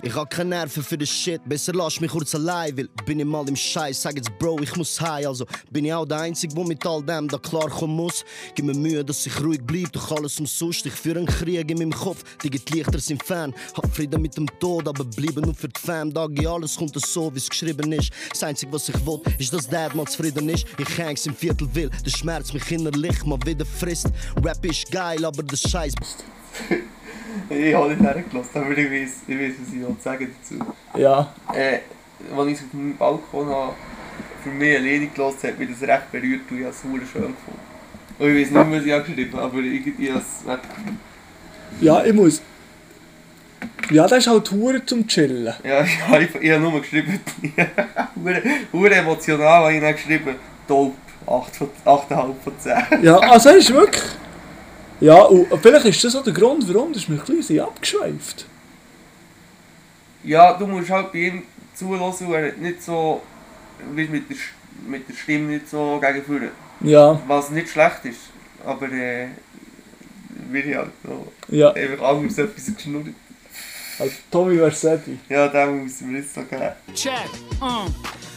Ich 0.00 0.14
hab 0.14 0.30
keine 0.30 0.50
Nerven 0.50 0.84
für 0.84 0.96
den 0.96 1.08
Shit, 1.08 1.40
besser 1.44 1.72
lass 1.72 2.00
mich 2.00 2.12
kurz 2.12 2.32
allein, 2.32 2.76
weil 2.76 2.88
bin 3.04 3.18
ich 3.18 3.26
mal 3.26 3.46
im 3.48 3.56
Scheiß, 3.56 4.00
sag 4.00 4.14
jetzt 4.14 4.30
Bro, 4.38 4.60
ich 4.60 4.76
muss 4.76 5.00
heim, 5.00 5.26
also 5.26 5.44
bin 5.72 5.86
ich 5.86 5.92
auch 5.92 6.06
der 6.06 6.20
Einzige, 6.20 6.54
der 6.54 6.64
mit 6.64 6.86
all 6.86 7.02
dem 7.02 7.26
da 7.26 7.36
klarkommen 7.36 7.96
muss. 7.96 8.24
Gib 8.54 8.66
mir 8.66 8.76
Mühe, 8.76 9.04
dass 9.04 9.26
ich 9.26 9.40
ruhig 9.40 9.60
bleib, 9.66 9.90
durch 9.92 10.12
alles 10.12 10.38
umsonst, 10.38 10.86
ich 10.86 10.92
führe 10.92 11.18
einen 11.18 11.26
Krieg 11.26 11.68
in 11.68 11.78
meinem 11.78 11.92
Kopf, 11.92 12.22
die 12.44 12.48
Lichter 12.48 13.00
sind 13.00 13.24
Fan, 13.24 13.52
hab 13.74 13.92
Frieden 13.92 14.22
mit 14.22 14.36
dem 14.36 14.46
Tod, 14.60 14.86
aber 14.86 15.04
bleibe 15.04 15.40
nur 15.40 15.54
für 15.54 15.68
die 15.68 15.80
Fam, 15.80 16.14
Dagi, 16.14 16.46
alles 16.46 16.76
kommt 16.76 16.94
so, 17.04 17.34
wie 17.34 17.38
es 17.38 17.48
geschrieben 17.48 17.90
ist. 17.90 18.10
Das 18.30 18.44
Einzige, 18.44 18.72
was 18.72 18.88
ich 18.88 19.06
will, 19.06 19.20
ist, 19.38 19.52
dass 19.52 19.68
Dad 19.68 19.96
mal 19.96 20.06
zufrieden 20.06 20.48
ist, 20.48 20.64
ich 20.78 20.98
häng's 20.98 21.26
im 21.26 21.34
Viertel 21.34 21.68
will, 21.74 21.90
der 22.06 22.10
Schmerz 22.10 22.52
mich 22.52 22.70
innerlich 22.70 23.24
mal 23.24 23.38
wieder 23.44 23.66
frisst. 23.66 24.06
Rap 24.44 24.64
ist 24.64 24.92
geil, 24.92 25.24
aber 25.24 25.42
der 25.42 25.56
Scheiß 25.56 25.94
Ich 27.50 27.74
habe 27.74 27.88
nicht 27.90 28.00
hergelassen, 28.02 28.50
aber 28.62 28.76
ich 28.78 28.90
weiß, 28.90 29.10
ich 29.26 29.38
weiß 29.38 29.52
was 29.60 29.74
ich 29.74 29.80
will 29.80 29.96
sagen 30.02 30.34
dazu. 30.42 31.00
Ja. 31.00 31.32
Äh, 31.54 31.78
als 32.36 32.46
ich 32.48 32.54
es 32.54 32.60
auf 32.64 32.72
meinem 32.72 32.96
Balkon 32.96 33.48
habe, 33.48 33.72
für 34.42 34.50
mich 34.50 34.76
alleine 34.76 35.06
gelassen 35.08 35.48
hat 35.48 35.58
mich 35.58 35.68
das 35.70 35.88
recht 35.88 36.12
berührt 36.12 36.40
und 36.50 36.58
ich 36.58 36.64
habe 36.64 36.74
es 36.74 36.82
super 36.82 36.98
schön 37.12 37.22
gefunden. 37.22 37.60
Und 38.18 38.36
ich 38.36 38.42
weiß 38.42 38.50
nicht, 38.66 38.78
was 38.78 38.86
ich 38.86 38.92
habe 38.92 39.04
geschrieben 39.04 39.32
habe, 39.34 39.42
aber 39.44 39.58
irgendwie 39.58 40.10
habe 40.10 40.20
es 40.20 40.46
weg. 40.46 40.58
Ja, 41.80 42.04
ich 42.04 42.12
muss. 42.12 42.42
Ja, 43.90 44.06
das 44.06 44.18
ist 44.18 44.26
halt 44.26 44.50
Hure 44.50 44.84
zum 44.84 45.06
Chillen. 45.06 45.52
Ja, 45.64 45.82
ich 45.84 46.00
habe, 46.08 46.22
ich 46.40 46.50
habe 46.50 46.60
nur 46.62 46.80
geschrieben, 46.80 47.20
hure 48.72 48.94
emotional 48.94 49.62
habe 49.64 49.74
ich 49.74 49.80
dann 49.80 49.94
geschrieben, 49.94 50.34
Taub, 50.66 50.94
8 51.26 51.56
von- 51.56 51.70
8,5 51.84 52.34
von 52.44 52.52
10. 52.58 53.02
Ja, 53.02 53.16
also 53.18 53.50
ist 53.50 53.72
wirklich. 53.72 54.02
Ja, 55.00 55.22
und 55.22 55.46
vielleicht 55.62 55.86
ist 55.86 56.04
das 56.04 56.16
auch 56.16 56.24
der 56.24 56.32
Grund, 56.32 56.72
warum 56.72 56.92
das 56.92 57.08
mich 57.08 57.20
ein 57.20 57.36
bisschen 57.36 57.60
abgeschweift. 57.60 58.46
Ja, 60.24 60.52
du 60.54 60.66
musst 60.66 60.90
halt 60.90 61.12
bei 61.12 61.18
ihm 61.18 61.42
zulassen, 61.74 62.26
und 62.26 62.34
er 62.34 62.48
hat 62.48 62.58
nicht 62.58 62.82
so, 62.82 63.22
weißt, 63.94 64.10
mit, 64.10 64.28
der, 64.28 64.36
mit 64.86 65.08
der 65.08 65.14
Stimme 65.14 65.52
nicht 65.52 65.68
so 65.68 66.00
gegen 66.00 66.24
vorne. 66.24 66.50
Ja, 66.80 67.20
Was 67.26 67.50
nicht 67.50 67.68
schlecht 67.68 68.04
ist, 68.04 68.20
aber 68.64 68.90
äh, 68.92 69.28
will 70.50 70.68
ich 70.68 70.76
halt 70.76 71.04
noch 71.04 71.26
ja. 71.48 71.72
einfach 71.72 72.04
anders 72.04 72.38
etwas 72.38 72.74
geschnurrt. 72.74 73.06
Also 73.98 74.12
Tommy 74.30 74.56
Versetti. 74.58 75.18
Ja, 75.28 75.48
den 75.48 75.82
müssen 75.84 76.12
wir 76.12 76.20
jetzt 76.20 76.34
so 76.34 76.42
geben. 76.42 76.72
Check, 76.94 77.12
uh. 77.60 77.88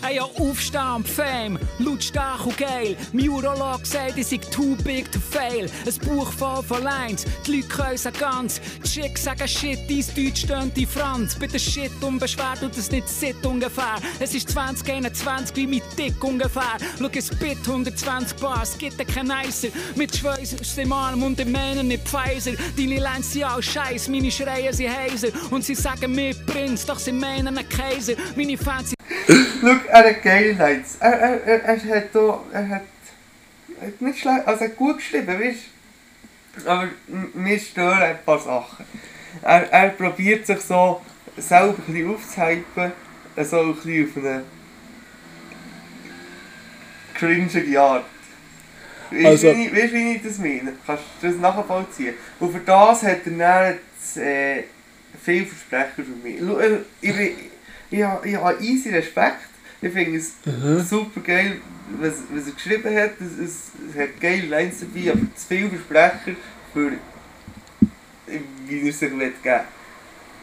Ja, 0.09 0.23
Aufstand, 0.23 1.07
Fame, 1.07 1.57
lautstark 1.79 2.45
und 2.45 2.57
geil. 2.57 2.97
Mein 3.13 3.29
Urolog 3.29 3.85
sagt, 3.85 4.17
ich 4.17 4.27
sei 4.27 4.37
too 4.37 4.75
big 4.83 5.09
to 5.09 5.19
fail. 5.19 5.69
Ein 5.85 6.07
Buch 6.07 6.33
voll 6.33 6.61
von 6.63 6.83
Lines, 6.83 7.25
die 7.47 7.61
Leute 7.61 7.97
sagen 7.97 8.17
ganz. 8.19 8.59
Die 8.83 8.89
Chicks 8.89 9.23
sagen 9.23 9.47
Shit, 9.47 9.79
dies 9.87 10.13
Deutsch 10.13 10.41
stöhnt 10.41 10.75
die 10.75 10.85
Franz. 10.85 11.35
Bitte 11.35 11.57
Shit 11.57 11.91
unbeschwert 12.01 12.61
und 12.61 12.77
das 12.77 12.91
nicht 12.91 13.07
sit 13.07 13.45
ungefähr. 13.45 13.95
Es 14.19 14.35
ist 14.35 14.49
2021 14.49 15.55
wie 15.55 15.67
mit 15.67 15.83
Dick 15.97 16.21
ungefähr. 16.21 16.77
Schau, 16.99 17.09
es 17.13 17.29
Bit 17.29 17.59
120 17.65 18.37
Bar, 18.37 18.63
es 18.63 18.77
gibt 18.77 18.97
kein 19.07 19.27
Nicer. 19.27 19.69
Mit 19.95 20.13
Schweiß 20.15 20.53
ist 20.53 20.77
im 20.77 20.91
Arm 20.91 21.23
und 21.23 21.39
im 21.39 21.53
Mähnen 21.53 21.87
nicht 21.87 22.05
Pfizer. 22.05 22.51
Deine 22.75 22.99
Lines 22.99 23.31
sind 23.31 23.45
auch 23.45 23.61
scheiß, 23.61 24.09
meine 24.09 24.29
Schreie 24.29 24.73
sind 24.73 24.93
heiser. 24.93 25.29
Und 25.51 25.63
sie 25.63 25.75
sagen 25.75 26.13
mir 26.13 26.35
Prinz, 26.47 26.85
doch 26.85 26.99
sie 26.99 27.13
meinen 27.13 27.47
einen 27.47 27.69
Kaiser. 27.69 28.13
Meine 28.35 28.57
Fans 28.57 28.93
Schau, 29.61 29.75
er 29.89 30.03
hat 30.09 30.23
geile 30.23 30.53
Lines. 30.53 30.97
Er, 30.99 31.13
er, 31.13 31.43
er, 31.45 31.63
er 31.63 31.95
hat 31.97 32.15
da, 32.15 32.39
er 32.53 32.69
hat, 32.69 32.81
hat 33.81 34.01
nicht 34.01 34.19
schlecht, 34.19 34.47
also 34.47 34.63
er 34.63 34.69
hat 34.69 34.77
gut 34.77 34.97
geschrieben, 34.97 35.39
weißt 35.39 35.59
du? 36.63 36.69
Aber 36.69 36.87
mir 37.33 37.59
stören 37.59 38.01
ein 38.01 38.17
paar 38.25 38.39
Sachen. 38.39 38.85
Er, 39.41 39.71
er 39.71 39.89
probiert 39.89 40.45
sich 40.45 40.59
so 40.59 41.01
selber 41.37 41.75
ein 41.87 41.93
bisschen 41.93 42.13
aufzuhypen, 42.13 42.91
so 43.43 43.59
ein 43.61 43.75
bisschen 43.75 44.05
auf 44.09 44.17
eine 44.17 44.43
cringe 47.13 47.79
Art. 47.79 48.05
Weißt 49.11 49.43
du, 49.43 49.49
Also- 49.49 49.57
wie, 49.57 49.67
ich- 49.79 49.93
wie 49.93 50.11
ich 50.15 50.23
das 50.23 50.37
meine? 50.37 50.73
Kannst 50.85 51.03
du 51.21 51.27
das 51.27 51.37
nachvollziehen? 51.37 52.13
Und 52.39 52.51
für 52.53 52.59
das 52.59 53.03
hat 53.03 53.19
er 53.25 53.31
dann 53.31 54.21
äh, 54.23 54.63
viel 55.23 55.45
Versprecher 55.45 55.91
für 55.95 56.27
mich. 56.27 56.39
Äh, 56.41 56.77
Ich, 57.01 57.15
bin, 57.15 57.29
ich, 57.91 58.03
habe, 58.03 58.27
ich 58.27 58.35
habe 58.35 58.63
easy 58.63 58.89
Respekt. 58.89 59.37
Ich 59.81 59.91
finde 59.91 60.17
es 60.17 60.33
super 60.89 61.21
geil, 61.21 61.59
was, 61.99 62.13
was 62.33 62.47
er 62.47 62.53
geschrieben 62.53 62.95
hat. 62.95 63.11
Es, 63.19 63.43
es, 63.49 63.71
es 63.89 63.99
hat 64.01 64.19
geile 64.21 64.47
Lines 64.47 64.79
dabei, 64.81 65.11
aber 65.11 65.21
zu 65.35 65.47
viel 65.47 65.69
Versprecher 65.69 66.35
für 66.73 66.91
wie 68.67 68.87
er 68.87 68.93
sich 68.93 68.99
geben 68.99 69.19
will. 69.19 69.33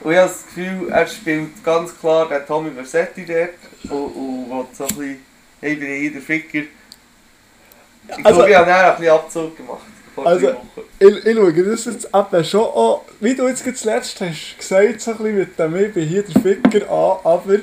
Und 0.00 0.12
ich 0.12 0.18
habe 0.18 0.28
das 0.28 0.44
Gefühl, 0.46 0.88
er 0.90 1.06
spielt 1.06 1.64
ganz 1.64 1.98
klar 1.98 2.28
den 2.28 2.46
Tommy 2.46 2.70
Versetti 2.70 3.24
dort 3.24 3.90
und, 3.90 4.12
und 4.12 4.50
will 4.50 4.66
so 4.72 4.84
ein 4.84 4.88
bisschen, 4.88 5.18
hey, 5.60 5.72
ich 5.72 5.78
bin 5.80 5.88
hier 5.88 6.12
der 6.12 6.22
Ficker. 6.22 6.58
Ich 6.58 8.24
Also- 8.26 8.36
glaube, 8.36 8.50
ich 8.50 8.56
habe 8.56 8.66
dann 8.66 8.84
ein 8.84 8.96
bisschen 8.96 9.12
Abzug 9.14 9.56
gemacht. 9.56 9.86
Also-. 10.26 10.56
Ich, 10.98 11.26
ich 11.26 11.36
schaue 11.36 11.52
das 11.52 11.84
jetzt 11.84 12.08
eben 12.14 12.44
schon 12.44 12.66
an, 12.74 12.96
wie 13.20 13.34
du 13.34 13.46
jetzt 13.48 13.64
zuletzt 13.78 14.20
hast 14.20 14.58
gesagt, 14.58 15.00
so 15.00 15.10
ein 15.12 15.16
bisschen 15.18 15.36
mit 15.36 15.58
dem 15.58 15.76
«Ich 15.76 15.92
bin 15.92 16.08
hier 16.08 16.22
der 16.22 16.42
Ficker» 16.42 16.90
an, 16.90 17.18
aber 17.24 17.54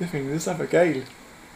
ich 0.00 0.08
finde 0.10 0.34
das 0.34 0.46
eben 0.46 0.68
geil. 0.70 1.02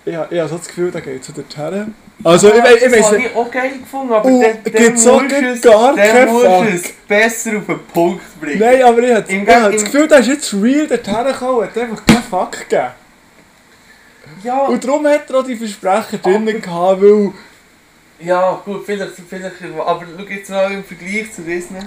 Ich, 0.04 0.14
habe- 0.16 0.34
ich 0.34 0.40
habe 0.40 0.48
so 0.48 0.56
das 0.58 0.66
Gefühl, 0.66 0.90
der 0.90 1.00
geht 1.00 1.22
zu 1.24 1.32
der 1.32 1.48
Terre. 1.48 1.86
Also 2.24 2.48
ich, 2.48 2.54
ich 2.54 2.62
das 2.62 2.92
weiß 2.92 3.04
habe 3.06 3.16
nicht, 3.18 3.26
ich 3.30 3.36
auch 3.36 3.50
geil 3.50 3.70
gefunden, 3.78 4.12
aber 4.12 4.28
auch 4.28 4.30
musst 4.30 5.06
du 5.06 5.10
es, 5.46 5.60
gar 5.62 5.96
keinen 5.96 6.28
musst 6.32 6.44
du 6.44 6.50
Fuck. 6.50 6.66
es 6.74 6.92
besser 7.08 7.58
auf 7.58 7.66
den 7.66 7.78
Punkt 7.92 8.40
bringen. 8.40 8.58
nein, 8.60 8.82
aber 8.82 8.98
ich 9.02 9.14
habe, 9.14 9.32
Im 9.32 9.42
ich 9.42 9.48
habe 9.54 9.72
das 9.72 9.84
Gefühl, 9.84 10.08
der 10.08 10.18
ist 10.20 10.28
jetzt 10.28 10.54
real 10.54 10.86
dorthin 10.86 11.24
gekommen 11.24 11.62
hat 11.66 11.78
einfach 11.78 12.06
keinen 12.06 12.22
Fuck 12.22 12.52
gegeben. 12.68 12.88
Ja, 14.44 14.62
Und 14.66 14.84
darum 14.84 15.06
hat 15.06 15.30
er 15.30 15.36
auch 15.38 15.44
die 15.44 15.56
Versprechen 15.56 16.20
drinnen 16.22 16.60
gehabt, 16.60 17.02
weil, 17.02 17.32
ja, 18.24 18.60
gut, 18.64 18.84
vielleicht, 18.86 19.12
vielleicht, 19.28 19.56
aber 19.78 20.04
schau 20.16 20.24
jetzt 20.24 20.50
mal 20.50 20.72
im 20.72 20.84
Vergleich 20.84 21.32
zu 21.32 21.42
Disney. 21.42 21.80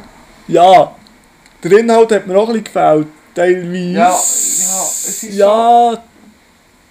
ja, 0.48 0.96
der 1.64 1.80
Inhalt 1.80 2.12
hat 2.12 2.28
mir 2.28 2.38
auch 2.38 2.48
ein 2.50 2.54
bisschen 2.54 2.64
gefällt, 2.66 3.08
teilweise. 3.34 3.76
Ja, 3.92 4.10
ja, 4.10 4.14
es 4.14 5.24
ist 5.24 5.34
Ja, 5.34 6.04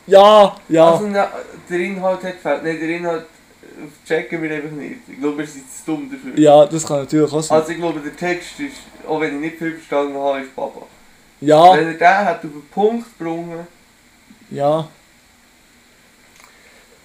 ja, 0.06 0.56
ja. 0.68 0.90
Also, 0.90 1.06
na, 1.08 1.28
der 1.68 1.78
Inhalt 1.78 2.22
hat 2.24 2.32
gefällt. 2.32 2.64
Nein, 2.64 2.78
der 2.80 2.88
Inhalt 2.90 3.26
checken 4.06 4.42
wir 4.42 4.50
einfach 4.54 4.70
nicht. 4.70 4.96
Ich 5.08 5.18
glaube, 5.18 5.38
wir 5.38 5.46
sind 5.46 5.64
zu 5.70 5.84
dumm 5.86 6.10
dafür. 6.10 6.38
ja, 6.38 6.66
das 6.66 6.86
kann 6.86 7.00
natürlich 7.00 7.32
auch 7.32 7.42
sein. 7.42 7.58
Also 7.58 7.72
ich 7.72 7.78
glaube, 7.78 8.00
der 8.00 8.16
Text 8.16 8.60
ist, 8.60 8.76
auch 9.06 9.20
wenn 9.20 9.34
ich 9.36 9.40
nicht 9.40 9.58
viel 9.58 9.72
verstanden 9.74 10.16
habe, 10.16 10.40
ist 10.40 10.54
Baba. 10.54 10.82
Ja, 11.40 11.72
Wenn 11.76 11.88
er 11.88 11.94
den 11.94 12.26
hat 12.26 12.36
auf 12.36 12.40
den 12.42 12.68
Punkt 12.72 13.18
gebracht, 13.18 13.66
ja. 14.50 14.88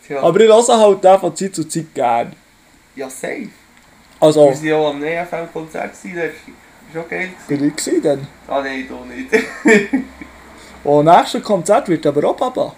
Tja, 0.09 0.21
Aber 0.21 0.39
ich 0.41 0.47
lasse 0.49 0.77
halt 0.77 1.03
den 1.03 1.19
von 1.19 1.35
Zeit 1.35 1.55
zu 1.55 1.63
Zeit 1.67 1.93
gern. 1.93 2.33
ja 2.95 3.09
safe. 3.09 3.49
Also, 4.19 4.41
Wir 4.61 4.75
waren 4.77 5.01
ja 5.03 5.23
auch 5.23 5.33
am 5.33 5.47
gewesen, 5.53 6.15
letztes. 6.15 6.53
Ist 6.91 6.97
auch 6.97 7.07
geil 7.07 7.29
bin 7.47 7.67
ich 7.67 7.75
gewesen 7.75 8.01
dann. 8.01 8.27
Ah 8.47 8.61
nein, 8.61 8.87
da 8.89 9.05
nicht. 9.05 9.91
Und 10.83 11.05
nächstes 11.17 11.43
Konzert 11.43 11.87
wird 11.87 12.05
aber 12.05 12.29
auch 12.29 12.35
Baba. 12.35 12.75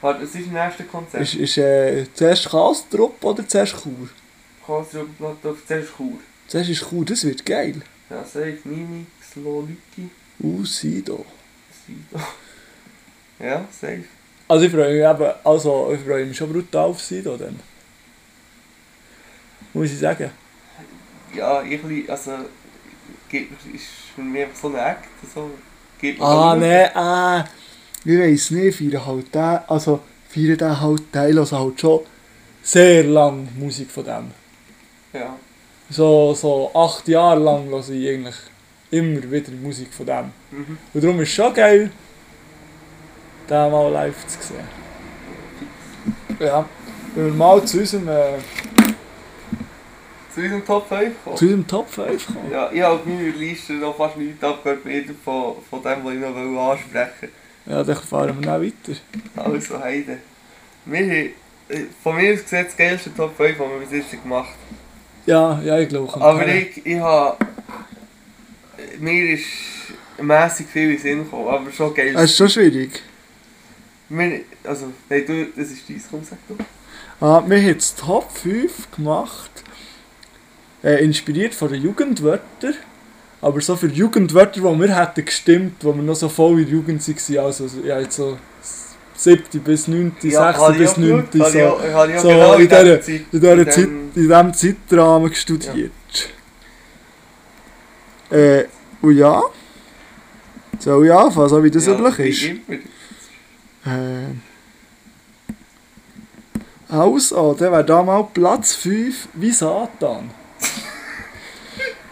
Warte, 0.00 0.22
was 0.22 0.34
ist 0.34 0.46
das 0.46 0.52
nächste 0.52 0.84
Konzert? 0.84 1.22
Ist, 1.22 1.34
ist 1.34 1.56
äh, 1.56 2.04
zuerst 2.12 2.50
Kastrup 2.50 3.24
oder 3.24 3.48
zuerst 3.48 3.76
Chur? 3.82 4.08
Kasselblatt 4.66 5.46
auf 5.46 5.64
zuerst 5.66 5.90
Chur. 5.96 6.18
Zuerst 6.48 6.68
ist 6.70 6.88
Chur, 6.90 7.04
das 7.04 7.24
wird 7.24 7.46
geil. 7.46 7.80
Ja, 8.10 8.22
safe, 8.24 8.58
Mimi, 8.64 9.06
Sloliki, 9.32 10.10
Uh, 10.40 10.64
Sido. 10.64 11.24
Sido. 11.86 12.22
Ja, 13.38 13.64
safe. 13.70 14.04
Also 14.48 14.66
ich 14.66 14.72
freue 14.72 14.92
mich 14.94 15.02
eben, 15.22 15.32
also 15.44 15.90
ich 15.94 16.00
freue 16.00 16.26
mich 16.26 16.36
schon 16.36 16.52
brutal 16.52 16.86
auf 16.86 17.00
Sido 17.00 17.36
dann. 17.36 17.58
Muss 19.72 19.90
ich 19.92 19.98
sagen. 19.98 20.30
Ja, 21.34 21.62
ich 21.62 21.80
also, 22.08 22.32
ist 23.32 23.84
für 24.14 24.20
mich 24.22 24.42
einfach 24.44 24.56
so 24.60 24.68
ein 24.68 24.76
Act, 24.76 25.04
so, 25.34 25.50
gibt 26.00 26.18
mir 26.20 26.24
Ah, 26.24 26.54
so- 26.54 26.60
ne, 26.60 26.96
ah. 26.96 27.44
Ich 28.04 28.18
weiss 28.18 28.50
nicht, 28.50 28.76
feiern 28.78 29.04
halt 29.06 29.34
den, 29.34 29.58
also 29.66 30.00
feiern 30.28 30.58
den 30.58 30.80
halt 30.80 31.12
Teil, 31.12 31.38
also 31.38 31.58
halt 31.58 31.80
schon 31.80 32.00
sehr 32.62 33.04
lang 33.04 33.48
Musik 33.58 33.90
von 33.90 34.04
dem. 34.04 34.30
Ja, 35.12 35.36
So, 35.90 36.34
so 36.34 36.70
acht 36.74 37.08
Jahre 37.08 37.40
lang 37.40 37.66
höre 37.68 37.88
ich 37.88 38.08
eigentlich 38.08 38.36
immer 38.90 39.22
wieder 39.30 39.50
Musik 39.52 39.92
von 39.92 40.06
dem. 40.06 40.32
Mhm. 40.50 40.78
Und 40.92 41.02
darum 41.04 41.20
ist 41.20 41.28
es 41.30 41.34
schon 41.34 41.52
geil, 41.54 41.90
den 43.48 43.70
mal 43.70 43.90
live 43.90 44.26
zu 44.26 44.38
sehen. 44.40 44.84
Ja, 46.38 46.66
wenn 47.14 47.26
wir 47.26 47.32
mal 47.32 47.64
zu 47.64 47.78
unserem, 47.78 48.08
äh, 48.08 48.38
zu 50.34 50.40
unserem 50.40 50.64
Top 50.64 50.88
5 50.88 51.14
kommen. 51.24 51.36
zu 51.36 51.44
unserem 51.44 51.66
Top 51.66 51.88
5 51.90 52.26
kommen. 52.26 52.50
Ja, 52.50 52.70
ich 52.72 52.82
habe 52.82 52.94
auf 52.94 53.06
meiner 53.06 53.36
Liste 53.36 53.74
noch 53.74 53.96
fast 53.96 54.16
nichts 54.16 54.42
abgehört, 54.42 54.84
weder 54.84 55.14
von, 55.24 55.54
von 55.68 55.82
dem, 55.82 56.04
was 56.04 56.14
ich 56.14 56.20
noch 56.20 56.70
ansprechen 56.70 57.28
Ja, 57.66 57.84
dann 57.84 57.96
fahren 57.96 58.40
wir 58.40 58.46
dann 58.46 58.62
weiter. 58.62 59.00
Also, 59.36 59.80
Heide. 59.80 60.18
Wir 60.86 60.98
haben, 60.98 61.10
äh, 61.68 61.84
von 62.02 62.16
mir 62.16 62.34
aus 62.34 62.42
gesehen, 62.42 62.64
das 62.64 62.76
geilste 62.76 63.14
Top 63.14 63.36
5, 63.36 63.58
das 63.58 63.68
wir 63.68 63.78
bis 63.78 63.90
jetzt 63.92 64.22
gemacht 64.22 64.48
haben. 64.48 64.78
Ja, 65.26 65.60
ja, 65.62 65.78
ich 65.78 65.88
glaube. 65.88 66.12
Aber 66.20 66.46
ich, 66.46 66.84
ich 66.84 66.98
habe... 66.98 67.36
Mir 68.98 69.34
ist 69.34 69.44
mässig 70.20 70.66
viel 70.68 70.92
in 70.92 70.98
Sinn 70.98 71.24
gekommen, 71.24 71.48
aber 71.48 71.72
schon 71.72 71.94
geil. 71.94 72.14
Es 72.16 72.24
ist 72.24 72.36
schon 72.36 72.48
schwierig. 72.48 73.02
Wir, 74.16 74.40
also, 74.64 74.86
nein, 75.08 75.24
du, 75.26 75.46
das 75.56 75.70
ist 75.70 75.88
dein, 75.88 76.02
komm, 76.10 76.20
sag 76.24 76.38
du. 76.48 76.56
Ah, 77.20 77.42
wir 77.46 77.56
haben 77.58 77.66
jetzt 77.66 77.98
Top 77.98 78.30
5 78.36 78.90
gemacht. 78.94 79.50
Äh, 80.82 81.02
inspiriert 81.04 81.54
von 81.54 81.72
den 81.72 81.82
Jugendwörtern. 81.82 82.74
Aber 83.40 83.60
so 83.60 83.76
für 83.76 83.86
Jugendwörter, 83.88 84.52
die 84.60 84.62
wir 84.62 84.96
hätten 85.00 85.24
gestimmt, 85.24 85.76
wo 85.82 85.94
wir 85.94 86.02
noch 86.02 86.14
so 86.16 86.28
voll 86.28 86.60
in 86.60 86.66
der 86.66 86.74
Jugend 86.74 87.06
waren. 87.06 87.44
Also 87.46 87.68
so- 87.68 87.80
ja, 87.80 88.00
jetzt 88.00 88.16
so 88.16 88.38
7. 89.16 89.60
bis 89.60 89.88
9., 89.88 90.12
6. 90.20 90.36
habe 90.36 90.72
ich 90.72 90.78
bis 90.78 90.90
auch 90.92 90.96
9. 90.98 91.28
geschaut, 91.30 91.34
habe 91.34 91.48
ich 91.48 91.52
So, 91.52 91.66
auch- 91.68 91.82
ich 92.08 92.20
so 92.20 92.28
genau 92.28 92.54
in 92.54 92.68
dieser, 92.68 93.00
Zeit- 93.00 93.08
in 93.08 93.40
dieser 93.40 93.52
in 93.52 93.70
Zeit, 93.70 93.84
in 93.84 94.12
diesem 94.14 94.54
Zeitrahmen 94.54 95.34
studiert. 95.34 95.92
Äh, 98.30 98.64
Und 99.02 99.16
ja, 99.16 99.42
ich 101.02 101.12
anfangen, 101.12 101.48
so 101.48 101.62
wie 101.62 101.70
das 101.70 101.86
Ja, 101.86 101.92
üblich 101.98 102.48
ist? 102.48 102.60
Äh, 103.86 104.34
also, 106.88 107.54
dann 107.54 107.72
wäre 107.72 107.84
da 107.84 108.02
mal 108.02 108.28
Platz 108.32 108.74
5 108.74 109.28
wie 109.34 109.50
Satan. 109.50 110.30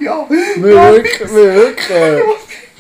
Ja, 0.01 0.27
Wir 0.28 0.62
wirklich, 0.62 1.32
wir 1.32 1.55
wirklich 1.55 1.90
äh, 1.97 2.20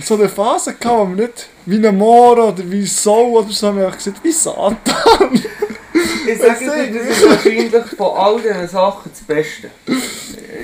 so 0.02 0.14
eine 0.14 0.28
Phase 0.28 0.74
gehabt, 0.74 0.98
wo 0.98 1.06
wir 1.06 1.26
nicht 1.26 1.48
wie 1.66 1.86
ein 1.86 1.96
Moor 1.96 2.48
oder 2.48 2.68
wie 2.68 2.84
Soul 2.84 3.36
oder 3.36 3.52
so, 3.52 3.68
haben 3.68 3.78
wir 3.78 3.88
gesagt, 3.92 4.18
wie 4.24 4.32
Satan. 4.32 4.76
ich 6.26 6.38
sage 6.38 6.90
dir, 6.90 6.98
das 6.98 7.16
ist 7.16 7.28
wahrscheinlich 7.28 7.84
von 7.96 8.16
all 8.16 8.40
diesen 8.40 8.66
Sachen 8.66 9.12
das 9.12 9.20
Beste. 9.20 9.70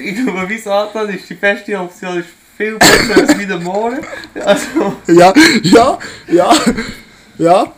Ich 0.02 0.16
glaube, 0.16 0.48
wie 0.48 0.58
Satan 0.58 1.08
ist 1.10 1.30
die 1.30 1.34
beste 1.34 1.78
Option, 1.78 2.18
ist 2.18 2.28
viel 2.56 2.76
besser 2.76 3.20
als 3.20 3.38
wie 3.38 3.46
der 3.46 3.60
Mohren. 3.60 4.00
Also, 4.44 4.96
ja, 5.06 5.32
ja, 5.62 5.98
ja, 6.26 6.52
ja. 7.38 7.72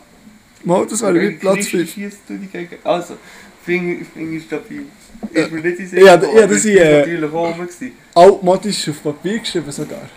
Mal, 0.63 0.85
das 0.87 1.01
wäre 1.01 1.13
mit 1.13 1.39
Platz 1.39 1.67
5. 1.67 1.93
Schießt 1.93 2.19
du 2.27 2.37
die 2.37 2.47
gegen. 2.47 2.75
Also, 2.83 3.17
finde 3.63 4.05
find 4.05 4.33
ich 4.33 4.43
stabil. 4.43 4.85
Ist 5.31 5.51
mir 5.51 5.61
nicht 5.61 5.79
in 5.79 5.97
Ja, 6.05 6.05
ja, 6.05 6.17
das 6.17 6.29
ich 6.29 6.55
ist, 6.57 6.63
bin 6.63 6.77
äh, 6.77 6.99
natürlich 6.99 7.33
auch 7.33 7.57
gewesen. 7.57 7.91
Altmodisch 8.15 8.89
auf 8.89 9.03
Papier 9.03 9.39
geschrieben 9.39 9.71
sogar. 9.71 10.09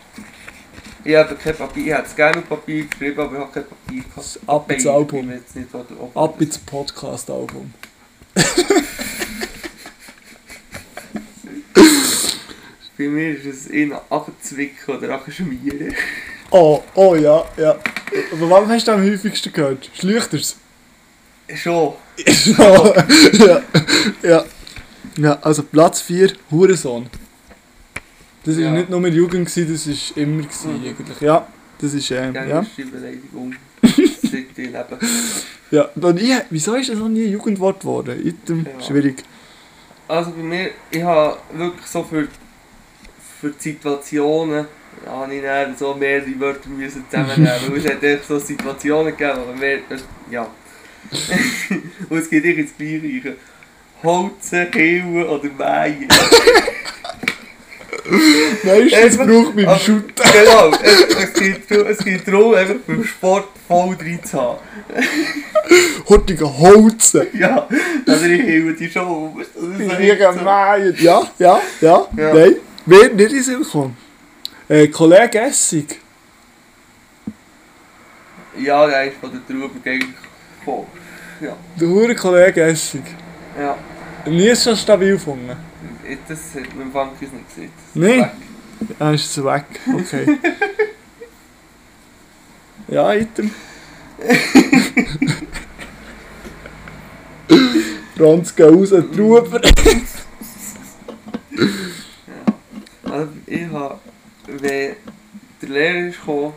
Ich 1.04 1.14
habe 1.14 1.34
kein 1.36 1.54
Papier, 1.54 1.84
ich 1.86 1.92
hätte 1.92 2.06
es 2.06 2.16
gerne 2.16 2.38
auf 2.38 2.48
Papier 2.48 2.86
geschrieben, 2.86 3.20
aber 3.20 3.34
ich 3.34 3.40
habe 3.40 3.52
kein 3.52 3.64
Papier 3.66 4.02
gehabt. 4.02 4.16
Das 4.16 4.38
Ab 4.46 4.70
ins 4.70 4.84
Ich 4.84 4.90
Album. 4.90 5.26
nicht, 5.28 5.74
Ab 6.14 6.40
ins 6.40 6.58
Podcast-Album. 6.58 7.74
Bei 12.96 13.08
mir 13.08 13.36
ist 13.36 13.44
es 13.44 13.66
eher 13.66 14.00
abzwicken 14.08 14.96
oder 14.96 15.14
abschmieren. 15.14 15.94
Oh, 16.56 16.80
oh 16.94 17.16
ja, 17.16 17.44
ja. 17.56 17.70
Aber 18.32 18.48
wann 18.50 18.68
hast 18.68 18.86
du 18.86 18.92
am 18.92 19.02
häufigsten 19.02 19.52
gehört? 19.52 19.90
Schlüchters? 19.92 20.56
Schon. 21.52 21.94
ja, 22.56 22.94
ja, 23.32 23.62
ja. 24.22 24.44
Ja, 25.16 25.38
also 25.42 25.64
Platz 25.64 26.00
4, 26.00 26.32
Hurensohn. 26.52 27.06
Das 28.44 28.54
war 28.56 28.62
Ja. 28.62 28.70
nicht 28.70 28.88
nur 28.88 29.00
mit 29.00 29.14
Jugend, 29.14 29.48
gewesen, 29.48 29.72
das 29.72 29.86
war 29.88 30.22
immer 30.22 30.42
gewesen, 30.42 30.80
Mhm. 30.80 30.86
eigentlich. 30.88 31.20
Ja, 31.20 31.46
das 31.80 31.92
ist, 31.94 32.10
ähm, 32.12 32.34
ja. 32.34 32.42
Gängigste 32.44 32.84
Beleidigung. 32.86 33.54
Seit 33.82 34.32
ich 34.32 34.56
lebe. 34.56 34.98
ja. 35.72 35.90
Wieso 36.50 36.74
ist 36.76 36.88
das 36.88 36.98
noch 36.98 37.08
nie 37.08 37.24
ein 37.26 37.32
Jugendwort 37.32 37.80
geworden? 37.80 38.24
Item, 38.24 38.64
Ja. 38.64 38.80
schwierig. 38.86 39.24
Also 40.06 40.30
bei 40.30 40.42
mir, 40.42 40.70
ich 40.92 41.02
habe 41.02 41.36
wirklich 41.52 41.86
so 41.86 42.04
für, 42.04 42.28
für 43.40 43.50
die 43.50 43.60
Situationen, 43.60 44.66
habe 45.06 45.34
ich 45.34 45.42
dann 45.42 45.76
so 45.76 45.94
mehrere 45.94 46.38
Wörter 46.40 46.68
müssen 46.68 47.04
zusammennehmen. 47.10 47.50
weil 47.70 47.78
es 47.78 47.86
hat 47.86 48.02
echt 48.02 48.26
so 48.26 48.38
Situationen 48.38 49.16
gegeben, 49.16 49.40
wo 49.46 49.52
mehr, 49.58 49.78
ja. 50.30 50.46
Und 52.08 52.18
es 52.18 52.30
geht 52.30 52.44
ins 52.44 52.76
Gleiche. 52.76 53.36
Holzen, 54.02 54.70
Killen 54.70 55.26
oder 55.26 55.44
Mähen. 55.44 56.08
Meistens 58.64 59.16
braucht 59.16 59.54
man 59.54 59.66
aber- 59.66 59.78
Shooten. 59.78 60.12
Genau, 60.32 60.70
es, 60.82 61.16
es, 61.24 61.32
geht, 61.34 61.70
es 61.70 61.98
geht 61.98 62.28
darum, 62.28 62.54
einfach 62.54 62.74
beim 62.86 63.04
Sport 63.04 63.48
voll 63.66 63.96
drin 63.96 64.22
zu 64.22 64.40
haben. 64.40 64.58
Hurtige 66.08 66.58
Holzen. 66.58 67.26
Ja, 67.32 67.66
also 68.06 68.24
ich 68.26 68.42
hebe 68.42 68.74
die 68.74 68.90
schon 68.90 69.32
liegen 69.78 70.34
so. 70.38 70.44
Mähen. 70.44 70.94
Ja, 70.98 71.22
ja, 71.38 71.60
ja, 71.80 72.06
Ja. 72.16 72.34
Nein, 72.34 72.56
wer 72.84 73.08
nicht 73.10 73.32
in 73.32 73.42
Sinn 73.42 73.62
kommen. 73.62 73.96
Äh, 74.68 74.88
Kollege 74.88 75.40
Essig. 75.40 76.00
Ja, 78.58 78.86
der 78.86 79.04
ist 79.06 79.16
von 79.20 79.30
der 79.32 79.46
Trube 79.46 79.78
gegen 79.82 80.14
gekommen. 80.60 80.86
Ja, 81.40 81.56
Der 81.78 81.88
hure 81.88 82.14
Kollege 82.14 82.62
Essig. 82.62 83.02
ja. 83.58 83.76
Nie 84.26 84.54
so 84.54 84.74
stabil 84.74 85.12
gefunden. 85.12 85.54
Das 86.28 86.38
hat 86.54 86.74
man 86.74 86.86
im 86.86 86.92
Funkis 86.92 87.28
nicht 87.30 87.46
gesehen. 87.48 87.70
Weg. 87.94 88.30
Ah, 88.98 89.10
ist 89.12 89.36
es 89.36 89.44
weg. 89.44 89.64
Okay. 89.94 90.38
ja, 92.88 93.12
Item. 93.12 93.50
Franz 98.16 98.56
geht 98.56 98.66
raus, 98.66 98.90
Trauber. 99.14 99.60
Also 103.04 103.28
ich 103.46 103.66
habe, 103.70 103.98
wenn 104.46 104.96
der 105.62 105.68
Lehrer 105.68 106.08
ist 106.08 106.20
gekommen, 106.20 106.52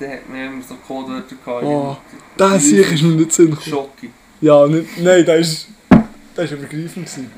dann 0.00 0.10
hat 0.10 0.28
man 0.28 0.46
immer 0.46 0.62
so 0.62 0.74
Codewörter 0.86 1.36
gehabt. 1.44 1.64
Oh, 1.64 1.96
Das 2.36 2.62
hier 2.64 2.88
ist 2.90 3.02
mir 3.02 3.14
nicht 3.14 3.32
Sinn 3.32 3.50
gekommen. 3.50 3.68
Schocki. 3.68 4.10
Ja, 4.40 4.66
nicht, 4.66 4.98
nein, 5.00 5.24
das 5.24 5.40
ist, 5.40 5.68
das 6.34 6.44
ist 6.46 6.52
übergreifend 6.52 6.94
gewesen. 7.06 7.30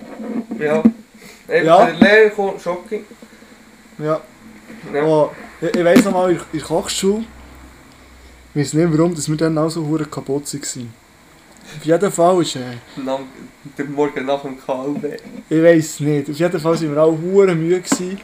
Ja. 0.59 0.83
Eben, 1.49 1.67
Ja. 1.67 1.87
Der 1.87 1.95
Lehrer 1.95 2.31
kommt, 2.31 2.61
Schocki. 2.61 3.05
Ja. 3.99 4.21
Ja. 4.95 5.05
Oh, 5.05 5.31
ich, 5.61 5.75
ich 5.75 5.85
weiss 5.85 6.05
noch 6.05 6.13
mal, 6.13 6.31
in 6.31 6.37
in 6.37 6.59
der 6.59 6.63
Kochschule, 6.63 7.25
ich 8.55 8.61
weiß 8.61 8.75
nicht 8.75 8.93
warum, 8.99 9.15
dass 9.15 9.29
wir 9.29 9.37
dann 9.37 9.57
auch 9.59 9.69
so 9.71 9.87
hure 9.87 10.05
kaputt 10.07 10.53
waren. 10.55 10.95
Auf 11.77 11.85
jeden 11.85 12.11
Fall 12.13 12.43
ist, 12.43 12.57
äh, 12.57 12.61
der 13.79 13.85
Morgen 13.85 14.27
nach 14.27 14.43
dem 14.43 14.59
KLB. 14.59 15.21
ich 15.49 15.63
weiss 15.63 16.01
nicht, 16.01 16.31
auf 16.31 16.37
jeden 16.37 16.61
Fall 16.61 16.75
waren 16.75 16.95
wir 16.95 17.01
alle 17.01 17.19
hure 17.21 17.55
müde. 17.55 17.81
Gewesen. 17.81 18.21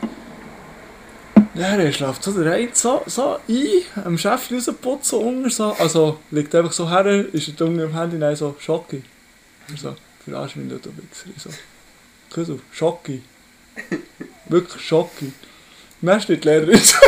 Ja, 1.59 1.77
er 1.77 1.93
schläft 1.93 2.23
so 2.23 2.33
der 2.33 2.53
eine 2.53 2.69
so, 2.73 3.03
so 3.07 3.39
ein, 3.49 4.05
am 4.05 4.19
Chef 4.19 4.51
rausputzen, 4.53 5.03
so 5.05 5.21
unten 5.21 5.49
so, 5.51 5.73
also 5.73 6.19
liegt 6.31 6.55
einfach 6.55 6.73
so 6.73 6.89
her, 6.91 7.07
ist 7.33 7.49
er 7.49 7.55
dumm 7.55 7.79
am 7.81 7.95
Handy, 7.95 8.19
nein, 8.19 8.37
so, 8.37 8.55
Schocki. 8.59 9.03
Er 9.71 9.77
so, 9.77 9.97
verarsch 10.25 10.57
mich 10.57 10.71
nicht, 10.71 10.85
du 10.85 10.91
Wichser. 10.91 11.31
Ich 11.35 11.43
so, 11.43 11.51
Küssel, 12.31 12.61
Schocki. 12.73 13.23
Wirklich 14.49 14.83
Schocki. 14.83 15.33
Dann 16.03 16.21
steht 16.21 16.45
die 16.45 16.49
Lehrerin 16.49 16.79
so 16.79 16.97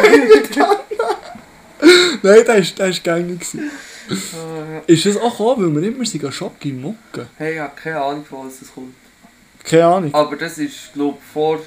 Nein, 2.23 2.45
der 2.47 2.57
ist, 2.57 2.79
der 2.79 2.89
ist 2.89 3.05
gängig. 3.05 3.41
Ah, 4.11 4.81
Ist 4.87 5.05
das 5.07 5.17
auch 5.19 5.31
gekommen, 5.31 5.77
weil 5.77 5.83
wir 5.83 5.89
immer 5.89 6.05
sind 6.05 6.33
Schocki 6.35 6.73
mucken? 6.73 7.29
Hey, 7.37 7.55
ich 7.55 7.61
habe 7.61 7.73
keine 7.77 8.01
Ahnung, 8.01 8.25
von 8.25 8.47
was 8.47 8.61
das 8.61 8.73
kommt. 8.73 8.95
Keine 9.63 9.87
Ahnung. 9.87 10.15
Aber 10.15 10.37
das 10.37 10.59
ist, 10.59 10.93
glaube 10.95 11.19
ich, 11.21 11.33
vor, 11.33 11.61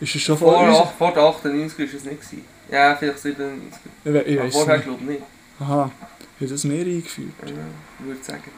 Ist 0.00 0.14
es 0.14 0.22
schon 0.22 0.38
vor 0.38 0.54
vor, 0.54 0.68
uns? 0.68 0.90
vor 0.98 1.12
der 1.12 1.22
98 1.24 1.78
ist 1.86 1.94
es 1.94 2.04
nicht 2.04 2.20
gewesen. 2.20 2.44
Ja, 2.70 2.96
vielleicht 2.96 3.18
97. 3.18 3.80
Ich, 4.04 4.12
we- 4.12 4.22
ich 4.22 4.38
weiss 4.40 4.52
vorher 4.54 4.78
glaube 4.78 4.98
ich 5.02 5.08
nicht. 5.08 5.22
Aha, 5.60 5.90
hat 6.40 6.50
das 6.50 6.64
mehr 6.64 6.84
eingeführt? 6.84 7.28
Ja, 7.44 7.52
ich 8.00 8.06
würde 8.06 8.22
sagen. 8.24 8.50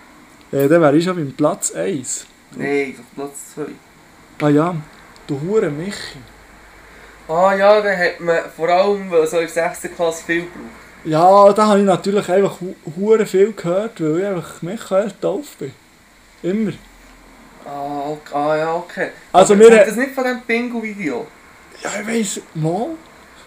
Ja, 0.52 0.68
dann 0.68 0.82
wäre 0.82 0.96
ich 0.96 1.04
schon 1.04 1.16
beim 1.16 1.32
Platz 1.32 1.72
1. 1.72 2.26
Nein, 2.56 2.94
doch 2.96 3.04
Platz 3.24 3.54
2. 3.54 3.62
Ah 4.46 4.48
ja, 4.50 4.76
du 5.26 5.40
hure 5.40 5.70
Michi. 5.70 6.18
Ah 7.28 7.54
ja, 7.54 7.80
dann 7.80 7.96
hat 7.98 8.20
man 8.20 8.38
vor 8.54 8.68
allem 8.68 9.08
so 9.26 9.38
in 9.38 9.48
der 9.54 9.70
6. 9.74 9.88
Klasse 9.96 10.24
viel 10.24 10.40
gebraucht. 10.42 10.54
Ja, 11.04 11.52
da 11.52 11.66
habe 11.66 11.80
ich 11.80 11.86
natürlich 11.86 12.28
einfach 12.28 12.60
hu- 12.60 12.76
hure 12.96 13.26
viel 13.26 13.52
gehört, 13.52 14.00
weil 14.00 14.18
ich 14.20 14.26
einfach 14.26 14.62
Michael 14.62 15.10
Tauf 15.20 15.56
bin. 15.56 15.72
Immer. 16.42 16.72
Ah, 17.64 18.10
okay. 18.10 18.34
ah 18.34 18.56
ja, 18.56 18.74
okay. 18.74 19.08
Also 19.32 19.54
Aber 19.54 19.62
wir- 19.62 19.70
kommt 19.76 19.86
das 19.88 19.96
nicht 19.96 20.14
von 20.14 20.24
dem 20.24 20.40
Bingo-Video? 20.46 21.26
Ja, 21.82 21.90
ich 22.00 22.06
weiss, 22.06 22.40
mal. 22.54 22.88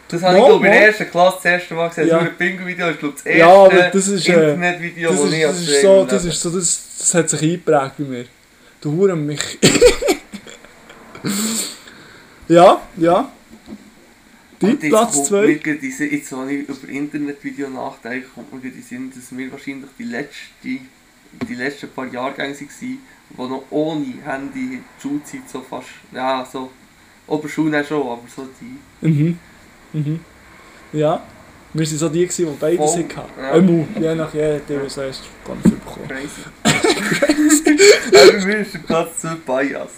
Das 0.07 0.21
habe 0.21 0.37
ich 0.37 0.45
glaube 0.45 0.65
in 0.67 0.71
der 0.71 0.85
ersten 0.87 1.09
Klasse 1.09 1.37
das 1.37 1.45
erste 1.45 1.73
Mal 1.73 1.87
gesehen. 1.89 2.07
Ja. 2.07 2.19
Das 2.23 2.37
Bingo-Video 2.37 2.89
ist 2.89 2.99
glaube 2.99 3.15
ich 3.17 3.23
das 3.23 3.33
Ja, 3.37 3.47
aber 3.47 3.73
erste 3.73 3.97
das 3.97 4.07
ist, 4.07 4.29
äh, 4.29 4.33
Internetvideo, 4.33 5.09
Das 5.09 5.19
das 5.19 5.27
ist, 5.29 5.33
ich 5.35 5.41
das 5.43 5.59
ist 5.61 5.81
so, 5.81 6.05
das 6.05 6.25
ist 6.25 6.41
so, 6.41 6.49
das, 6.51 6.83
das 6.99 7.13
hat 7.15 7.29
sich 7.29 7.41
eingeprägt 7.41 7.97
bei 7.97 8.03
mir. 8.03 8.25
Du 8.81 8.91
hure 8.91 9.15
Michi. 9.15 9.57
ja, 12.47 12.81
ja. 12.97 13.31
Dein 14.59 14.79
Platz 14.79 15.25
2? 15.25 15.59
Diese, 15.81 16.05
jetzt, 16.05 16.31
wenn 16.31 16.49
ich 16.49 16.69
über 16.69 16.87
Internetvideo 16.87 17.69
nachdenke, 17.69 18.27
kommt 18.33 18.53
mir 18.53 18.61
in 18.69 18.73
den 18.73 18.83
Sinn, 18.83 19.11
dass 19.13 19.35
wir 19.37 19.51
wahrscheinlich 19.51 19.89
die, 19.99 20.03
letzte, 20.03 20.79
die 21.47 21.55
letzten 21.55 21.89
paar 21.89 22.05
Jahrgänge 22.07 22.53
waren, 22.55 22.67
die 22.81 22.99
noch 23.37 23.63
ohne 23.69 24.05
Handy 24.23 24.59
in 24.59 24.69
die 24.71 25.01
Schulzeit 25.01 25.41
so 25.51 25.61
fast, 25.61 25.87
ja, 26.11 26.45
so, 26.51 26.69
Oberschule 27.27 27.81
auch 27.81 27.85
schon, 27.85 28.01
aber 28.07 28.21
so 28.33 28.47
die, 28.61 29.07
Mhm. 29.07 29.39
Mhm. 29.93 30.19
Ja. 30.93 31.21
Wir 31.73 31.85
waren 31.85 31.97
so 31.97 32.07
die, 32.09 32.21
gewesen, 32.25 32.45
die 32.45 32.57
beides 32.59 32.77
Voll, 32.93 33.03
hatten. 33.03 33.41
ja. 33.41 33.51
Einmal, 33.51 33.85
je 33.99 34.15
nach 34.15 34.33
je, 34.33 34.59
der 34.69 34.85
was 34.85 34.97
erst 34.97 35.23
gar 35.45 35.55
nicht 35.55 35.69
bekommen. 35.83 36.07
crazy. 36.07 36.41
Aber 38.15 38.31
bei 38.39 38.45
mir 38.45 38.57
ist 38.59 38.73
der 38.73 38.79
Platz 38.79 39.19
2 39.21 39.35
Bias. 39.45 39.91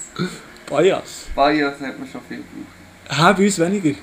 Bias. 0.67 1.25
Bias 1.35 1.79
hat 1.81 1.99
man 1.99 2.07
schon 2.07 2.21
viel 2.27 2.37
gebraucht. 2.37 3.27
Hä, 3.27 3.33
bei 3.37 3.45
uns 3.45 3.59
weniger. 3.59 3.95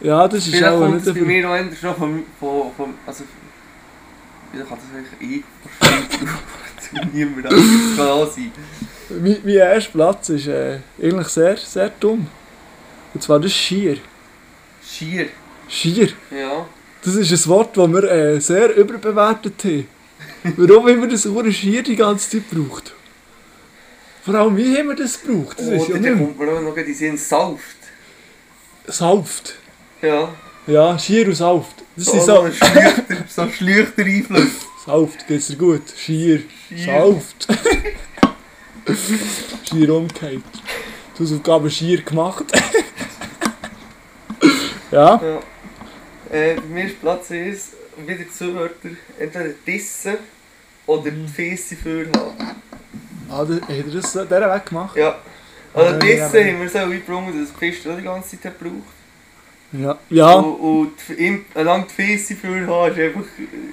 Ja, 0.00 0.26
das 0.26 0.46
ist 0.46 0.54
Vielleicht 0.54 0.72
auch 0.72 0.80
kommt 0.80 0.94
nicht 0.94 1.06
es 1.06 1.14
bei 1.14 1.20
mir 1.20 1.42
noch 1.42 1.54
eher 1.54 1.76
schon 1.78 1.94
von, 1.94 2.22
von 2.76 2.94
also, 3.06 3.24
wie 4.52 4.58
kann 4.58 4.78
das 4.78 5.28
eigentlich 5.28 5.44
ich 5.44 7.12
Niemand 7.12 7.48
kann 7.96 8.08
auch 8.08 8.30
sein. 8.30 8.52
Mein, 9.10 9.38
mein 9.44 9.54
erster 9.54 9.92
Platz 9.92 10.28
ist 10.30 10.46
äh, 10.48 10.78
eigentlich 11.00 11.28
sehr, 11.28 11.56
sehr 11.56 11.90
dumm. 12.00 12.26
Und 13.14 13.22
zwar 13.22 13.38
das 13.40 13.52
Schier. 13.52 13.98
Schier. 14.82 15.28
Schier. 15.68 16.08
Ja. 16.30 16.66
Das 17.02 17.14
ist 17.14 17.32
ein 17.32 17.50
Wort, 17.50 17.76
das 17.76 17.88
wir 17.88 18.04
äh, 18.04 18.40
sehr 18.40 18.76
überbewertet 18.76 19.64
haben. 19.64 19.88
Warum 20.56 20.88
haben 20.88 21.00
wir 21.02 21.08
das 21.08 21.32
Wort 21.32 21.52
Schier 21.52 21.82
die 21.82 21.96
ganze 21.96 22.30
Zeit 22.30 22.50
gebraucht? 22.50 22.94
Vor 24.22 24.34
allem, 24.34 24.56
wie 24.56 24.76
haben 24.76 24.88
wir 24.88 24.96
das 24.96 25.20
gebraucht? 25.20 25.58
Das 25.58 25.66
ist 25.66 25.88
ja 25.88 25.98
dann 25.98 26.18
kommt 26.18 26.38
mir 26.38 26.52
auch 26.52 26.60
noch 26.60 26.76
in 26.76 26.84
den 26.84 26.94
Sinn. 26.94 27.16
Sauft. 28.86 29.54
Ja. 30.02 30.34
Ja, 30.66 30.98
Schier 30.98 31.26
und 31.26 31.34
Sauft. 31.34 31.76
Das 31.96 32.04
So, 32.06 32.12
sind 32.12 32.20
so 32.22 32.26
so... 32.26 32.40
ein 32.42 32.52
Schlüchter, 32.52 33.24
so 33.28 33.42
ein 33.42 33.52
Schlüchter 33.52 34.02
Einfluss. 34.04 34.66
Sauft, 34.84 35.26
geht's 35.26 35.48
dir 35.48 35.56
gut? 35.56 35.82
Schier. 35.96 36.42
Schier. 36.68 36.84
Sauft. 36.84 37.48
Schier 39.68 39.94
umgekehrt. 39.94 40.42
Die 41.18 41.22
Hausaufgaben 41.22 41.70
schier 41.70 42.02
gemacht. 42.02 42.44
ja. 44.90 45.20
Ja. 45.22 45.40
Äh, 46.30 46.54
bei 46.54 46.62
mir 46.68 46.84
ist 46.86 47.00
Platz 47.00 47.30
1 47.30 47.72
wieder 48.06 48.30
Zuhörter. 48.30 48.90
Entweder 49.18 49.50
dissen 49.66 50.16
oder 50.86 51.10
die 51.10 51.28
Fässe 51.28 51.76
für 51.76 52.06
haben. 52.06 52.36
Ah, 53.28 53.44
da, 53.44 53.54
hat 53.54 53.68
er 53.68 53.82
das 53.84 54.12
so 54.12 54.24
dieser 54.24 54.54
Weg 54.54 54.66
gemacht? 54.66 54.96
Ja. 54.96 55.18
Also 55.74 55.98
dissen 55.98 56.24
haben 56.46 56.60
wir 56.60 56.68
so 56.68 56.78
eingebrungen, 56.78 57.38
dass 57.40 57.52
die 57.52 57.58
Piste 57.70 57.92
auch 57.92 57.96
die 57.96 58.02
ganze 58.02 58.30
Zeit 58.30 58.52
hat 58.52 58.58
gebraucht. 58.58 58.99
Ja. 59.72 59.98
Ja. 60.10 60.32
Und, 60.34 60.54
und 60.54 60.92
die- 61.08 61.12
im- 61.26 61.44
allein 61.54 61.84
die 61.88 61.94
Fässe 61.94 62.34
für 62.34 62.48
haben 62.66 62.92
ist 62.92 62.98
einfach, 62.98 63.24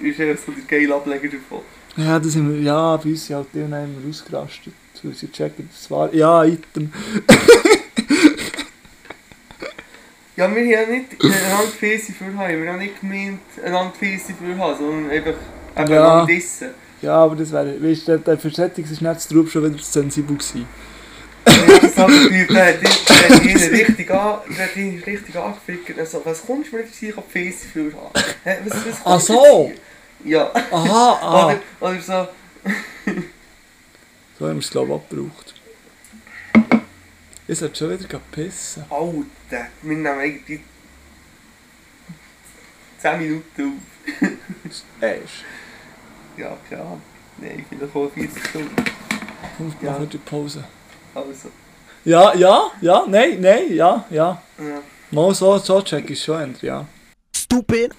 ist 0.04 0.20
einfach 0.20 0.46
so 0.46 0.52
der 0.52 0.64
geile 0.80 0.94
Ableger 0.96 1.28
davon. 1.30 1.62
Ja, 1.96 2.20
das 2.20 2.34
sind 2.34 2.48
wir, 2.54 2.62
ja, 2.62 2.96
bei 2.98 3.10
uns 3.10 3.26
sind 3.26 3.36
halt 3.36 3.48
die 3.54 3.62
und 3.62 3.74
haben 3.74 3.96
wir 4.02 4.10
ausgerastet. 4.10 4.74
Weil 5.04 5.14
sie 5.14 5.32
checken, 5.32 5.70
das 5.72 5.90
war, 5.92 6.14
ja, 6.14 6.44
Item. 6.44 6.92
Ja, 10.36 10.54
wir 10.56 10.78
haben 10.80 10.92
nicht 10.92 11.24
einander 11.24 11.64
die 11.74 11.78
Fässe 11.78 12.12
für 12.14 12.26
haben. 12.38 12.62
Wir 12.64 12.72
haben 12.72 12.80
nicht 12.80 13.00
gemeint, 13.02 13.40
einander 13.64 13.92
die 14.00 14.06
Fässe 14.06 14.34
für 14.34 14.56
haben, 14.58 14.78
sondern 14.78 15.10
einfach 15.10 15.34
eben 15.78 15.92
Ja. 15.94 16.14
einander 16.14 16.26
dissen. 16.28 16.68
Ja, 17.02 17.16
aber 17.18 17.36
das 17.36 17.52
wäre, 17.52 17.82
weißt 17.82 18.08
du, 18.08 18.20
der 18.20 18.38
Versetzung 18.38 18.84
ist 18.84 19.02
nicht 19.02 19.30
Trub 19.30 19.50
schon 19.50 19.64
wieder 19.66 19.78
zu 19.82 19.92
sensibel 19.92 20.36
gewesen. 20.36 20.66
Natürlich, 21.48 22.48
der 22.48 22.66
hat 22.78 23.44
ihn- 23.44 23.58
richtig 23.58 24.12
an, 24.12 24.40
richtig 25.06 25.36
angefickt. 25.36 25.98
Also, 26.00 26.22
was 26.26 26.46
kommst 26.46 26.72
du 26.72 26.78
jetzt 26.78 26.96
hier 26.96 27.18
auf 27.18 27.24
die 27.34 27.52
für 27.52 27.92
was, 27.94 28.86
was 28.86 29.02
Ach 29.06 29.20
so. 29.20 29.72
Ja. 30.24 30.52
Aha, 30.72 31.20
ah. 31.22 31.46
Oder, 31.46 31.60
oder 31.80 32.02
so, 32.02 32.28
So 34.40 34.48
haben 34.48 34.56
wir 34.56 34.60
es, 34.60 34.70
glaube 34.70 34.90
ich, 34.92 34.96
abgebraucht. 34.96 35.54
Ich 37.48 37.58
sollte 37.58 37.76
schon 37.78 37.92
wieder 38.00 38.20
pissen. 38.32 38.84
Alter, 38.90 39.68
wir 39.82 39.96
nehmen 39.98 40.08
eigentlich 40.20 40.60
10 43.00 43.20
Minuten 43.20 43.80
auf. 44.22 44.22
Äsch. 45.02 45.44
Ja, 46.38 46.56
klar. 46.68 47.00
Nein, 47.38 47.66
vielleicht 47.70 47.96
auch 47.96 48.12
40 48.12 48.48
Stunden. 48.50 48.76
Fünf 49.58 49.76
Ja. 49.82 49.94
Minuten 49.94 50.10
die 50.12 50.18
Pause. 50.20 50.64
Also, 51.18 51.50
Ja, 52.06 52.34
ja, 52.36 52.72
ja, 52.80 53.06
nein, 53.08 53.42
nein, 53.42 53.74
ja, 53.74 54.06
ja. 54.12 54.42
ja. 54.60 54.82
Mal 55.10 55.34
so, 55.34 55.58
so 55.58 55.82
check 55.82 56.08
ich 56.12 56.24
schon, 56.24 56.56
ja. 56.62 56.86
Stupid. 57.36 57.92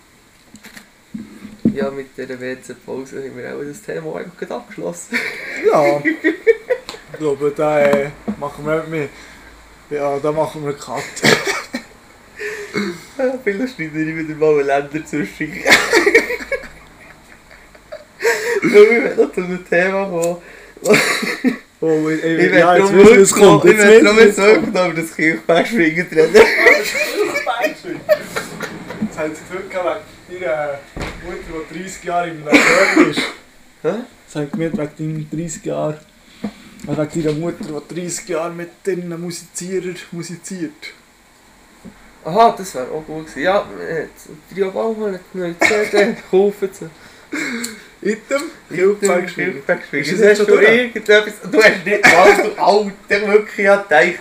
Ja, 1.74 1.90
mit 1.90 2.16
dieser 2.16 2.40
WC-Pause 2.40 3.24
haben 3.24 3.36
wir 3.36 3.56
auch 3.56 3.64
das 3.64 3.82
Thema 3.82 4.16
eigentlich 4.16 4.38
gerade 4.38 4.54
abgeschlossen. 4.54 5.18
Ja. 5.66 5.98
ich 6.04 7.18
glaube, 7.18 7.52
da 7.56 7.80
äh, 7.80 8.10
machen 8.38 8.64
wir 8.64 8.84
mit. 8.84 9.10
Ja, 9.90 10.18
da 10.20 10.30
machen 10.30 10.62
wir 10.62 10.70
einen 10.70 10.78
Cut. 10.78 11.02
Ja, 13.18 13.34
vielleicht 13.44 13.74
schneide 13.74 14.00
ich 14.00 14.16
wieder 14.16 14.34
mal 14.36 14.58
einen 14.58 14.66
Länder 14.66 15.04
zwischen. 15.04 15.52
Weil 18.62 18.90
wir 18.90 19.02
wollen 19.04 19.16
noch 19.16 19.32
zu 19.32 19.40
einem 19.40 19.68
Thema 19.68 20.06
kommen. 20.06 20.36
Oh, 21.80 22.08
ich, 22.08 22.22
ja, 22.24 22.76
jetzt 22.76 22.92
wissen 22.92 23.20
es 23.22 23.32
kommt. 23.32 23.64
Ich 23.64 23.70
Jetzt 23.72 23.84
will 23.86 23.90
wissen 23.92 24.04
darum 24.04 24.16
wir, 24.16 24.24
jetzt 24.26 24.38
es 24.38 24.44
kommt. 24.44 24.50
wirklich 24.54 24.74
noch 24.74 24.86
über 24.86 24.94
das 24.94 25.16
reden. 26.12 26.34
Jetzt 29.00 29.18
haben 29.18 29.34
sie 29.34 29.40
Glück 29.50 29.70
gehabt 29.70 30.00
wegen 30.28 30.40
deiner 30.44 30.78
Mutter, 31.24 31.64
die 31.72 31.78
30 31.82 32.04
Jahre 32.04 32.30
im 32.30 32.44
Labor 32.44 33.08
ist. 33.10 33.20
Hä? 33.82 33.92
Das 34.26 34.34
haben 34.34 34.50
wir 34.56 34.72
wegen 34.72 34.90
deinen 34.98 35.28
30 35.30 35.64
Jahren. 35.64 35.94
äh, 36.86 36.96
Wegen 36.96 37.24
deiner 37.24 37.38
Mutter, 37.38 37.80
die 37.90 37.94
30 38.00 38.28
Jahre 38.28 38.52
mit 38.52 38.70
den 38.86 39.20
Musizierern 39.20 39.96
musiziert. 40.12 40.72
Aha, 42.24 42.54
das 42.58 42.74
wäre 42.74 42.88
auch 42.90 43.04
gut 43.06 43.26
gewesen. 43.26 43.42
Ja, 43.42 43.64
Trio 44.52 44.70
Baumann 44.70 45.14
hat 45.14 45.20
eine 45.34 45.42
neue 45.42 45.58
CD, 45.58 46.16
kaufen 46.30 46.68
sie. 46.72 46.86
Item, 48.02 48.42
Kirchbergschwingen. 48.68 49.52
Kirchbergschwingen. 49.54 50.06
Ist 50.06 50.20
das 50.22 50.38
hast 50.38 50.46
schon 50.48 50.62
irgendetwas... 50.62 51.34
Du 51.50 51.62
hast 51.62 51.84
nicht 51.84 52.02
mal, 52.04 52.36
du 52.56 52.62
Alter, 52.62 53.32
wirklich 53.32 53.58
ja 53.66 53.76
gedacht, 53.82 54.20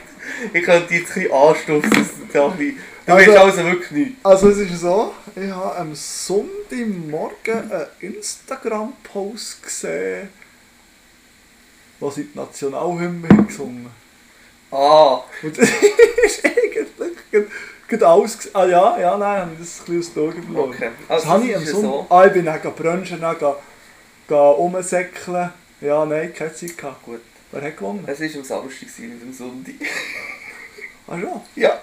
ich 0.53 0.63
könnte 0.63 0.93
jetzt 0.93 1.09
ein 1.11 1.23
bisschen 1.23 1.31
anstoßen, 1.31 1.89
dass 1.91 2.07
du 2.33 2.33
Also- 3.13 3.31
weißt 3.31 3.37
also 3.37 3.63
wirklich 3.65 3.91
nichts. 3.91 4.25
Also 4.25 4.49
es 4.49 4.57
ist 4.57 4.79
so, 4.81 5.13
ich 5.35 5.49
habe 5.49 5.75
am 5.77 5.95
Sonntagmorgen 5.95 7.71
einen 7.71 7.85
Instagram-Post 7.99 9.63
gesehen, 9.63 10.29
wo 11.99 12.09
sie 12.09 12.25
die 12.25 12.37
Nationalhymne 12.37 13.27
gesungen 13.47 13.89
Ah, 14.71 15.23
Und 15.43 15.57
das 15.57 15.69
ist 16.25 16.45
eigentlich 16.45 16.87
gerade 17.87 18.07
alles... 18.07 18.49
Ah 18.53 18.65
ja, 18.65 18.99
ja, 18.99 19.17
nein, 19.17 19.41
habe 19.41 19.51
ich 19.53 19.59
das 19.59 19.79
ein 19.87 19.97
bisschen 19.97 19.99
aus 19.99 20.13
den 20.13 20.23
Augen 20.29 20.43
verloren. 20.43 20.69
okay. 20.69 20.89
Das 21.07 21.17
Also, 21.23 21.27
habe 21.29 21.45
ich 21.45 21.53
das 21.53 21.61
am 21.61 21.67
Sonntag... 21.67 21.89
so. 21.91 22.05
Ah, 22.09 22.25
ich 22.25 22.33
bin 22.33 22.45
dann 22.45 22.61
brunchen, 22.61 23.21
dann 23.21 23.35
rumsäckeln. 24.35 25.49
Ja, 25.81 26.05
nein, 26.05 26.33
keine 26.33 26.53
Zeit 26.53 26.77
gehabt. 26.77 27.03
Gut. 27.03 27.21
Wer 27.51 27.61
hat 27.61 27.77
gewonnen? 27.77 28.03
Es 28.07 28.19
war 28.19 28.25
am 28.27 28.43
Samstag, 28.43 28.89
nicht 28.99 29.23
am 29.23 29.33
Sonntag. 29.33 29.73
Ah 31.07 31.17
schon? 31.19 31.41
Ja. 31.55 31.79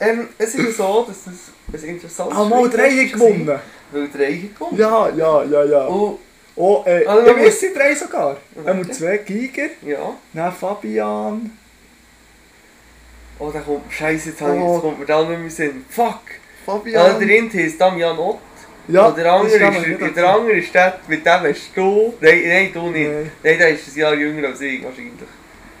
ähm, 0.00 0.28
es 0.38 0.54
ist 0.54 0.76
so, 0.76 1.04
dass 1.06 1.24
das 1.24 1.82
ein 1.82 1.88
interessantes 1.90 2.38
Ah, 2.38 2.44
mal 2.44 2.68
drei 2.70 2.90
haben 2.90 3.20
war, 3.20 3.28
gewonnen. 3.28 3.60
Weil 3.92 4.08
drei 4.08 4.32
haben 4.32 4.54
gewonnen. 4.54 4.78
Ja, 4.78 5.08
ja, 5.10 5.44
ja, 5.44 5.64
ja. 5.64 5.84
Und, 5.86 6.18
Oh, 6.56 6.84
äh, 6.86 7.04
Also, 7.04 7.36
ich 7.36 7.54
sie 7.54 7.74
drei 7.74 7.94
sogar. 7.96 8.36
Okay. 8.54 8.70
Einmal 8.70 8.88
zwei 8.92 9.16
Giger, 9.18 9.70
ja. 9.82 10.14
dann 10.32 10.52
Fabian. 10.52 11.50
Oh, 13.38 13.50
da 13.50 13.60
kommt... 13.60 13.92
Scheiße, 13.92 14.30
jetzt, 14.30 14.40
ich- 14.40 14.46
Oh. 14.46 14.72
jetzt 14.74 14.82
kommt 14.82 14.98
mir 15.00 15.06
da 15.06 15.22
nicht 15.28 15.40
mehr 15.40 15.50
Sinn. 15.50 15.84
Fuck! 15.88 16.20
Ja, 16.66 16.72
Fabian. 16.72 17.20
der 17.20 17.28
Int 17.38 17.54
heisst 17.54 17.80
Damian 17.80 18.18
Ott. 18.18 18.38
Ja, 18.88 19.06
und 19.06 19.16
der 19.16 19.32
andere, 19.32 19.58
das 19.58 19.76
ist, 19.76 19.88
man 19.88 19.98
nicht 19.98 20.16
der 20.16 20.28
andere 20.28 20.52
ist 20.58 20.74
der, 20.74 20.98
mit 21.08 21.24
dem 21.26 21.32
hast 21.32 21.70
du... 21.74 22.14
Nein, 22.20 22.42
nein, 22.46 22.70
du 22.72 22.90
nicht. 22.90 23.10
Nein. 23.10 23.30
Nein, 23.42 23.58
der 23.58 23.68
ist 23.70 23.88
ein 23.88 23.98
Jahr 23.98 24.14
jünger 24.14 24.48
als 24.48 24.60
ich 24.60 24.84
wahrscheinlich. 24.84 25.12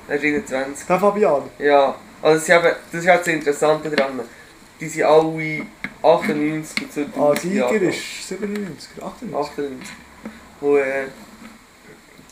Der 0.08 0.16
ist 0.16 0.24
21. 0.24 0.86
Der 0.86 1.00
Fabian. 1.00 1.42
Ja, 1.58 1.94
also 2.22 2.44
sie 2.44 2.52
haben, 2.52 2.68
das 2.92 3.00
ist 3.02 3.08
halt 3.08 3.20
das 3.20 3.28
Interessante 3.28 3.90
daran. 3.90 4.20
Die 4.80 4.88
sind 4.88 5.04
alle 5.04 5.62
98 6.02 6.82
und 6.82 6.92
2000 6.92 7.16
Ah, 7.62 7.66
alt. 7.68 7.82
ist 7.82 8.28
97, 8.28 9.02
98. 9.02 9.34
98. 9.34 9.88
Und 10.60 10.78
äh, 10.78 10.82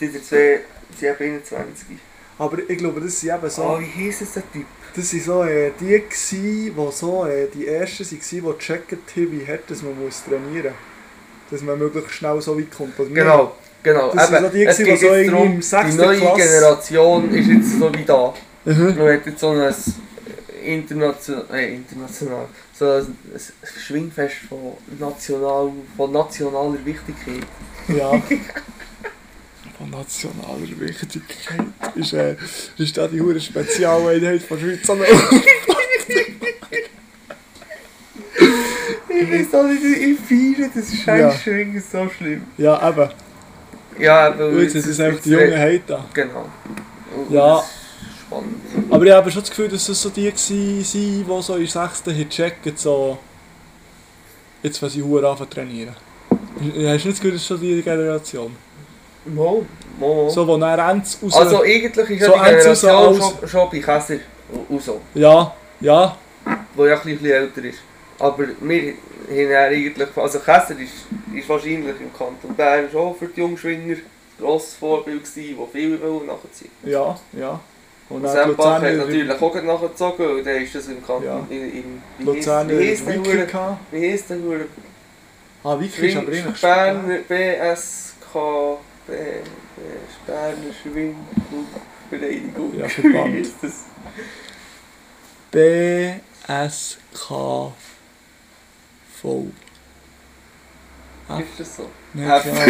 diese 0.00 0.22
zwei 0.22 0.60
sind 0.98 1.20
eben 1.20 1.34
21. 1.34 1.86
Aber 2.38 2.58
ich 2.66 2.78
glaube, 2.78 3.00
das 3.00 3.20
sind 3.20 3.34
eben 3.34 3.50
so, 3.50 3.62
Oh, 3.62 3.78
wie 3.80 4.06
heisst 4.08 4.22
es 4.22 4.32
der 4.34 4.42
Typ? 4.52 4.66
Das 4.94 5.10
sind 5.10 5.24
so 5.24 5.42
äh, 5.44 5.72
die 5.80 6.02
gsi, 6.08 6.72
die 6.76 6.92
so 6.92 7.24
äh, 7.26 7.48
die 7.52 7.66
ersten 7.66 8.04
waren, 8.04 8.18
die 8.30 8.58
gecheckt 8.58 8.92
haben, 8.92 9.32
wie 9.32 9.46
hart 9.46 9.70
dass 9.70 9.82
man 9.82 9.98
muss 10.02 10.22
trainieren 10.24 10.64
muss. 10.72 11.50
Dass 11.50 11.62
man 11.62 11.78
möglichst 11.78 12.12
schnell 12.12 12.40
so 12.40 12.58
weit 12.58 12.70
kommt. 12.70 12.98
Also 12.98 13.12
Genau, 13.12 13.54
genau. 13.82 14.12
Das 14.14 14.28
sind 14.28 14.40
so 14.42 14.48
die, 14.48 14.64
es 14.64 14.76
die 14.76 14.84
so 14.96 15.06
irgendwie 15.06 15.30
darum, 15.30 15.46
im 15.46 15.56
die 15.56 15.62
sechsten 15.62 15.96
neue 16.02 16.18
Klasse- 16.18 16.42
Generation 16.42 17.34
ist 17.34 17.48
jetzt 17.48 17.78
so 17.78 17.94
wie 17.94 18.04
da. 18.04 18.34
Mhm. 18.64 18.94
Man 18.98 19.12
hat 19.14 19.26
jetzt 19.26 19.40
so 19.40 19.50
ein 19.50 19.74
international, 20.64 21.44
äh, 21.52 21.74
international, 21.74 22.46
so 22.72 22.86
ein 22.86 23.16
Schwingfest 23.86 24.36
von, 24.48 24.74
national, 24.98 25.72
von 25.96 26.12
nationaler 26.12 26.78
Wichtigkeit. 26.84 27.46
Ja. 27.88 28.12
Von 29.82 29.90
nationaler 29.90 30.78
Wichtigkeit 30.78 31.66
ist, 31.96 32.12
äh, 32.12 32.36
ist 32.78 32.96
da 32.96 33.08
die 33.08 33.20
hure 33.20 33.40
Spezialeinheit 33.40 34.40
von 34.42 34.56
Schweizer 34.60 34.96
Ich 39.08 39.30
weiß 39.32 39.54
auch 39.54 39.64
nicht, 39.64 39.82
ich 39.82 40.18
feiere 40.20 40.70
das 40.72 40.94
scheiß 40.94 41.44
Ja. 41.46 41.80
So 41.80 42.08
schlimm. 42.10 42.42
Ja, 42.58 42.88
eben. 42.88 43.10
Ja, 43.98 44.26
aber 44.28 44.50
Und 44.50 44.62
jetzt 44.62 44.76
ist 44.76 45.00
einfach 45.00 45.20
die 45.20 45.30
junge 45.30 45.58
Heit 45.58 45.82
da. 45.88 46.04
Genau. 46.14 46.48
Und 47.16 47.32
Ja. 47.32 47.64
spannend. 48.28 48.54
Aber 48.88 49.04
ich 49.04 49.12
habe 49.12 49.32
schon 49.32 49.42
das 49.42 49.50
Gefühl, 49.50 49.68
dass 49.68 49.88
es 49.88 50.00
so 50.00 50.10
die 50.10 50.26
waren, 50.26 50.34
die 50.36 50.84
so 51.42 51.56
in 51.56 51.60
der 51.62 51.68
6. 51.68 52.06
haben 52.06 52.28
gecheckt, 52.28 52.78
so... 52.78 53.18
Jetzt, 54.62 54.80
wenn 54.80 54.90
sie 54.90 55.02
Huren 55.02 55.24
anfangen 55.24 55.50
trainieren. 55.50 55.96
Hast 56.60 56.72
du 56.72 56.78
nicht 56.78 57.04
das 57.04 57.14
Gefühl, 57.16 57.32
das 57.32 57.40
ist 57.40 57.48
schon 57.48 57.60
die 57.60 57.82
Generation? 57.82 58.54
Mo, 59.24 59.64
mo. 59.98 60.28
So, 60.28 60.46
wo 60.46 60.56
dann 60.56 60.78
Renz 60.80 61.18
raus... 61.22 61.34
also 61.36 61.62
eigentlich 61.62 62.10
ist 62.10 62.20
ja 62.22 62.26
so 62.26 62.32
die 62.34 62.40
eins 62.40 62.66
raus 62.66 62.84
als- 62.84 63.18
schon, 63.18 63.48
schon 63.48 63.70
bei 63.70 63.78
Käser 63.78 64.16
so. 64.80 65.00
Ja, 65.14 65.54
ja. 65.80 66.16
der 66.76 66.86
ja 66.86 66.94
ein 66.96 67.02
bisschen 67.02 67.30
älter 67.30 67.64
ist. 67.64 67.78
Aber 68.18 68.44
wir 68.60 68.92
haben 69.28 69.50
ja 69.50 69.60
eigentlich, 69.64 70.08
also 70.16 70.38
Kessler 70.40 70.78
ist, 70.80 70.92
ist 71.34 71.48
wahrscheinlich 71.48 72.00
im 72.00 72.12
Kanton 72.16 72.54
Bern 72.56 72.88
schon 72.90 73.14
für 73.14 73.26
die 73.28 73.40
Jungschwinger 73.40 73.94
ein 73.94 74.02
grosses 74.40 74.74
Vorbild 74.74 75.24
gewesen, 75.24 75.56
wo 75.58 75.68
viele 75.70 76.00
wollen 76.02 76.26
nachziehen 76.26 76.70
Ja, 76.84 77.16
ja. 77.32 77.60
Und 78.08 78.24
dann 78.24 78.32
Sempach 78.32 78.82
hat 78.82 78.94
natürlich 78.96 79.30
auch 79.40 79.62
nachgezogen 79.62 80.26
und 80.38 80.46
dann 80.46 80.56
ist 80.62 80.74
das 80.74 80.88
im 80.88 81.04
Kanton, 81.06 81.24
Ja. 81.24 81.46
in, 81.48 81.72
in, 81.72 82.02
heisst- 82.26 82.68
wie 82.68 82.88
heisst 82.90 83.08
der 83.08 83.16
Hure- 83.18 83.76
wie 83.90 84.10
heisst 84.12 84.30
der 84.30 84.36
Hure? 84.38 84.64
Ah, 85.64 85.78
Wiki 85.78 86.08
ist 86.08 86.16
aber 86.16 86.32
eigentlich 86.32 86.60
Berner 86.60 87.18
BSK, 87.28 88.34
Berner 90.26 90.72
Schwingvereinigung. 90.82 92.78
Ja. 92.78 92.86
Wie 92.96 93.38
heisst 93.38 93.56
das? 93.62 93.84
BSKV. 95.50 96.94
Ah. 101.28 101.38
Ist 101.38 101.58
das 101.58 101.76
so? 101.76 101.88
Ah. 102.16 102.40
klar. 102.40 102.66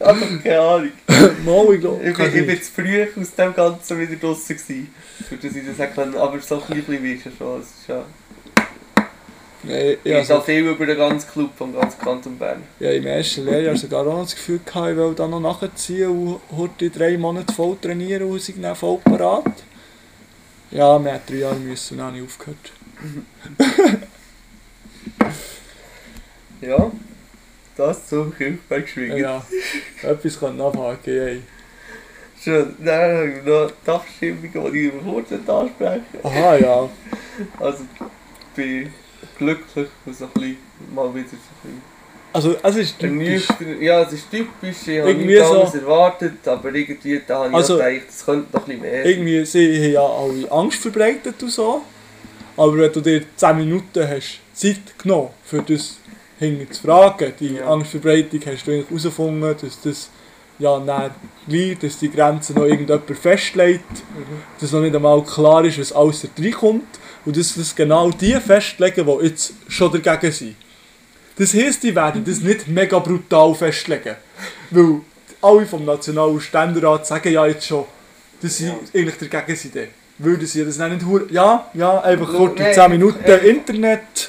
Aber 0.00 0.26
keine 0.42 0.60
Ahnung. 0.60 0.92
Mal, 1.44 1.74
ich 1.74 1.80
glaube. 1.80 2.02
Ich 2.02 2.16
bin, 2.16 2.34
ich 2.34 2.46
bin 2.46 2.62
zu 2.62 2.72
früh 2.72 3.06
aus 3.20 3.34
dem 3.34 3.54
Ganzen 3.54 3.98
wieder 3.98 4.16
draussen 4.16 4.56
gewesen, 4.56 4.94
für 5.28 5.36
das 5.36 5.54
ich 5.54 5.66
das 5.66 5.76
sagen 5.76 5.94
kann. 5.94 6.16
Aber 6.16 6.40
so 6.40 6.62
ein 6.62 6.74
bisschen 6.74 7.02
wie 7.02 7.12
ist 7.12 7.26
ja 7.26 7.32
schon. 7.36 7.62
Nein, 9.62 9.96
ich 10.02 10.14
also, 10.14 10.40
viel 10.40 10.66
über 10.66 10.86
den 10.86 10.96
ganzen 10.96 11.30
Club 11.30 11.50
vom 11.56 11.74
ganzen 11.74 12.00
Kanton 12.00 12.38
Bern. 12.38 12.62
ja, 12.78 12.90
im 12.92 13.06
ersten 13.06 13.44
Lehrjahr 13.44 13.76
sogar 13.76 14.06
auch 14.06 14.22
das 14.22 14.34
Gefühl 14.34 14.60
gehabt, 14.64 14.90
ich 14.90 14.96
will 14.96 15.14
da 15.14 15.28
noch 15.28 15.40
nachziehen 15.40 16.08
und 16.08 16.40
heute 16.56 16.88
drei 16.88 17.18
Monate 17.18 17.52
voll 17.52 17.76
trainieren 17.80 18.30
und 18.30 18.40
sind 18.40 18.62
dann 18.62 18.74
voll 18.74 18.98
parat. 19.04 19.44
Ja, 20.70 20.98
wir 20.98 21.12
haben 21.12 21.20
drei 21.26 21.36
Jahre 21.36 21.56
müssen 21.56 21.94
und 21.94 21.98
dann 21.98 22.06
habe 22.08 22.18
ich 22.18 22.24
aufgehört. 22.24 22.72
Ja, 26.60 26.92
das 27.76 28.06
zum 28.06 28.36
Kirchberg 28.36 28.86
schwingen. 28.86 29.16
Ja, 29.16 29.42
etwas 30.02 30.38
kann 30.38 30.58
nachhaken, 30.58 31.18
ey. 31.18 31.42
Schön, 32.38 32.74
dann 32.78 33.00
habe 33.00 33.28
ich 33.30 33.44
noch 33.44 33.72
die 33.86 33.90
Abstimmung, 33.90 34.72
die 34.72 34.86
ich 34.86 34.92
kurz 35.02 35.32
ansprechen 35.48 36.04
Aha, 36.22 36.56
ja. 36.56 36.88
Also, 37.58 37.84
bin 38.54 38.92
glücklich 39.40 39.88
und 40.06 40.16
so 40.16 40.24
ein 40.26 40.30
bisschen, 40.34 40.56
mal 40.94 41.12
wieder 41.14 41.28
so 41.28 41.36
ein 41.68 41.82
Also, 42.32 42.54
es 42.62 42.76
ist 42.76 42.98
typisch. 42.98 43.48
Ja, 43.80 44.02
es 44.02 44.12
ist 44.12 44.30
typisch, 44.30 44.86
ich 44.86 45.00
habe 45.00 45.14
nichts 45.14 45.48
so- 45.48 45.52
anderes 45.54 45.74
erwartet, 45.74 46.46
aber 46.46 46.72
irgendwie 46.72 47.20
da 47.26 47.38
habe 47.38 47.48
ich 47.48 47.54
Also- 47.54 47.74
auch 47.74 47.78
gedacht, 47.84 48.02
es 48.08 48.24
könnte 48.24 48.52
noch 48.56 48.60
ein 48.60 48.66
bisschen 48.66 48.82
mehr 48.82 49.02
sein. 49.02 49.10
Irgendwie, 49.10 49.44
sie 49.44 49.84
haben 49.84 49.92
ja 49.92 50.06
alle 50.06 50.52
Angst 50.52 50.78
verbreitet 50.80 51.42
und 51.42 51.50
so. 51.50 51.82
Aber 52.56 52.76
wenn 52.78 52.92
du 52.92 53.00
dir 53.00 53.22
10 53.36 53.56
Minuten 53.56 54.08
hast 54.08 54.38
Zeit 54.54 54.96
genommen, 54.98 55.30
für 55.44 55.62
das 55.62 55.96
hinten 56.38 56.70
zu 56.72 56.82
fragen, 56.82 57.32
die 57.40 57.54
Ja. 57.56 57.66
Angstverbreitung 57.68 58.40
hast 58.46 58.66
du 58.66 58.70
eigentlich 58.72 58.88
herausgefunden, 58.88 59.56
dass 59.60 59.80
das 59.80 60.10
ja 60.58 60.78
dann 60.78 61.10
gleich, 61.48 61.78
dass 61.78 61.98
die 61.98 62.10
Grenze 62.10 62.52
noch 62.52 62.64
irgendjemand 62.66 63.10
festlegt, 63.18 63.84
dass 64.60 64.72
noch 64.72 64.80
nicht 64.82 64.94
einmal 64.94 65.22
klar 65.24 65.64
ist, 65.64 65.78
was 65.80 65.92
alles 65.92 66.20
da 66.22 66.28
reinkommt 66.42 66.84
und 67.24 67.36
dass 67.36 67.54
das 67.54 67.74
genau 67.74 68.10
die 68.10 68.34
festlegen, 68.34 69.06
die 69.06 69.26
jetzt 69.26 69.52
schon 69.68 69.92
dagegen 70.00 70.32
sind. 70.32 70.56
Das 71.36 71.54
heisst, 71.54 71.82
die 71.82 71.94
werden 71.94 72.24
das 72.24 72.40
nicht 72.40 72.68
mega 72.68 72.98
brutal 72.98 73.54
festlegen. 73.54 74.16
Weil 74.70 75.00
alle 75.42 75.66
vom 75.66 75.84
Nationalen 75.84 76.40
Ständerat 76.40 77.06
sagen 77.06 77.32
ja 77.32 77.46
jetzt 77.46 77.66
schon, 77.66 77.84
dass 78.42 78.56
sie 78.58 78.66
Ja. 78.66 78.74
eigentlich 78.94 79.30
dagegen 79.30 79.56
sind. 79.56 79.76
Würden 80.18 80.46
sie 80.46 80.64
das 80.64 80.76
nicht 80.76 81.02
hure- 81.06 81.26
Ja, 81.30 81.70
ja, 81.72 81.98
einfach 82.02 82.28
kurz 82.34 82.56
die 82.56 82.62
nein, 82.62 82.74
10 82.74 82.90
Minuten 82.90 83.24
äh, 83.24 83.36
Internet. 83.38 84.26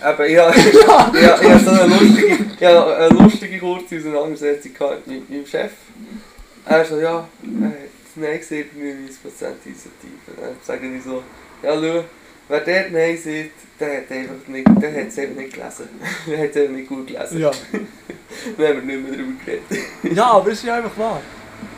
Aber 0.00 0.26
ja, 0.26 0.50
ja, 0.54 1.12
ja, 1.14 1.42
ja, 1.42 1.58
so 1.58 1.70
eine 1.70 1.94
lustige, 1.94 2.38
ja, 2.58 2.86
eine 2.96 3.08
lustige 3.08 3.58
kurze 3.58 3.98
Auseinandersetzung 3.98 4.72
gehabt 4.72 5.06
mit 5.06 5.28
meinem 5.28 5.46
Chef. 5.46 5.72
Er 6.64 6.84
so, 6.86 6.98
ja, 6.98 7.28
er 7.42 7.66
hat 7.68 7.74
Nein 8.14 8.38
gesagt, 8.38 8.70
99% 8.74 8.80
Initiative. 8.80 10.40
Dann 10.40 10.56
sage 10.62 10.86
ich 10.96 11.02
so, 11.04 11.22
ja, 11.62 11.74
schau, 11.74 12.04
wer 12.48 12.60
dort 12.60 12.92
Nein 12.92 13.16
sagt, 13.16 13.50
der 13.80 13.96
hat 13.98 14.10
einfach 14.10 14.46
nicht, 14.48 14.66
der 14.82 14.92
hat 14.92 15.08
es 15.08 15.18
eben 15.18 15.36
nicht 15.36 15.52
gelesen. 15.54 15.88
der 16.26 16.38
hat 16.38 16.50
es 16.50 16.56
eben 16.56 16.76
nicht 16.76 16.88
gut 16.88 17.06
gelesen. 17.06 17.40
Ja. 17.40 17.50
Dann 18.58 18.66
haben 18.68 18.88
wir 18.88 18.96
nicht 18.96 19.08
mehr 19.08 19.12
darüber 19.12 19.44
geredet. 19.44 20.16
ja, 20.16 20.24
aber 20.32 20.50
es 20.50 20.58
ist 20.58 20.64
ja 20.64 20.76
einfach 20.76 20.96
wahr. 20.98 21.20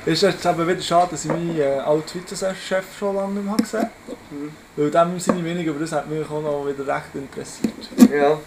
Es 0.06 0.14
ist 0.14 0.22
jetzt 0.22 0.46
eben 0.46 0.66
wieder 0.66 0.80
schade, 0.80 1.08
dass 1.10 1.24
ich 1.24 1.30
meinen 1.30 1.58
äh, 1.58 1.64
alten 1.64 2.20
Vizechef 2.20 2.84
schon 2.98 3.14
lange 3.16 3.34
nicht 3.34 3.44
mehr 3.44 3.52
habe 3.52 3.62
gesehen 3.62 3.88
Mhm. 4.30 4.50
Weil 4.76 4.90
dem 4.90 5.18
seine 5.20 5.42
Meinung 5.42 5.64
über 5.64 5.80
das 5.80 5.92
hat 5.92 6.08
mich 6.08 6.28
auch 6.28 6.42
noch 6.42 6.66
wieder 6.66 6.86
recht 6.86 7.14
interessiert. 7.14 8.12
Ja. 8.12 8.38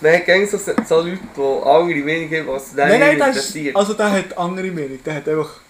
Nein, 0.00 0.22
gäng 0.24 0.46
so, 0.46 0.56
so 0.58 1.00
Leute, 1.00 1.18
die 1.36 1.40
andere 1.66 1.98
Meinung 1.98 2.30
haben, 2.30 2.46
was 2.48 2.74
dann 2.74 2.88
Nein, 2.88 3.00
nein, 3.00 3.08
nicht 3.10 3.20
der, 3.20 3.28
ist, 3.30 3.36
interessiert. 3.36 3.76
also 3.76 3.94
der 3.94 4.12
hat 4.12 4.38
andere 4.38 4.66
Meinung. 4.68 4.98
Der 5.04 5.14
hat 5.14 5.28
einfach... 5.28 5.60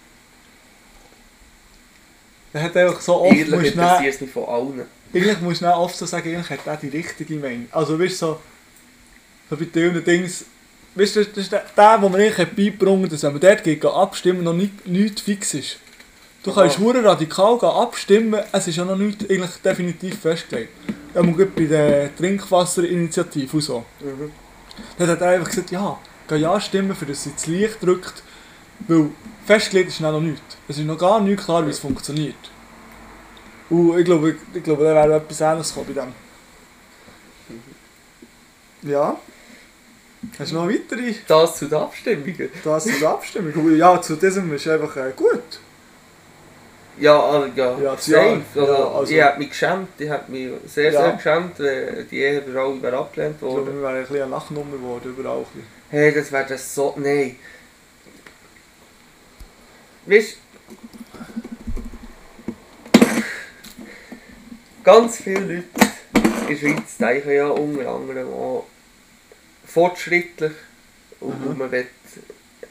Der 2.52 2.62
hat 2.62 2.76
einfach 2.76 3.01
so 3.01 3.22
oft... 3.22 3.30
Dann- 3.32 3.64
interessiert 3.64 4.14
es 4.14 4.20
mich 4.20 4.30
von 4.30 4.44
allen. 4.48 4.82
Eigentlich 5.14 5.40
musst 5.40 5.60
du 5.60 5.66
dann 5.66 5.74
oft 5.74 5.96
so 5.96 6.06
sagen, 6.06 6.28
eigentlich 6.28 6.50
hat 6.50 6.66
er 6.66 6.76
die 6.76 6.88
richtige 6.88 7.36
Meinung. 7.36 7.66
Also 7.70 7.98
weißt 7.98 8.22
du, 8.22 8.26
so, 8.26 8.40
so 9.48 9.56
bei 9.56 9.66
vielen 9.72 10.04
Dings, 10.04 10.44
weißt 10.94 11.16
du, 11.16 11.24
das 11.24 11.36
ist 11.36 11.52
der, 11.52 11.64
der, 11.76 12.02
wo 12.02 12.08
man 12.08 12.20
eigentlich 12.20 12.48
beigebracht 12.48 13.12
dass 13.12 13.22
wenn 13.22 13.32
man 13.32 13.40
dort 13.40 13.62
geht, 13.62 13.84
abstimmen, 13.84 14.42
noch 14.42 14.54
nicht, 14.54 14.86
nichts 14.86 15.22
fix 15.22 15.54
ist. 15.54 15.78
Du 16.42 16.50
Aha. 16.50 16.62
kannst 16.62 16.78
hure 16.78 17.02
radikal 17.02 17.58
gehen 17.58 17.68
abstimmen, 17.68 18.42
es 18.52 18.66
ist 18.66 18.76
ja 18.76 18.84
noch 18.84 18.96
nichts 18.96 19.28
eigentlich 19.30 19.56
definitiv 19.64 20.18
festgelegt. 20.20 20.70
Ja, 21.14 21.22
man 21.22 21.36
geht 21.36 21.54
bei 21.54 21.64
der 21.64 22.14
Trinkwasserinitiative 22.16 23.56
und 23.56 23.62
so. 23.62 23.84
Mhm. 24.00 24.32
Dann 24.98 25.08
hat 25.08 25.20
er 25.20 25.28
einfach 25.28 25.48
gesagt, 25.48 25.70
ja, 25.70 25.98
geh 26.28 26.36
ja 26.36 26.60
stimmen, 26.60 26.94
für 26.94 27.06
das 27.06 27.22
sie 27.22 27.32
das 27.32 27.46
Licht 27.46 27.82
drückt, 27.82 28.22
weil 28.88 29.10
festgelegt 29.46 29.90
ist 29.90 30.00
noch 30.00 30.20
nichts. 30.20 30.42
Es 30.68 30.78
ist 30.78 30.84
noch 30.84 30.98
gar 30.98 31.20
nicht 31.20 31.42
klar, 31.42 31.64
wie 31.66 31.70
es 31.70 31.78
funktioniert. 31.78 32.34
Und 33.70 33.98
ich 33.98 34.04
glaube, 34.04 34.36
ich 34.54 34.62
glaube 34.62 34.84
da 34.84 34.94
wäre 34.94 35.16
etwas 35.16 35.40
ähnliches 35.40 35.74
gekommen 35.74 35.94
bei 35.94 36.02
dem. 36.02 36.12
Ja. 38.90 39.18
Hast 40.38 40.52
du 40.52 40.54
noch 40.56 40.68
weitere? 40.68 41.14
Das 41.26 41.56
zu 41.56 41.66
den 41.66 41.78
Abstimmungen. 41.78 42.50
Das 42.62 42.86
ist 42.86 43.00
die 43.00 43.06
Abstimmung. 43.06 43.76
Ja, 43.76 44.00
zu 44.00 44.16
diesem 44.16 44.52
ist 44.54 44.68
einfach 44.68 44.96
äh, 44.96 45.12
gut. 45.16 45.60
Ja, 46.98 47.18
also, 47.20 47.48
ja, 47.56 47.78
Ja, 47.78 47.96
safe. 47.96 48.42
ja, 48.54 48.60
also, 48.62 48.72
ja, 48.72 48.88
also- 48.88 49.12
ich 49.12 49.22
habe 49.22 49.38
mich 49.38 49.48
geschämt, 49.50 49.88
ich 49.98 50.08
habe 50.08 50.30
mich 50.30 50.48
sehr, 50.66 50.92
Ja. 50.92 51.00
sehr 51.02 51.12
geschämt, 51.14 51.58
wenn 51.58 52.08
die 52.08 52.18
Ehe 52.20 52.42
alle 52.56 52.80
wäre 52.82 52.98
abgelehnt 52.98 53.34
Ich 53.34 53.40
glaube, 53.40 53.66
wir 53.66 53.82
wären 53.82 53.96
ein 53.96 54.00
bisschen 54.02 54.22
eine 54.22 54.30
Lachnummer 54.30 54.76
geworden, 54.76 55.14
überall. 55.18 55.44
Hey, 55.90 56.14
das 56.14 56.30
wäre 56.30 56.46
das 56.48 56.74
so... 56.74 56.94
Nein. 56.96 57.36
Weißt 60.06 60.36
Ganz 64.85 65.16
viele 65.16 65.40
Leute 65.40 65.65
in 66.15 66.47
der 66.48 66.56
Schweiz 66.56 66.97
denken 66.98 67.31
ja 67.32 67.47
unter 67.48 67.89
anderem 67.89 68.28
auch 68.28 68.66
fortschrittlich 69.66 70.52
und 71.20 71.52
Mhm. 71.52 71.59
man 71.59 71.73
will 71.73 71.86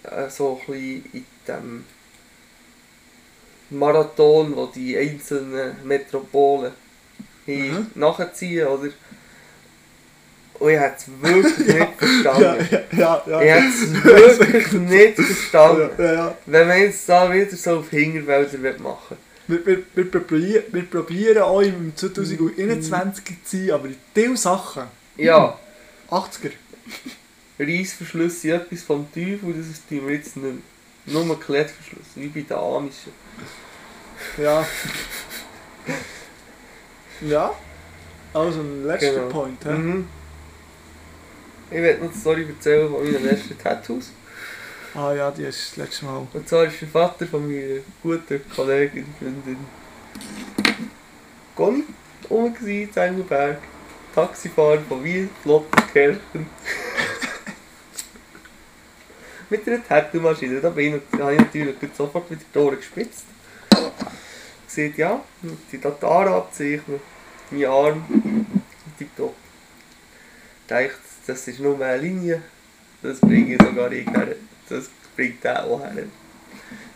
äh, 0.03 0.29
so 0.29 0.61
ein 0.67 0.71
bisschen 0.73 1.05
in 1.13 1.25
dem 1.47 1.85
Marathon, 3.71 4.55
wo 4.55 4.67
die 4.67 4.95
einzelnen 4.97 5.75
Metropolen 5.83 6.71
Mhm. 7.47 7.87
nachziehen, 7.95 8.67
oder? 8.67 8.89
Und 10.59 10.69
ich 10.71 10.79
habe 10.79 10.93
es 10.95 11.05
wirklich 11.21 11.67
nicht 11.75 11.93
verstanden. 11.97 12.67
Ja, 12.91 13.23
ja, 13.25 13.41
ja. 13.41 13.41
Ich 13.41 13.51
habe 13.51 13.65
es 13.65 14.39
wirklich 14.39 14.71
nicht 14.73 15.15
verstanden. 15.15 15.89
ja, 15.97 16.05
ja, 16.05 16.13
ja. 16.13 16.37
Wenn 16.45 16.67
man 16.67 16.79
jetzt 16.79 17.09
da 17.09 17.33
wieder 17.33 17.55
so 17.55 17.79
auf 17.79 17.89
Hingerwälder 17.89 18.79
machen 18.79 19.17
Wir, 19.47 19.65
wir, 19.65 19.83
wir, 19.93 20.09
probieren, 20.11 20.63
wir 20.71 20.83
probieren 20.83 21.43
auch 21.43 21.61
im 21.61 21.95
2021 21.95 23.43
zu 23.43 23.57
sein, 23.57 23.71
aber 23.71 23.87
in 23.87 23.95
diesen 24.15 24.37
Sachen. 24.37 24.83
Ja, 25.17 25.57
80er, 26.09 26.51
Reissverschlüsse 27.59 28.39
sind 28.39 28.51
etwas 28.51 28.81
vom 28.83 29.11
Teufel, 29.13 29.53
das 29.57 29.67
ist 29.67 29.83
wir 29.89 30.01
jetzt 30.13 30.35
nicht 30.37 30.45
mehr. 31.05 31.23
Nur 31.23 31.39
Klettverschluss, 31.39 32.05
wie 32.15 32.27
bei 32.27 32.41
den 32.41 32.57
Amischen. 32.57 33.11
ja. 34.37 34.65
ja. 37.21 37.53
Also 38.33 38.61
ein 38.61 38.85
letzter 38.85 39.11
Genau. 39.13 39.27
Point. 39.29 39.65
hä? 39.65 39.71
Mhm. 39.71 40.07
Ich 41.69 41.77
werde 41.77 42.05
noch 42.05 42.11
die 42.11 42.17
Story 42.19 42.47
erzählen 42.47 42.89
von 42.89 43.03
meinen 43.03 43.23
letzten 43.23 43.57
Tattoos. 43.57 44.11
Ah 44.95 45.11
ja, 45.11 45.31
die 45.31 45.43
ist 45.43 45.71
das 45.71 45.77
letzte 45.77 46.05
Mal. 46.05 46.27
Und 46.31 46.47
zwar 46.47 46.65
ist 46.65 46.79
der 46.79 46.87
Vater 46.87 47.25
von 47.25 47.47
meiner 47.47 47.79
guten 48.03 48.41
Kollegin, 48.55 49.07
Freundin 49.17 49.57
Conny 51.55 51.83
oben 52.29 52.55
in 52.67 52.95
Engelberg. 52.95 53.57
Taxifahrer 54.13 54.81
von 54.81 55.03
Wien, 55.03 55.31
Flottenkirchen. 55.41 56.45
Mit 59.49 59.67
einer 59.67 59.83
Tattoo-Maschine. 59.83 60.61
Da 60.61 60.69
bin 60.69 61.01
ich, 61.13 61.19
natürlich 61.19 61.95
sofort 61.95 62.29
wieder 62.29 62.41
die 62.53 62.59
Ohren 62.59 62.77
gespitzt. 62.77 63.25
gesagt, 64.67 64.97
ja, 64.99 65.23
die 65.71 65.79
Tatara 65.79 66.37
abzeichnen, 66.37 66.99
mein 67.49 67.65
Arm, 67.65 68.45
tipptopp. 68.99 69.33
Dachte, 70.67 70.93
das 71.25 71.47
ist 71.47 71.59
nur 71.59 71.81
eine 71.81 71.97
Linie, 71.97 72.43
das 73.01 73.19
bringe 73.19 73.55
ich 73.55 73.61
sogar 73.61 73.89
her. 73.89 74.35
Das 74.75 74.89
bringt 75.15 75.43
er 75.45 75.63
auch 75.65 75.81
her. 75.81 76.03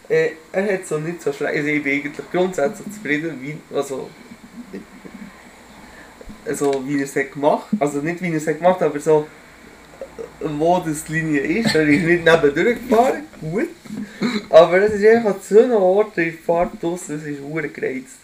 Äh, 0.09 0.31
er 0.51 0.73
hat 0.73 0.87
so 0.87 0.97
nicht 0.99 1.21
so 1.21 1.33
schlecht, 1.33 1.57
also 1.57 1.67
ich 1.67 1.83
bin 1.83 1.99
eigentlich 1.99 2.31
grundsätzlich 2.31 2.93
zufrieden, 2.93 3.39
wie, 3.41 3.57
also, 3.75 4.09
also 6.45 6.83
wie 6.87 6.97
er 6.97 7.03
es 7.03 7.15
hat 7.15 7.33
gemacht, 7.33 7.67
also 7.77 7.99
nicht 7.99 8.21
wie 8.21 8.31
er 8.31 8.37
es 8.37 8.47
hat 8.47 8.57
gemacht, 8.57 8.81
aber 8.81 8.99
so, 9.01 9.27
wo 10.39 10.79
das 10.79 11.03
die 11.03 11.13
Linie 11.13 11.41
ist, 11.41 11.75
er 11.75 11.85
ist 11.87 12.03
nicht 12.03 12.23
neben 12.23 12.55
durchgefahren, 12.55 13.23
gut, 13.41 13.67
aber 14.49 14.81
es 14.81 14.93
ist 14.93 15.05
einfach 15.05 15.35
an 15.35 15.41
so 15.41 15.59
einem 15.59 15.73
Ort 15.73 16.15
der 16.15 16.31
Fahrt 16.33 16.81
draussen, 16.81 17.17
das 17.17 17.27
ist 17.27 17.39
verdammt 17.39 17.73
gereizt. 17.73 18.19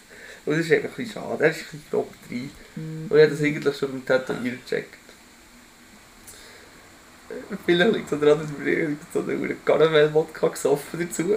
Und 0.46 0.58
das 0.58 0.66
ist 0.66 0.72
einfach 0.72 0.90
ein 0.90 0.94
bisschen 0.96 1.22
schade, 1.22 1.44
er 1.44 1.50
ist 1.50 1.58
ein 1.58 1.64
bisschen 1.64 1.82
grob 1.90 2.10
drin. 2.28 2.50
Und 2.76 3.16
ich 3.16 3.22
habe 3.22 3.30
das 3.30 3.42
eigentlich 3.42 3.76
schon 3.76 3.92
beim 3.92 4.06
Tätowieren 4.06 4.58
gecheckt. 4.64 5.03
Vielleicht 7.64 7.92
liegt 7.92 8.12
es 8.12 8.20
daran, 8.20 8.40
dass 8.40 8.48
wir 8.58 8.96
so 9.12 9.20
eine 9.20 9.56
Karamell-Wodka 9.64 10.48
gesoffen 10.48 11.00
dazu. 11.00 11.36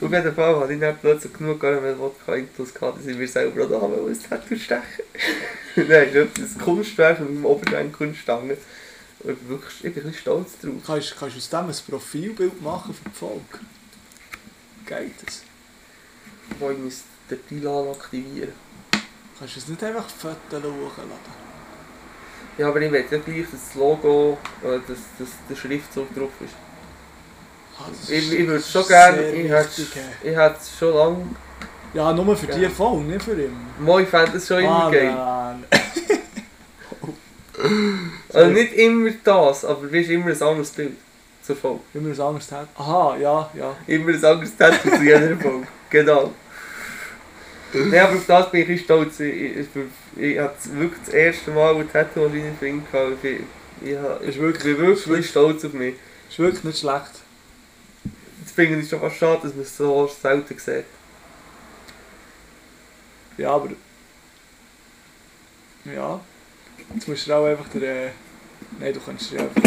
Auf 0.00 0.12
jeden 0.12 0.34
Fall 0.34 0.60
hatte 0.60 0.72
ich 0.72 0.80
dann 0.80 0.98
plötzlich 0.98 1.32
genug 1.32 1.60
Karamell-Wodka 1.60 2.34
intus 2.34 2.74
gehabt, 2.74 2.98
dass 2.98 3.06
ich 3.06 3.16
mir 3.16 3.28
selber 3.28 3.64
auch 3.64 3.70
da 3.70 3.80
haben 3.80 3.94
ein 3.94 4.18
Tattoo 4.20 4.56
stechen 4.56 5.04
Nein, 5.76 6.08
ich 6.10 6.16
habe 6.16 6.28
das 6.38 6.58
Kunstwerk 6.58 7.20
mit 7.20 7.30
meinem 7.30 7.46
Oberschenkel. 7.46 8.08
Und 8.08 8.14
ich 8.14 8.24
bin 9.24 9.48
wirklich 9.48 9.84
ich 9.84 9.94
bin 9.94 10.04
ein 10.04 10.10
bisschen 10.10 10.14
stolz 10.14 10.58
drauf. 10.60 10.72
Kannst, 10.86 11.16
kannst 11.16 11.34
du 11.34 11.38
aus 11.38 11.50
dem 11.50 11.70
ein 11.70 11.90
Profilbild 11.90 12.62
machen 12.62 12.94
für 12.94 13.08
die 13.08 13.16
Folge? 13.16 13.42
Geht 14.86 15.26
das? 15.26 15.42
Wo 16.58 16.70
ich 16.70 16.78
muss 16.78 17.04
den 17.30 17.46
Tilan 17.48 17.88
aktivieren. 17.88 18.52
Kannst 19.38 19.56
du 19.56 19.60
es 19.60 19.68
nicht 19.68 19.82
einfach 19.82 20.08
Fotos 20.08 20.62
hochladen? 20.62 21.43
Ja, 22.58 22.68
aber 22.68 22.80
ich 22.80 22.90
will 22.92 23.00
ja 23.10 23.18
gleich, 23.18 23.42
dass 23.50 23.60
das 23.66 23.74
Logo, 23.74 24.38
äh, 24.62 24.78
dass, 24.88 24.98
dass 25.18 25.28
der 25.48 25.56
Schriftzug 25.56 26.14
drauf 26.14 26.30
ist. 26.44 26.54
Ah, 27.78 27.84
das 27.90 28.08
Ich, 28.10 28.32
ich 28.32 28.46
würde 28.46 28.62
schon 28.62 28.86
gerne, 28.86 29.22
ich 29.32 29.50
hätte 29.50 30.56
es 30.60 30.78
schon 30.78 30.94
lange, 30.94 31.26
Ja, 31.92 32.12
nur 32.12 32.36
für 32.36 32.46
Ja. 32.50 32.56
die 32.56 32.68
Folge, 32.68 33.02
nicht 33.04 33.22
für 33.24 33.32
immer. 33.32 33.50
moi, 33.80 34.02
ich 34.02 34.08
fände 34.08 34.36
es 34.36 34.46
schon 34.46 34.60
immer 34.60 34.84
Ah, 34.86 34.90
geil. 34.90 35.14
Also 38.32 38.50
nicht 38.50 38.72
immer 38.74 39.10
das, 39.22 39.64
aber 39.64 39.92
weißt, 39.92 40.10
immer 40.10 40.26
ein 40.26 40.42
anderes 40.42 40.70
Bild 40.70 40.96
zur 41.42 41.56
Folge. 41.56 41.80
Wenn 41.92 42.04
wir 42.06 42.12
es 42.12 42.20
anders 42.20 42.50
hätten. 42.50 42.68
Aha, 42.76 43.16
ja, 43.16 43.48
ja. 43.54 43.76
Immer 43.86 44.08
ein 44.10 44.24
anderes 44.24 44.56
Tattoo 44.56 44.90
zu 44.90 45.02
jeder 45.02 45.36
Folge. 45.40 45.66
Genau. 45.90 46.32
Nein, 47.72 48.00
aber 48.00 48.14
auf 48.16 48.26
das 48.26 48.50
bin 48.50 48.62
ich 48.62 48.68
ein 48.70 48.78
stolz. 48.78 49.20
Ich, 49.20 49.56
ich, 49.56 49.66
ich, 50.16 50.38
hatte 50.38 50.78
wirklich 50.78 51.00
das 51.04 51.14
erste 51.14 51.50
Mal 51.50 51.76
ein 51.76 51.90
Tattoo 51.90 52.26
an 52.26 52.32
meinem 52.32 52.56
Finger 52.56 52.82
gehabt. 52.90 53.24
Ich, 53.24 53.40
ich, 53.82 53.90
ich, 53.90 53.90
Ist 53.90 54.28
ich 54.28 54.40
wirklich, 54.40 54.76
bin 54.76 54.86
wirklich 54.86 55.28
stolz 55.28 55.64
auf 55.64 55.72
mich. 55.72 55.94
ist 56.28 56.38
wirklich 56.38 56.64
nicht 56.64 56.78
schlecht. 56.78 57.10
Jetzt 58.40 58.54
finde 58.54 58.80
ich 58.80 58.88
schon 58.88 59.00
fast 59.00 59.16
schade, 59.16 59.40
dass 59.42 59.54
man 59.54 59.62
es 59.62 59.76
so 59.76 60.06
selten 60.06 60.58
sieht. 60.58 60.84
Ja, 63.36 63.50
aber. 63.50 63.70
Ja. 65.84 66.20
Jetzt 66.94 67.08
musst 67.08 67.26
du 67.26 67.32
auch 67.32 67.46
einfach 67.46 67.68
den. 67.68 67.82
Äh, 67.82 68.10
nein, 68.78 68.92
du 68.92 69.00
kannst 69.00 69.32
dir 69.32 69.40
einfach. 69.40 69.62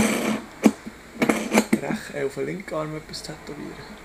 Recht, 1.82 2.15
äh, 2.15 2.26
auf 2.26 2.36
den 2.36 2.45
linken 2.45 2.74
Arm 2.74 2.95
etwas 2.95 3.24
tätowieren. 3.24 3.98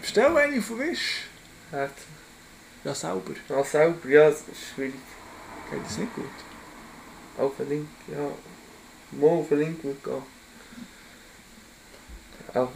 Bestell 0.00 0.36
eine 0.36 0.62
von 0.62 0.78
Wisch. 0.78 1.24
Hat. 1.72 1.90
Ja, 2.84 2.94
selber. 2.94 3.32
Ah, 3.50 3.64
selber, 3.64 4.08
ja, 4.08 4.28
es 4.28 4.40
ist 4.40 4.74
schwierig. 4.74 4.94
Geht 5.70 5.84
das 5.84 5.98
nicht 5.98 6.14
gut? 6.14 6.24
Auf 7.38 7.52
den 7.58 7.68
Link, 7.68 7.88
ja. 8.08 8.28
Mal 9.18 9.26
auf 9.28 9.48
den 9.48 9.58
Link 9.58 9.84
würde 9.84 9.98
gehen. 10.02 10.22
Aber, 12.54 12.68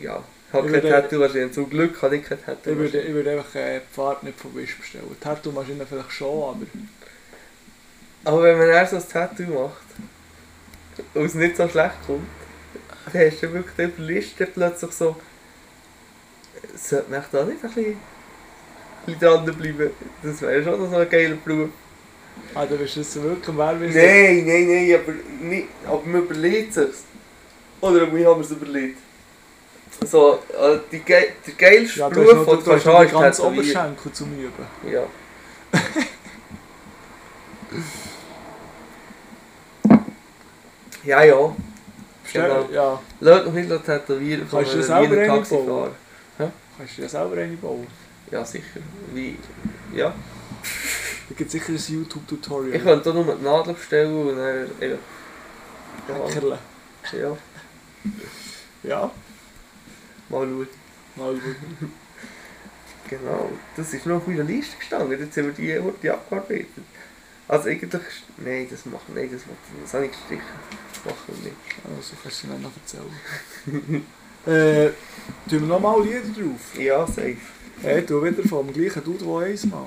ja. 0.00 0.22
Ich 0.48 0.54
habe 0.54 0.66
Ich 0.66 0.72
kein 0.72 0.82
würde- 0.82 0.88
Tattoo 0.88 1.20
wahrscheinlich. 1.20 1.52
Zum 1.52 1.68
Glück 1.68 2.00
habe 2.02 2.16
ich 2.16 2.24
kein 2.24 2.42
Tattoo. 2.42 2.70
Ich 2.70 2.76
würde, 2.78 3.00
ich 3.02 3.12
würde 3.14 3.30
einfach 3.32 3.54
äh, 3.54 3.80
die 3.80 3.94
Fahrt 3.94 4.22
nicht 4.22 4.40
von 4.40 4.54
Wisch 4.54 4.76
bestellen. 4.78 5.04
Tattoo-Maschine 5.20 5.84
vielleicht 5.86 6.10
schon, 6.12 6.42
aber. 6.54 6.66
Aber 8.24 8.42
wenn 8.42 8.58
man 8.58 8.68
erst 8.68 8.92
so 8.92 8.96
ein 8.96 9.08
Tattoo 9.08 9.42
macht 9.44 9.82
und 11.14 11.24
es 11.26 11.34
nicht 11.34 11.56
so 11.56 11.68
schlecht 11.68 11.94
kommt, 12.06 12.26
dann 13.12 13.30
hast 13.30 13.42
du 13.42 13.52
wirklich 13.52 13.74
den 13.76 14.06
Liste 14.06 14.46
plötzlich 14.46 14.92
so. 14.92 15.16
Sollte 16.74 17.10
man 17.10 17.22
da 17.30 17.44
nicht 17.44 17.62
ein 17.62 17.70
bisschen, 17.70 17.92
ein 17.92 17.98
bisschen 19.06 19.20
dranbleiben? 19.20 19.90
Das 20.22 20.40
wäre 20.42 20.64
schon 20.64 20.90
so 20.90 20.96
ein 20.96 21.08
geiler 21.10 21.36
Beruf. 21.36 21.70
Ah, 22.54 22.66
dann 22.66 22.78
bist 22.78 22.96
du 22.96 23.00
es 23.00 23.14
wirklich 23.22 23.56
wer 23.56 23.80
wissen. 23.80 23.96
Nein, 23.96 24.46
nein, 24.46 24.68
nein, 24.68 25.00
aber, 25.00 25.12
nicht, 25.48 25.68
aber 25.86 26.02
man 26.04 26.22
überlegt 26.22 26.76
es 26.76 27.04
Oder 27.80 28.12
wie 28.14 28.26
haben 28.26 28.40
wir 28.40 28.44
es 28.44 28.50
überlegt? 28.50 28.98
So, 30.06 30.38
äh, 30.58 30.78
die, 30.90 31.00
ge 31.00 31.30
der 31.46 31.54
geilste 31.54 32.00
Ja, 32.00 32.08
du 32.08 32.20
hast 32.20 32.28
Beruf, 32.28 32.46
noch, 32.46 32.54
den 32.54 32.58
du 32.58 32.64
du 32.64 32.72
hast 32.72 32.84
kannst 32.84 33.12
noch 33.12 33.20
ganzen 33.20 33.42
Tätowieren. 33.42 33.58
Oberschenkel 33.58 34.12
zum 34.12 34.32
Üben. 34.38 34.66
Ja. 34.92 35.02
ja, 41.04 41.22
ja. 41.24 41.56
Genau. 42.32 42.68
Ja, 42.70 43.00
Lass 43.20 43.44
doch 43.44 43.52
nicht 43.52 43.84
tätowieren 43.84 44.46
Kannst 44.50 44.74
du 44.74 44.82
selber 44.82 45.10
Wiener 45.10 45.22
eine 45.22 45.26
Taxifahrer. 45.26 45.90
kannst 46.76 46.98
du 46.98 47.02
dir 47.02 47.08
selber 47.08 47.36
eine 47.36 47.56
bauen. 47.56 47.86
Ja, 48.30 48.44
sicher. 48.44 48.80
Wie? 49.14 49.36
Ja. 49.94 50.14
Da 51.28 51.34
gibt 51.34 51.48
es 51.48 51.52
sicher 51.52 51.68
ein 51.72 51.76
YouTube-Tutorial. 51.94 52.74
Ich 52.76 52.82
könnte 52.82 53.10
auch 53.10 53.14
nur 53.14 53.34
die 53.36 53.44
Nadel 53.44 53.74
bestellen 53.74 54.28
und 54.28 54.36
dann. 54.36 54.98
Ja, 56.08 56.14
Hackerle. 56.14 56.58
ja, 57.12 57.36
Ja, 58.82 59.10
mal 60.30 60.46
schauen. 60.46 60.68
mal 61.16 61.34
schauen. 61.36 61.92
Genau, 63.08 63.50
das 63.76 63.94
ist 63.94 64.04
noch 64.06 64.16
auf 64.18 64.26
meiner 64.26 64.44
Liste 64.44 64.76
gestanden, 64.76 65.18
jetzt 65.18 65.36
haben 65.36 65.46
wir 65.46 65.52
die 65.52 65.78
Orte 65.78 66.12
abgearbeitet. 66.12 66.68
Also 67.46 67.68
eigentlich, 67.70 68.02
nein, 68.36 68.66
das 68.70 68.84
machen, 68.84 69.14
nein, 69.14 69.30
das, 69.32 69.40
macht- 69.46 69.82
das 69.82 69.94
habe 69.94 70.04
ich 70.06 70.12
gestrichen. 70.12 70.42
Das 70.92 71.04
machen 71.06 71.24
wir 71.28 71.44
nicht. 71.50 71.56
Also 71.96 72.14
kannst 72.22 72.42
du 72.42 72.46
dir 72.48 72.58
noch 72.58 72.72
erzählen. 72.76 74.06
äh, 74.46 74.90
tun 75.48 75.60
wir 75.60 75.66
nochmal 75.68 76.02
Lieder 76.02 76.20
drauf? 76.20 76.78
Ja, 76.78 77.06
safe. 77.06 77.36
Hey, 77.80 78.04
du 78.04 78.22
wieder 78.22 78.42
vom 78.46 78.70
gleichen 78.72 79.02
Dude, 79.04 79.24
der 79.24 79.34
einmal. 79.62 79.86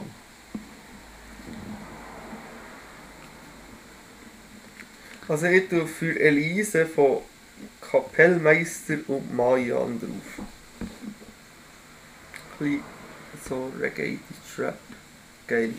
Also 5.27 5.45
ich 5.45 5.69
tue 5.69 5.87
für 5.87 6.19
Elise 6.19 6.85
von 6.85 7.19
Kapellmeister 7.79 8.97
und 9.07 9.33
Mayan 9.35 9.99
drauf. 9.99 10.45
Ein 12.59 12.59
bisschen 12.59 12.83
so 13.47 13.71
Reggae 13.79 14.19
Trap. 14.55 14.77
Geil. 15.47 15.73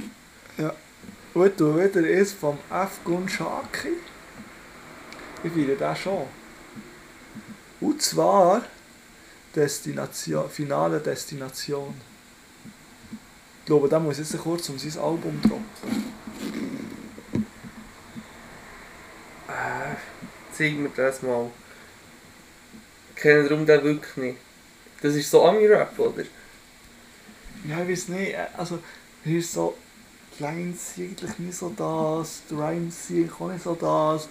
Und 1.35 1.60
du 1.60 1.74
wieder 1.74 2.06
ist 2.06 2.35
vom 2.35 2.59
F. 2.70 3.01
Gun 3.05 3.28
Shaki. 3.28 3.97
Ich 5.44 5.52
finde 5.52 5.77
den 5.77 5.97
schon. 5.97 6.27
Und 7.81 8.01
zwar 8.01 8.62
Destination, 9.55 10.48
finale 10.48 11.01
Destination. 11.01 11.94
Ich 13.60 13.66
glaube, 13.66 13.89
der 13.89 14.01
muss 14.01 14.19
jetzt 14.19 14.36
kurz 14.39 14.69
um 14.69 14.78
sein 14.78 15.02
Album 15.02 15.40
droppen. 15.43 16.12
Äh, 19.53 19.95
zeig 20.53 20.74
mir 20.77 20.91
das 20.97 21.23
mal. 21.23 21.47
Ich 23.15 23.23
kenne 23.23 23.45
darum 23.49 23.66
den 23.66 23.83
wirklich 23.85 24.16
nicht. 24.16 24.39
Das 25.03 25.15
ist 25.15 25.31
so 25.31 25.45
Ami-Rap, 25.45 25.99
oder? 25.99 26.23
Ja, 27.69 27.83
ich 27.83 27.89
weiß 27.91 28.09
nicht. 28.09 28.33
äh, 28.35 28.47
Also, 28.57 28.79
hier 29.24 29.39
ist 29.39 29.53
so. 29.53 29.77
Lines 30.39 30.95
eigentlich 30.97 31.39
nicht 31.39 31.55
so 31.59 31.69
das, 31.77 32.41
die 32.51 32.55
Rhymes 32.55 33.07
sind 33.09 33.31
auch 33.39 33.49
nicht 33.51 33.62
so 33.62 33.74
das. 33.74 34.29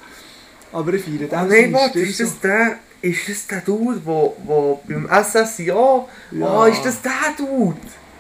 Aber 0.73 0.93
ich 0.93 1.03
feiere 1.03 1.19
den. 1.27 1.33
Ah 1.35 1.43
nein, 1.43 1.71
warte, 1.71 1.99
ist 1.99 2.17
so- 2.17 2.23
das 2.23 2.39
der, 2.39 2.79
ist 3.03 3.29
das 3.29 3.45
der 3.47 3.61
Dude, 3.61 4.01
wo, 4.03 4.35
wo 4.43 4.81
beim 4.87 5.07
SSIA, 5.07 6.07
Ja. 6.31 6.47
ah, 6.47 6.67
ist 6.67 6.83
das 6.83 7.01
der 7.03 7.11
Dude? 7.37 7.77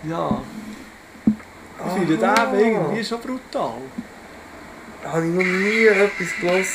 Ja. 0.07 0.41
Ich 1.25 1.93
finde 1.93 2.17
den 2.17 2.23
Aha. 2.29 2.53
irgendwie 2.55 3.03
schon 3.03 3.19
brutal. 3.19 3.73
Da 5.03 5.11
habe 5.13 5.25
ich 5.25 5.33
noch 5.33 5.43
nie 5.43 5.85
etwas 5.85 6.27
gehört. 6.39 6.65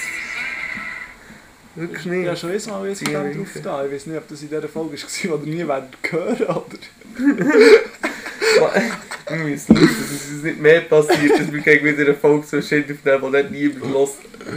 Wirklich 1.75 1.99
Ich 2.07 2.13
habe 2.13 2.17
nicht. 2.17 2.39
schon 2.41 2.51
einmal 2.75 2.89
jetzt 2.89 3.07
Ja, 3.09 3.23
ja, 3.25 3.33
drauf 3.35 3.49
da. 3.63 3.85
Ich 3.85 3.93
weiß 3.93 4.07
nicht, 4.07 4.17
ob 4.19 4.29
das 4.29 4.43
in 4.43 4.49
dieser 4.49 4.69
Folge 4.69 4.97
war 4.97 5.35
oder 5.35 5.47
nie 5.47 5.69
werden 5.69 5.89
hören 6.11 6.43
oder. 6.47 6.65
Wir 9.29 9.37
müssen 9.39 9.77
schauen, 9.77 9.87
dass 9.89 10.11
es 10.37 10.43
nicht 10.43 10.59
mehr 10.61 10.81
passiert, 10.83 11.39
dass 11.39 11.53
wir 11.53 11.61
gegen 11.61 11.85
wieder 11.87 12.03
eine 12.05 12.15
Folge 12.15 12.47
so 12.47 12.63
schön 12.63 12.85
aufnehmen, 12.85 13.33
die 13.33 13.53
nicht 13.53 13.75
niemand 13.81 13.95
hört. 13.95 14.11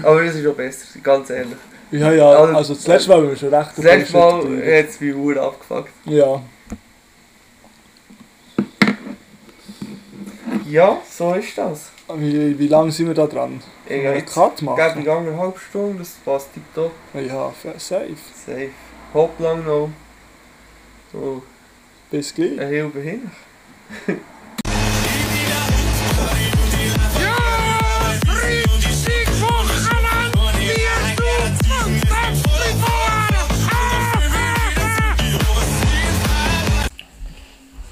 Aber 0.06 0.24
das 0.24 0.36
ist 0.36 0.48
auch 0.48 0.54
besser, 0.54 1.00
ganz 1.04 1.30
ehrlich. 1.30 1.58
Ja, 1.91 2.12
ja, 2.14 2.30
Also- 2.30 2.56
also 2.56 2.74
das 2.76 2.88
letzte 2.88 3.10
Mal 3.10 3.18
haben 3.18 3.30
wir 3.30 3.36
schon 3.36 3.54
recht 3.54 3.72
Das 3.76 3.84
letzte 3.84 4.14
Mal 4.14 4.44
hat 4.58 4.90
es 4.90 5.00
mich 5.02 5.16
Uhr 5.16 5.38
abgefuckt. 5.38 5.91
Ja. 6.06 6.41
Ja, 10.70 11.02
so 11.10 11.34
ist 11.34 11.58
das. 11.58 11.90
Wie, 12.15 12.57
wie 12.57 12.68
lange 12.68 12.91
sind 12.91 13.07
wir 13.07 13.14
da 13.14 13.27
dran? 13.27 13.61
Ich 13.86 13.91
Einen 13.94 14.07
habe 14.07 14.18
jetzt 14.18 14.34
Cut 14.34 14.61
machen? 14.64 15.03
die 15.03 15.10
anderthalb 15.10 15.60
Stunden, 15.60 15.99
das 15.99 16.10
passt 16.26 16.53
tiptop. 16.53 16.91
Ja, 17.14 17.53
safe. 17.77 18.15
Safe. 18.45 18.69
Hopp 19.14 19.40
lang 19.40 19.64
noch. 19.65 19.90
So, 21.11 21.44
Bis 22.10 22.34
gleich. 22.34 22.60
eine 22.60 22.65
Hilfe 22.68 22.99
hin. 22.99 23.31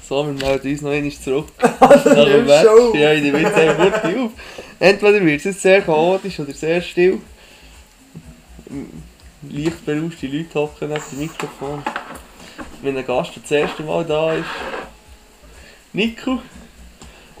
So, 0.08 0.26
wir 0.26 0.32
melden 0.32 0.70
uns 0.70 0.80
noch 0.80 0.90
einmal 0.90 1.12
zurück. 1.12 1.48
Nach 1.60 2.02
dem 2.02 2.46
Match. 2.46 2.64
Show. 2.64 2.94
Ja, 2.96 3.12
ich 3.12 3.22
nehme 3.22 3.40
jetzt 3.40 3.54
einfach 3.54 3.78
wirklich 3.78 4.16
auf. 4.16 4.30
Entweder 4.78 5.20
wird 5.22 5.38
es 5.40 5.44
jetzt 5.44 5.60
sehr 5.60 5.82
chaotisch 5.82 6.40
oder 6.40 6.54
sehr 6.54 6.80
still. 6.80 7.20
Leicht 9.42 9.84
berauschte 9.84 10.26
Leute 10.28 10.54
hocken 10.54 10.88
neben 10.88 11.02
dem 11.10 11.18
Mikrofon. 11.18 11.82
Wenn 12.80 12.96
ein 12.96 13.06
Gast 13.06 13.32
das 13.42 13.50
erste 13.50 13.82
Mal 13.82 14.02
da 14.06 14.32
ist. 14.32 14.46
Nico, 15.92 16.40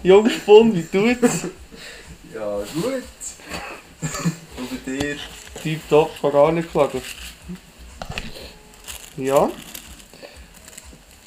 Jungspund, 0.02 0.74
wie 0.76 0.82
tut's? 0.82 1.46
Ja, 2.34 2.58
gut. 2.58 3.02
Und 4.58 4.84
bei 4.84 4.92
dir? 4.92 5.16
Tipptopp, 5.62 6.20
kann 6.20 6.32
gar 6.32 6.52
nicht 6.52 6.70
klagen. 6.70 7.00
Ja. 9.16 9.50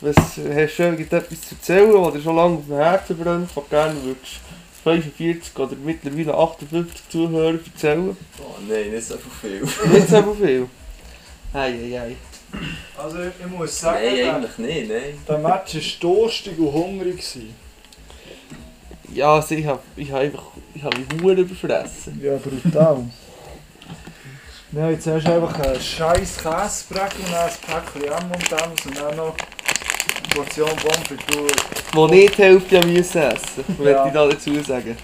Was 0.01 0.15
hast 0.15 0.79
du 0.79 0.95
gibt 0.97 1.13
etwas 1.13 1.41
zu 1.41 1.53
erzählen, 1.53 1.93
was 1.93 2.13
dir 2.13 2.21
schon 2.21 2.35
lange 2.35 2.57
auf 2.57 2.65
dem 2.65 2.75
Herzen 2.75 3.17
brennt, 3.17 3.55
was 3.55 3.69
gerne 3.69 3.95
würdest 4.03 4.39
45 4.83 5.55
oder 5.59 5.75
mittlerweile 5.75 6.33
58 6.33 7.09
Zuhörer 7.09 7.59
erzählen? 7.63 8.17
Oh 8.39 8.55
nein, 8.67 8.89
nicht 8.89 9.05
so 9.05 9.15
viel. 9.39 9.61
Nicht 9.61 10.09
so 10.09 10.33
viel. 10.33 10.67
Hei, 11.53 11.71
hei, 11.71 11.99
hei. 11.99 12.15
Also 12.97 13.17
ich 13.19 13.47
muss 13.47 13.79
sagen, 13.79 13.99
Nein, 14.03 14.35
eigentlich 14.35 14.57
nicht, 14.57 14.89
nein. 14.89 15.17
der 15.27 15.37
Match 15.37 15.75
war 15.75 15.81
durstig 15.99 16.57
und 16.57 16.73
hungrig. 16.73 17.17
Gewesen. 17.17 17.53
Ja, 19.13 19.35
also 19.35 19.53
ich 19.53 19.65
habe 19.65 19.81
ich 19.95 20.11
hab 20.11 20.19
einfach 20.21 20.43
ich 20.73 20.83
hab 20.83 20.97
mich 20.97 21.21
Huren 21.21 21.37
überfressen. 21.37 22.19
Ja, 22.23 22.37
brutal. 22.37 23.05
Wir 24.71 24.83
haben 24.83 24.91
jetzt 24.91 25.05
erst 25.05 25.27
einfach 25.27 25.59
einen 25.59 25.79
scheiß 25.79 26.37
Käsebröckchen 26.37 27.25
und 27.25 27.31
dann 27.33 27.49
ein 27.49 27.53
Päckchen 27.61 28.11
M&M's 28.11 28.85
und 28.85 28.97
dann 28.97 29.15
noch 29.17 29.35
Portion 30.33 30.69
frites. 30.69 31.55
Wo 31.93 32.07
nicht 32.07 32.37
die 32.37 32.41
Hälfte 32.43 32.77
haben 32.79 32.93
müssen 32.93 33.21
essen, 33.21 33.63
Ja. 33.83 34.05
ich 34.07 34.13
da 34.13 34.27
dazu 34.27 34.53
sagen. 34.63 34.95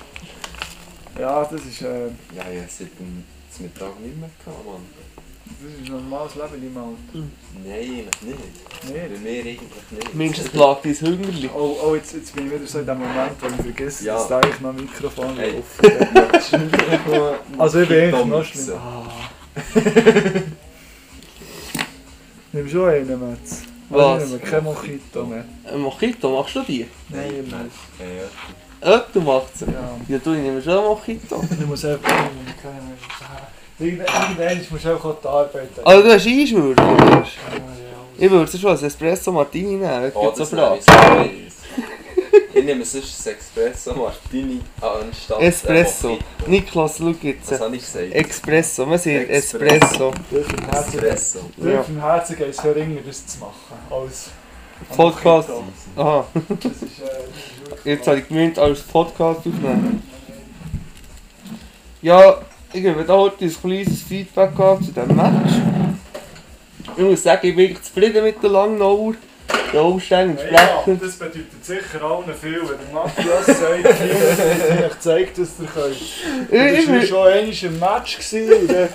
Ja, 1.20 1.44
das 1.44 1.62
ist, 1.66 1.82
äh, 1.82 2.06
Ja, 2.36 2.44
ich 2.52 2.60
habe 2.60 2.68
seit 2.70 3.00
dem 3.00 3.24
Mittag 3.60 4.00
nicht 4.00 4.18
mehr 4.20 4.30
gehabt, 4.46 4.66
Mann. 4.66 4.86
das 5.46 5.82
ist 5.82 5.90
ein 5.90 5.94
normales 6.10 6.36
Leben 6.36 6.68
im 6.68 6.78
Alter. 6.78 7.28
Nein, 7.66 7.74
eigentlich 7.74 8.22
nicht. 8.22 8.38
Bei 8.82 8.88
Nicht? 9.10 9.22
mir 9.24 9.30
eigentlich 9.42 9.60
nicht. 9.92 10.14
Mindestens 10.14 10.50
plagt 10.50 10.86
dein 10.86 10.94
Hungerli. 11.02 11.50
Oh, 11.54 11.76
oh 11.84 11.96
jetzt, 11.96 12.14
jetzt 12.14 12.36
bin 12.36 12.46
ich 12.48 12.54
wieder 12.54 12.68
so 12.68 12.80
in 12.80 12.86
dem 12.86 13.00
Moment, 13.00 13.32
wo 13.42 13.48
ich 13.48 13.56
vergesse, 13.56 14.06
Ja. 14.06 14.14
dass 14.14 14.28
da 14.28 14.38
eigentlich 14.40 14.60
noch 14.62 14.70
ein 14.70 14.76
Mikrofon 14.76 15.36
Hey. 15.38 15.52
läuft. 15.56 15.82
Also 17.58 17.80
ich 17.82 17.90
bin 17.90 18.00
eigentlich 18.14 18.26
noch 18.26 18.44
schlimm. 18.46 18.74
Ah. 18.76 19.08
Nimm 22.54 22.70
schon 22.70 22.90
einen, 22.90 23.30
Metz. 23.32 23.64
Was? 23.90 24.24
Ich 24.24 24.30
nehme 24.30 24.40
kein 24.42 24.64
Mojito 24.64 25.26
mehr. 25.26 25.46
Ein 25.72 25.80
Mojito, 25.80 26.30
machst 26.38 26.56
du 26.56 26.62
die? 26.64 26.88
Nein, 27.10 27.48
nein. 27.50 27.72
Ja, 28.00 28.96
Öpfel 28.96 29.22
macht 29.22 29.58
sie. 29.58 29.66
Ja. 29.66 29.90
Ja, 30.08 30.18
du, 30.24 30.34
ich 30.34 30.42
nehme 30.42 30.62
schon 30.62 30.74
ein 30.78 30.84
Mojito. 30.84 31.44
Ich 31.60 31.66
muss 31.66 31.86
einfach... 31.86 32.12
Irgendwann 33.80 34.08
irgendwann 34.38 34.66
musst 34.72 34.86
du 34.86 34.90
einfach 34.92 35.06
auch 35.06 35.22
die 35.22 35.28
Arbeit. 35.28 35.70
Also 35.84 36.04
du 36.04 36.14
hast 36.14 36.26
Einschwur, 36.28 36.74
du. 36.76 36.82
Ja, 36.82 36.90
ja. 37.10 37.24
Ich 38.18 38.32
würde 38.32 38.58
schon 38.58 38.76
ein 38.76 38.84
Espresso 38.84 39.32
Martini 39.32 39.76
nehmen, 39.76 39.82
das 40.02 40.16
Oh, 40.16 40.26
gibt 40.26 40.38
so 40.38 40.46
Fragen. 40.46 40.80
Ich 42.58 42.66
nehme 42.66 42.86
sonst 42.86 43.28
ein 43.28 43.34
Espresso 43.36 43.94
Martini 43.94 44.62
anstatt 44.82 45.42
Espresso. 45.42 46.18
Niklas, 46.48 46.98
schau 46.98 47.14
jetzt. 47.22 47.52
Was 47.52 47.62
habe 47.62 47.76
ich 47.76 47.82
gesagt? 47.82 48.14
Espresso, 48.14 48.86
man 48.86 48.98
sagt 49.00 49.30
Espresso. 49.30 50.14
Espresso. 50.72 51.40
Durch 51.58 51.90
im 51.90 52.02
Herzen, 52.02 52.36
geht 52.36 52.50
es 52.50 52.64
ringer, 52.64 53.02
das 53.06 53.28
zu 53.28 53.40
machen. 53.40 53.54
Als 53.90 54.30
Podcast. 54.96 55.50
Aha, 55.96 56.26
Das 56.34 56.44
ist, 56.44 56.58
äh, 56.58 56.58
das 56.60 56.72
ist 56.82 57.86
jetzt 57.86 58.08
habe 58.08 58.20
ich 58.20 58.28
gemeint, 58.28 58.60
als 58.60 58.82
Podcast 58.82 59.40
aufnehmen. 59.40 60.04
Ja, 62.02 62.42
ich 62.74 62.86
habe 62.86 63.04
da 63.04 63.18
heute 63.18 63.46
ein 63.46 63.56
kleines 63.62 64.02
Feedback 64.04 64.56
gehabt 64.56 64.86
zu 64.86 64.92
diesem 64.92 65.16
Match. 65.16 65.54
Ich 66.96 67.04
muss 67.04 67.24
sagen, 67.24 67.48
ich 67.48 67.56
bin 67.56 67.76
zufrieden 67.82 68.24
mit 68.24 68.42
der 68.42 68.50
Langnauer. 68.50 69.14
Den 69.14 69.18
Ja, 69.74 70.22
entsprechend. 70.22 71.04
das 71.04 71.16
bedeutet 71.16 71.66
sicher 71.66 72.02
allen 72.02 72.34
viel, 72.40 72.62
wenn 72.62 72.78
der 72.78 72.94
Matthias 72.94 73.46
sagt, 73.46 74.02
hier, 74.02 74.88
ich 74.92 75.00
zeigt, 75.00 75.38
dass 75.38 75.50
ihr 75.60 75.68
könnt. 75.68 75.96
Ich, 75.96 76.86
Du 76.86 76.92
warst 76.94 77.04
ich, 77.04 77.10
schon 77.10 77.28
einmal 77.28 77.64
im 77.64 77.80
Match 77.80 78.18
gewesen, 78.18 78.54
und 78.54 78.72
dann 78.72 78.90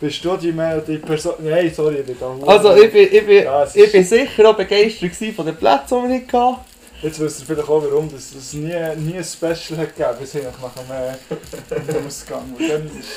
bist 0.00 0.24
du 0.24 0.36
die, 0.36 0.52
mehr, 0.52 0.78
die 0.78 0.98
Person... 0.98 1.34
Nein, 1.40 1.72
sorry, 1.74 1.96
ich 1.96 2.06
bin 2.06 2.16
da... 2.18 2.46
also 2.46 2.74
ich 2.76 2.92
bin, 2.92 3.08
ich, 3.10 3.26
bin, 3.26 3.44
Ja, 3.44 3.66
ich 3.72 3.92
bin 3.92 4.04
sicher 4.04 4.50
auch 4.50 4.56
begeistert 4.56 5.12
von 5.34 5.46
den 5.46 5.56
Plätzen, 5.56 6.02
die 6.02 6.08
wir 6.08 6.08
nicht 6.08 6.32
hatten. 6.32 6.56
Jetzt 7.02 7.20
wisst 7.20 7.40
ihr 7.40 7.46
vielleicht 7.46 7.68
auch, 7.68 7.82
warum 7.82 8.10
dass 8.10 8.34
es 8.34 8.54
nie, 8.54 8.72
nie 8.96 9.18
ein 9.18 9.24
Special 9.24 9.78
hat 9.78 9.94
gegeben 9.94 10.16
bis 10.20 10.32
hin 10.32 10.42
nach 10.44 10.72
dem 10.72 10.90
äh, 10.90 12.06
Ausgang. 12.06 12.54
Und 12.58 12.66
dann 12.66 12.86
ist 12.86 13.08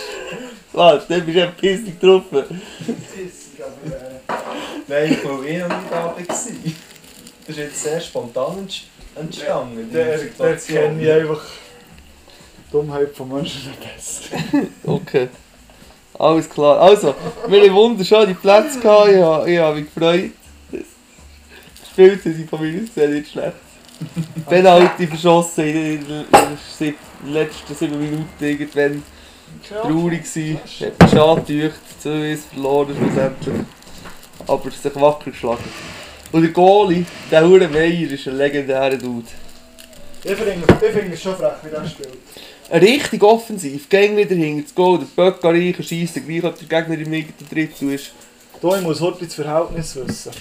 Was, 0.74 1.08
dann 1.08 1.26
bist 1.26 1.38
du 1.38 1.44
ein 1.44 1.56
pissig 1.56 2.00
getroffen. 2.00 2.62
Äh, 3.86 4.18
Nein, 4.88 5.12
ich 5.14 5.24
noch 5.24 5.42
nicht 5.42 5.62
da 5.90 6.06
war. 6.06 6.16
Das 7.48 7.56
ist 7.56 7.64
jetzt 7.64 7.84
sehr 7.84 8.02
spontan 8.02 8.68
entst- 8.68 8.84
entstanden. 9.16 9.90
der, 9.92 10.18
die 10.18 10.30
der 10.38 10.56
kenne 10.58 11.02
ich 11.02 11.12
einfach... 11.12 11.42
die 12.58 12.72
Dummheit 12.72 13.16
von 13.16 13.30
Menschen 13.30 13.70
nicht 13.70 13.80
besser. 13.82 14.38
Okay. 14.84 15.30
Alles 16.20 16.50
klar. 16.50 16.80
Also, 16.82 17.16
wir 17.48 17.62
haben 17.62 17.74
wunderschöne 17.76 18.34
Plätze 18.36 18.80
gehabt. 18.80 19.10
Ich 19.12 19.22
habe, 19.22 19.52
ich 19.52 19.60
habe 19.60 19.76
mich 19.80 19.94
gefreut. 19.94 20.32
Das 20.72 21.90
Spiel 21.92 22.20
sind 22.20 22.50
von 22.50 22.60
mir 22.62 22.86
sehr 22.94 23.08
nicht 23.10 23.32
schlecht. 23.32 23.54
Penalty 24.48 25.08
verschossen 25.08 25.64
in 25.66 26.06
den 26.08 26.26
in 27.24 27.34
letzten 27.34 27.76
sieben 27.76 28.00
Minuten 28.00 28.28
irgendwann. 28.40 29.04
Traurig 29.68 30.24
gewesen. 30.24 30.60
Hat 30.82 31.02
mich 31.02 31.12
schade 31.12 31.42
getäuscht. 31.42 31.80
2-1 32.04 32.38
verloren 32.52 32.96
schlussendlich. 32.98 33.56
Aber 34.48 34.72
sich 34.72 34.96
wacker 34.96 35.32
geschlagen. 35.32 35.64
Und 36.32 36.42
der 36.42 36.52
Goalie, 36.52 37.06
der 37.32 37.48
Hure 37.48 37.68
Meier, 37.68 38.12
ist 38.12 38.28
ein 38.28 38.38
legendärer 38.38 38.98
Dude. 38.98 39.28
Ich 40.24 40.36
finde 40.36 40.52
ich 40.54 40.92
finde 40.94 41.14
es 41.14 41.22
schon 41.22 41.36
frech, 41.36 41.54
wie 41.64 41.70
der 41.70 41.88
spielt. 41.88 42.18
Richtig 42.70 43.24
offensiv, 43.24 43.88
gegen 43.88 44.18
wieder 44.18 44.36
hinter 44.36 44.64
das 44.64 44.76
Goal, 44.76 45.00
der 45.00 45.06
Böcker 45.06 45.50
reichen, 45.50 45.84
schiessen, 45.84 46.28
gleich 46.28 46.44
ob 46.44 46.58
der 46.60 46.68
Gegner 46.68 47.00
im 47.00 47.14
eigenen 47.14 47.50
Drittel 47.50 47.94
ist. 47.94 48.12
Da, 48.62 48.76
ich 48.76 48.82
muss 48.82 49.00
heute 49.00 49.26
das 49.26 49.36
Verhältnis 49.36 49.96
wissen. 49.96 50.32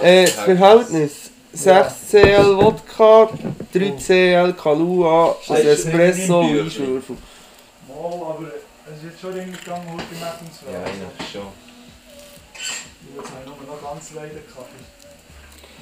Äh, 0.00 0.24
das 0.24 0.34
Verhältnis 0.34 1.30
6 1.52 1.94
CL 2.10 2.56
Wodka, 2.56 3.28
3 3.72 3.90
CL 3.98 4.52
Kalua, 4.52 5.30
ein 5.30 5.36
das 5.48 5.64
Espresso 5.64 6.40
und? 6.40 6.60
Einschwürfel. 6.60 7.16
Mal, 7.88 7.96
aber 8.04 8.46
es 8.86 9.02
jetzt 9.04 9.20
schon 9.20 9.32
reingegangen, 9.32 9.86
heute 9.92 10.04
im 10.12 10.16
Essen 10.16 10.72
Ja, 10.72 10.78
eigentlich 10.78 11.32
schon. 11.32 11.61
Jetzt 13.16 13.30
habe 13.30 13.40
ich 13.44 13.46
nur 13.46 13.74
noch 13.76 13.82
ganz 13.82 14.10
leider 14.14 14.28
gehabt. 14.28 14.70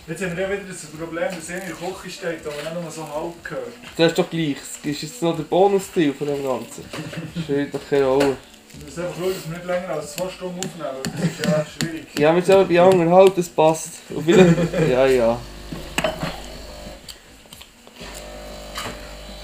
Jetzt 0.06 0.22
haben 0.22 0.36
wir 0.36 0.42
ja 0.42 0.50
wieder 0.50 0.62
das 0.68 0.86
Problem, 0.86 1.28
dass 1.34 1.50
er 1.50 1.62
in 1.62 1.68
der 1.68 1.76
Küche 1.76 2.10
steht, 2.10 2.40
aber 2.46 2.56
nicht 2.56 2.82
nur 2.82 2.90
so 2.90 3.02
halb 3.02 3.44
gehört. 3.44 3.72
Das 3.96 4.06
ist 4.08 4.18
doch 4.18 4.28
gleich, 4.30 4.56
das 4.82 4.90
ist 4.92 5.02
jetzt 5.02 5.22
noch 5.22 5.36
der 5.36 5.44
Bonus-Stil 5.44 6.14
von 6.14 6.26
dem 6.26 6.42
Ganzen. 6.42 6.84
Das 7.34 7.44
spielt 7.44 7.74
doch 7.74 7.80
keine 7.88 8.06
Rolle. 8.06 8.36
Wir 8.72 8.84
müssen 8.86 9.04
einfach 9.04 9.16
schauen, 9.18 9.34
dass 9.34 9.50
wir 9.50 9.56
nicht 9.58 9.66
länger 9.66 9.88
als 9.90 10.12
zwei 10.14 10.28
Stunden 10.30 10.58
aufnehmen, 10.58 11.02
das 11.02 11.24
ist 11.24 11.44
ja 11.44 11.66
schwierig. 11.66 12.06
Ja, 12.18 12.34
wir 12.34 12.42
sind 12.42 12.68
bei 12.68 12.80
anderthalb, 12.80 13.34
das 13.36 13.48
passt. 13.48 13.88
Und 14.10 14.24
vielleicht... 14.24 14.56
Ja, 14.90 15.06
ja. 15.06 15.38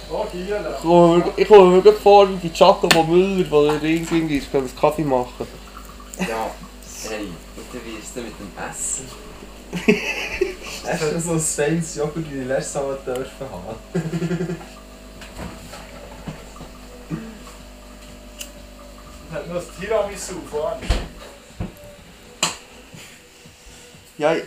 Oh. 0.09 0.25
Ich 0.35 0.49
komme 0.83 1.19
mir- 1.19 1.33
Ich 1.37 1.49
komme 1.49 1.77
mir 1.77 1.83
gerade 1.83 1.97
vor 1.99 2.29
wie 2.31 2.37
die 2.37 2.49
Giacomo 2.51 3.03
Müller, 3.03 3.79
der 3.79 3.83
irgendwie 3.91 4.37
ist, 4.39 4.51
kann 4.53 4.61
einen 4.63 4.77
Kaffee 4.77 5.03
machen. 5.03 5.47
Ja, 6.21 6.51
hey, 7.11 7.27
wie 7.85 7.99
ist 8.03 8.15
denn 8.17 8.25
mit 8.25 8.35
dem 8.39 8.51
Essen? 8.71 9.07
Hast 10.87 11.03
du 11.03 11.21
so 11.21 11.33
ein 11.33 11.41
feines 11.41 11.95
Joghurt 11.97 12.31
wie 12.31 12.39
die 12.39 12.45
letzte 12.45 12.79
Mal 12.81 12.99
dürfen 13.05 13.47
haben? 13.51 14.57
Hat 19.33 19.49
noch 19.49 19.55
das 19.57 19.67
Tiramisu 19.81 20.35
vorne. 20.51 20.81
Ja, 24.19 24.35
ich, 24.35 24.45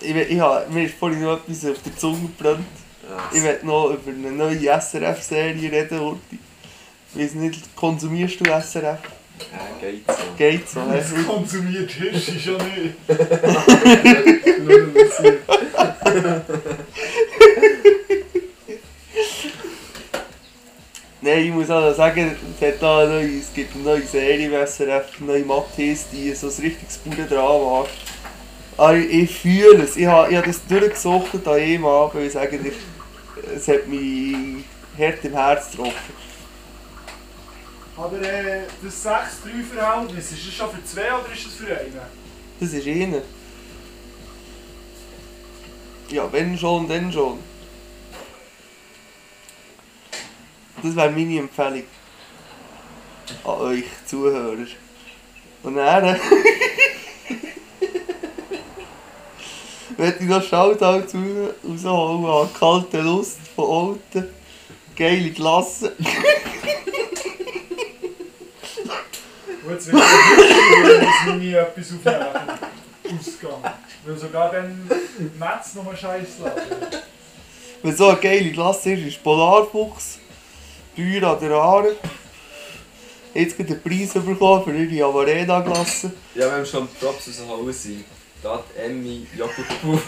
ich, 0.00 0.16
ich, 0.16 0.40
hab- 0.40 0.68
mir 0.70 0.86
ist 0.86 0.94
vorhin 0.96 1.20
noch 1.22 1.36
etwas 1.36 1.64
auf 1.70 1.82
der 1.82 1.96
Zunge 1.96 2.28
gebrannt. 2.36 2.66
Ich 3.32 3.42
werde 3.42 3.64
noch 3.66 3.90
über 3.90 4.10
eine 4.10 4.32
neue 4.32 4.68
SRF-Serie 4.80 5.70
reden, 5.70 6.00
Urti. 6.00 6.38
Ich 7.14 7.20
weiss 7.22 7.34
nicht, 7.34 7.76
konsumierst 7.76 8.40
du 8.40 8.44
SRF? 8.44 8.98
Ja, 9.38 9.58
geht 9.80 10.06
so. 10.06 10.14
Geht 10.36 10.68
so, 10.68 10.80
hä? 10.90 11.02
konsumiert 11.26 11.90
Hirsch 11.90 12.28
ist 12.28 12.46
ja 12.46 12.52
nicht. 12.52 12.94
Nein, 21.26 21.46
ich 21.46 21.50
muss 21.50 21.68
auch 21.70 21.92
sagen, 21.92 22.36
es, 22.56 22.66
hat 22.66 22.80
da 22.80 23.00
eine 23.00 23.14
neue, 23.14 23.38
es 23.38 23.52
gibt 23.52 23.74
eine 23.74 23.82
neue 23.82 24.02
Serie 24.02 24.48
bei 24.48 24.64
SRF, 24.64 25.06
eine 25.18 25.26
neue 25.26 25.44
Matthias, 25.44 26.06
die 26.12 26.32
so 26.32 26.46
ein 26.46 26.62
richtiges 26.62 26.98
Bude-Drama. 26.98 27.86
Aber 28.76 28.96
ich 28.96 29.36
fühle 29.36 29.82
es, 29.82 29.96
ich 29.96 30.06
habe, 30.06 30.30
ich 30.30 30.36
habe 30.36 30.46
das 30.46 30.64
durchgesucht 30.66 31.48
an 31.48 31.58
jedem 31.58 31.86
Abend, 31.86 32.14
weil 32.14 32.26
ich 32.26 32.32
sage 32.32 32.58
dir, 32.58 32.72
es 33.54 33.66
hat 33.66 33.88
mich 33.88 34.64
hart 34.98 35.24
im 35.24 35.32
Herz 35.32 35.72
getroffen. 35.72 36.25
Aber 37.96 38.20
äh, 38.20 38.62
das 38.82 39.06
6-3-Verhältnis, 39.06 40.32
ist 40.32 40.46
das 40.46 40.54
schon 40.54 40.70
für 40.70 40.84
zwei 40.84 41.14
oder 41.14 41.32
ist 41.32 41.46
das 41.46 41.54
für 41.54 41.66
einen? 41.78 42.00
Das 42.60 42.72
ist 42.72 42.86
einer. 42.86 43.22
Ja, 46.10 46.30
wenn 46.30 46.58
schon, 46.58 46.86
dann 46.88 47.10
schon. 47.10 47.38
Das 50.82 50.94
wäre 50.94 51.10
meine 51.10 51.38
Empfehlung. 51.38 51.84
An 53.44 53.50
euch 53.50 53.84
Zuhörer. 54.06 54.66
Und 55.62 55.76
dann... 55.76 56.20
Wenn 59.96 60.14
ich 60.20 60.26
noch 60.26 60.42
Shoutout 60.42 61.06
rausholen 61.66 62.26
an 62.26 62.50
kalte 62.52 63.00
Lust 63.00 63.38
von 63.54 63.98
Alten. 64.14 64.28
Geile 64.94 65.30
Klasse. 65.30 65.96
Jetzt 69.68 69.92
wird 69.92 70.02
es 70.02 71.00
dass 71.00 71.26
wir 71.26 71.34
nie 71.34 71.54
etwas 71.54 71.92
aufnehmen. 71.92 72.58
Ausgang. 73.18 73.72
Weil 74.04 74.18
sogar 74.18 74.50
dann 74.52 74.88
Netz 75.38 75.74
noch 75.74 75.84
mal 75.84 75.96
Scheiß 75.96 76.28
lassen. 76.42 77.02
Wenn 77.82 77.96
so 77.96 78.08
eine 78.08 78.18
geile 78.18 78.52
Klasse 78.52 78.92
ist, 78.92 79.06
ist 79.06 79.22
Polarfuchs, 79.22 80.18
Bäuer 80.96 81.30
an 81.30 81.40
der 81.40 81.52
Aare. 81.52 81.96
Jetzt 83.34 83.56
gibt 83.56 83.70
den 83.70 83.82
Preis 83.82 84.12
bekommen 84.14 84.64
für 84.64 84.74
ihre 84.76 85.08
Amarena-Klasse. 85.08 86.12
Ja, 86.34 86.50
wenn 86.50 86.58
wir 86.58 86.66
schon 86.66 86.88
Props 86.88 87.28
rausholen 87.28 87.72
sind, 87.72 88.04
da 88.08 88.15
die 88.76 88.80
Emmy 88.80 89.26
Joghurtpur, 89.36 90.00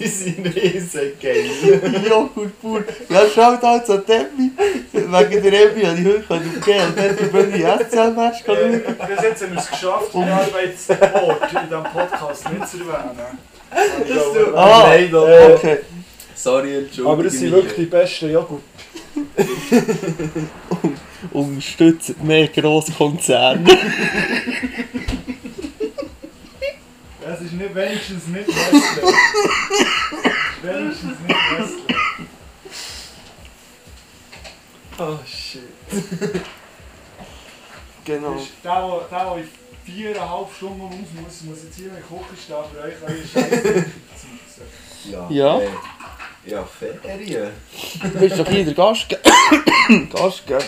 die 0.00 0.06
sind 0.08 0.46
riesig 0.54 1.20
geil. 1.20 1.46
Joghurt 2.08 2.60
pur. 2.60 2.84
Ja, 3.08 3.22
schaut 3.34 3.62
halt 3.62 3.86
so 3.86 3.98
Tempi. 3.98 4.50
Wegen 4.92 5.42
der 5.42 5.70
Emmy 5.70 5.82
habe 5.82 5.98
ich 6.00 6.28
heute 6.28 6.44
umgehen 6.44 6.86
und 6.88 6.96
dann 6.98 7.16
bin 7.32 7.54
ich 7.54 7.64
SCL-Match 7.86 8.38
schauen. 8.44 8.82
bis 9.08 9.22
jetzt 9.22 9.42
haben 9.42 9.52
wir 9.52 9.58
es 9.60 9.70
geschafft, 9.70 10.10
die 10.14 10.18
Arbeitsort 10.18 11.52
in 11.52 11.68
diesem 11.68 11.84
Podcast 11.84 12.52
nicht 12.52 12.68
zu 12.68 12.76
erwähnen. 12.78 13.38
tut- 14.06 14.54
Ah, 14.54 14.84
Nein, 14.88 15.10
doch. 15.10 15.26
äh, 15.28 15.52
okay. 15.54 15.78
Sorry, 16.34 16.74
Entschuldigung. 16.76 17.12
Aber 17.12 17.24
es 17.24 17.32
sind 17.38 17.52
wirklich 17.52 17.74
die 17.74 17.86
besten 17.86 18.30
Joghurt. 18.32 18.62
Unterstützt 21.32 22.22
mehr 22.22 22.48
Grosskonzerne. 22.48 23.64
Es 27.44 27.52
ist 27.52 27.58
nicht, 27.58 27.74
wenigstens 27.74 28.26
nicht 28.28 28.48
Nestle. 28.48 29.12
wenigstens 30.62 31.18
nicht 31.20 31.58
Nestle. 31.58 31.96
Oh 34.98 35.18
shit. 35.26 35.62
Genau. 38.06 38.34
Das 38.34 38.42
ist 38.42 38.52
der, 38.62 39.00
der 39.10 39.36
in 39.38 39.48
viereinhalb 39.82 40.48
Stunden 40.54 40.82
raus 40.82 40.92
muss, 41.22 41.40
muss 41.42 41.64
jetzt 41.64 41.76
hier 41.76 41.86
in 41.86 41.94
der 41.94 42.02
Küche 42.02 42.36
stehen 42.38 42.64
für 42.70 42.80
euch 42.82 43.02
eure 43.02 43.26
Scheiße 43.26 43.86
Ja. 45.10 45.30
Ja. 45.30 45.60
Ja, 46.44 46.64
Ferien. 46.64 47.50
Du 48.02 48.08
bist 48.10 48.38
doch 48.38 48.46
hier 48.46 48.64
der 48.66 48.74
Gastge 48.74 49.18
Gastgeber. 50.12 50.64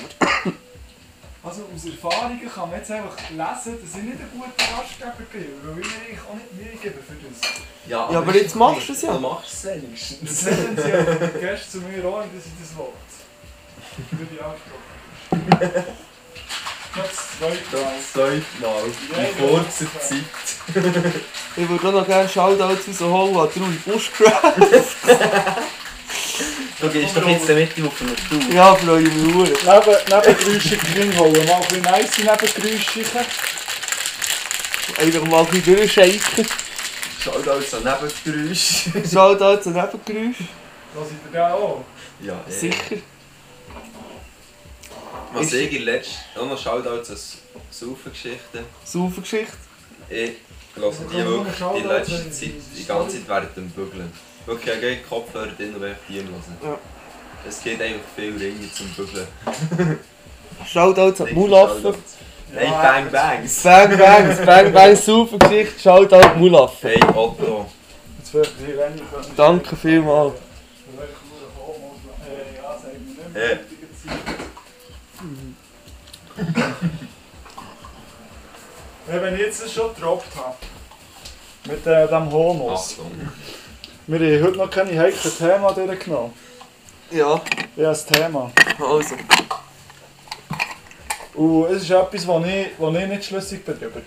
Also 1.46 1.62
aus 1.72 1.84
Erfahrungen 1.86 2.40
kann 2.52 2.68
man 2.70 2.78
jetzt 2.80 2.90
einfach 2.90 3.16
lesen, 3.30 3.78
dass 3.80 3.94
ich 3.96 4.02
nicht 4.02 4.18
ein 4.20 4.30
guter 4.34 4.50
Gastgeber 4.56 5.12
bin, 5.32 5.46
weil 5.62 5.78
ich 5.78 5.86
mir 5.86 5.94
eigentlich 6.00 6.20
auch 6.28 6.34
nicht 6.34 6.52
Mühe 6.54 6.76
gebe 6.82 6.98
für 7.00 7.14
das. 7.14 7.50
Ja, 7.86 8.10
Ja, 8.10 8.18
aber 8.18 8.34
jetzt 8.34 8.56
machst 8.56 8.88
du 8.88 8.92
es 8.92 9.02
ja. 9.02 9.12
Du 9.12 9.20
machst 9.20 9.52
es 9.54 9.62
Das 9.62 9.74
wenigstens. 9.76 10.40
sagen 10.40 10.76
sie 10.76 10.88
ja 10.90 11.02
die 11.04 11.38
Gäste 11.38 11.70
zu 11.70 11.78
mir 11.82 12.04
auch, 12.04 12.22
dass 12.22 12.46
ich 12.46 12.52
das 12.60 12.76
will. 12.76 12.92
Würde 14.10 14.34
ich 14.34 14.42
ansprechen. 14.42 15.94
Das 16.96 17.14
zweite 17.38 17.76
Mal. 17.76 17.94
Das 17.96 18.12
zweite 18.12 18.42
Mal. 18.60 18.84
In 19.22 19.48
kurzer 19.48 20.00
Zeit. 20.00 21.26
Ich 21.56 21.68
würde 21.68 21.88
auch 21.88 21.92
noch 21.92 22.06
gerne 22.06 22.28
Shoutouts 22.28 23.00
rausholen 23.00 23.36
an 23.36 23.50
Trui 23.52 23.76
Bushcraft. 23.84 24.56
Du 26.80 26.88
gehst 26.90 27.16
doch 27.16 27.26
jetzt 27.26 27.48
damit 27.48 27.70
auf 27.82 28.00
eine 28.00 28.16
Tour. 28.16 28.54
Ja, 28.54 28.74
freue 28.74 29.02
ich 29.02 29.12
mich 29.12 29.34
sehr. 29.34 29.56
Neben, 29.64 29.96
Nebengeräusche 30.10 30.76
drin 30.76 31.18
holen, 31.18 31.46
mal 31.46 31.54
ein 31.54 31.60
bisschen 31.62 31.82
nice 31.82 32.18
Nebengeräusche. 32.18 33.00
Einfach 34.98 35.24
mal 35.24 35.40
ein 35.40 35.46
bisschen 35.46 35.76
durchschaken. 35.76 36.46
Schaut 37.18 37.48
alles 37.48 37.74
an 37.74 37.82
Nebengeräusch. 37.84 38.84
Shoutouts 39.10 39.66
an 39.68 39.72
Nebengeräusche. 39.72 40.44
Lass 40.94 41.08
ich 41.10 41.18
dir 41.24 41.32
den 41.32 41.40
auch? 41.40 41.84
Ja, 42.20 42.44
eh. 42.48 42.52
Sicher. 42.52 42.96
Was 45.32 45.52
ich 45.52 45.72
in 45.72 45.82
letzter... 45.82 46.40
Auch 46.40 46.48
noch 46.48 46.58
Shoutouts 46.58 47.10
an 47.10 47.18
Saufengeschichten. 47.70 48.64
Saufer 48.84 49.20
Geschichte. 49.22 49.56
Ich 50.08 50.32
höre 50.74 50.92
die 50.92 51.16
wirklich 51.16 51.56
die 51.76 51.86
letzte 51.86 52.30
Zeit, 52.30 52.40
die 52.40 52.76
die 52.76 52.86
ganze 52.86 53.16
Zeit 53.16 53.28
während 53.28 53.56
dem 53.56 53.70
Bügeln. 53.70 54.12
Wirklich, 54.46 54.74
ich 54.74 54.80
gehe 54.80 54.96
Kopfhörer 55.02 55.48
drin 55.48 55.74
und 55.74 55.80
werde 55.80 55.96
die 56.08 56.14
hören. 56.14 56.56
Ja. 56.62 56.78
Es 57.48 57.62
geht 57.62 57.82
einfach 57.82 58.00
viel 58.14 58.36
Ringe 58.36 58.72
zum 58.72 58.88
Bügeln. 58.90 59.26
Shoutouts 60.66 61.20
an 61.20 61.34
Mulaffen. 61.34 61.94
Nein, 62.52 62.70
Bang 62.70 63.10
Bangs. 63.10 63.62
Bang 63.62 63.98
Bangs, 63.98 64.46
Bang 64.46 64.72
Bangs, 64.72 65.04
super 65.04 65.38
Geschichte. 65.38 65.80
Shoutout 65.80 66.38
Mulaffen. 66.38 66.90
Hey 66.90 67.02
Otto. 67.08 67.66
Jetzt 68.18 68.34
wird 68.34 68.52
hier 68.64 68.78
weniger. 68.78 69.20
Danke 69.36 69.76
vielmals. 69.76 70.34
Hey. 73.34 73.58
wenn 79.06 79.34
ich 79.34 79.40
jetzt 79.40 79.72
schon 79.72 79.94
gedroppt 79.94 80.36
habe, 80.36 80.56
mit 81.64 81.86
äh, 81.86 82.06
dem 82.08 82.32
Homos. 82.32 82.92
Achtung. 82.92 83.12
Wir 84.08 84.38
haben 84.38 84.46
heute 84.46 84.58
noch 84.58 84.70
keine 84.70 84.96
heiklen 85.00 85.32
Themen 85.36 85.88
durchgenommen. 85.88 86.32
Ja, 87.10 87.40
Ja, 87.74 87.88
das 87.88 88.06
Thema. 88.06 88.52
also. 88.78 89.16
Und 91.34 91.64
es 91.72 91.82
ist 91.82 91.90
etwas, 91.90 92.26
wo 92.26 92.38
ich, 92.38 92.68
wo 92.78 92.90
ich 92.90 93.06
nicht 93.06 93.24
schlüssig 93.24 93.64
bin 93.64 93.76
drüber. 93.78 94.00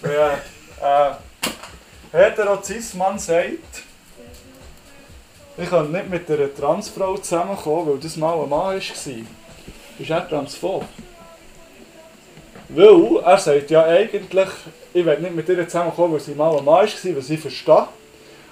Weil 0.00 0.42
äh, 0.80 2.16
Heterozis-Mann 2.16 3.18
sagt, 3.18 3.82
ich 5.58 5.68
kann 5.68 5.92
nicht 5.92 6.08
mit 6.08 6.30
einer 6.30 6.54
Transfrau 6.54 7.18
zusammenkommen, 7.18 7.88
weil 7.88 7.98
das 7.98 8.16
mal 8.16 8.42
ein 8.42 8.48
Mann 8.48 8.50
war. 8.50 8.74
Ist 8.74 8.96
er 10.08 10.28
transphob? 10.28 10.86
Weil 12.70 13.16
er 13.22 13.38
sagt 13.38 13.70
ja 13.70 13.84
eigentlich, 13.84 14.48
ich 14.94 15.04
will 15.04 15.18
nicht 15.20 15.34
mit 15.34 15.48
ihr 15.48 15.66
zusammenkommen, 15.68 16.14
weil 16.14 16.20
sie 16.20 16.34
mal 16.34 16.50
ein 16.50 16.64
Mann 16.64 16.66
war, 16.66 16.82
was 17.16 17.30
ich 17.30 17.40
verstehe. 17.40 17.86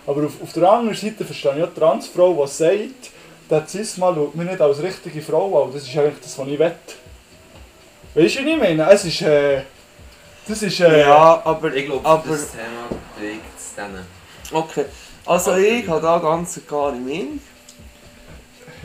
Aber 0.07 0.25
auf, 0.27 0.43
auf 0.43 0.53
der 0.53 0.71
anderen 0.71 0.97
Seite 0.97 1.25
verstehe 1.25 1.57
ich 1.59 1.63
auch 1.65 1.69
die 1.75 1.81
Transfrau, 1.81 2.33
die 2.45 2.51
sagt, 2.53 3.11
der 3.51 3.67
Cis-Mann 3.67 4.15
schaut 4.15 4.35
mich 4.35 4.49
nicht 4.49 4.61
als 4.61 4.83
richtige 4.83 5.21
Frau 5.23 5.65
an. 5.65 5.73
Das 5.73 5.83
ist 5.87 5.97
eigentlich 5.97 6.21
das, 6.23 6.39
was 6.39 6.49
ich 6.49 6.59
will. 6.59 6.73
Weißt 8.15 8.37
du, 8.37 8.41
was 8.41 8.47
ich 8.47 8.57
meine? 8.59 8.91
Es 8.91 9.05
ist, 9.05 9.23
äh, 9.23 9.63
das 10.49 10.63
ist, 10.63 10.81
äh, 10.81 11.01
Ja, 11.01 11.43
aber 11.45 11.75
Ich 11.75 11.87
glaube, 11.87 12.09
Aber- 12.09 12.29
das 12.29 12.51
Thema 12.53 12.89
trägt 13.19 13.59
es 13.59 13.75
dann. 13.77 14.07
Okay. 14.53 14.87
Also 15.27 15.55
ich 15.57 15.87
habe 15.87 16.01
da 16.01 16.19
ganz 16.19 16.57
eine 16.57 16.67
klare 16.67 16.93
Meinung. 16.97 17.41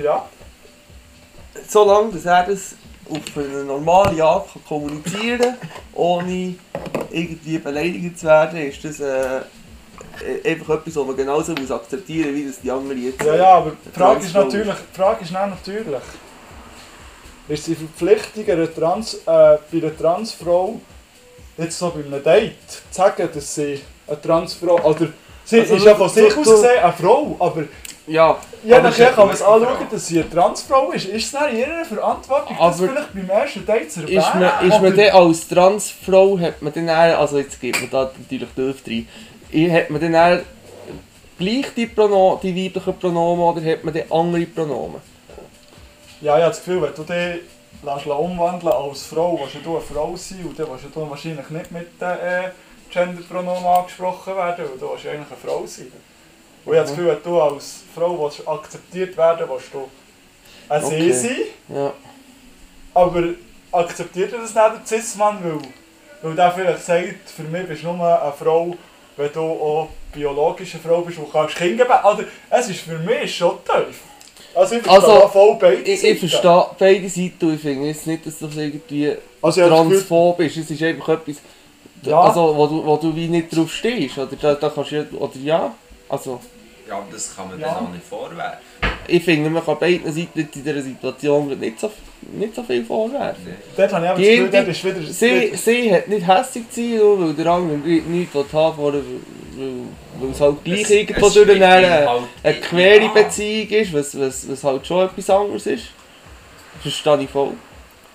ja. 0.03 0.26
Solange 1.68 2.11
dass 2.11 2.26
er 2.26 2.44
das 2.44 2.76
auf 3.10 3.38
eine 3.38 3.64
normale 3.64 4.23
Art 4.23 4.49
kann 4.52 4.64
kommunizieren 4.68 5.40
kann, 5.40 5.69
ohne 5.94 6.56
irgendwie 7.11 7.57
beleidigt 7.57 8.19
zu 8.19 8.26
werden, 8.26 8.60
ist 8.60 8.84
das 8.84 8.99
äh, 8.99 9.41
äh, 10.22 10.52
einfach 10.52 10.76
etwas, 10.76 10.95
was 10.95 11.07
man 11.07 11.15
genauso 11.15 11.53
muss 11.53 11.72
akzeptieren 11.72 12.32
muss, 12.32 12.41
wie 12.41 12.48
das 12.48 12.61
die 12.61 12.72
anderen 12.72 13.03
jetzt 13.03 13.23
Ja, 13.23 13.36
ja, 13.36 13.49
aber 13.56 13.72
die 13.86 13.90
Frage 13.90 14.26
ist 14.26 14.34
natürlich, 14.34 14.76
die 14.76 14.95
Frage 14.95 15.23
ist 15.23 15.34
dann 15.34 15.49
natürlich, 15.49 16.02
ist 17.48 17.68
die 17.68 17.76
Verpflichtung 17.76 18.48
einer 18.48 18.73
Trans, 18.73 19.15
äh, 19.15 19.18
bei 19.26 19.60
einer 19.73 19.98
Transfrau, 19.98 20.80
jetzt 21.57 21.77
so 21.77 21.91
bei 21.91 22.06
einem 22.06 22.23
Date, 22.23 22.53
zu 22.69 22.77
sagen, 22.91 23.30
dass 23.34 23.56
sie 23.56 23.82
eine 24.07 24.22
Transfrau, 24.22 24.76
oder 24.84 25.07
sie 25.44 25.60
Also 25.60 25.76
ist 25.76 25.86
ja 25.86 25.95
von 25.95 26.10
sich 26.10 26.38
aus 26.38 26.48
gesehen 26.48 26.84
eine 26.84 26.94
Frau, 26.94 27.36
aber 27.40 27.64
Ja, 28.07 28.38
Ja, 28.64 28.82
nachher 28.82 29.11
kann 29.14 29.27
man 29.27 29.36
es 29.36 29.41
anschauen, 29.41 29.88
dass 29.90 30.07
sie 30.07 30.19
eine 30.22 30.30
Transfrau 30.30 30.91
ist. 30.91 31.06
Ist 31.06 31.34
es 31.34 31.41
in 31.52 31.57
ihrer 31.57 31.84
Verantwortung, 31.86 32.56
das 32.60 32.80
Aber- 32.80 32.90
vielleicht 32.90 33.14
beim 33.14 33.30
ersten 33.30 33.65
Date 33.65 33.91
zu 33.91 34.02
erwähnen? 34.02 34.19
Ist 34.19 34.36
man, 34.36 34.69
ist 34.69 34.82
man 34.82 34.95
dann 34.95 35.10
als 35.10 35.48
Transfrau, 35.48 36.40
hat 36.40 36.61
man 36.61 36.73
dann 36.73 36.90
also 36.90 37.40
jetzt 37.40 37.60
gibt 37.60 37.82
man 37.82 37.90
da 37.90 38.11
natürlich 38.18 38.49
doof 38.56 38.76
rein, 38.88 39.07
I- 39.52 39.72
hat 39.72 39.90
man 39.90 40.02
dann 40.02 40.14
eher 40.14 40.44
gleich 41.40 41.65
die, 41.76 41.88
Prono, 41.88 42.40
die 42.41 42.56
weiblichen 42.65 42.99
Pronomen 42.99 43.44
oder 43.44 43.72
hat 43.72 43.84
man 43.84 43.94
dann 43.94 44.03
andere 44.11 44.45
Pronomen? 44.45 45.02
Ja, 46.22 46.38
ich 46.38 46.44
habe 46.44 46.53
das 46.53 46.64
Gefühl, 46.64 46.82
wenn 46.84 46.94
du 46.94 47.03
dich 47.03 47.41
lässt 47.84 48.07
umwandeln 48.07 48.72
als 48.72 49.03
Frau, 49.03 49.40
willst 49.40 49.65
du 49.65 49.72
eine 49.77 49.82
Frau 49.82 50.15
sein 50.15 50.45
und 50.45 50.57
dann 50.57 50.68
willst 50.69 50.86
du 50.95 51.10
wahrscheinlich 51.10 51.49
nicht 51.49 51.72
mit 51.72 52.02
den 52.02 52.07
äh, 52.10 52.49
Genderpronomen 52.91 53.65
angesprochen 53.65 54.36
werden, 54.36 54.65
weil 54.69 54.77
du 54.80 54.90
willst 54.91 55.03
ja 55.06 55.11
eigentlich 55.11 55.27
eine 55.27 55.52
Frau 55.52 55.65
sein. 55.65 55.91
Und 56.66 56.74
ich 56.74 56.80
habe 56.80 56.88
das 56.88 56.90
Gefühl, 56.92 57.08
wenn 57.08 57.24
du 57.24 57.42
als 57.42 57.82
Frau 57.94 58.20
willst 58.24 58.48
akzeptiert 58.48 59.16
werden 59.18 59.48
willst, 59.50 59.74
du 59.74 59.88
ein 60.68 60.84
Okay. 60.84 61.12
Sie 61.12 61.28
sein, 61.28 61.38
Ja. 61.70 61.94
aber 62.94 63.24
akzeptiert 63.72 64.34
er 64.34 64.40
das 64.40 64.54
nicht, 64.56 64.58
der 64.58 64.82
Cis-Mann, 65.00 65.38
weil, 65.44 65.60
weil 66.24 66.36
der 66.36 66.52
vielleicht 66.52 66.84
sagt, 66.86 67.30
für 67.36 67.44
mich 67.44 67.68
bist 67.68 67.84
du 67.84 67.92
nur 67.94 68.22
eine 68.22 68.32
Frau, 68.34 68.76
wenn 69.18 69.32
du 69.32 69.40
auch 69.42 69.90
biologische 70.12 70.80
Frau 70.80 71.02
bist, 71.02 71.18
die 71.20 71.32
kannst 71.32 71.56
Kinder 71.56 71.86
geben 71.86 71.98
Oder 72.04 72.24
es 72.50 72.70
ist 72.70 72.80
für 72.82 72.98
mich 72.98 73.36
schon 73.36 73.58
tief. 73.64 74.00
Also 74.56 74.76
ich 74.76 74.82
verstehe 74.84 75.12
Also, 75.14 75.28
voll 75.28 75.58
beide 75.60 75.82
Ich, 75.82 75.90
ich 75.92 76.02
Seiten. 76.02 76.18
verstehe 76.30 76.66
beide 76.80 77.10
Seiten 77.10 77.46
und 77.46 77.54
ich 77.56 77.62
finde 77.62 77.88
jetzt 77.88 78.08
nicht, 78.08 78.26
dass 78.26 78.40
das 78.40 78.56
irgendwie 78.56 79.14
Also 79.42 79.68
transphob 79.68 80.40
ist. 80.40 80.58
Es 80.58 80.72
ist 80.72 80.82
einfach 80.82 81.10
etwas, 81.10 81.36
Ja. 82.02 82.22
also, 82.22 82.56
wo, 82.56 82.66
du, 82.68 82.86
wo 82.86 82.96
du 82.98 83.14
wie 83.16 83.28
nicht 83.28 83.56
drauf 83.56 83.72
stehst. 83.72 84.18
Oder 84.18 84.36
da, 84.42 84.56
da 84.56 84.70
kannst 84.70 84.92
du, 84.92 84.96
ja- 84.96 85.06
oder 85.20 85.38
ja, 85.38 85.76
also... 86.10 86.40
Ja, 86.88 86.98
aber 86.98 87.06
das 87.12 87.36
kann 87.36 87.49
man 87.49 87.60
Ja. 87.60 87.68
dann 87.68 87.86
auch 87.88 87.91
nicht 87.91 88.06
vorwerfen. 88.06 88.60
Ich 89.07 89.24
finde, 89.24 89.49
man 89.49 89.64
kann 89.66 89.78
beiden 89.80 90.12
Seiten 90.12 90.40
in 90.40 90.49
dieser 90.52 90.82
Situation 90.82 91.48
nicht 91.60 91.80
so, 91.80 91.91
nicht 92.34 92.56
so 92.56 92.64
viel 92.64 92.84
vorwerfen. 92.86 93.56
dort 93.78 93.94
habe 93.94 94.06
ich 94.06 94.10
aber 94.12 94.20
das 94.20 94.28
Die- 94.28 94.36
Gefühl, 94.38 94.49
die- 94.66 94.72
ist 94.72 94.84
wieder... 94.84 95.02
Sie, 95.14 95.56
sie 95.56 95.94
hat 95.94 96.07
nicht 96.07 96.28
hässlich 96.28 96.70
zu 96.72 96.82
sein, 96.82 96.99
weil 97.28 97.34
der 97.34 97.48
andere 97.52 97.78
nicht- 97.78 98.07
nichts 98.07 98.53
haben 98.53 98.78
will, 98.84 99.03
weil, 100.20 100.32
es 100.32 100.41
halt 100.41 100.64
gleich 100.64 100.82
Es- 100.82 100.90
irgendwo 100.90 101.28
es 101.28 101.34
durch 101.34 101.49
eine, 101.52 101.68
halt 101.68 102.07
eine 102.44 102.56
nicht 102.56 102.70
quere. 102.70 103.10
Beziehung 103.14 103.68
ist, 103.70 103.94
was, 103.94 104.20
was, 104.20 104.49
was 104.49 104.64
halt 104.64 104.86
schon 104.88 105.06
etwas 105.06 105.30
anderes 105.30 105.66
ist. 105.68 105.86
Verstehe 106.82 107.22
ich 107.22 107.30
voll. 107.30 107.52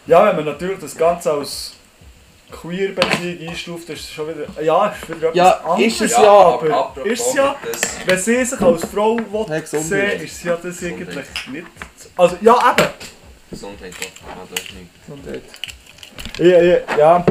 Ja, 0.07 0.27
wenn 0.27 0.37
man 0.37 0.45
natürlich 0.45 0.79
das 0.81 0.97
Ganze 0.97 1.33
als 1.33 1.75
Queer-Beziehung 2.51 3.49
einstuft, 3.49 3.89
ist 3.91 4.01
es 4.01 4.11
schon 4.11 4.29
wieder... 4.29 4.63
Ja, 4.63 4.87
ist 4.89 5.09
wieder 5.09 5.29
etwas 5.29 5.37
Ja, 5.37 5.51
anderes. 5.61 5.87
ist 5.93 6.01
es 6.01 6.11
ja, 6.13 6.31
aber 6.31 7.07
ist 7.07 7.27
es 7.27 7.35
ja... 7.35 7.57
Wenn 8.07 8.19
sie 8.19 8.45
sich 8.45 8.61
als 8.61 8.85
Frau 8.87 9.17
will 9.17 9.61
Gesundheit. 9.61 9.65
sehen, 9.83 10.21
ist 10.23 10.41
sie 10.41 10.49
ja 10.49 10.57
das 10.57 10.83
eigentlich 10.83 11.27
nicht... 11.49 11.67
Also, 12.17 12.37
ja, 12.41 12.55
eben. 12.77 12.89
Gesundheit, 13.51 13.93
doch. 13.99 14.29
Ah, 14.29 14.47
das 14.51 14.61
ist 14.61 14.75
nicht. 14.75 14.91
Gesundheit. 15.07 15.43
Ich, 16.39 16.47
ich, 16.47 16.99
ja... 16.99 17.25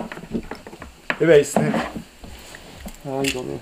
Ich 1.20 1.28
weiß 1.28 1.56
nicht. 1.58 1.74
Ja, 3.04 3.22
ich 3.22 3.32
glaube 3.32 3.48
nicht. 3.50 3.62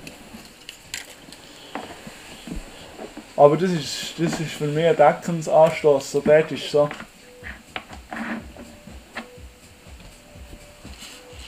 Aber 3.36 3.56
das 3.58 3.70
ist, 3.72 4.14
das 4.18 4.40
ist 4.40 4.52
für 4.52 4.66
mich 4.66 4.86
ein 4.86 4.96
Deckensanstoß. 4.96 6.12
So 6.12 6.22
dort 6.22 6.52
ist 6.52 6.72
so... 6.72 6.90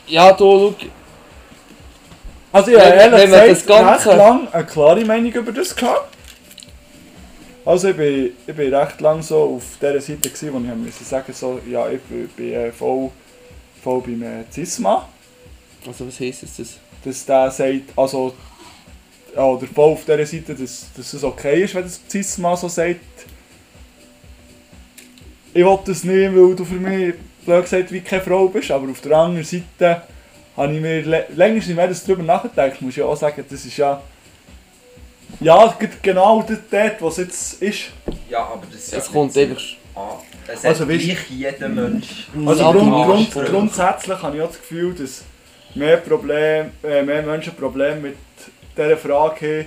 Ja, 0.09 0.31
du, 0.33 0.75
schau, 0.79 0.87
Also 2.51 2.71
ja, 2.71 2.79
Wenn- 2.79 2.93
ehrlich 2.97 3.19
wenn 3.19 3.29
gesagt, 3.29 3.51
das 3.51 3.65
Ganze- 3.65 4.09
recht 4.09 4.17
lang 4.17 4.47
eine 4.51 4.65
klare 4.65 5.05
Meinung 5.05 5.31
über 5.31 5.51
das 5.51 5.75
gehabt. 5.75 6.15
Also 7.65 7.89
ich 7.89 7.95
bin, 7.97 8.31
ich 8.47 8.55
bin 8.55 8.73
recht 8.73 8.99
lang 9.01 9.21
so 9.21 9.55
auf 9.57 9.63
dieser 9.79 10.01
Seite 10.01 10.29
gewesen, 10.29 10.53
wo 10.53 10.57
ich 10.57 10.75
musste 10.75 11.03
sagen 11.03 11.31
so, 11.33 11.59
ja 11.69 11.87
ich 11.89 12.01
bin, 12.01 12.27
bin 12.29 12.53
äh, 12.53 12.71
voll, 12.71 13.11
voll 13.83 14.01
beim 14.01 14.23
äh, 14.23 14.43
Cis-Mann. 14.51 15.03
also 15.85 16.07
was 16.07 16.19
heisst 16.19 16.41
jetzt 16.41 16.57
das? 16.57 16.77
Dass 17.05 17.25
der 17.25 17.51
sagt, 17.51 17.81
also, 17.95 18.33
ja, 19.35 19.43
oder 19.45 19.67
voll 19.67 19.91
auf 19.93 20.05
dieser 20.05 20.25
Seite, 20.25 20.55
dass, 20.55 20.87
dass 20.97 21.13
es 21.13 21.23
okay 21.23 21.63
ist, 21.63 21.75
wenn 21.75 21.83
das 21.83 22.01
Cis-Mann 22.09 22.57
so 22.57 22.67
sagt. 22.67 22.99
Ich 25.53 25.63
will 25.63 25.79
das 25.85 26.03
nicht, 26.03 26.35
weil 26.35 26.55
du 26.55 26.65
für 26.65 26.75
mich, 26.75 27.13
blöd 27.45 27.63
gesagt, 27.63 27.91
wie 27.91 28.01
keine 28.01 28.21
Frau 28.21 28.47
bist, 28.47 28.71
aber 28.71 28.89
auf 28.91 29.01
der 29.01 29.17
anderen 29.17 29.45
Seite 29.45 30.01
habe 30.57 30.73
ich 30.73 30.81
mir 30.81 31.01
länger 31.35 31.53
nicht 31.55 31.67
mehr 31.75 31.87
das 31.87 32.03
darüber 32.03 32.23
nachgedacht, 32.23 32.81
muss 32.81 32.97
ich 32.97 33.03
auch 33.03 33.15
sagen, 33.15 33.43
das 33.49 33.65
ist 33.65 33.77
ja... 33.77 34.01
Ja, 35.39 35.77
genau 36.01 36.43
dort, 36.69 37.01
es 37.01 37.17
jetzt 37.17 37.61
ist. 37.61 37.79
Ja, 38.29 38.39
aber 38.45 38.63
das 38.71 38.81
ist 38.81 38.91
ja 38.91 38.97
Es 38.97 39.11
kommt 39.11 39.35
nicht 39.35 39.49
einfach... 39.49 39.63
an. 39.95 40.17
Es 40.47 40.65
Also, 40.65 40.83
hat 40.85 40.89
weißt- 40.91 41.17
jeder 41.29 41.69
Mensch. 41.69 42.27
Also 42.45 42.71
grund, 42.71 43.31
grund, 43.31 43.45
grundsätzlich 43.45 44.21
habe 44.21 44.35
ich 44.37 44.41
auch 44.43 44.47
das 44.47 44.57
Gefühl, 44.59 44.95
dass 44.95 45.23
mehr, 45.75 45.97
Problem, 45.97 46.71
äh, 46.83 47.03
mehr 47.03 47.21
Menschen 47.21 47.55
Probleme 47.55 47.97
mit 47.97 48.17
dieser 48.75 48.97
Frage 48.97 49.59
haben, 49.59 49.65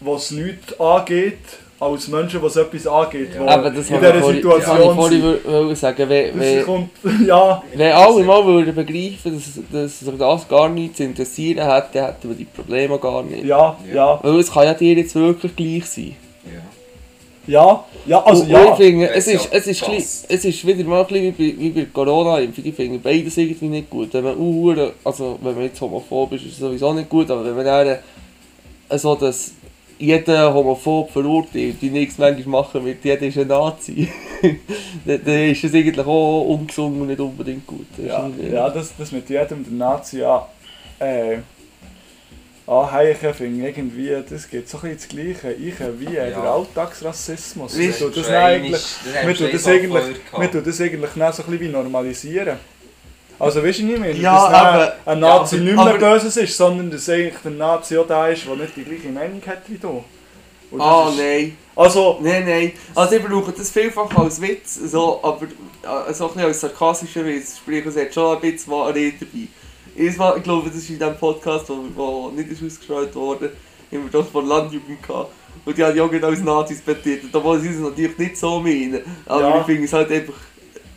was 0.00 0.30
nichts 0.32 0.78
angeht, 0.80 1.38
als 1.80 2.08
Menschen, 2.08 2.42
was 2.42 2.56
etwas 2.56 2.86
angeht. 2.86 3.34
Ja. 3.34 3.40
wo 3.40 3.46
Aber 3.46 3.70
das 3.70 3.88
in 3.88 3.96
habe 3.96 4.06
ich 4.06 4.12
dieser 4.12 4.22
vorhin, 4.22 4.42
das 4.42 4.58
ich 4.58 4.64
Situation 4.66 5.40
vorhin 5.42 5.76
sagen. 5.76 6.08
Wenn, 6.08 6.38
wenn, 6.38 6.64
kommt, 6.64 6.90
ja, 7.26 7.62
wenn 7.74 7.92
alle 7.92 8.22
mal 8.22 8.44
würden 8.44 8.74
begreifen, 8.74 9.34
dass, 9.34 9.58
dass 9.72 10.00
sich 10.00 10.18
das 10.18 10.48
gar 10.48 10.68
nicht 10.68 10.98
zu 10.98 11.04
interessieren 11.04 11.64
hat, 11.66 11.94
dann 11.94 12.04
hätten 12.06 12.28
wir 12.28 12.36
die 12.36 12.44
Probleme 12.44 12.98
gar 12.98 13.22
nicht. 13.22 13.44
ja, 13.44 13.76
ja, 13.92 14.20
Weil 14.22 14.40
es 14.40 14.52
kann 14.52 14.64
ja 14.64 14.74
dir 14.74 14.94
jetzt 14.94 15.14
wirklich 15.14 15.56
gleich 15.56 15.86
sein. 15.86 16.16
Ja. 17.46 17.62
ja, 17.62 17.84
ja, 18.06 18.22
also 18.24 18.42
und, 18.42 18.48
und 18.48 18.54
ja. 18.54 18.70
ich 18.70 18.76
finde, 18.76 19.10
es 19.10 19.26
ist 19.26 19.48
es, 19.50 19.66
ist 19.66 19.82
gleich- 19.82 20.04
es 20.28 20.44
ist 20.44 20.66
wieder 20.66 20.84
mal 20.84 21.00
ein 21.00 21.06
bisschen 21.06 21.38
wie 21.38 21.52
bei, 21.52 21.58
wie 21.58 21.70
bei 21.70 21.86
Corona-Impfung. 21.90 22.64
Ich 22.64 22.74
finde 22.74 22.98
beides 22.98 23.38
irgendwie 23.38 23.68
nicht 23.68 23.88
gut. 23.88 24.12
Wenn 24.12 24.24
man 24.24 24.36
uh, 24.36 24.90
also 25.02 25.38
wenn 25.40 25.54
man 25.54 25.64
jetzt 25.64 25.80
homophob 25.80 26.32
ist, 26.32 26.44
ist 26.44 26.52
es 26.52 26.58
sowieso 26.58 26.92
nicht 26.92 27.08
gut, 27.08 27.30
aber 27.30 27.42
wenn 27.44 27.56
man 27.56 27.64
dann 27.64 28.98
so 28.98 29.14
das 29.14 29.52
jeder 30.00 30.52
homophob 30.54 31.10
verurteilt, 31.10 31.76
die 31.80 31.90
nichts 31.90 32.18
manchmal 32.18 32.62
machen 32.62 32.84
mit 32.84 33.04
jeder 33.04 33.22
ist 33.26 33.38
ein 33.38 33.46
Nazi, 33.48 34.08
dann, 35.04 35.20
ist 35.50 35.62
es 35.64 35.74
eigentlich 35.74 36.06
auch 36.06 36.42
ungesund 36.46 37.00
und 37.00 37.06
nicht 37.08 37.20
unbedingt 37.20 37.66
gut. 37.66 37.86
Das 37.96 37.98
ist 37.98 38.06
Ja, 38.10 38.22
irgendwie- 38.26 38.54
ja 38.54 38.70
das, 38.70 38.92
das 38.98 39.12
mit 39.12 39.28
jedem 39.28 39.62
der 39.64 39.72
Nazi 39.72 40.22
an, 40.22 40.42
äh, 40.98 41.36
anheichen, 42.66 43.34
finde 43.34 43.68
ich 43.68 43.76
irgendwie, 43.76 44.16
das 44.28 44.48
geht 44.48 44.68
so 44.68 44.78
ein 44.78 44.94
bisschen 44.94 44.96
das 44.96 45.08
Gleiche 45.40 45.56
ein 45.56 46.00
wie 46.00 46.16
äh, 46.16 46.30
Ja. 46.30 46.40
der 46.40 46.50
Alltagsrassismus. 46.50 47.76
Wir 47.76 47.96
tun 47.96 48.12
das 48.14 48.28
eigentlich, 48.28 48.72
das 48.72 49.66
eigentlich, 49.66 50.60
das 50.62 50.80
eigentlich 50.80 51.10
dann 51.16 51.32
so 51.32 51.42
ein 51.42 51.50
bisschen 51.50 51.60
wie 51.60 51.68
normalisieren. 51.72 52.56
Also 53.40 53.62
weißt 53.64 53.78
du 53.80 53.84
nicht 53.84 53.98
mehr, 53.98 54.14
Ja, 54.14 54.34
dass 54.34 54.54
aber- 54.54 54.96
ein 55.06 55.20
Nazi 55.20 55.56
ja, 55.56 55.62
nicht 55.62 55.74
mehr 55.76 55.94
Böses 55.98 56.36
ist, 56.36 56.56
sondern 56.56 56.90
dass 56.90 57.08
eigentlich 57.08 57.34
der 57.42 57.50
Nazi 57.52 57.96
auch 57.98 58.06
da 58.06 58.28
ist, 58.28 58.46
der 58.46 58.54
nicht 58.56 58.76
die 58.76 58.84
gleiche 58.84 59.08
Meinung 59.08 59.40
hat 59.46 59.62
wie 59.68 59.78
du. 59.78 60.04
Ah, 60.78 61.08
ist- 61.10 61.16
nein. 61.18 61.56
Also, 61.74 62.18
Nein, 62.22 62.44
nein. 62.46 62.72
Also 62.94 63.16
ich 63.16 63.24
brauche 63.24 63.50
das 63.52 63.70
vielfach 63.70 64.14
als 64.16 64.40
Witz, 64.40 64.74
so, 64.84 65.18
aber 65.22 65.46
äh, 65.46 66.12
so 66.12 66.24
ein 66.26 66.34
bisschen 66.34 66.46
als 66.48 66.60
sarkastischer 66.60 67.24
Witz. 67.24 67.56
Sprich, 67.56 67.84
es 67.86 67.96
hat 67.96 68.12
schon 68.14 68.36
ein 68.36 68.40
bisschen 68.42 68.72
Wahrheit 68.72 69.14
dabei. 69.18 69.48
Ich 69.96 70.14
glaube, 70.44 70.68
das 70.68 70.76
ist 70.76 70.90
in 70.90 70.98
diesem 70.98 71.16
Podcast, 71.16 71.68
wo, 71.68 71.78
wo 71.96 72.30
nicht 72.30 72.50
ist 72.50 72.62
ausgestrahlt 72.62 73.14
wurde, 73.14 73.52
haben 73.90 74.04
wir 74.04 74.20
das 74.20 74.28
von 74.30 74.46
Landjugend 74.46 75.02
gehabt. 75.02 75.32
Und 75.64 75.76
die 75.76 75.82
haben 75.84 75.96
ja 75.96 76.04
auch 76.04 76.10
genau 76.10 76.28
als 76.28 76.40
Nazis 76.40 76.80
betitelt, 76.80 77.34
obwohl 77.34 77.58
sie 77.60 77.68
es 77.68 77.78
natürlich 77.78 78.16
nicht 78.18 78.36
so 78.36 78.60
meinen. 78.60 79.00
Aber 79.26 79.40
Ja. 79.42 79.60
ich 79.60 79.66
finde 79.66 79.84
es 79.84 79.92
halt 79.92 80.10
einfach 80.12 80.34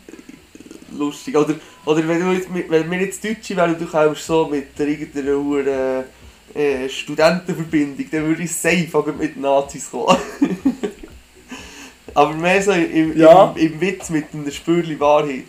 äh, 0.08 0.96
lustig. 0.98 1.36
Oder, 1.36 1.56
oder 1.86 2.08
wenn, 2.08 2.20
du 2.20 2.32
jetzt, 2.32 2.48
wenn 2.54 2.92
wir 2.92 3.00
jetzt 3.00 3.24
Deutsche 3.24 3.56
wären, 3.56 3.78
du 3.78 3.86
kommst 3.86 4.26
so 4.26 4.48
mit 4.48 4.78
der 4.78 4.88
irgendeiner 4.88 5.36
Hure, 5.38 6.06
äh, 6.54 6.88
Studentenverbindung, 6.88 8.06
dann 8.12 8.26
würde 8.28 8.44
ich 8.44 8.54
safe 8.56 9.14
mit 9.18 9.38
Nazis 9.38 9.90
kommen. 9.90 10.18
Aber 12.14 12.34
mehr 12.34 12.62
so 12.62 12.72
im, 12.72 13.18
Ja. 13.18 13.54
im, 13.56 13.74
im 13.74 13.82
Witz 13.82 14.10
mit 14.10 14.26
einer 14.34 14.52
Spürli 14.52 15.00
Wahrheit. 15.00 15.46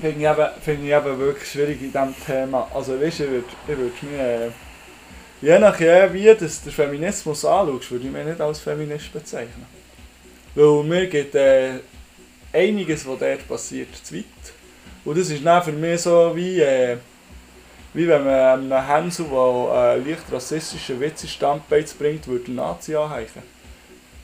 finde 0.00 0.20
ich, 0.20 0.30
eben, 0.30 0.48
finde 0.62 0.86
ich 0.86 0.92
eben 0.92 1.18
wirklich 1.18 1.50
schwierig 1.50 1.80
in 1.80 1.92
diesem 1.92 2.14
Thema. 2.26 2.68
Also 2.74 3.00
weißt 3.00 3.20
du, 3.20 3.24
ich 3.24 3.30
würde 3.30 3.44
ich 3.68 3.78
würd 3.78 4.02
mich, 4.02 4.20
äh, 4.20 4.50
je 5.40 5.58
nachdem 5.58 6.12
wie 6.12 6.24
du 6.24 6.36
den 6.36 6.48
Feminismus 6.48 7.44
anschaust, 7.44 7.90
würde 7.92 8.06
ich 8.06 8.12
mich 8.12 8.24
nicht 8.26 8.40
als 8.40 8.60
Feminist 8.60 9.12
bezeichnen. 9.12 9.66
Weil 10.54 10.82
mir 10.84 11.06
geht 11.06 11.34
äh, 11.34 11.74
einiges, 12.54 13.06
was 13.06 13.18
dort 13.18 13.48
passiert, 13.48 13.88
zu 14.02 14.14
weit. 14.16 14.24
Und 15.04 15.18
das 15.18 15.28
ist 15.28 15.44
dann 15.44 15.62
für 15.62 15.72
mich 15.72 16.00
so 16.00 16.32
wie, 16.34 16.60
äh, 16.60 16.96
wie 17.92 18.08
wenn 18.08 18.24
man 18.24 18.72
einem 18.72 18.86
Hänsel, 18.86 19.26
der 19.26 19.92
einen 19.92 20.06
leicht 20.08 20.32
rassistischen 20.32 21.00
Witz 21.00 21.22
ins 21.22 21.32
Standbein 21.32 21.84
bringt, 21.98 22.26
würde 22.26 22.46
einen 22.46 22.56
Nazi 22.56 22.94
anheichen. 22.94 23.42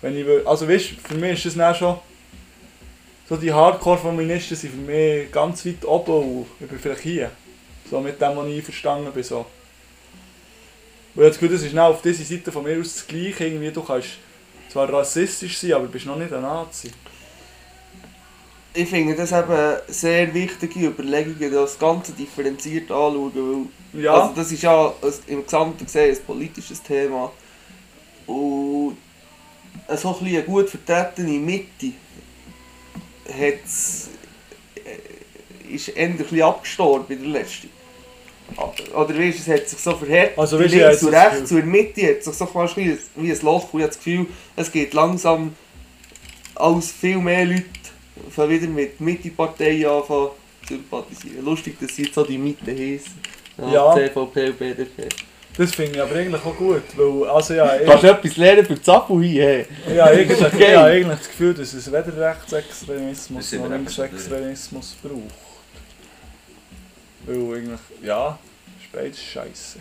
Wenn 0.00 0.16
ich, 0.16 0.24
will- 0.24 0.42
also 0.46 0.66
weißt, 0.68 0.92
für 1.06 1.14
mich 1.14 1.32
ist 1.32 1.46
das 1.46 1.54
dann 1.56 1.74
schon 1.74 1.98
so 3.28 3.36
die 3.36 3.52
Hardcore-Feministen 3.52 4.56
sind 4.56 4.70
für 4.72 4.76
mich 4.90 5.30
ganz 5.30 5.64
weit 5.64 5.84
oben 5.84 6.12
und 6.38 6.46
ich 6.60 6.66
bin 6.66 6.78
vielleicht 6.78 7.02
hier. 7.02 7.30
So 7.88 8.00
mit 8.00 8.20
dem, 8.20 8.36
was 8.36 8.46
ich 8.48 8.56
einverstanden 8.56 9.12
bin. 9.12 9.22
So. 9.22 9.46
Und 11.14 11.24
ich 11.26 11.36
habe 11.40 11.48
das 11.48 11.62
ist 11.62 11.76
auf 11.78 12.02
dieser 12.02 12.24
Seite 12.24 12.50
von 12.50 12.64
mir 12.64 12.80
aus 12.80 12.94
das 12.94 13.06
Gleiche. 13.06 13.46
Irgendwie, 13.46 13.70
du 13.70 13.82
kannst 13.82 14.10
zwar 14.68 14.92
rassistisch 14.92 15.58
sein, 15.58 15.74
aber 15.74 15.86
bist 15.86 16.06
noch 16.06 16.16
nicht 16.16 16.32
ein 16.32 16.42
Nazi. 16.42 16.90
Ich 18.72 18.88
finde 18.88 19.14
das 19.16 19.32
eben 19.32 19.76
sehr 19.88 20.32
wichtige 20.32 20.86
Überlegungen, 20.86 21.52
das 21.52 21.78
Ganze 21.78 22.12
differenziert 22.12 22.90
anschauen, 22.90 23.32
weil 23.92 24.02
Ja, 24.02 24.12
Also 24.14 24.34
das 24.36 24.52
ist 24.52 24.62
ja 24.62 24.86
ein- 24.86 25.12
im 25.26 25.42
Gesamten 25.44 25.84
gesehen 25.84 26.16
ein 26.16 26.24
politisches 26.24 26.80
Thema. 26.80 27.32
Und 28.28 28.96
so 29.96 30.16
ein 30.16 30.24
eine 30.24 30.42
gut 30.44 30.70
vertretene 30.70 31.32
Mitte 31.40 31.92
hat's, 33.28 34.10
äh, 34.76 35.74
ist 35.74 35.96
bisschen 36.18 36.42
abgestorben 36.42 37.16
in 37.16 37.22
der 37.32 37.42
letzten. 37.42 37.70
Oder 38.94 39.08
weißt, 39.18 39.38
du, 39.38 39.42
es 39.42 39.48
hat 39.48 39.68
sich 39.68 39.78
so 39.80 39.96
verhärtet. 39.96 40.38
Also, 40.38 40.58
du, 40.58 40.64
links 40.64 41.00
das 41.00 41.12
rechts 41.12 41.50
der 41.50 41.64
Mitte 41.64 42.06
hat 42.08 42.22
sich 42.22 42.34
so 42.34 42.46
fast 42.46 42.76
wie 42.76 42.90
ein, 42.90 42.98
wie 43.16 43.32
ein 43.32 43.40
Loch. 43.42 43.72
Und 43.72 43.80
ich 43.80 43.84
habe 43.84 43.94
das 43.94 43.96
Gefühl, 43.96 44.26
es 44.56 44.70
geht 44.70 44.92
langsam 44.94 45.54
als 46.54 46.90
viel 46.92 47.18
mehr 47.18 47.44
Leute 47.44 47.64
fangen 48.30 48.50
wieder 48.50 48.66
mit 48.66 49.00
Mitte-Parteien 49.00 49.86
anfangen 49.86 50.30
zu 50.66 50.74
sympathisieren. 50.74 51.44
Lustig, 51.44 51.78
dass 51.80 51.94
sie 51.94 52.04
jetzt 52.04 52.14
so 52.14 52.24
die 52.24 52.38
Mitte 52.38 52.70
heissen. 52.70 53.20
Ja. 53.58 53.94
CVP 53.94 54.48
und 54.48 54.58
BDP. 54.58 55.08
das 55.56 55.74
finde 55.74 55.92
ich 55.96 56.00
aber 56.00 56.14
eigentlich 56.14 56.42
auch 56.42 56.56
gut, 56.56 56.82
weil, 56.96 57.28
also 57.28 57.52
ja, 57.54 57.76
ich, 57.76 57.86
Kannst 57.86 58.04
du 58.04 58.08
etwas 58.08 58.36
lernen 58.38 58.64
für 58.64 58.74
die 58.74 58.82
Zappel 58.82 59.22
hier? 59.22 59.44
Hey? 59.44 59.66
ja, 59.94 60.04
eigentlich, 60.06 60.40
ich 60.40 60.50
Geil. 60.58 60.76
habe 60.78 60.88
eigentlich 60.88 61.18
das 61.18 61.28
Gefühl, 61.28 61.54
dass 61.54 61.74
es 61.74 61.86
weder 61.88 62.16
Rechtsextremismus 62.16 63.52
noch 63.52 63.68
Linksextremismus 63.68 64.96
braucht. 65.02 65.50
Weil 67.26 67.36
eigentlich, 67.36 67.80
ja, 68.02 68.38
ist 68.80 68.92
beides 68.92 69.22
scheiße. 69.22 69.78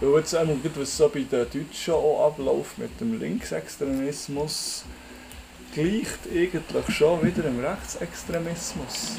Weil 0.00 0.18
jetzt 0.18 0.34
einmal, 0.34 0.56
gut, 0.56 0.72
was 0.76 0.96
so 0.96 1.08
bei 1.08 1.20
den 1.20 1.28
Deutschen 1.30 1.94
auch 1.94 2.26
abläuft 2.26 2.78
mit 2.78 3.00
dem 3.00 3.18
Linksextremismus, 3.18 4.84
gleicht 5.74 6.18
eigentlich 6.32 6.96
schon 6.96 7.24
wieder 7.24 7.42
dem 7.42 7.60
Rechtsextremismus. 7.64 9.16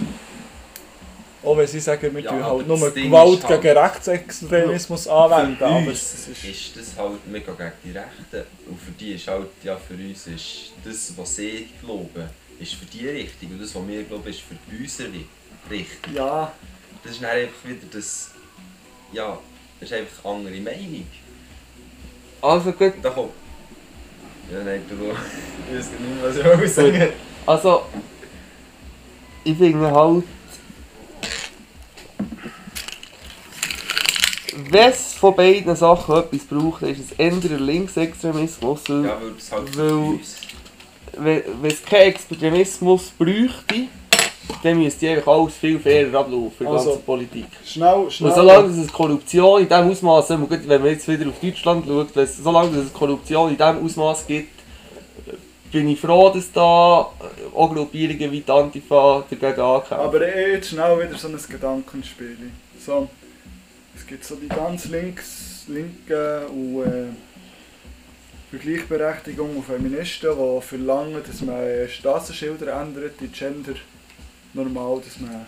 Auch 1.42 1.56
wenn 1.58 1.68
sie 1.68 1.80
sagen, 1.80 2.14
wir 2.14 2.22
Ja, 2.22 2.32
tun 2.32 2.44
aber 2.44 2.58
halt 2.58 2.68
nur 2.68 2.92
Ding 2.92 3.06
Gewalt 3.06 3.40
ist 3.40 3.48
halt- 3.48 3.62
gegen 3.62 3.78
Rechtsextremismus 3.78 5.08
anwenden, 5.08 5.58
Für 5.58 5.66
aber 5.68 5.88
uns 5.88 6.14
es 6.14 6.28
ist... 6.28 6.44
ist 6.44 6.76
das 6.76 6.98
halt 6.98 7.26
mega 7.28 7.54
gegen 7.54 7.72
die 7.86 7.92
Rechten. 7.92 8.48
Und 8.68 8.82
für 8.82 8.92
die 8.92 9.14
ist 9.14 9.28
halt, 9.28 9.48
ja, 9.64 9.78
für 9.78 9.94
uns 9.94 10.28
ist 10.28 10.72
das, 10.84 11.14
was 11.16 11.36
sie 11.38 11.70
glauben, 11.82 12.30
ist 12.60 12.74
für 12.74 12.86
die 12.86 13.08
richtig. 13.08 13.50
Und 13.52 13.62
das, 13.62 13.74
was 13.74 13.88
wir 13.88 14.04
glauben, 14.04 14.28
ist 14.28 14.42
für 14.42 14.56
uns 14.78 15.00
ri- 15.00 15.26
richtig. 15.70 16.14
Ja, 16.14 16.52
Das 17.04 17.14
ist 17.14 17.24
dann 17.24 17.30
einfach 17.30 17.64
wieder 17.70 17.88
das, 17.90 18.32
ja, 19.14 19.40
das 19.80 19.90
ist 19.92 19.96
einfach 19.98 20.26
eine 20.26 20.34
andere 20.36 20.60
Meinung. 20.60 21.08
Also 22.42 22.72
gut, 22.74 22.94
da 23.02 23.10
kommt... 23.12 23.32
Ja, 24.52 24.64
nein, 24.64 24.82
du... 24.90 24.96
Ich 25.72 25.78
weiß 25.78 25.90
nicht, 25.92 26.24
was 26.24 26.38
ich 26.38 26.60
will 26.60 26.68
sagen 26.68 27.14
also 27.46 27.82
ich 29.44 29.58
finde 29.58 29.90
halt, 29.92 30.24
wenn 34.70 34.90
es 34.92 35.14
von 35.14 35.36
beiden 35.36 35.76
Sachen 35.76 36.16
etwas 36.18 36.44
braucht, 36.46 36.84
ist 36.84 37.00
es 37.00 37.18
eher 37.18 37.32
der 37.32 37.60
Linksextremismus, 37.60 38.82
weil 38.88 39.06
Ja, 39.06 39.18
weil 39.22 39.32
das 39.32 39.52
halt 39.52 39.78
Weil- 41.18 41.44
wenn 41.62 41.72
es 41.72 41.84
keinen 41.84 42.10
Extremismus 42.14 43.12
bräuchte, 43.18 43.88
dann 44.64 44.78
müsste 44.82 45.10
einfach 45.10 45.32
alles 45.32 45.56
viel 45.56 45.80
fairer 45.80 46.20
ablaufen 46.20 46.52
in 46.60 46.66
der 46.66 46.74
Also, 46.74 46.90
ganzen 46.92 47.06
Politik. 47.06 47.46
schnell, 47.66 48.10
schnell. 48.12 48.30
Und 48.30 48.36
solange 48.36 48.82
es 48.82 48.92
Korruption 48.92 49.62
in 49.62 49.70
diesem 49.70 49.90
Ausmaß, 49.90 50.30
wenn 50.30 50.82
man 50.82 50.86
jetzt 50.86 51.08
wieder 51.08 51.28
auf 51.30 51.40
Deutschland 51.40 51.86
schaut, 51.88 52.16
wenn 52.16 52.28
solange 52.28 52.78
es 52.78 52.94
Korruption 52.94 53.50
in 53.52 53.58
diesem 53.58 53.86
Ausmaß 53.86 54.28
gibt, 54.28 54.60
bin 55.72 55.88
ich 55.90 56.00
froh, 56.00 56.30
dass 56.30 56.52
da 56.52 56.62
auch 56.62 57.74
Gruppierungen 57.74 58.32
wie 58.32 58.42
die 58.42 58.52
Antifa 58.52 59.24
dagegen 59.30 59.62
ankämpfen. 59.62 59.98
Aber 59.98 60.22
eh 60.22 60.54
jetzt 60.54 60.70
schnell 60.70 60.98
wieder 60.98 61.18
so 61.18 61.28
ein 61.28 61.38
Gedankenspiel. 61.48 62.38
So, 62.84 63.08
es 63.96 64.06
gibt 64.08 64.24
so 64.26 64.36
die 64.36 64.48
ganz 64.48 64.86
links, 64.86 65.66
linken 65.68 66.46
und 66.48 66.82
äh, 66.84 67.06
für 68.50 68.58
Gleichberechtigung 68.58 69.58
und 69.58 69.64
Feministen, 69.66 70.32
die 70.32 70.62
verlangen, 70.62 71.22
dass 71.26 71.42
man 71.42 71.88
Straßenschilder 71.88 72.82
ändert 72.82 73.22
in 73.22 73.32
Gender 73.32 73.74
normal, 74.54 75.02
dass 75.04 75.20
man, 75.20 75.46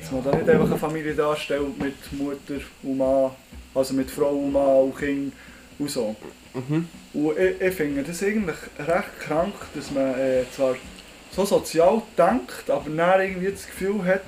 dass 0.00 0.10
man 0.10 0.24
da 0.24 0.36
nicht 0.36 0.48
einfach 0.48 0.66
eine 0.66 0.78
Familie 0.78 1.14
darstellt 1.14 1.78
mit 1.78 2.12
Mutter 2.12 2.60
und 2.82 2.98
Mann, 2.98 3.30
also 3.74 3.94
mit 3.94 4.10
Frau 4.10 4.30
und 4.30 4.52
Mann 4.52 4.84
und 4.84 4.98
Kind 4.98 5.32
und 5.78 5.90
so. 5.90 6.16
Mhm. 6.54 6.88
Und 7.12 7.38
ich, 7.38 7.60
ich 7.60 7.74
finde 7.74 8.02
das 8.02 8.22
eigentlich 8.22 8.56
recht 8.78 9.20
krank, 9.20 9.54
dass 9.74 9.90
man 9.90 10.18
äh, 10.18 10.44
zwar 10.54 10.76
so 11.30 11.44
sozial 11.44 12.02
denkt, 12.16 12.68
aber 12.68 12.88
dann 12.88 13.20
irgendwie 13.20 13.50
das 13.50 13.66
Gefühl 13.66 14.04
hat, 14.04 14.22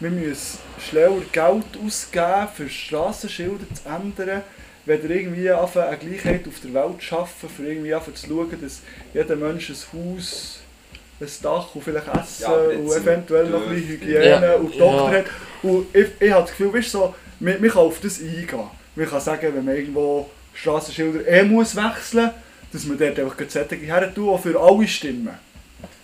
wir 0.00 0.10
müssen 0.10 0.58
schneller 0.80 1.22
Geld 1.30 1.64
ausgeben, 1.84 2.48
für 2.54 2.68
Straßenschilder 2.68 3.66
zu 3.74 3.88
ändern, 3.88 4.42
wenn 4.84 5.02
wir 5.02 5.10
irgendwie 5.10 5.50
eine 5.50 5.96
Gleichheit 5.96 6.48
auf 6.48 6.58
der 6.60 6.74
Welt 6.74 7.00
zu 7.00 7.06
schaffen, 7.06 7.48
für 7.48 7.66
irgendwie 7.66 7.94
zu 8.14 8.26
schauen, 8.26 8.60
dass 8.60 8.80
jeder 9.14 9.36
Mensch 9.36 9.70
ein 9.70 9.76
Haus, 9.92 10.61
ein 11.22 11.42
Dach 11.42 11.74
und 11.74 11.82
vielleicht 11.84 12.06
Essen 12.08 12.42
Ja, 12.42 12.48
aber 12.48 12.68
und 12.68 12.92
eventuell 12.92 13.46
noch 13.48 13.62
ein 13.62 13.68
bisschen 13.74 13.88
Hygiene 13.88 14.26
Ja. 14.28 14.54
und 14.56 14.72
Doktor 14.78 15.12
Ja. 15.12 15.18
hat. 15.18 15.24
Und 15.62 15.86
ich, 15.94 16.06
ich 16.20 16.32
habe 16.32 16.42
das 16.42 16.50
Gefühl, 16.50 16.74
weißt, 16.74 16.90
so, 16.90 17.14
man, 17.40 17.60
man 17.60 17.70
kann 17.70 17.82
auf 17.82 18.00
das 18.00 18.20
eingehen. 18.20 18.46
Man 18.94 19.06
kann 19.08 19.20
sagen, 19.20 19.48
wenn 19.54 19.64
man 19.64 19.76
irgendwo 19.76 20.28
Straßenschilder 20.54 21.26
eh 21.28 21.42
muss 21.44 21.74
wechseln 21.76 22.30
dass 22.72 22.86
man 22.86 22.96
dort 22.96 23.18
einfach 23.20 23.36
solche 23.48 23.74
her 23.76 24.14
tun, 24.14 24.34
die 24.42 24.48
für 24.50 24.58
alle 24.58 24.88
stimmen. 24.88 25.28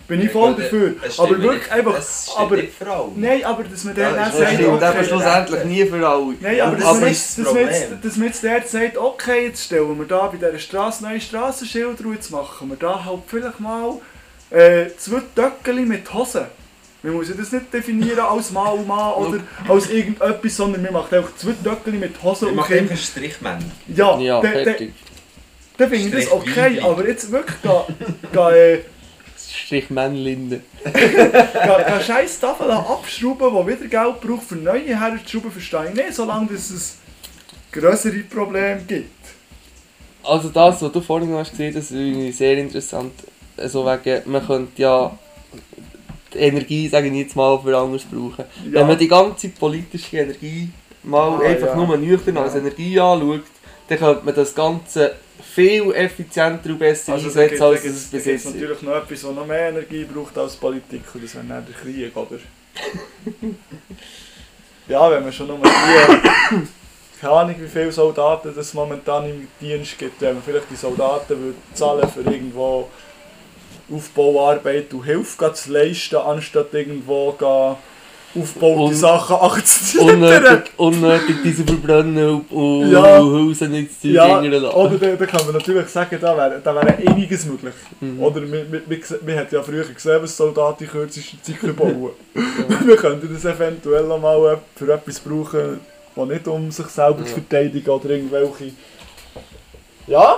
Bin 0.06 0.22
ich 0.22 0.30
voll 0.30 0.50
Ja, 0.52 0.56
dafür. 0.56 0.94
Aber 1.18 1.30
wirklich 1.30 1.52
nicht- 1.62 1.72
einfach. 1.72 1.98
Es 1.98 2.22
stimmt 2.24 2.38
Aber, 2.40 2.56
nicht 2.56 2.72
für 2.74 2.90
alle. 2.90 3.08
nein, 3.16 3.44
aber 3.44 3.64
dass 3.64 3.84
man 3.84 3.96
Ja, 3.96 4.10
das 4.12 4.28
ist 4.28 4.32
Das 4.32 4.38
sagt, 4.40 4.52
stimmt 4.54 4.82
aber 4.82 4.88
okay, 4.98 5.04
schlussendlich 5.08 5.64
nie 5.64 5.84
für 5.86 6.08
alle. 6.08 6.34
Nein, 6.40 6.60
aber, 6.60 6.72
Aber 6.72 6.76
dass, 6.76 7.00
das 7.00 7.08
jetzt, 7.08 7.38
das 7.38 7.44
dass, 7.44 7.54
man 7.54 7.62
jetzt, 7.62 7.80
Problem. 7.82 8.00
dass 8.02 8.16
man 8.16 8.26
jetzt 8.28 8.44
dort 8.44 8.68
sagt, 8.68 8.96
okay, 8.98 9.46
jetzt 9.46 9.64
stellen 9.64 9.98
wir 9.98 10.06
da 10.06 10.26
bei 10.26 10.36
dieser 10.36 10.58
Straße 10.58 11.02
neue 11.04 11.20
Strassenschilder 11.20 12.04
und 12.06 12.14
jetzt 12.14 12.30
machen 12.30 12.68
wir 12.68 12.76
da 12.76 13.04
halt 13.04 13.20
vielleicht 13.26 13.60
mal 13.60 13.94
äh, 14.50 14.86
zwei 14.96 15.20
Töckeli 15.34 15.82
mit 15.82 16.12
Hosen. 16.12 16.46
Man 17.02 17.12
muss 17.12 17.28
ja 17.28 17.34
das 17.36 17.52
nicht 17.52 17.72
definieren 17.72 18.18
als 18.20 18.50
Mann 18.50 18.72
und 18.78 18.86
Mann 18.88 19.12
oder 19.14 19.38
als 19.68 19.88
irgendetwas, 19.88 20.56
sondern 20.56 20.82
man 20.82 20.92
macht 20.94 21.12
einfach 21.14 21.34
zwei 21.36 21.52
Töckeli 21.62 21.96
mit 21.98 22.20
Hosen 22.22 22.48
Ich 22.48 22.56
und 22.58 22.66
Kind. 22.66 22.78
einfach 22.80 22.90
einen 22.90 22.98
Strichmann. 22.98 23.72
Ja, 23.94 24.18
Ja, 24.18 24.40
dann- 24.40 24.52
dann- 24.54 24.64
fertig. 24.64 24.92
dann 25.76 25.90
finde 25.90 26.18
ich 26.18 26.24
das 26.24 26.32
okay, 26.32 26.80
aber 26.80 27.06
jetzt 27.06 27.30
wirklich 27.30 27.56
da, 27.62 27.86
da, 28.32 28.50
äh, 28.52 28.80
Strich 29.50 29.90
Männlinde. 29.90 30.60
da, 31.54 31.78
da 31.82 32.00
scheiß 32.00 32.40
Tafel 32.40 32.70
abschrauben, 32.70 33.50
die 33.66 33.66
wieder 33.80 33.86
Geld 34.04 34.20
braucht, 34.20 34.42
für 34.48 34.56
neue 34.56 34.98
herzuschrauben, 34.98 35.52
verstehe 35.52 35.88
ich 35.90 35.94
nicht, 35.94 36.14
solange 36.14 36.48
dass 36.48 36.70
es 36.70 36.96
größere 37.70 38.18
Probleme 38.24 38.80
gibt. 38.86 39.10
Also 40.24 40.48
das, 40.48 40.82
was 40.82 40.92
du 40.92 41.00
vorhin 41.00 41.30
noch 41.30 41.38
hast 41.38 41.50
gesehen, 41.52 41.72
das 41.72 41.88
finde 41.88 42.28
ich 42.28 42.36
sehr 42.36 42.58
interessant. 42.58 43.12
Also 43.58 43.84
wegen, 43.86 44.30
man 44.30 44.46
könnte 44.46 44.82
ja 44.82 45.18
die 46.34 46.38
Energie, 46.38 46.88
sage 46.88 47.08
ich 47.08 47.14
jetzt 47.14 47.36
mal, 47.36 47.58
für 47.60 47.76
anderes 47.76 48.04
brauchen. 48.04 48.44
Ja. 48.66 48.72
Wenn 48.80 48.86
man 48.86 48.98
die 48.98 49.08
ganze 49.08 49.48
politische 49.48 50.18
Energie 50.18 50.68
mal 51.02 51.38
Ah, 51.40 51.46
einfach 51.48 51.68
ja. 51.68 51.76
nur 51.76 51.96
nüchtern 51.96 52.36
als 52.38 52.54
Ja. 52.54 52.60
Energie 52.60 53.00
anschaut, 53.00 53.42
dann 53.88 53.98
könnte 53.98 54.24
man 54.24 54.34
das 54.34 54.54
Ganze 54.54 55.14
viel 55.54 55.90
effizienter 55.92 56.70
und 56.70 56.78
besser 56.78 57.12
Also 57.14 57.26
einsetzen, 57.28 57.50
gibt 57.50 57.62
als 57.62 57.84
es 57.84 58.04
bis 58.10 58.24
jetzt 58.26 58.44
ist. 58.46 58.54
natürlich 58.54 58.82
noch 58.82 58.96
etwas, 58.96 59.20
das 59.22 59.30
noch 59.34 59.46
mehr 59.46 59.68
Energie 59.70 60.04
braucht 60.04 60.36
als 60.36 60.56
Politik, 60.56 61.02
und 61.14 61.24
das 61.24 61.34
wäre 61.34 61.44
dann 61.48 61.64
der 61.66 61.74
Krieg, 61.74 62.14
oder? 62.16 62.36
ja, 64.88 65.10
wenn 65.10 65.22
man 65.22 65.32
schon 65.32 65.46
nur 65.46 65.58
die, 65.58 66.60
keine 67.20 67.32
Ahnung 67.32 67.54
wie 67.58 67.68
viele 67.68 67.92
Soldaten 67.92 68.52
es 68.56 68.74
momentan 68.74 69.28
im 69.28 69.48
Dienst 69.60 69.98
gibt, 69.98 70.20
wenn 70.20 70.34
man 70.34 70.42
vielleicht 70.42 70.70
die 70.70 70.76
Soldaten 70.76 71.28
würde 71.40 71.58
zahlen 71.74 72.08
für 72.08 72.20
irgendwo 72.20 72.88
Aufbauarbeit 73.92 74.92
und 74.94 75.04
Hilfe 75.04 75.52
zu 75.54 75.72
leisten, 75.72 76.16
anstatt 76.16 76.72
irgendwo 76.74 77.34
aufgebaute 78.34 78.80
Und- 78.82 78.94
Sachen 78.94 79.36
anzuziehen. 79.40 80.00
Unnötig, 80.10 80.70
unnötig 80.76 81.36
diese 81.42 81.64
verbrennen 81.64 82.28
und, 82.28 82.52
und 82.52 82.90
Ja. 82.92 83.18
Häuser 83.22 83.68
nicht 83.68 84.00
zu 84.00 84.08
Ja, 84.08 84.40
oder 84.40 84.98
da, 84.98 85.14
da 85.16 85.26
kann 85.26 85.44
man 85.46 85.54
natürlich 85.54 85.88
sagen, 85.88 86.18
da 86.20 86.36
wäre, 86.36 86.60
da 86.62 86.74
wäre 86.74 86.94
einiges 87.06 87.46
möglich. 87.46 87.72
Mhm. 88.00 88.22
Oder 88.22 88.42
wir, 88.42 89.38
haben 89.38 89.46
ja 89.50 89.62
früher 89.62 89.84
gesehen, 89.84 90.18
was 90.22 90.36
Soldaten 90.36 90.84
in 90.84 90.90
kürzester 90.90 91.36
Zeit 91.42 91.76
bauen 91.76 92.10
Wir 92.84 92.96
könnten 92.96 93.32
das 93.32 93.44
eventuell 93.46 94.10
auch 94.12 94.20
mal 94.20 94.54
äh, 94.54 94.56
für 94.78 94.92
etwas 94.92 95.20
brauchen, 95.20 95.80
das 96.14 96.26
nicht 96.26 96.46
um 96.48 96.70
sich 96.70 96.86
selber 96.88 97.24
zu 97.24 97.30
Ja. 97.30 97.34
verteidigen 97.48 97.88
oder 97.90 98.10
irgendwelche... 98.10 98.72
Ja, 100.06 100.36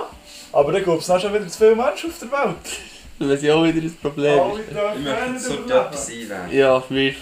aber 0.53 0.71
dann 0.71 0.83
gibt 0.83 1.01
es 1.01 1.09
auch 1.09 1.19
schon 1.19 1.33
wieder 1.33 1.47
zu 1.47 1.57
viele 1.57 1.75
Menschen 1.75 2.09
auf 2.09 2.19
der 2.19 2.31
Welt. 2.31 2.90
Das 3.21 3.37
ist 3.37 3.43
ja 3.43 3.55
auch 3.55 3.63
wieder 3.63 3.81
ein 3.81 3.97
Problem. 4.01 4.39
Ich 4.57 4.73
möchte 4.73 5.53
überleben. 5.53 5.71
etwas 5.87 6.09
einwerfen. 6.09 6.57
Ja, 6.57 6.83
wir. 6.89 7.09
Ich 7.09 7.15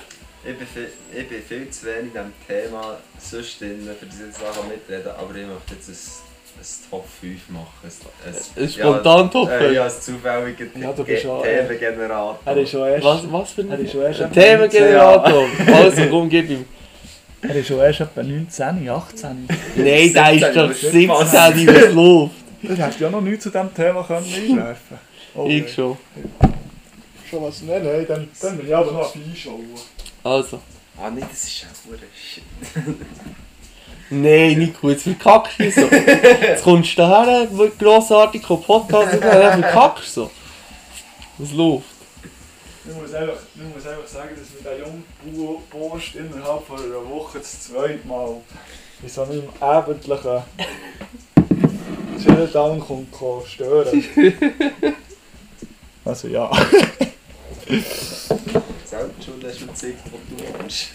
Ich 0.46 0.58
bin, 0.58 0.68
viel, 0.68 0.88
ich 1.14 1.28
bin 1.28 1.42
viel 1.42 1.70
zu 1.70 1.86
wenig 1.86 2.00
in 2.00 2.12
diesem 2.12 2.34
Thema 2.48 2.98
sonst 3.20 3.60
drin, 3.60 3.90
für 4.00 4.06
diese 4.06 4.32
Sachen 4.32 4.70
mitreden, 4.70 5.12
aber 5.12 5.36
ich 5.36 5.46
möchte 5.46 5.74
jetzt 5.76 5.90
ein, 5.90 5.96
ein 6.62 6.90
Top 6.90 7.06
5 7.20 7.50
machen. 7.50 7.68
Ein, 7.84 7.92
ein, 8.32 8.64
Ein 8.64 8.70
spontan 8.70 9.32
Top 9.32 9.50
Äh, 9.50 9.60
5? 9.60 9.74
ja, 9.74 9.84
ein 9.84 9.92
zufälliger 9.92 10.66
Ja, 10.80 10.94
du 10.94 11.04
bist 11.04 11.26
auch, 11.26 11.44
äh, 11.46 11.68
Themengenerator. 11.68 12.40
Er 12.46 12.58
ist 12.58 12.70
schon 12.72 12.88
erst... 12.88 13.04
Was, 13.06 13.32
was 13.32 13.52
für 13.52 13.62
Er 13.68 13.72
ein 13.74 13.86
ist 13.86 13.92
schon 13.92 14.02
erst... 14.02 14.34
Themengenerator? 14.34 15.48
Also 15.74 16.02
komm, 16.10 16.30
gib 16.30 16.50
ihm. 16.50 16.66
19 17.42 17.50
Er 17.50 17.56
ist 17.56 17.68
schon 17.68 17.80
erst 17.80 18.00
etwa 18.02 18.24
19, 18.24 18.90
18. 18.90 19.48
Nein, 19.76 20.14
der 20.14 20.34
ist 20.34 20.56
doch 20.56 20.74
17, 20.74 20.92
17, 20.92 21.10
was? 21.10 21.94
läuft. 21.94 22.32
Du 22.62 22.78
hast 22.78 23.00
ja 23.00 23.10
noch 23.10 23.22
nichts 23.22 23.44
zu 23.44 23.50
diesem 23.50 23.74
Thema 23.74 24.04
können 24.04 24.26
einwerfen 24.26 25.09
oh, 25.36 25.48
Ich 25.48 25.74
schon. 25.74 25.98
Schon 27.30 27.44
was? 27.44 27.62
Nein, 27.62 27.84
nein, 27.84 28.06
dann, 28.08 28.30
dann 28.42 28.58
bin 28.58 28.68
ich 28.68 28.76
aber 28.76 28.92
noch 28.92 29.16
ein 29.16 29.24
Einschauen. 29.30 29.66
Also. 30.24 30.60
Ah, 30.98 31.10
nee, 31.10 31.22
das 31.22 31.44
ist 31.44 31.62
ja 31.62 31.68
Shit. 32.16 32.44
Nein, 34.10 34.58
Nico, 34.58 34.90
jetzt 34.90 35.04
verkackst 35.04 35.60
du 35.60 35.72
so. 35.72 35.82
Jetzt 35.82 36.64
kommst 36.64 36.94
du 36.94 36.98
daher, 36.98 37.48
grossartig 37.78 38.42
Podcast, 38.42 39.14
und 39.14 39.22
dann 39.22 39.62
verkackst 39.64 40.18
du 40.18 40.22
so. 40.24 40.32
Was 41.38 41.52
läuft? 41.54 41.86
Ich 42.86 42.96
muss 42.96 43.14
einfach, 43.14 43.36
ich 43.56 43.62
muss 43.76 43.86
einfach 43.88 44.08
sagen, 44.08 44.30
dass 44.36 44.50
mir 44.50 44.70
der 44.70 44.80
junge 44.80 45.04
Bu- 45.24 45.62
Bursch 45.70 46.16
innerhalb 46.16 46.66
von 46.66 46.80
einer 46.80 47.08
Woche 47.08 47.38
das 47.38 47.66
zweite 47.68 48.06
Mal 48.08 48.38
in 49.04 49.10
so 49.10 49.22
einem 49.22 49.44
abendlichen 49.60 50.42
Chilldown 52.22 52.80
kommt 52.80 53.12
kann 53.12 53.42
stören. 53.48 54.04
Also 56.10 56.28
ja. 56.28 56.50
Selbst 58.84 59.24
schon 59.24 59.44
hast 59.44 59.62
du 59.62 59.68
gezeigt, 59.68 60.00
was 60.06 60.22
du 60.30 60.64
machst. 60.64 60.90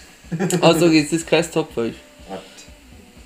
Also 0.60 0.90
gibt 0.90 1.06
es 1.06 1.12
jetzt 1.12 1.26
kein 1.28 1.48
Top 1.52 1.72
5. 1.72 1.94
Warte. 2.28 2.42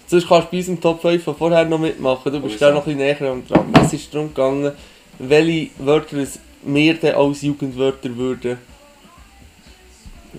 Sonst 0.07 0.29
kannst 0.29 0.49
du 0.49 0.51
bei 0.51 0.59
unserem 0.59 0.81
Top 0.81 1.01
5 1.01 1.25
von 1.25 1.35
vorher 1.35 1.65
noch 1.65 1.79
mitmachen. 1.79 2.31
Du 2.31 2.41
bist 2.41 2.61
da 2.61 2.71
noch 2.71 2.87
ein 2.87 2.97
bisschen 2.97 2.99
näher 2.99 3.15
dran. 3.15 3.73
Es 3.83 3.95
ist 3.95 4.13
darum 4.13 4.29
gegangen, 4.29 4.73
welche 5.19 5.71
Wörter 5.79 6.19
es 6.19 6.39
wir 6.63 6.95
dann 6.95 7.15
als 7.15 7.41
Jugendwörter 7.41 8.15
würden, 8.15 8.59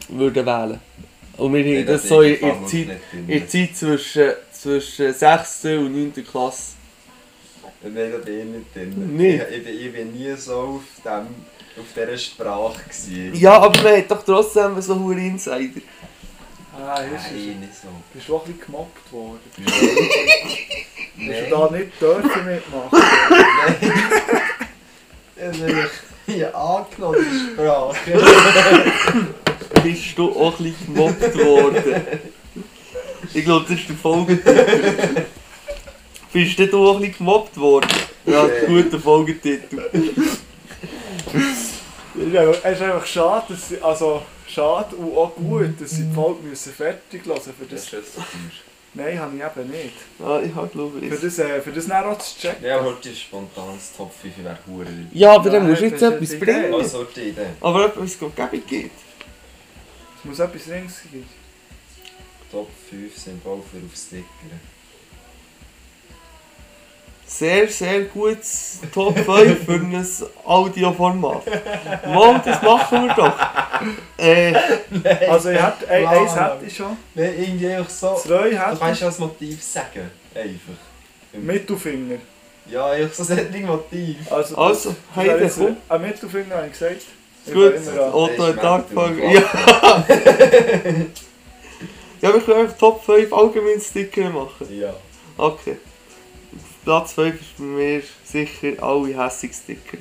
würden 0.10 0.46
wählen. 0.46 0.80
Und 1.38 1.54
wir 1.54 1.80
haben 1.80 1.88
das 1.88 2.08
so 2.08 2.22
in, 2.22 2.40
der 2.40 2.66
Zeit, 2.68 3.00
in 3.28 3.48
Zeit 3.48 3.76
zwischen, 3.76 4.34
zwischen 4.52 5.14
6. 5.14 5.66
und 5.66 6.14
9. 6.14 6.26
Klasse. 6.30 6.74
Nein, 7.82 8.12
da 8.12 8.18
bin 8.18 8.40
ich 8.40 8.46
nicht 8.46 8.76
drin. 8.76 9.18
Nicht? 9.18 9.42
Ich, 9.50 9.58
ich, 9.58 9.64
bin, 9.64 9.80
ich 9.80 9.94
bin 9.94 10.12
nie 10.14 10.36
so 10.36 10.60
auf, 10.60 10.82
dem, 11.04 11.28
auf 11.78 11.86
dieser 11.96 12.18
Sprache. 12.18 12.84
Gewesen. 12.84 13.34
Ja, 13.36 13.58
aber 13.60 13.82
man 13.82 13.98
hat 13.98 14.12
doch 14.12 14.24
trotzdem 14.24 14.82
so 14.82 15.00
hohe 15.00 15.16
Insider. 15.16 15.82
Ah, 16.78 17.02
ist 17.02 17.32
Nein, 17.32 17.60
nicht 17.62 17.76
so. 17.76 17.88
Bist 18.14 18.28
du 18.28 18.36
auch 18.36 18.46
ein 18.46 18.52
bisschen 18.54 18.66
gemobbt 18.66 19.12
worden? 19.12 19.40
Nein. 21.16 21.34
Hast 21.34 21.52
du 21.52 21.56
da 21.56 21.70
nicht 21.72 22.02
dürfen 22.02 22.46
mitmachen? 22.46 23.00
Ich 26.28 26.44
habe 26.44 26.56
angenommen, 26.56 27.26
die 27.26 27.54
Sprache. 27.54 28.12
Bist 29.84 30.18
du 30.18 30.30
auch 30.30 30.60
ein 30.60 30.64
bisschen 30.64 30.94
gemobbt 30.94 31.36
worden? 31.38 31.96
Ich 33.34 33.46
glaube, 33.46 33.66
das 33.68 33.80
ist 33.80 33.90
der 33.90 33.96
Folgetitel. 33.96 35.26
Bist 36.32 36.60
du 36.60 36.78
auch 36.78 36.96
ein 36.96 37.02
bisschen 37.02 37.18
gemobbt 37.18 37.58
worden? 37.58 37.90
Ja, 38.26 38.48
guter 38.68 39.00
Folgetitel. 39.00 39.82
Es 41.34 42.28
ist 42.28 42.36
einfach- 42.36 42.60
es 42.64 42.76
ist 42.76 42.82
einfach 42.82 43.06
schade, 43.06 43.46
dass 43.50 43.70
sie, 43.70 43.82
also 43.82 44.22
schade 44.48 44.96
und 44.96 45.16
auch 45.18 45.36
gut, 45.36 45.80
dass 45.82 45.92
sie 45.92 46.04
die 46.04 46.14
Folge 46.14 46.42
müssen 46.44 46.74
fertig 46.74 47.26
lassen 47.26 47.54
für 47.58 47.66
Das 47.66 47.90
das. 47.90 48.04
Nein, 48.94 49.20
habe 49.20 49.36
ich 49.38 49.44
eben 49.44 49.70
nicht. 49.70 49.94
Ja, 50.20 50.42
ich 50.42 50.54
habe 50.56 50.68
glaube 50.68 51.00
Für 51.00 51.06
ich. 51.16 51.22
das, 51.22 51.38
äh, 51.40 51.62
für 51.62 51.72
das 51.72 51.86
dann 51.88 52.06
auch 52.06 52.18
zu 52.18 52.40
checken. 52.40 52.66
Ja, 52.66 52.84
heute 52.84 53.10
ist 53.10 53.22
spontan 53.22 53.76
das 53.76 53.96
Top 53.96 54.12
5 54.20 54.34
wäre 54.44 54.58
hure. 54.68 54.88
Ja, 55.14 55.36
aber 55.36 55.50
dann 55.52 55.68
musst 55.70 55.82
du 55.82 55.86
Ja, 55.86 55.92
jetzt 55.92 56.02
das 56.02 56.10
ist 56.10 56.16
etwas 56.16 56.30
die 56.30 56.36
Idee. 56.38 56.46
bringen. 56.46 56.74
Also, 56.74 57.04
die 57.04 57.22
Idee. 57.22 57.46
Aber 57.62 57.86
etwas, 57.86 58.04
was 58.04 58.12
es 58.12 58.20
Gebung 58.20 58.64
gibt. 58.68 58.92
Es 60.18 60.26
muss 60.26 60.40
etwas 60.40 60.66
links 60.66 61.02
geben. 61.04 61.26
Top 62.52 62.70
5 62.90 63.16
Symbol 63.16 63.62
für 63.72 63.78
auf 63.78 63.96
Sticker. 63.96 64.26
Sehr, 67.30 67.68
sehr 67.68 68.02
gutes 68.06 68.80
Top 68.92 69.16
5 69.18 69.64
für 69.64 69.74
ein 69.74 70.06
Audioformat. 70.44 71.44
Mann, 72.08 72.42
das 72.44 72.60
machen 72.64 73.06
wir 73.06 73.14
doch. 73.14 73.34
Äh, 74.18 74.56
Also 75.30 75.52
ich 75.52 75.62
hätte, 75.62 75.88
ein, 75.88 76.08
eins 76.08 76.36
hätte 76.36 76.66
ich 76.66 76.76
schon. 76.76 76.98
Nein, 77.14 77.36
irgendwie 77.38 77.68
einfach 77.68 77.90
so. 77.90 78.16
Zwei 78.16 78.50
Du 78.50 78.58
hätte 78.58 78.78
kannst 78.80 79.02
ja 79.02 79.08
als 79.08 79.20
Motiv 79.20 79.64
sagen. 79.64 80.10
Einfach. 80.34 80.74
ich. 81.32 81.40
Mittelfinger. 81.40 82.18
Ja, 82.66 82.88
einfach 82.88 83.24
so 83.24 83.32
ein 83.32 83.66
Motiv. 83.66 84.32
Also, 84.32 84.58
Also, 84.58 84.96
das 85.16 85.26
jetzt 85.26 85.58
komm. 85.60 85.78
Ein 85.88 86.02
Mittelfinger 86.02 86.56
habe 86.56 86.66
ich 86.66 86.74
gesagt. 86.74 87.02
Ich 87.46 87.54
Gut. 87.54 87.74
Otto 88.12 88.44
hat 88.48 88.58
Das 88.58 88.82
ist 88.90 88.98
angefangen. 88.98 89.32
Ja. 89.32 89.42
ja, 92.22 92.34
wir 92.34 92.42
können 92.42 92.62
einfach 92.62 92.78
Top 92.78 93.06
5 93.06 93.32
allgemein 93.32 93.80
Sticker 93.80 94.32
machen. 94.32 94.68
Ja. 94.80 94.96
Okay. 95.38 95.78
Platz 96.90 97.14
5 97.14 97.40
ist 97.40 97.58
bei 97.60 97.64
mir 97.66 98.02
sicher 98.24 98.82
alle 98.82 99.24
hässig 99.24 99.54
Sticker. 99.54 99.98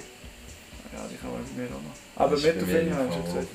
Ja, 0.90 1.04
die 1.10 1.16
kann 1.18 1.32
man 1.32 1.44
bei 1.44 1.62
mir 1.62 1.68
auch 1.68 1.82
noch. 1.82 1.92
Aber 2.16 2.34
Mittelfinger 2.34 2.96
habe 2.96 3.08
ich 3.08 3.14
schon 3.14 3.24
gesagt. 3.26 3.48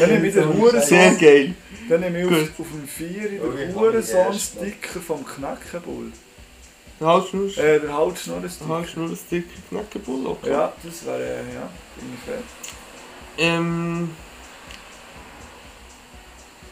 Dann 0.00 0.10
nehme 0.10 0.26
ich 0.26 0.34
den 0.34 0.54
Huren 0.58 0.82
Sehr 0.82 1.14
geil. 1.14 1.54
Dann 1.88 2.00
nehme 2.00 2.18
ich 2.20 2.26
auf, 2.26 2.58
auf 2.58 2.66
dem 2.66 2.88
Vierer 2.88 3.44
Oh, 3.44 3.52
ich 3.52 3.58
den 3.60 3.68
habe 3.68 3.78
Hurensohn 3.78 4.16
die 4.32 4.34
erste. 4.34 4.58
Sticker 4.58 5.00
vom 5.00 5.24
Knackenbull. 5.24 6.10
Halsschnur, 7.00 7.56
Äh, 7.56 7.78
der 7.78 7.96
Halsschnurren-Sticker. 7.96 8.68
Halsschnur 8.68 9.16
Sticker, 9.16 9.48
Knackenbull, 9.68 10.26
okay. 10.26 10.50
Ja, 10.50 10.72
das 10.82 11.06
wäre, 11.06 11.22
äh, 11.22 11.54
ja, 11.54 11.70
bin 11.94 12.12
ich 12.12 12.24
fair. 12.26 12.42
Ähm. 13.38 14.10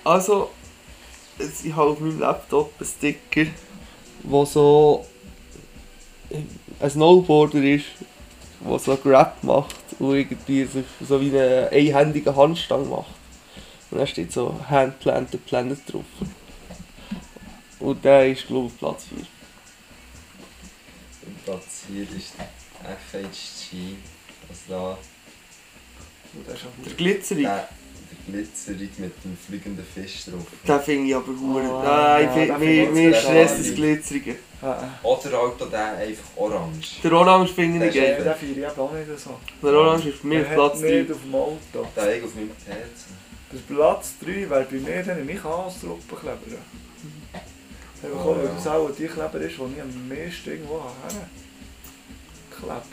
Also, 0.03 0.51
ich 1.39 1.75
habe 1.75 1.91
auf 1.91 2.01
meinem 2.01 2.21
Laptop 2.21 2.73
einen 2.79 2.89
Sticker, 2.89 3.51
der 4.23 4.47
so 4.47 5.07
ein 6.81 6.91
Snowboarder 6.91 7.63
ist, 7.63 7.87
der 8.61 8.79
so 8.79 8.97
Grab 8.97 9.43
macht 9.43 9.77
und 9.99 10.15
irgendwie 10.15 10.69
so 11.01 11.21
wie 11.21 11.37
einen 11.39 11.69
einhändigen 11.69 12.35
Handstand 12.35 12.89
macht. 12.89 13.15
Und 13.91 13.99
da 13.99 14.07
steht 14.07 14.33
so 14.33 14.55
Handplanted 14.69 15.45
Planet 15.47 15.79
drauf. 15.93 16.05
Und 17.79 18.05
der 18.05 18.29
ist 18.29 18.47
glaube 18.47 18.69
ich 18.69 18.79
Platz 18.79 19.05
4. 19.05 19.19
Und 21.27 21.45
Platz 21.45 21.83
4 21.89 22.03
ist 22.03 22.35
FHG. 22.83 23.97
Also 24.49 24.63
da 24.69 24.99
Und 26.35 26.47
der 26.47 26.55
ist 26.55 26.63
auch 26.65 26.85
Der 26.85 26.95
Glitzerig, 26.95 27.45
der 27.45 27.69
Glitzerig 28.27 28.99
mit 28.99 29.13
dem 29.25 29.37
fliegenden 29.37 29.85
Fisch 29.85 30.25
drauf. 30.27 30.47
den 30.67 30.81
finde 30.81 31.09
ich 31.09 31.15
aber 31.17 31.27
hure. 31.27 31.65
Oh, 31.69 31.83
Nein, 31.83 32.25
ja, 32.25 32.31
ich 32.31 32.35
den 32.35 32.49
mir, 32.49 32.59
finde 32.59 32.83
ich 32.83 32.91
mir 32.93 33.17
auch 33.17 33.21
stresst 33.21 33.59
das 33.59 33.75
Glitzerige. 33.75 34.37
Ah, 34.63 34.89
Oder 35.03 35.23
halt 35.25 35.35
auch 35.63 35.71
der 35.71 35.97
einfach 35.97 36.25
orange. 36.37 37.01
Der 37.03 37.13
Orange 37.13 37.53
finde 37.53 37.87
ich 37.87 37.93
Der 37.93 38.05
ist 38.13 38.17
geil. 38.25 38.37
den 38.39 38.55
feiere 38.55 38.67
ich 38.69 38.73
eben 38.73 38.81
auch 38.81 38.93
nicht 38.93 39.19
so. 39.19 39.41
Der 39.63 39.73
Orange 39.73 40.09
ist 40.11 40.19
für 40.19 40.27
mich 40.29 40.39
Der 40.47 40.55
Platz 40.55 40.81
3. 40.81 40.91
nicht 40.91 41.11
auf 41.13 41.23
dem 41.23 41.35
Auto. 41.35 41.89
Der 41.97 42.17
ich 42.17 42.23
auf 42.25 42.35
meinem 42.37 42.51
Herz. 42.67 43.07
Das 43.51 43.61
Platz 43.63 44.15
3 44.25 44.27
wäre 44.51 44.67
bei 44.71 44.77
mir 44.77 45.03
dann 45.03 45.27
nicht 45.27 45.43
Hansdruckenkleber. 45.45 46.37
Einfach 48.05 48.19
auch, 48.21 48.37
weil 48.37 48.49
das 48.55 48.67
auch 48.67 48.91
die 48.97 49.07
Kleber 49.07 49.41
ist, 49.41 49.57
die 49.59 49.75
ich 49.77 49.83
am 49.83 50.09
meisten 50.09 50.51
irgendwo 50.51 50.81
her 50.81 51.27
klebt. 52.51 52.87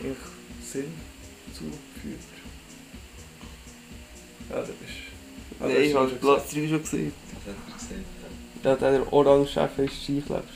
Ich 0.00 0.68
Sinn 0.72 0.92
zuführt. 1.52 2.37
Ja, 4.50 4.56
da 4.56 4.62
bist 4.62 4.72
Ah, 5.60 5.64
das 5.64 5.72
Nein, 5.72 5.82
ich 5.82 5.94
hast 5.94 6.00
habe 6.00 6.10
du 6.10 6.16
Platz 6.16 6.50
3 6.50 6.68
schon 6.68 6.82
gesehen. 6.82 7.12
Was 7.44 7.54
hat 7.54 7.56
er 7.90 8.76
gesagt? 8.76 8.82
Ja, 8.82 8.90
der 8.90 9.12
Orange 9.12 9.50
Chef 9.50 9.78
ist 9.78 10.02
Skikleber. 10.04 10.42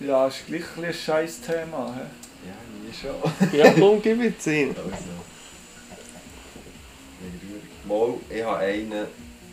Ja, 0.00 0.26
ist 0.26 0.46
gleich 0.46 0.64
ein, 0.76 0.84
ein 0.84 0.92
scheiß 0.94 1.40
Thema. 1.40 1.94
He? 1.94 2.48
Ja, 2.48 2.54
nie 2.82 2.92
schon. 2.92 3.58
Ja, 3.58 3.72
komm, 3.72 4.02
gib 4.02 4.18
mir 4.18 4.36
10. 4.38 4.70
Also. 4.70 4.88
Mal, 7.86 8.14
ich 8.30 8.42
habe 8.44 8.58
einen, 8.58 8.90
den 8.90 9.06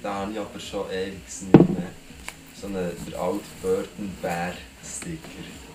habe 0.03 0.31
ich 0.31 0.39
aber 0.39 0.59
schon 0.59 0.89
ewig 0.91 1.13
nicht 1.41 1.69
mehr. 1.69 1.91
So 2.59 2.67
einen 2.67 2.91
der 3.09 3.19
alte 3.19 3.43
Burton 3.61 4.11
Bear 4.21 4.53
Sticker. 4.83 5.17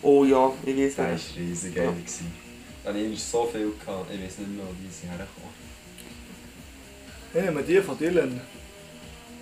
Oh 0.02 0.24
ja, 0.24 0.52
ich 0.64 0.76
weiß 0.76 0.94
Der 0.96 1.04
war 1.06 1.12
nicht. 1.12 1.36
riesig 1.36 1.74
geil. 1.74 1.86
gewesen. 1.88 2.45
Da 2.86 2.92
hatte 2.92 3.00
ich 3.00 3.24
so 3.24 3.44
viel, 3.50 3.72
gehabt, 3.84 4.06
ich 4.14 4.22
weiß 4.24 4.38
nicht 4.38 4.50
mehr, 4.56 4.64
wie 4.80 4.88
sie 4.88 5.08
herkommen. 5.08 5.50
Ich 7.34 7.42
nehme 7.42 7.60
die 7.64 7.82
von 7.82 7.98
Dylan. 7.98 8.40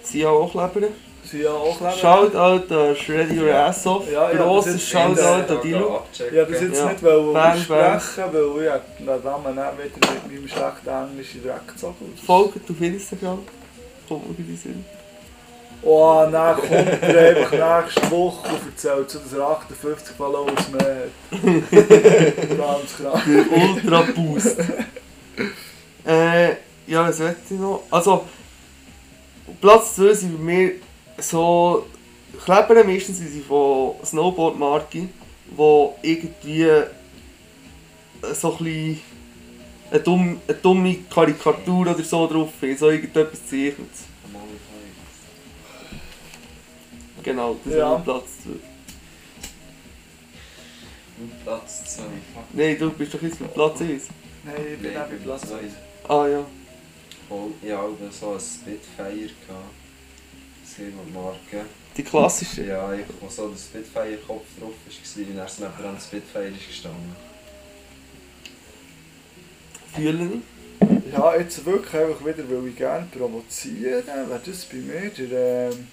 Sie 0.02 0.24
haben 0.24 0.36
auch 0.38 0.50
Kleber. 0.50 0.88
Sie 1.22 1.42
ja 1.42 1.50
auch 1.50 1.76
Kleber. 1.76 1.92
Shoutout 1.92 2.74
an 2.74 2.96
Shreddy 2.96 3.38
Your 3.38 3.54
Ass 3.54 3.86
Off. 3.86 4.10
Ja, 4.10 4.32
ja, 4.32 4.36
Grosses 4.38 4.88
Shoutout 4.88 5.52
an 5.52 5.60
Dilo. 5.62 6.02
Ich 6.10 6.20
habe 6.22 6.52
das 6.52 6.62
jetzt 6.62 6.78
Ja. 6.78 6.88
nicht 6.88 7.02
wollen 7.02 7.34
Bang, 7.34 7.52
aussprechen, 7.52 8.32
weil 8.32 8.66
ich 8.66 8.96
den 8.98 9.06
Namen 9.24 9.56
nicht 9.76 9.96
wieder 9.96 10.12
mit 10.14 10.32
meinem 10.32 10.48
schlechten 10.48 10.88
Englisch 10.88 11.34
in 11.34 11.42
Dreck 11.42 11.68
gezogen 11.68 12.18
Folgt 12.24 12.70
auf 12.70 12.80
Instagram. 12.80 13.38
Kommt 14.08 14.38
mir 14.38 14.44
in. 14.64 14.84
Oh, 15.84 16.26
dann 16.30 16.56
kommt 16.56 16.70
er 16.70 17.36
einfach 17.36 17.84
nächste 17.84 18.10
Woche 18.10 18.48
und 18.48 18.66
erzählt 18.66 19.10
so, 19.10 19.18
dass 19.18 19.32
er 19.32 19.48
58 19.48 20.16
Followers 20.16 20.68
mehr 20.70 21.04
hat. 21.04 21.70
Ganz 21.70 22.96
krass. 22.96 23.20
Der 23.26 23.52
Ultra 23.52 24.02
Boost. 24.14 24.58
äh, 26.06 26.50
ja, 26.86 27.08
was 27.08 27.20
wollte 27.20 27.36
ich 27.50 27.58
noch? 27.58 27.82
Also, 27.90 28.24
Platz 29.60 29.96
2 29.96 30.14
sind 30.14 30.38
bei 30.38 30.42
mir 30.42 30.70
so 31.18 31.86
Kleber, 32.44 32.82
meistens 32.84 33.18
sind 33.18 33.30
sie 33.30 33.40
von 33.40 33.94
Snowboard-Marke, 34.04 35.08
wo 35.54 35.96
irgendwie 36.02 36.66
so 38.32 38.52
ein 38.52 38.64
bisschen 38.64 39.00
eine 39.90 40.54
dumme 40.62 40.96
Karikatur 41.12 41.80
oder 41.82 42.02
so 42.02 42.26
drauf 42.26 42.50
ist, 42.62 42.80
so 42.80 42.90
irgendetwas 42.90 43.46
zeichnet. 43.46 43.90
Genau, 47.24 47.56
das 47.64 47.74
Ja. 47.74 47.86
ist 47.92 47.94
mein 47.96 48.04
Platz 48.04 48.26
2. 48.44 48.50
Platz 51.44 51.96
2. 51.96 52.02
Nein, 52.52 52.78
du 52.78 52.90
bist 52.90 53.14
doch 53.14 53.22
jetzt 53.22 53.38
bei 53.38 53.46
Platz 53.46 53.80
1. 53.80 54.04
Nein, 54.44 54.54
ich 54.74 54.78
bin 54.80 54.96
auch 54.96 55.06
bei 55.06 55.16
Platz 55.16 55.42
2. 55.48 55.58
Ah 56.08 56.26
ja. 56.28 56.44
Oh, 57.30 57.48
ich 57.62 57.72
hatte 57.72 57.94
so 58.10 58.30
einen 58.32 58.40
Spitfire. 58.40 59.30
gehabt. 59.46 59.74
Eine 60.76 61.12
Marke. 61.12 61.64
Die 61.96 62.02
klassische. 62.02 62.64
Ja, 62.66 62.92
ich, 62.92 63.04
wo 63.20 63.28
so 63.28 63.48
der 63.48 63.56
Spitfire-Kopf 63.56 64.44
drauf 64.58 64.60
war 64.60 64.68
und 64.68 64.74
er 65.36 65.46
ist 65.46 65.60
neben 65.60 65.72
dem 65.82 66.00
Spitfire 66.00 66.48
ist 66.48 66.66
gestanden. 66.66 67.14
Fühle 69.94 70.30
ich. 70.34 71.12
Ja, 71.12 71.36
jetzt 71.36 71.64
wirklich 71.64 71.94
einfach 71.94 72.20
wieder, 72.26 72.50
weil 72.50 72.66
ich 72.68 72.76
gerne 72.76 73.06
provozieren, 73.16 74.04
wäre 74.06 74.40
das 74.44 74.64
bei 74.64 74.76
mir 74.78 75.10
der 75.10 75.70
ähm, 75.70 75.86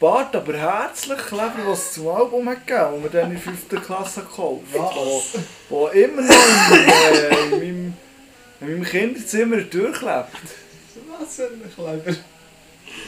Bart, 0.00 0.34
aber 0.36 0.54
herzlich 0.56 1.18
Kleber, 1.18 1.54
was 1.66 1.86
es 1.86 1.92
zum 1.94 2.08
Album 2.08 2.48
hat 2.48 2.64
gegeben, 2.66 2.86
wo 2.92 3.02
wir 3.02 3.10
dann 3.10 3.30
in 3.32 3.40
der 3.42 3.54
5. 3.68 3.84
Klasse 3.84 4.20
gekauft 4.20 4.62
wo, 4.72 5.22
wo 5.70 5.86
immer 5.88 6.22
noch 6.22 6.70
in, 6.70 6.88
äh, 6.88 7.28
in, 7.28 7.50
meinem, 7.50 7.94
in 8.60 8.66
meinem 8.68 8.84
Kinderzimmer 8.84 9.56
durchlebt. 9.56 10.02
Was 11.18 11.36
für 11.36 11.44
ein 11.44 11.62
Kleber. 11.74 12.16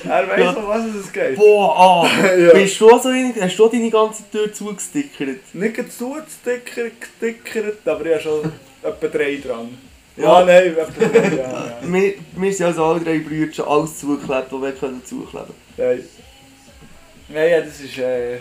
Er 0.05 0.29
weiss 0.29 0.41
Ja. 0.41 0.53
noch, 0.53 0.69
was 0.69 0.85
es 0.87 1.12
geht. 1.12 1.37
Boah, 1.37 1.77
ah! 1.79 2.11
Ja. 2.37 2.53
Bist 2.55 2.81
du 2.81 2.89
so 2.99 3.09
wenig, 3.12 3.41
hast 3.41 3.57
du 3.57 3.69
deine 3.69 3.91
ganze 3.91 4.29
Tür 4.31 4.53
zugestickert? 4.53 5.55
Nicht 5.55 5.93
zugestickert, 5.97 6.93
gestickert, 7.01 7.87
aber 7.87 8.05
ich 8.07 8.12
habe 8.15 8.23
schon 8.23 8.53
etwa 8.83 9.07
drei 9.07 9.37
dran. 9.37 9.79
Ja, 10.17 10.41
Ja. 10.41 10.45
nein, 10.45 10.77
etwa 10.77 11.09
drei, 11.09 11.37
ja. 11.37 11.43
ja. 11.43 11.79
Wir, 11.83 12.15
wir 12.37 12.53
sind 12.53 12.67
also 12.67 12.85
alle 12.85 13.01
drei 13.01 13.19
Brüder 13.21 13.53
schon 13.53 13.69
alles 13.69 13.99
zugeklebt, 13.99 14.47
was 14.51 14.61
wir 14.62 14.73
können 14.73 15.03
zukleben 15.05 15.55
Nein. 15.77 16.05
Nein, 17.32 17.51
ja, 17.51 17.61
das 17.61 17.81
ist 17.81 17.97
äh, 17.98 18.39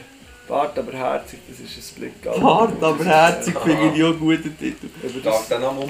Bart, 0.48 0.78
aber 0.80 0.92
herzig, 0.94 1.40
das 1.48 1.60
ist 1.60 1.96
ein 1.96 2.02
Blick. 2.02 2.42
Hart, 2.42 2.82
aber 2.82 3.06
herzig 3.06 3.56
finde 3.60 3.96
ich 3.96 4.04
auch 4.04 4.08
einen 4.08 4.20
guten 4.20 4.58
Titel. 4.58 4.90
Über 5.04 5.20
Darf 5.20 5.40
das, 5.40 5.48
der 5.50 5.60
Name 5.60 5.86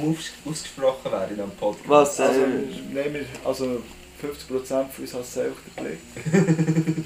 ausgesprochen 0.45 1.11
werden 1.11 1.29
in 1.29 1.35
diesem 1.35 1.51
Podcast? 1.51 1.89
Was? 1.89 2.19
also, 2.19 2.41
Äh, 2.41 2.45
nein, 2.93 3.13
wir, 3.13 3.25
also 3.45 3.81
50% 4.21 4.67
von 4.67 4.85
uns 4.97 5.13
hassen 5.13 5.43
einfach 5.43 5.61
den 5.77 5.85
Blick. 5.85 7.05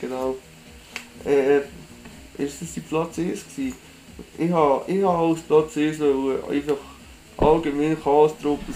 genau. 0.00 0.36
Äh, 1.24 1.58
ist 2.38 2.62
das 2.62 2.72
die 2.74 2.80
Platz 2.80 3.18
1 3.18 3.44
gewesen? 3.44 3.76
Ich 4.38 4.50
habe 4.50 4.84
ich 4.86 5.02
ha 5.02 5.20
als 5.20 5.40
Platz 5.40 5.76
1 5.76 5.98
wollen 5.98 6.44
einfach 6.48 6.76
allgemein 7.38 8.00
Chaos-Truppen 8.00 8.74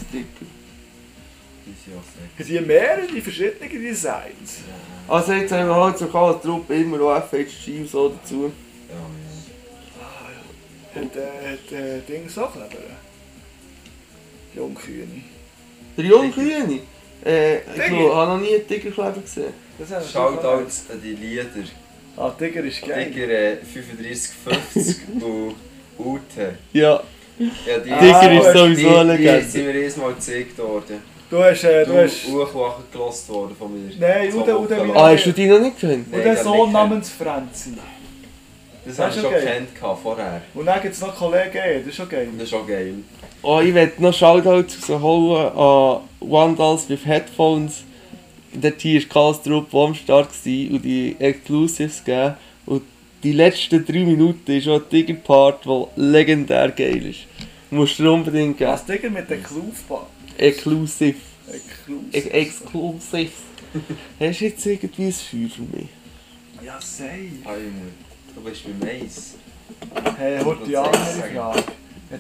Es 2.39 2.47
sind 2.47 2.67
mehrere 2.67 3.21
verschiedene 3.21 3.69
Designs. 3.69 4.61
Also 5.09 5.33
jetzt 5.33 5.53
haben 5.53 5.69
wir 5.69 5.75
halt 5.75 5.99
zur 5.99 6.11
Chaos-Truppe 6.11 6.75
immer 6.75 6.99
noch 6.99 7.23
FHG 7.29 7.81
und 7.81 7.91
so 7.91 8.09
dazu. 8.11 8.53
Ja, 8.89 8.95
ja. 10.95 11.03
Hat, 11.03 11.17
äh, 11.17 11.53
hat 11.53 11.73
äh, 11.73 12.01
Dings 12.09 12.39
auch 12.39 12.53
Kleber? 12.53 12.69
Jungkühne. 14.55 15.23
Der 15.97 16.05
junge 16.05 16.31
Kühne. 16.31 16.81
Äh, 17.25 17.57
ich 17.59 17.83
habe 17.83 18.31
noch 18.31 18.41
nie 18.41 18.55
einen 18.55 18.67
Tigerkleber 18.67 19.13
gesehen. 19.21 19.53
Shoutouts 20.13 20.85
an 20.91 21.01
die 21.03 21.13
Lieder. 21.13 21.45
Ah, 22.17 22.31
Tiger 22.31 22.63
ist 22.65 22.81
geil. 22.87 23.11
Tiger 23.13 23.29
äh, 23.29 23.57
3550 23.57 24.97
und 25.23 25.55
Ute. 25.99 26.55
Ja, 26.73 27.03
Ja, 27.39 27.79
die, 27.79 27.91
Tiger 27.91 28.33
ist 28.41 28.47
Ah, 28.47 28.53
sowieso 28.59 28.97
eine 28.97 29.13
die, 29.13 29.19
die 29.19 29.29
Legende. 29.29 29.49
sind 29.51 29.67
mir 29.67 29.75
erstmal 29.75 30.15
gezeigt 30.15 30.59
worden. 30.59 31.16
Du 31.29 31.43
hast, 31.43 31.65
äh, 31.65 31.85
Du, 31.85 31.93
du 31.93 31.99
hast... 32.03 32.29
Uhrwachen 32.29 32.85
gelost 32.93 33.29
worden 33.29 33.57
von 33.59 33.73
mir. 33.73 33.93
Nein, 33.99 34.33
Ude, 34.33 34.59
Ude, 34.59 34.85
wieder- 34.85 34.97
Ah, 34.97 35.11
hast 35.11 35.25
du 35.27 35.33
die 35.33 35.47
noch 35.47 35.59
nicht? 35.59 35.83
Und 35.83 35.91
Nein, 35.91 36.23
der 36.23 36.35
den 36.35 36.45
Sohn 36.45 36.73
namens 36.73 37.11
Franzi. 37.11 37.71
Das 38.85 38.99
ist 38.99 39.17
ich 39.17 39.23
schon 39.23 39.35
okay. 39.35 39.41
gekannt 39.75 39.99
vorher. 40.01 40.43
Und 40.55 40.67
dann 40.67 40.81
gibt 40.81 40.95
es 40.95 41.01
noch 41.01 41.17
Kollegen, 41.17 41.57
eh, 41.57 41.79
das 41.81 41.89
ist 41.89 41.97
schon 41.97 42.09
geil. 42.09 42.29
Das 42.39 42.53
ist 42.53 42.67
geil. 42.69 42.95
Oh, 43.43 43.61
ich 43.61 43.75
werde 43.75 44.01
noch 44.01 44.15
Shoutouts 44.15 44.89
rausholen 44.89 45.59
an 45.59 46.01
Vandals 46.21 46.89
with 46.89 47.05
Headphones. 47.05 47.83
Dort 48.53 48.81
hier 48.81 49.01
war 49.03 49.09
Chaos 49.09 49.43
Trupp 49.43 49.75
am 49.75 49.95
Start 49.95 50.29
und 50.45 50.83
die 50.85 51.17
Exclusives 51.19 52.05
gegeben. 52.05 52.35
Und 52.65 52.83
die 53.25 53.33
letzten 53.33 53.85
drei 53.85 54.05
Minuten 54.05 54.53
ist 54.53 54.69
auch 54.69 54.77
ein 54.77 54.89
Tiger-Part, 54.89 55.65
der 55.67 55.89
legendär 55.97 56.71
geil 56.71 57.07
ist. 57.07 57.21
Musst 57.71 57.99
du 57.99 58.13
unbedingt 58.13 58.57
geben. 58.57 58.71
Was 58.71 58.87
Tiger 58.87 59.11
mit 59.11 59.29
den 59.29 59.43
Klaufbahn? 59.43 60.07
Exclusive. 60.39 61.17
Exclusive. 61.51 62.33
Exclusive. 62.33 63.31
Hast 64.21 64.41
du 64.41 64.45
jetzt 64.45 64.67
irgendwie 64.67 65.07
ein 65.07 65.13
Feuer 65.13 65.49
für 65.49 65.63
mich? 65.63 65.89
Ja, 66.65 66.79
sei. 66.81 67.31
Du 68.35 68.41
bist 68.43 68.63
wie 68.67 68.85
Mais. 68.85 69.35
Hey, 70.19 70.43
hol 70.43 70.59
die 70.67 70.77
andere 70.77 70.95
Frage. 70.95 71.65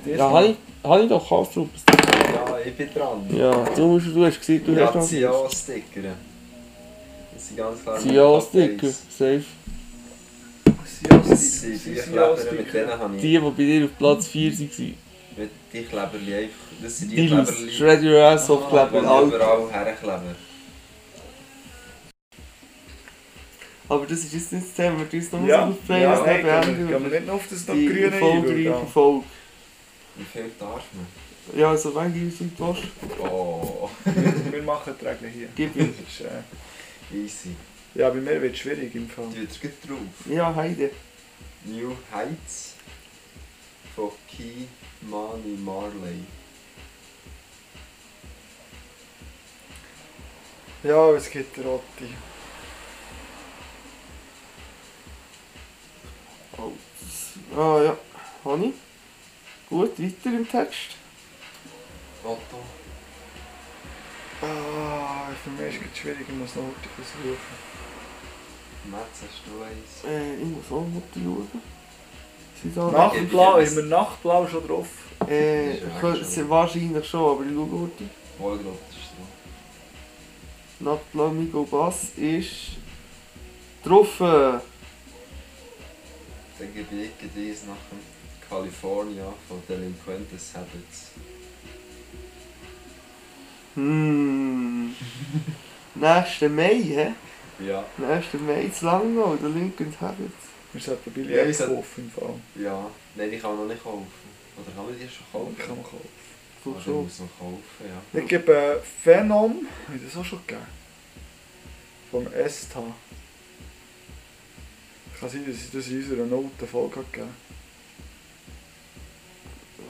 Ja, 0.06 0.30
habe 0.30 0.46
ich, 0.48 1.02
ich 1.04 1.08
doch 1.08 1.28
Kastrup. 1.28 1.68
Ja, 1.88 2.58
ich 2.64 2.74
bin 2.74 2.88
dran. 2.94 3.26
Ja, 3.36 3.64
du, 3.74 3.86
musst, 3.86 4.06
du 4.06 4.24
hast 4.24 4.40
gesagt, 4.40 4.66
du 4.66 4.72
ja, 4.72 4.92
hast... 4.92 5.12
Ja-Sticker. 5.12 6.14
Das 7.34 7.48
sind 7.48 7.56
ganz 7.56 7.82
klar... 7.82 7.98
CEO-Sticker, 7.98 8.88
safe. 8.88 9.44
Die, 11.02 11.08
die, 11.08 11.18
die, 11.18 11.68
die, 11.68 11.84
die, 11.84 11.84
die, 11.84 11.94
die, 11.94 12.32
die, 12.36 12.64
die, 13.12 13.28
die, 13.28 13.88
die, 13.88 14.48
die, 14.48 14.68
die, 14.68 16.18
die, 16.18 16.56
Das 16.82 16.98
sind 16.98 17.10
die 17.12 17.16
Die 17.16 17.26
Kleberli, 17.28 17.70
Shred 17.72 18.02
Your 18.04 18.22
Ass 18.22 18.50
Off 18.50 18.64
die 18.64 18.70
Kleber, 18.70 19.00
überall 19.22 19.70
herkleben. 19.72 20.36
Aber 23.88 24.04
das 24.06 24.18
ist 24.18 24.32
jetzt 24.32 24.52
nicht 24.52 24.66
das 24.66 24.74
Thema, 24.74 24.98
wir 24.98 25.08
tun 25.08 25.20
es 25.20 25.32
noch 25.32 25.46
Ja, 25.46 25.66
auf 25.68 25.74
die 25.88 25.92
ja, 25.92 25.96
Playlist 26.16 26.26
nein, 26.26 26.42
noch 26.42 26.42
gehen 26.42 26.66
wir- 26.66 26.72
gehen 26.72 26.88
wir 26.88 26.98
beenden. 26.98 27.10
nicht 27.12 27.26
noch 27.26 27.34
auf 27.34 27.46
das 27.48 27.66
noch 27.68 27.74
Die 27.74 27.86
grüne 27.86 28.00
erfolgreiche 28.06 28.50
einwürden. 28.52 28.88
Folge. 28.88 29.24
Wie 30.16 30.24
viel 30.24 30.50
darf 30.58 30.84
man? 30.94 31.60
Ja, 31.60 31.70
also 31.70 31.94
wenn 31.94 32.12
du 32.12 32.36
sind 32.36 32.58
willst, 32.58 32.82
Oh, 33.20 33.88
Wir- 34.04 34.52
Wir 34.52 34.62
machen 34.64 34.94
die 35.00 35.04
Regeln 35.06 35.32
hier. 35.32 35.48
gib 35.54 35.76
ihm. 35.76 35.94
Das 36.04 36.14
ist, 36.14 36.20
äh, 36.26 37.16
easy. 37.16 37.50
ja, 37.94 38.08
bei 38.10 38.16
mir 38.16 38.42
wird 38.42 38.54
es 38.54 38.58
schwierig 38.58 38.92
im 38.96 39.08
Fall. 39.08 39.26
Die 39.32 39.40
wird 39.40 39.60
gut 39.62 39.88
drauf. 39.90 39.98
Ja, 40.34 40.52
Heide. 40.54 40.90
New 41.64 41.92
Heights 42.12 42.74
von 43.94 44.10
Key 44.28 44.66
Money 45.02 45.56
Marley. 45.64 46.24
Ja, 50.86 51.10
es 51.14 51.28
gibt 51.30 51.58
Rotti. 51.58 52.14
Ah 57.56 57.82
ja, 57.82 57.96
habe 58.44 58.66
ich. 58.66 58.74
Gut, 59.68 59.98
weiter 59.98 60.36
im 60.36 60.48
Text. 60.48 60.96
Otto. 62.22 62.60
Ah, 64.42 65.28
für 65.42 65.50
mich 65.50 65.74
ist 65.74 65.82
es 65.92 65.98
schwierig, 65.98 66.20
ich 66.28 66.34
muss 66.34 66.54
noch 66.54 66.62
heute 66.64 66.88
suchen. 67.02 67.36
Metz 68.84 69.22
hast 69.22 69.42
du 69.46 69.62
eins. 69.62 70.04
Äh, 70.06 70.36
ich 70.36 70.44
muss 70.44 70.66
auch 70.70 70.86
mal 70.86 71.02
schauen. 71.12 71.62
Sie 72.62 72.70
sagen, 72.70 72.92
Nachtblau, 72.92 73.56
haben 73.56 73.76
wir 73.76 73.82
Nachtblau 73.82 74.46
schon 74.46 74.66
drauf? 74.68 74.88
äh, 75.28 75.78
ist 75.78 76.48
wahrscheinlich 76.48 77.08
schon, 77.08 77.30
aber 77.32 77.44
ich 77.44 77.52
schaue 77.52 77.80
heute. 77.80 78.04
Ist 78.04 78.95
drauf. 80.80 80.98
Nachtblau 80.98 81.28
Migo 81.30 81.64
Bass 81.64 82.10
ist 82.16 82.76
drauf. 83.84 84.20
äh, 84.20 84.58
Dann 86.58 86.74
gebe 86.74 86.94
ich 87.02 87.10
dies 87.34 87.62
nach 87.64 87.76
dem 87.90 87.98
California 88.48 89.32
von 89.48 89.62
Delinquentes 89.68 90.52
Habits. 90.54 91.10
Hmm. 93.74 94.94
nächsten 95.94 96.54
Mai, 96.54 96.80
hä? 96.82 97.12
Ja, 97.66 97.84
Nächsten 97.98 98.46
Mai 98.46 98.68
zu 98.68 98.86
Langnau, 98.86 99.36
der 99.36 99.50
Lincoln 99.50 99.94
Habits. 100.00 100.32
Wir 100.72 100.80
sollten 100.80 101.28
Ja, 101.30 101.44
ich 101.44 101.56
soll- 101.56 101.74
kaufen 101.74 102.04
im 102.04 102.10
Fall. 102.10 102.34
ja. 102.62 102.86
Nein, 103.14 103.30
die 103.30 103.38
kann 103.38 103.50
man 103.56 103.60
noch 103.66 103.72
nicht 103.74 103.82
kaufen. 103.82 104.06
Oder 104.58 104.74
kann 104.74 104.86
man 104.86 104.94
die 104.94 105.08
schon 105.08 105.26
kaufen? 105.32 105.56
Kann 105.58 105.68
man 105.76 105.82
kaufen. 105.84 106.08
Voll 106.66 106.74
Ah, 106.74 106.78
die 106.78 106.84
schon. 106.84 107.04
muss 107.04 107.18
man 107.20 107.28
kaufen, 107.38 107.60
ja. 108.12 108.20
Ich 108.20 108.26
gebe 108.28 108.82
Phenom, 109.02 109.66
habe 109.86 109.96
ich 109.96 110.02
das 110.04 110.16
auch 110.16 110.24
schon 110.24 110.40
gegeben? 110.46 110.66
Vom 112.10 112.26
STH. 112.26 112.74
Kann 115.20 115.28
sein, 115.30 115.44
dass 115.46 115.56
ich 115.56 115.70
das 115.72 115.86
in 115.88 115.98
unserer 116.02 116.26
Notenfolge 116.26 116.96
habe 116.96 117.06
gegeben 117.10 117.30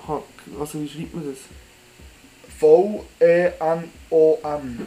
Ha, 0.07 0.23
Also 0.61 0.81
wie 0.83 0.89
schreibt 0.89 1.15
man 1.15 1.29
das? 1.31 1.39
V-E-N-O-M. 3.59 4.87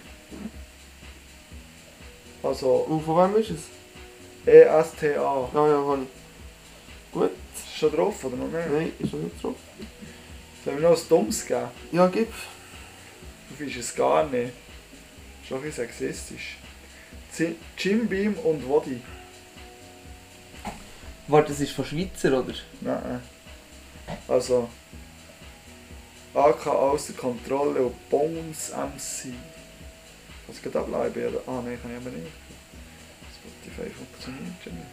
Also 2.41 2.69
Und 2.87 3.01
von 3.03 3.33
wem 3.33 3.41
ist 3.41 3.49
es? 3.51 3.61
E-S-T-A. 4.47 5.49
Ja, 5.53 5.67
ja, 5.67 5.77
habe 5.85 6.03
ich. 6.03 6.09
Gut. 7.11 7.31
Ist 7.53 7.77
schon 7.77 7.91
drauf 7.91 8.23
oder 8.23 8.37
noch 8.37 8.47
nicht? 8.47 8.71
Nein, 8.71 8.91
ist 8.99 9.11
noch 9.13 9.19
nicht 9.21 9.43
drauf. 9.43 9.55
Sollen 10.63 10.81
wir 10.81 10.89
noch 10.89 10.97
ein 10.97 11.07
Dummes 11.09 11.45
geben? 11.45 11.69
Ja, 11.91 12.07
gib. 12.07 12.31
Du 13.49 13.55
findest 13.57 13.79
es 13.79 13.95
gar 13.95 14.25
nicht. 14.25 14.53
Auch 15.49 15.55
ein 15.55 15.61
bisschen 15.63 15.87
sexistisch. 15.87 16.57
Jim 17.77 18.07
Beam 18.07 18.33
und 18.33 18.69
Wadi. 18.69 19.01
Warte, 21.27 21.49
das 21.49 21.59
ist 21.61 21.71
von 21.71 21.85
Schweizer, 21.85 22.39
oder? 22.39 22.53
Nein. 22.81 23.21
Also. 24.27 24.69
AK 26.33 26.67
außer 26.67 27.13
Kontrolle 27.13 27.81
und 27.81 28.09
Bones 28.09 28.71
MC. 28.71 29.33
Was 30.47 30.61
geht 30.61 30.75
ableiben? 30.75 31.27
oder? 31.27 31.41
Ah 31.47 31.61
nein, 31.63 31.79
kann 31.81 31.91
ich 31.91 31.97
aber 31.97 32.09
nicht. 32.09 32.31
Spotify 33.39 33.89
funktioniert 33.89 34.63
schon 34.63 34.73
nicht. 34.73 34.85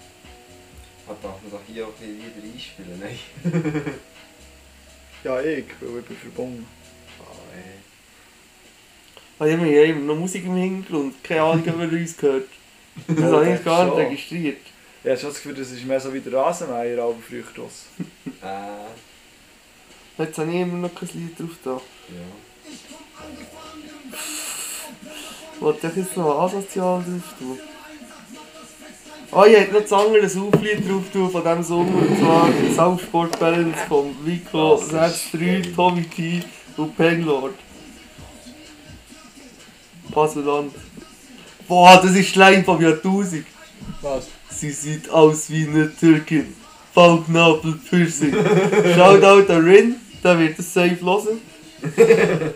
Ah, 1.08 1.14
darf 1.22 1.40
man 1.42 1.52
doch 1.52 1.60
hier 1.66 1.84
auch 1.86 1.88
ein 1.88 1.94
bisschen 1.98 2.18
Lieder 2.18 2.54
einspielen? 2.54 3.00
Nein. 3.00 3.18
Ja, 5.24 5.40
ich, 5.40 5.64
weil 5.80 5.98
ich 6.00 6.04
bin 6.06 6.16
verbunden. 6.16 6.66
Ah, 7.20 7.64
ey. 9.44 9.58
Wir 9.58 9.58
haben 9.58 9.66
immer 9.98 10.14
noch 10.14 10.20
Musik 10.20 10.44
im 10.44 10.54
Hintergrund. 10.56 11.14
Keine 11.24 11.42
Ahnung, 11.42 11.64
ob 11.68 11.76
man 11.78 11.90
uns 11.90 12.16
gehört. 12.16 12.48
Das 13.08 13.18
Ja, 13.18 13.30
habe 13.32 13.52
ich 13.54 13.62
gar 13.64 13.84
nicht 13.84 13.92
schon. 13.94 14.02
registriert. 14.06 14.58
Ich 15.04 15.10
habe 15.10 15.20
schon 15.20 15.28
das 15.28 15.36
Gefühl, 15.36 15.54
das 15.54 15.70
ist 15.70 15.84
mehr 15.84 16.00
so 16.00 16.14
wie 16.14 16.20
der 16.20 16.32
Rasenmeier, 16.32 17.02
aber 17.02 17.14
früher 17.28 17.44
draus. 17.54 17.84
Äh, 18.42 18.86
Jetzt 20.22 20.38
habe 20.38 20.50
ich 20.50 20.56
immer 20.60 20.78
noch 20.88 20.94
kein 20.94 21.08
Lied 21.12 21.38
drauf 21.38 21.50
da. 21.62 21.72
ja. 21.72 21.80
Wollte 25.60 25.88
ich 25.88 25.96
jetzt 25.96 26.16
noch 26.16 26.40
asozial 26.40 27.02
drauf 27.02 27.34
tun? 27.38 27.58
Ah, 29.32 29.44
ich 29.46 29.56
hätte 29.56 29.74
noch 29.74 29.82
das 29.82 29.92
andere 29.92 30.28
Sauflied 30.28 30.88
drauf 30.88 31.02
tun 31.12 31.30
von 31.30 31.42
diesem 31.42 31.62
Sommer. 31.62 31.98
Und 31.98 32.18
zwar 32.18 32.48
Saufsport 32.74 33.38
Balance 33.38 33.78
von 33.88 34.14
Vico, 34.24 34.80
Das 34.90 35.16
ist 35.16 35.34
63, 35.34 35.74
Tommy 35.74 36.02
T 36.04 36.42
und 36.76 36.96
Penglord. 36.96 37.54
Basel-Land. 40.14 40.72
Boah, 41.68 42.00
das 42.02 42.14
ist 42.14 42.28
Schleim 42.28 42.64
vom 42.64 42.80
Jahrtausend. 42.80 43.46
Was? 44.00 44.28
Sie 44.48 44.70
sieht 44.70 45.10
aus 45.10 45.50
wie 45.50 45.66
eine 45.66 45.94
Türkin. 45.94 46.54
Bauchnabel 46.94 47.78
Piercing. 47.90 48.32
Shoutout 48.94 49.52
an 49.52 49.64
Rin, 49.64 49.96
der 50.24 50.38
wird 50.38 50.58
es 50.58 50.72
safe 50.72 50.98
hören. 51.02 51.40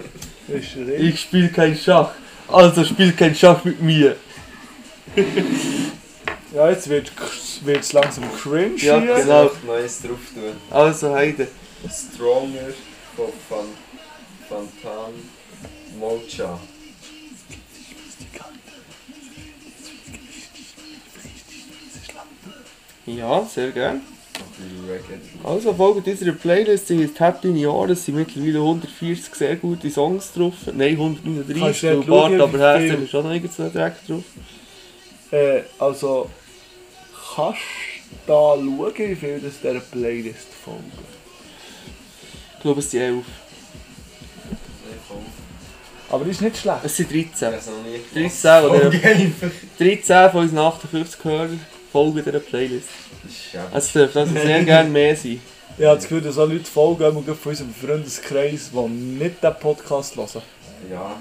Ich 0.98 1.20
spiele 1.20 1.48
kein 1.48 1.76
Schach, 1.76 2.10
also 2.48 2.82
spiel 2.82 3.12
kein 3.12 3.32
Schach 3.36 3.62
mit 3.62 3.80
mir. 3.80 4.16
Ja, 6.52 6.68
jetzt 6.70 6.88
wird 6.88 7.12
es 7.66 7.92
langsam 7.92 8.24
cringe 8.36 8.76
Ja, 8.78 9.00
hier. 9.00 9.14
genau. 9.14 9.50
Neues 9.66 10.00
drauf 10.02 10.18
tun. 10.34 10.52
Also 10.70 11.14
Heide. 11.14 11.46
Stronger 11.88 12.72
von 13.16 13.28
Fan 13.48 13.66
Fantan 14.48 15.12
Mocha. 15.98 16.58
Ja, 23.06 23.44
sehr 23.44 23.70
gern. 23.70 24.00
Noch 24.38 24.46
ein 24.46 24.68
bisschen 24.68 24.90
Reggae. 24.90 25.20
Also 25.44 25.74
folgt 25.74 26.06
dieser 26.06 26.32
Playlist, 26.32 26.86
sie 26.88 27.02
heißt 27.02 27.18
Happy 27.20 27.48
New 27.48 27.56
Year, 27.72 27.90
es 27.90 28.04
sind 28.04 28.16
mittlerweile 28.16 28.58
140 28.58 29.34
sehr 29.34 29.56
gute 29.56 29.90
Songs 29.90 30.32
drauf. 30.32 30.54
Nein, 30.72 30.96
Kannst 30.96 31.20
139, 31.24 31.80
du 31.80 31.96
nicht 31.96 32.08
Bart, 32.08 32.40
aber 32.40 32.78
viel? 32.78 32.94
ist 33.02 33.14
auch 33.14 33.24
noch 33.24 33.32
irgend 33.32 33.52
so 33.52 33.68
drauf. 33.68 34.22
Äh, 35.32 35.62
also, 35.78 36.30
kannst 37.40 37.60
du 38.10 38.16
da 38.26 38.54
schauen, 38.56 38.94
wie 39.10 39.14
viel 39.16 39.40
das 39.40 39.60
dieser 39.60 39.80
Playlist 39.80 40.48
folgt? 40.64 40.80
Ich 42.56 42.62
glaube 42.62 42.80
es 42.80 42.90
sind 42.90 43.00
11. 43.00 43.14
Nein, 43.14 44.98
voll. 45.08 45.16
Aber 46.10 46.24
das 46.24 46.34
ist 46.34 46.42
nicht 46.42 46.56
schlecht. 46.58 46.78
Es 46.84 46.96
sind 46.96 47.12
Ich 47.12 47.30
13. 47.30 47.46
habe 47.48 47.56
es 47.56 47.66
noch 47.66 47.82
nie 47.84 48.22
13 48.28 48.64
oder 48.64 48.80
Folge 48.80 49.08
einfach. 49.08 49.50
13 49.78 50.30
von 50.30 50.40
unseren 50.42 50.58
58 50.58 51.24
Hörern 51.24 51.60
folgen 51.92 52.24
dieser 52.24 52.40
Playlist. 52.40 52.88
Das 53.22 53.32
ist 53.32 53.52
ja 53.52 53.66
Es 53.72 53.92
dürfte 53.92 54.20
also 54.20 54.32
sehr 54.34 54.64
gerne 54.64 54.90
mehr 54.90 55.16
sein. 55.16 55.40
Ich 55.78 55.84
habe 55.86 55.96
das 55.96 56.02
Gefühl, 56.04 56.20
dass 56.20 56.36
auch 56.36 56.48
Leute 56.48 56.64
folgen, 56.64 57.24
von 57.24 57.50
unserem 57.52 57.72
Freundeskreis, 57.74 58.70
die 58.72 58.88
nicht 58.88 59.42
diesen 59.42 59.54
Podcast 59.60 60.16
hören. 60.16 60.42
Ja, 60.90 61.16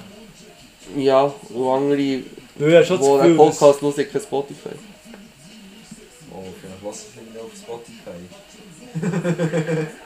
Ja, 0.97 1.33
und 1.53 1.69
andere, 1.69 1.97
die 1.97 2.25
das 2.57 2.87
den. 2.89 3.37
Podcast 3.37 3.81
hören, 3.81 3.93
kein 4.11 4.21
Spotify. 4.21 4.69
Lassen 6.83 7.05
sie 7.13 7.19
ihn 7.19 7.37
auf 7.39 7.51
Spotify. 7.55 8.19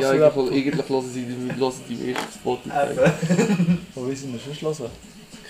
Ja, 0.00 0.10
eigentlich, 0.10 0.64
eigentlich 0.64 0.88
hören 0.88 1.10
sie 1.12 1.22
die, 1.22 1.60
hören 1.60 1.72
die 1.88 1.94
meisten 1.94 2.18
auf 2.18 2.32
Spotify. 2.34 3.10
Wo 3.94 4.04
du 4.06 4.08
denn 4.08 4.40
sonst 4.42 4.62
hören? 4.80 4.90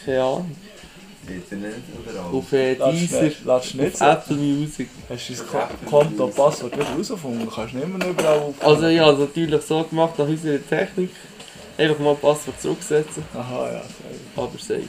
Keine 0.04 0.20
Ahnung. 0.22 0.50
Internet 1.28 1.74
oder 2.04 2.20
auch. 2.24 2.32
Auf 2.32 2.52
äh, 2.52 2.74
Lass 2.74 2.90
Deezer, 2.98 3.22
nicht, 3.22 3.36
lass 3.44 3.74
nicht 3.74 4.02
auf. 4.02 4.12
Apple 4.18 4.36
Music. 4.36 4.88
Hast 5.08 5.28
du 5.28 5.34
dein 5.34 5.46
Ko- 5.46 5.90
Konto, 5.90 6.26
Passwort 6.28 6.72
wieder 6.76 6.88
herausgefunden? 6.88 7.48
Kannst 7.52 7.74
du 7.74 7.78
nicht 7.78 7.88
mehr 7.98 8.08
überall 8.08 8.38
auf... 8.40 8.54
Also 8.64 8.86
ich 8.86 8.98
habe 8.98 9.12
es 9.12 9.18
natürlich 9.20 9.62
so 9.62 9.84
gemacht 9.84 10.18
nach 10.18 10.26
unserer 10.28 10.58
Technik. 10.68 11.10
Einfach 11.78 11.98
mal 12.00 12.14
Passwort 12.16 12.60
zurücksetzen, 12.60 13.22
Aha, 13.34 13.70
ja, 13.72 13.82
sorry. 13.82 14.18
aber 14.48 14.58
safe. 14.58 14.88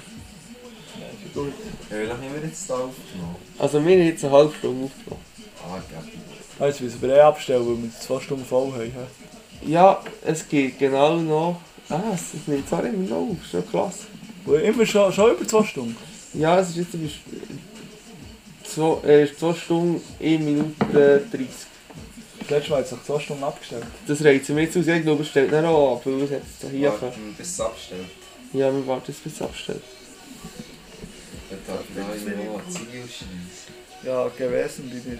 Ja, 1.37 1.43
ja 1.43 1.49
gut. 1.49 1.53
Ja, 1.91 1.99
wie 1.99 2.05
lange 2.05 2.23
haben 2.25 2.41
wir 2.41 2.49
jetzt 2.49 2.69
da 2.69 2.73
aufgenommen? 2.75 3.35
Also 3.59 3.85
wir 3.85 3.91
haben 3.95 4.05
jetzt 4.05 4.23
eine 4.25 4.33
halbe 4.33 4.53
Stunde 4.55 4.85
aufgenommen. 4.85 5.23
Ah. 5.63 5.81
Ah, 6.59 6.65
Jetzt 6.67 6.81
müssen 6.81 7.01
wir 7.01 7.15
eh 7.15 7.19
abstellen, 7.19 7.67
weil 7.67 7.83
wir 7.83 7.91
zwei 7.99 8.19
Stunden 8.19 8.45
voll 8.45 8.71
haben. 8.71 8.91
Ja, 9.65 10.01
es 10.25 10.47
geht 10.47 10.79
genau 10.79 11.17
noch... 11.17 11.61
Ah, 11.89 12.01
es 12.13 12.47
nimmt 12.47 12.67
zwar 12.67 12.83
immer 12.85 13.07
noch 13.07 13.17
auf, 13.17 13.37
ist 13.43 13.51
schon 13.51 13.69
krass. 13.71 13.99
Immer 14.63 14.85
schon, 14.85 15.11
schon 15.13 15.31
über 15.35 15.47
zwei 15.47 15.63
Stunden. 15.63 15.95
Ja, 16.33 16.59
es 16.59 16.69
ist 16.69 16.77
jetzt 16.77 16.91
bis... 16.93 17.11
Zwei, 18.63 19.07
äh, 19.07 19.27
zwei 19.35 19.53
Stunden, 19.53 20.01
1 20.21 20.43
Minute 20.43 20.75
30. 21.31 21.47
Das 22.39 22.49
letzte 22.49 22.71
Mal 22.71 22.79
hat 22.79 22.87
sich 22.87 23.03
zwei 23.03 23.19
Stunden 23.19 23.43
abgestellt. 23.43 23.83
Das 24.07 24.23
reizt 24.23 24.49
mir 24.49 24.61
jetzt 24.61 24.77
aus, 24.77 24.87
ich 24.87 25.01
glaube 25.03 25.23
es 25.23 25.29
stellt 25.29 25.51
nicht 25.51 25.63
auch 25.63 25.95
ab, 25.97 26.01
weil 26.05 26.21
es 26.23 26.31
jetzt 26.31 26.71
hier... 26.71 26.89
Warten, 26.91 27.35
bis 27.37 27.47
es 27.47 27.61
abstellt. 27.61 28.05
Ja, 28.53 28.73
wir 28.73 28.87
warten 28.87 29.05
jetzt 29.07 29.23
bis 29.23 29.33
es 29.33 29.41
abstellt. 29.41 29.81
Ja, 34.03 34.27
gewesen 34.29 34.91
bei 34.91 34.99
dir. 34.99 35.19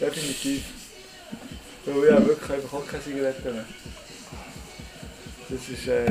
Definitiv. 0.00 0.62
Weil 1.84 2.04
ich 2.04 2.12
habe 2.12 2.26
wirklich 2.26 2.50
einfach 2.50 2.72
auch 2.74 2.86
keine 2.86 3.02
Zigaretten 3.02 3.54
mehr. 3.54 3.64
Das 5.48 5.68
ist 5.68 5.88
äh... 5.88 6.06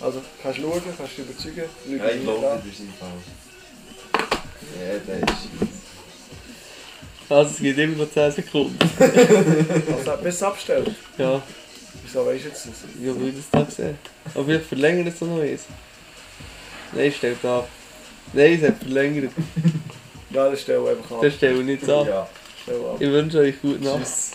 Also, 0.00 0.22
kannst 0.42 0.58
du 0.58 0.62
schauen, 0.62 0.82
kannst 0.96 1.18
du 1.18 1.22
dich 1.22 1.30
überzeugen. 1.30 1.70
Ja, 1.88 2.08
ich 2.08 2.14
nicht 2.14 2.24
glaube, 2.24 2.62
das 2.64 2.66
ist 2.66 2.80
im 2.80 2.92
Fall. 2.94 3.18
Ja, 4.80 4.98
der 5.06 5.16
ist 5.16 5.28
scheiße. 5.28 5.80
Also 7.28 7.50
es 7.50 7.58
geht 7.58 7.78
immer 7.78 7.96
noch 8.04 8.10
10 8.10 8.32
Sekunden. 8.32 8.78
Also, 9.96 10.22
bis 10.22 10.34
es 10.34 10.42
abstellt. 10.42 10.90
Ja, 11.16 11.40
Wieso 12.02 12.26
weisst 12.26 12.44
du 12.44 12.48
jetzt 12.48 12.66
das? 12.66 12.74
ja, 13.00 13.20
wie 13.20 13.32
das 13.32 13.50
da 13.52 13.62
gesehen. 13.62 13.98
Aber 14.34 14.44
vielleicht 14.44 14.66
verlängert 14.66 15.14
es 15.14 15.20
noch 15.20 15.40
eins. 15.40 15.62
Nein, 16.92 17.12
stellt 17.12 17.44
ab. 17.44 17.68
Nein, 18.32 18.54
es 18.54 18.68
hat 18.68 18.78
verlängert. 18.78 19.32
Ja, 20.32 20.48
das 20.48 20.60
stell 20.60 20.78
einfach 20.78 21.16
ab. 21.16 21.22
Das 21.22 21.34
stelle 21.34 21.58
ich 21.58 21.64
nicht 21.64 21.90
ab. 21.90 22.06
Ja. 22.06 22.28
Stell 22.62 22.76
ab. 22.76 22.96
Ich 23.00 23.10
wünsche 23.10 23.38
euch 23.38 23.60
gute 23.60 23.82
Nacht. 23.82 23.98
Tschüss. 23.98 24.30